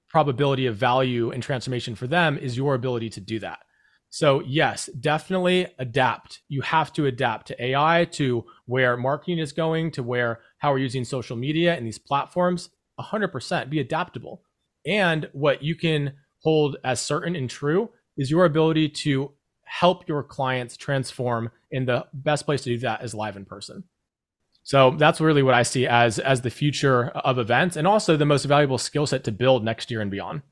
probability 0.08 0.68
of 0.68 0.76
value 0.76 1.32
and 1.32 1.42
transformation 1.42 1.96
for 1.96 2.06
them 2.06 2.38
is 2.38 2.56
your 2.56 2.76
ability 2.76 3.10
to 3.10 3.20
do 3.20 3.40
that. 3.40 3.58
So, 4.10 4.42
yes, 4.42 4.88
definitely 5.00 5.68
adapt. 5.80 6.42
You 6.50 6.62
have 6.62 6.92
to 6.94 7.06
adapt 7.06 7.48
to 7.48 7.64
AI, 7.64 8.06
to 8.12 8.44
where 8.66 8.98
marketing 8.98 9.40
is 9.40 9.54
going, 9.54 9.92
to 9.92 10.04
where 10.04 10.42
how 10.62 10.72
we're 10.72 10.78
using 10.78 11.04
social 11.04 11.36
media 11.36 11.76
and 11.76 11.86
these 11.86 11.98
platforms. 11.98 12.70
100% 13.00 13.70
be 13.70 13.80
adaptable. 13.80 14.44
And 14.86 15.28
what 15.34 15.64
you 15.64 15.76
can 15.76 16.14
hold 16.44 16.78
as 16.84 17.02
certain 17.02 17.36
and 17.36 17.50
true 17.50 17.90
is 18.16 18.30
your 18.30 18.46
ability 18.46 18.90
to 18.90 19.32
help 19.64 20.08
your 20.08 20.22
clients 20.22 20.78
transform. 20.78 21.50
And 21.72 21.88
the 21.88 22.06
best 22.14 22.46
place 22.46 22.62
to 22.62 22.70
do 22.70 22.78
that 22.80 23.04
is 23.04 23.16
live 23.16 23.38
in 23.38 23.46
person. 23.46 23.86
So 24.62 24.92
that's 24.92 25.20
really 25.20 25.42
what 25.42 25.56
I 25.56 25.64
see 25.64 25.88
as 25.88 26.20
as 26.20 26.42
the 26.42 26.52
future 26.52 27.08
of 27.08 27.40
events 27.40 27.76
and 27.76 27.88
also 27.88 28.16
the 28.16 28.28
most 28.28 28.46
valuable 28.46 28.78
skill 28.78 29.08
set 29.08 29.24
to 29.24 29.32
build 29.32 29.66
next 29.66 29.90
year 29.90 30.02
and 30.02 30.12
beyond. 30.12 30.44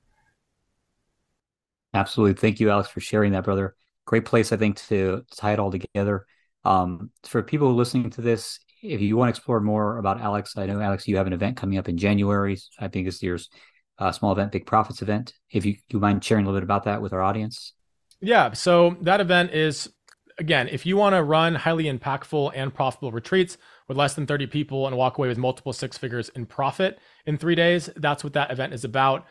Absolutely. 1.94 2.34
Thank 2.34 2.60
you, 2.60 2.72
Alex, 2.72 2.90
for 2.90 3.00
sharing 3.00 3.34
that, 3.34 3.44
brother. 3.44 3.76
Great 4.06 4.26
place, 4.26 4.52
I 4.52 4.58
think, 4.58 4.78
to 4.88 5.24
tie 5.36 5.54
it 5.54 5.60
all 5.60 5.72
together. 5.72 6.26
Um, 6.66 7.12
for 7.24 7.44
people 7.44 7.76
listening 7.76 8.10
to 8.12 8.22
this, 8.22 8.60
if 8.82 9.02
you 9.02 9.18
want 9.18 9.34
to 9.34 9.38
explore 9.38 9.60
more 9.60 9.98
about 9.98 10.22
Alex, 10.22 10.58
I 10.58 10.66
know, 10.66 10.82
Alex, 10.82 11.08
you 11.08 11.18
have 11.18 11.28
an 11.28 11.34
event 11.34 11.58
coming 11.58 11.78
up 11.78 11.90
in 11.90 11.98
January. 11.98 12.58
I 12.80 12.88
think 12.88 13.08
it's 13.08 13.22
year's 13.22 13.50
uh, 13.98 14.12
small 14.12 14.32
event, 14.32 14.52
Big 14.52 14.66
Profits 14.66 15.02
event. 15.02 15.34
If 15.52 15.66
you, 15.66 15.76
you 15.90 16.00
mind 16.00 16.24
sharing 16.24 16.46
a 16.46 16.48
little 16.48 16.60
bit 16.60 16.64
about 16.64 16.84
that 16.86 17.02
with 17.02 17.14
our 17.14 17.22
audience? 17.22 17.74
Yeah. 18.22 18.54
So 18.54 18.98
that 19.02 19.22
event 19.22 19.52
is, 19.52 19.90
again, 20.38 20.68
if 20.70 20.86
you 20.86 20.98
want 20.98 21.16
to 21.16 21.24
run 21.24 21.56
highly 21.56 21.86
impactful 21.86 22.52
and 22.56 22.74
profitable 22.74 23.12
retreats 23.12 23.58
with 23.88 23.98
less 23.98 24.14
than 24.14 24.26
30 24.26 24.48
people 24.48 24.88
and 24.88 24.96
walk 24.96 25.18
away 25.18 25.28
with 25.28 25.38
multiple 25.38 25.74
six 25.74 25.98
figures 25.98 26.30
in 26.30 26.46
profit 26.46 27.00
in 27.26 27.38
three 27.38 27.56
days, 27.56 27.90
that's 27.96 28.24
what 28.24 28.34
that 28.34 28.52
event 28.52 28.74
is 28.74 28.84
about 28.84 29.26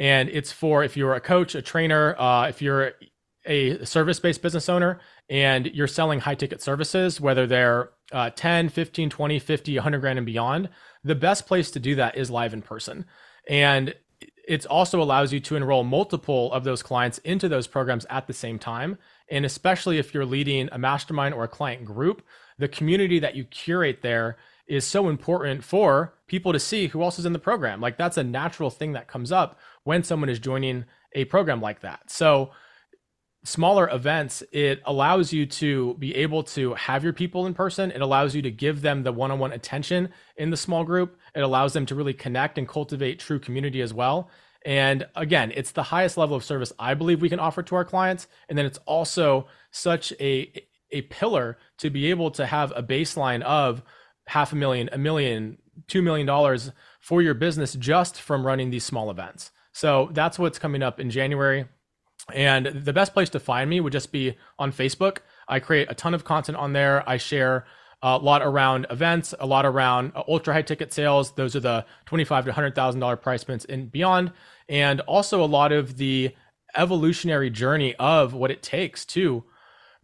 and 0.00 0.28
it's 0.30 0.50
for 0.50 0.82
if 0.82 0.96
you're 0.96 1.14
a 1.14 1.20
coach, 1.20 1.54
a 1.54 1.62
trainer, 1.62 2.18
uh, 2.18 2.48
if 2.48 2.62
you're 2.62 2.92
a 3.46 3.84
service-based 3.84 4.42
business 4.42 4.68
owner 4.68 5.00
and 5.28 5.66
you're 5.66 5.86
selling 5.86 6.20
high-ticket 6.20 6.62
services, 6.62 7.20
whether 7.20 7.46
they're 7.46 7.90
uh, 8.12 8.30
10, 8.30 8.68
15, 8.68 9.10
20, 9.10 9.38
50, 9.38 9.76
100 9.76 9.98
grand 10.00 10.18
and 10.18 10.26
beyond, 10.26 10.68
the 11.04 11.14
best 11.14 11.46
place 11.46 11.70
to 11.70 11.80
do 11.80 11.94
that 11.94 12.16
is 12.16 12.30
live 12.30 12.52
in 12.52 12.62
person. 12.62 13.04
And 13.48 13.94
it 14.46 14.66
also 14.66 15.00
allows 15.00 15.32
you 15.32 15.40
to 15.40 15.56
enroll 15.56 15.84
multiple 15.84 16.52
of 16.52 16.64
those 16.64 16.82
clients 16.82 17.18
into 17.18 17.48
those 17.48 17.66
programs 17.66 18.04
at 18.06 18.26
the 18.26 18.32
same 18.32 18.58
time. 18.58 18.98
And 19.28 19.44
especially 19.44 19.98
if 19.98 20.12
you're 20.12 20.26
leading 20.26 20.68
a 20.72 20.78
mastermind 20.78 21.34
or 21.34 21.44
a 21.44 21.48
client 21.48 21.84
group, 21.84 22.22
the 22.58 22.68
community 22.68 23.18
that 23.20 23.36
you 23.36 23.44
curate 23.44 24.02
there 24.02 24.36
is 24.66 24.84
so 24.84 25.08
important 25.08 25.64
for 25.64 26.14
people 26.26 26.52
to 26.52 26.58
see 26.60 26.88
who 26.88 27.02
else 27.02 27.18
is 27.18 27.26
in 27.26 27.32
the 27.32 27.38
program. 27.38 27.80
Like 27.80 27.96
that's 27.96 28.16
a 28.16 28.24
natural 28.24 28.70
thing 28.70 28.92
that 28.92 29.08
comes 29.08 29.32
up 29.32 29.58
when 29.84 30.02
someone 30.02 30.28
is 30.28 30.38
joining 30.38 30.84
a 31.12 31.24
program 31.26 31.60
like 31.60 31.80
that. 31.80 32.10
So, 32.10 32.50
smaller 33.44 33.88
events, 33.90 34.42
it 34.52 34.82
allows 34.84 35.32
you 35.32 35.46
to 35.46 35.94
be 35.94 36.14
able 36.14 36.42
to 36.42 36.74
have 36.74 37.02
your 37.02 37.12
people 37.12 37.46
in 37.46 37.54
person. 37.54 37.90
It 37.90 38.02
allows 38.02 38.34
you 38.34 38.42
to 38.42 38.50
give 38.50 38.82
them 38.82 39.02
the 39.02 39.12
one 39.12 39.30
on 39.30 39.38
one 39.38 39.52
attention 39.52 40.10
in 40.36 40.50
the 40.50 40.56
small 40.56 40.84
group. 40.84 41.18
It 41.34 41.40
allows 41.40 41.72
them 41.72 41.86
to 41.86 41.94
really 41.94 42.12
connect 42.12 42.58
and 42.58 42.68
cultivate 42.68 43.18
true 43.18 43.38
community 43.38 43.80
as 43.80 43.94
well. 43.94 44.30
And 44.64 45.06
again, 45.16 45.52
it's 45.54 45.72
the 45.72 45.84
highest 45.84 46.18
level 46.18 46.36
of 46.36 46.44
service 46.44 46.72
I 46.78 46.92
believe 46.94 47.22
we 47.22 47.30
can 47.30 47.40
offer 47.40 47.62
to 47.62 47.76
our 47.76 47.84
clients. 47.84 48.28
And 48.48 48.58
then 48.58 48.66
it's 48.66 48.78
also 48.84 49.46
such 49.70 50.12
a, 50.20 50.52
a 50.90 51.02
pillar 51.02 51.56
to 51.78 51.88
be 51.88 52.10
able 52.10 52.30
to 52.32 52.44
have 52.44 52.72
a 52.76 52.82
baseline 52.82 53.40
of 53.42 53.82
half 54.26 54.52
a 54.52 54.56
million, 54.56 54.90
a 54.92 54.98
million, 54.98 55.56
two 55.88 56.02
million 56.02 56.26
dollars 56.26 56.72
for 57.00 57.22
your 57.22 57.34
business 57.34 57.72
just 57.72 58.20
from 58.20 58.46
running 58.46 58.70
these 58.70 58.84
small 58.84 59.10
events. 59.10 59.50
So 59.72 60.10
that's 60.12 60.38
what's 60.38 60.58
coming 60.58 60.82
up 60.82 61.00
in 61.00 61.08
January. 61.08 61.66
And 62.34 62.66
the 62.66 62.92
best 62.92 63.12
place 63.12 63.30
to 63.30 63.40
find 63.40 63.68
me 63.68 63.80
would 63.80 63.92
just 63.92 64.12
be 64.12 64.36
on 64.58 64.72
Facebook. 64.72 65.18
I 65.48 65.60
create 65.60 65.88
a 65.90 65.94
ton 65.94 66.14
of 66.14 66.24
content 66.24 66.58
on 66.58 66.72
there. 66.72 67.08
I 67.08 67.16
share 67.16 67.66
a 68.02 68.16
lot 68.16 68.40
around 68.42 68.86
events, 68.88 69.34
a 69.38 69.46
lot 69.46 69.66
around 69.66 70.12
uh, 70.14 70.22
ultra 70.26 70.54
high 70.54 70.62
ticket 70.62 70.92
sales. 70.92 71.32
Those 71.32 71.54
are 71.54 71.60
the 71.60 71.84
twenty-five 72.06 72.44
to 72.46 72.52
hundred 72.52 72.74
thousand 72.74 73.00
dollar 73.00 73.16
price 73.16 73.44
points 73.44 73.66
and 73.66 73.92
beyond, 73.92 74.32
and 74.68 75.00
also 75.00 75.42
a 75.42 75.46
lot 75.46 75.72
of 75.72 75.96
the 75.98 76.34
evolutionary 76.76 77.50
journey 77.50 77.94
of 77.96 78.32
what 78.32 78.50
it 78.50 78.62
takes 78.62 79.04
to 79.04 79.44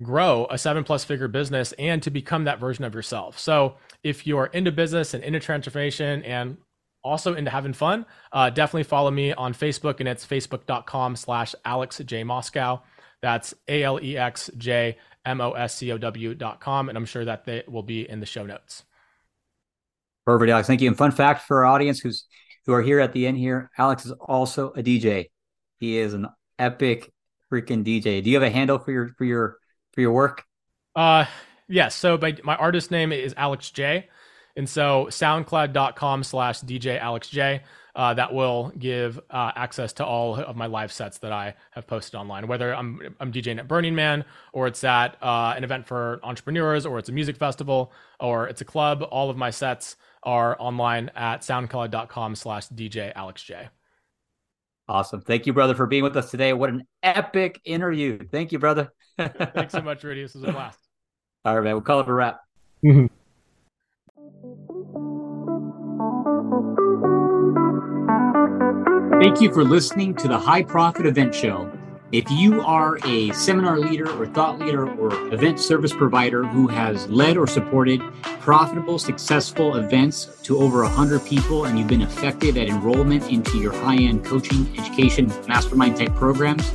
grow 0.02 0.46
a 0.50 0.58
seven 0.58 0.84
plus 0.84 1.04
figure 1.04 1.28
business 1.28 1.72
and 1.78 2.02
to 2.02 2.10
become 2.10 2.44
that 2.44 2.60
version 2.60 2.84
of 2.84 2.94
yourself. 2.94 3.38
So 3.38 3.76
if 4.02 4.26
you're 4.26 4.46
into 4.46 4.70
business 4.72 5.14
and 5.14 5.24
into 5.24 5.40
transformation 5.40 6.22
and 6.24 6.58
also 7.06 7.34
into 7.34 7.50
having 7.50 7.72
fun, 7.72 8.04
uh, 8.32 8.50
definitely 8.50 8.82
follow 8.82 9.10
me 9.10 9.32
on 9.32 9.54
Facebook, 9.54 10.00
and 10.00 10.08
it's 10.08 10.26
facebook.com 10.26 11.16
slash 11.16 11.54
Alex 11.64 11.98
J. 12.04 12.24
Moscow. 12.24 12.82
That's 13.22 13.54
A 13.68 13.82
L 13.82 13.98
E 14.02 14.18
X 14.18 14.50
J 14.58 14.98
M 15.24 15.40
O 15.40 15.52
S 15.52 15.74
C 15.74 15.90
O 15.92 15.98
W.com. 15.98 16.88
And 16.88 16.98
I'm 16.98 17.06
sure 17.06 17.24
that 17.24 17.44
they 17.44 17.62
will 17.66 17.82
be 17.82 18.08
in 18.08 18.20
the 18.20 18.26
show 18.26 18.44
notes. 18.44 18.84
Perfect, 20.24 20.50
Alex. 20.50 20.66
Thank 20.66 20.80
you. 20.80 20.88
And 20.88 20.96
fun 20.96 21.12
fact 21.12 21.46
for 21.46 21.64
our 21.64 21.72
audience 21.72 22.00
who's 22.00 22.26
who 22.66 22.72
are 22.72 22.82
here 22.82 22.98
at 22.98 23.12
the 23.12 23.26
end 23.26 23.38
here, 23.38 23.70
Alex 23.78 24.04
is 24.04 24.12
also 24.12 24.70
a 24.72 24.82
DJ. 24.82 25.26
He 25.78 25.98
is 25.98 26.14
an 26.14 26.26
epic 26.58 27.12
freaking 27.50 27.84
DJ. 27.84 28.22
Do 28.22 28.30
you 28.30 28.36
have 28.36 28.42
a 28.42 28.50
handle 28.50 28.78
for 28.78 28.90
your 28.90 29.08
for 29.16 29.24
your 29.24 29.58
for 29.92 30.00
your 30.00 30.12
work? 30.12 30.44
Uh 30.94 31.26
yes. 31.68 31.94
So 31.94 32.18
my 32.18 32.36
my 32.42 32.56
artist 32.56 32.90
name 32.90 33.12
is 33.12 33.34
Alex 33.36 33.70
J. 33.70 34.08
And 34.56 34.68
so 34.68 35.06
soundcloud.com 35.10 36.24
slash 36.24 36.60
DJ 36.60 36.98
Alex 36.98 37.28
J. 37.28 37.62
Uh, 37.94 38.12
that 38.12 38.32
will 38.34 38.70
give 38.78 39.18
uh, 39.30 39.52
access 39.56 39.90
to 39.94 40.04
all 40.04 40.36
of 40.36 40.54
my 40.54 40.66
live 40.66 40.92
sets 40.92 41.16
that 41.16 41.32
I 41.32 41.54
have 41.70 41.86
posted 41.86 42.14
online, 42.14 42.46
whether 42.46 42.74
I'm, 42.74 43.14
I'm 43.20 43.32
DJing 43.32 43.58
at 43.58 43.68
Burning 43.68 43.94
Man 43.94 44.22
or 44.52 44.66
it's 44.66 44.84
at 44.84 45.16
uh, 45.22 45.54
an 45.56 45.64
event 45.64 45.86
for 45.86 46.20
entrepreneurs 46.22 46.84
or 46.84 46.98
it's 46.98 47.08
a 47.08 47.12
music 47.12 47.38
festival 47.38 47.92
or 48.20 48.48
it's 48.48 48.60
a 48.60 48.66
club. 48.66 49.02
All 49.10 49.30
of 49.30 49.38
my 49.38 49.48
sets 49.48 49.96
are 50.24 50.60
online 50.60 51.10
at 51.14 51.40
soundcloud.com 51.40 52.34
slash 52.34 52.68
DJ 52.68 53.12
Alex 53.16 53.42
J. 53.42 53.68
Awesome. 54.88 55.22
Thank 55.22 55.46
you, 55.46 55.54
brother, 55.54 55.74
for 55.74 55.86
being 55.86 56.02
with 56.02 56.16
us 56.18 56.30
today. 56.30 56.52
What 56.52 56.68
an 56.68 56.86
epic 57.02 57.60
interview. 57.64 58.18
Thank 58.30 58.52
you, 58.52 58.58
brother. 58.58 58.92
Thanks 59.18 59.72
so 59.72 59.80
much, 59.80 60.04
Rudy. 60.04 60.22
This 60.22 60.34
was 60.34 60.44
a 60.44 60.52
blast. 60.52 60.78
All 61.46 61.54
right, 61.54 61.64
man. 61.64 61.72
We'll 61.72 61.82
call 61.82 62.00
it 62.00 62.08
a 62.08 62.12
wrap. 62.12 62.40
Mm-hmm. 62.84 63.06
Thank 69.18 69.40
you 69.40 69.50
for 69.50 69.64
listening 69.64 70.14
to 70.16 70.28
the 70.28 70.38
High 70.38 70.62
Profit 70.62 71.06
Event 71.06 71.34
Show. 71.34 71.72
If 72.12 72.30
you 72.30 72.60
are 72.60 72.98
a 73.06 73.30
seminar 73.32 73.78
leader 73.78 74.10
or 74.10 74.26
thought 74.26 74.58
leader 74.58 74.86
or 74.86 75.32
event 75.32 75.58
service 75.58 75.92
provider 75.92 76.44
who 76.44 76.68
has 76.68 77.08
led 77.08 77.38
or 77.38 77.46
supported 77.46 78.02
profitable, 78.40 78.98
successful 78.98 79.76
events 79.76 80.26
to 80.42 80.58
over 80.58 80.82
100 80.82 81.24
people 81.24 81.64
and 81.64 81.78
you've 81.78 81.88
been 81.88 82.02
effective 82.02 82.58
at 82.58 82.68
enrollment 82.68 83.30
into 83.30 83.56
your 83.58 83.72
high 83.72 83.96
end 83.96 84.22
coaching, 84.22 84.70
education, 84.78 85.28
mastermind 85.48 85.96
type 85.96 86.14
programs, 86.14 86.70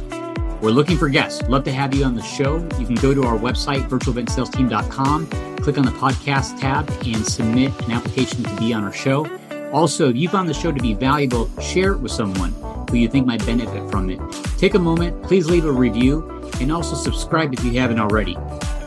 we're 0.61 0.71
looking 0.71 0.97
for 0.97 1.09
guests. 1.09 1.43
Love 1.47 1.63
to 1.65 1.71
have 1.71 1.93
you 1.93 2.03
on 2.05 2.15
the 2.15 2.23
show. 2.23 2.57
You 2.79 2.87
can 2.87 2.95
go 2.95 3.13
to 3.13 3.23
our 3.23 3.37
website, 3.37 3.87
virtualeventsalesteam.com, 3.87 5.27
click 5.57 5.77
on 5.77 5.85
the 5.85 5.91
podcast 5.91 6.59
tab, 6.59 6.89
and 7.05 7.23
submit 7.25 7.71
an 7.83 7.91
application 7.91 8.43
to 8.43 8.55
be 8.57 8.73
on 8.73 8.83
our 8.83 8.93
show. 8.93 9.25
Also, 9.71 10.09
if 10.09 10.17
you 10.17 10.27
found 10.27 10.49
the 10.49 10.53
show 10.53 10.71
to 10.71 10.81
be 10.81 10.93
valuable, 10.93 11.49
share 11.61 11.93
it 11.93 11.99
with 11.99 12.11
someone 12.11 12.53
who 12.89 12.97
you 12.97 13.07
think 13.07 13.25
might 13.25 13.45
benefit 13.45 13.89
from 13.89 14.09
it. 14.09 14.19
Take 14.57 14.73
a 14.73 14.79
moment, 14.79 15.23
please 15.23 15.49
leave 15.49 15.63
a 15.63 15.71
review, 15.71 16.27
and 16.59 16.71
also 16.71 16.95
subscribe 16.95 17.53
if 17.53 17.63
you 17.63 17.79
haven't 17.79 17.99
already. 17.99 18.37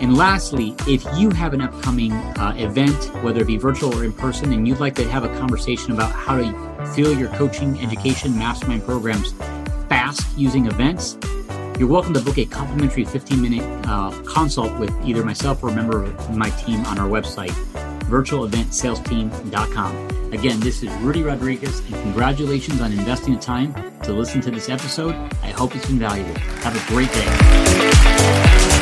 And 0.02 0.16
lastly, 0.16 0.74
if 0.86 1.02
you 1.16 1.30
have 1.30 1.54
an 1.54 1.62
upcoming 1.62 2.12
uh, 2.12 2.54
event, 2.58 2.96
whether 3.22 3.40
it 3.40 3.46
be 3.46 3.56
virtual 3.56 3.94
or 3.94 4.04
in 4.04 4.12
person, 4.12 4.52
and 4.52 4.68
you'd 4.68 4.78
like 4.78 4.94
to 4.96 5.10
have 5.10 5.24
a 5.24 5.28
conversation 5.38 5.92
about 5.92 6.12
how 6.12 6.36
to 6.36 6.86
fill 6.94 7.18
your 7.18 7.30
coaching, 7.30 7.80
education, 7.80 8.38
mastermind 8.38 8.84
programs 8.84 9.32
fast 9.88 10.36
using 10.36 10.66
events, 10.66 11.16
you're 11.78 11.88
welcome 11.88 12.12
to 12.12 12.20
book 12.20 12.36
a 12.36 12.44
complimentary 12.44 13.04
15 13.04 13.40
minute 13.40 13.86
uh, 13.88 14.10
consult 14.26 14.78
with 14.78 14.92
either 15.04 15.24
myself 15.24 15.62
or 15.62 15.70
a 15.70 15.74
member 15.74 16.04
of 16.04 16.36
my 16.36 16.50
team 16.50 16.84
on 16.84 16.98
our 16.98 17.08
website, 17.08 17.54
virtualeventsalesteam.com. 18.04 20.32
Again, 20.32 20.60
this 20.60 20.82
is 20.82 20.90
Rudy 20.94 21.22
Rodriguez, 21.22 21.80
and 21.80 21.94
congratulations 21.94 22.80
on 22.80 22.92
investing 22.92 23.34
the 23.34 23.40
time 23.40 23.74
to 24.02 24.12
listen 24.12 24.40
to 24.42 24.50
this 24.50 24.68
episode. 24.68 25.14
I 25.42 25.50
hope 25.50 25.76
it's 25.76 25.86
been 25.86 25.98
valuable. 25.98 26.34
Have 26.62 26.76
a 26.76 26.80
great 26.92 27.12
day. 27.12 28.72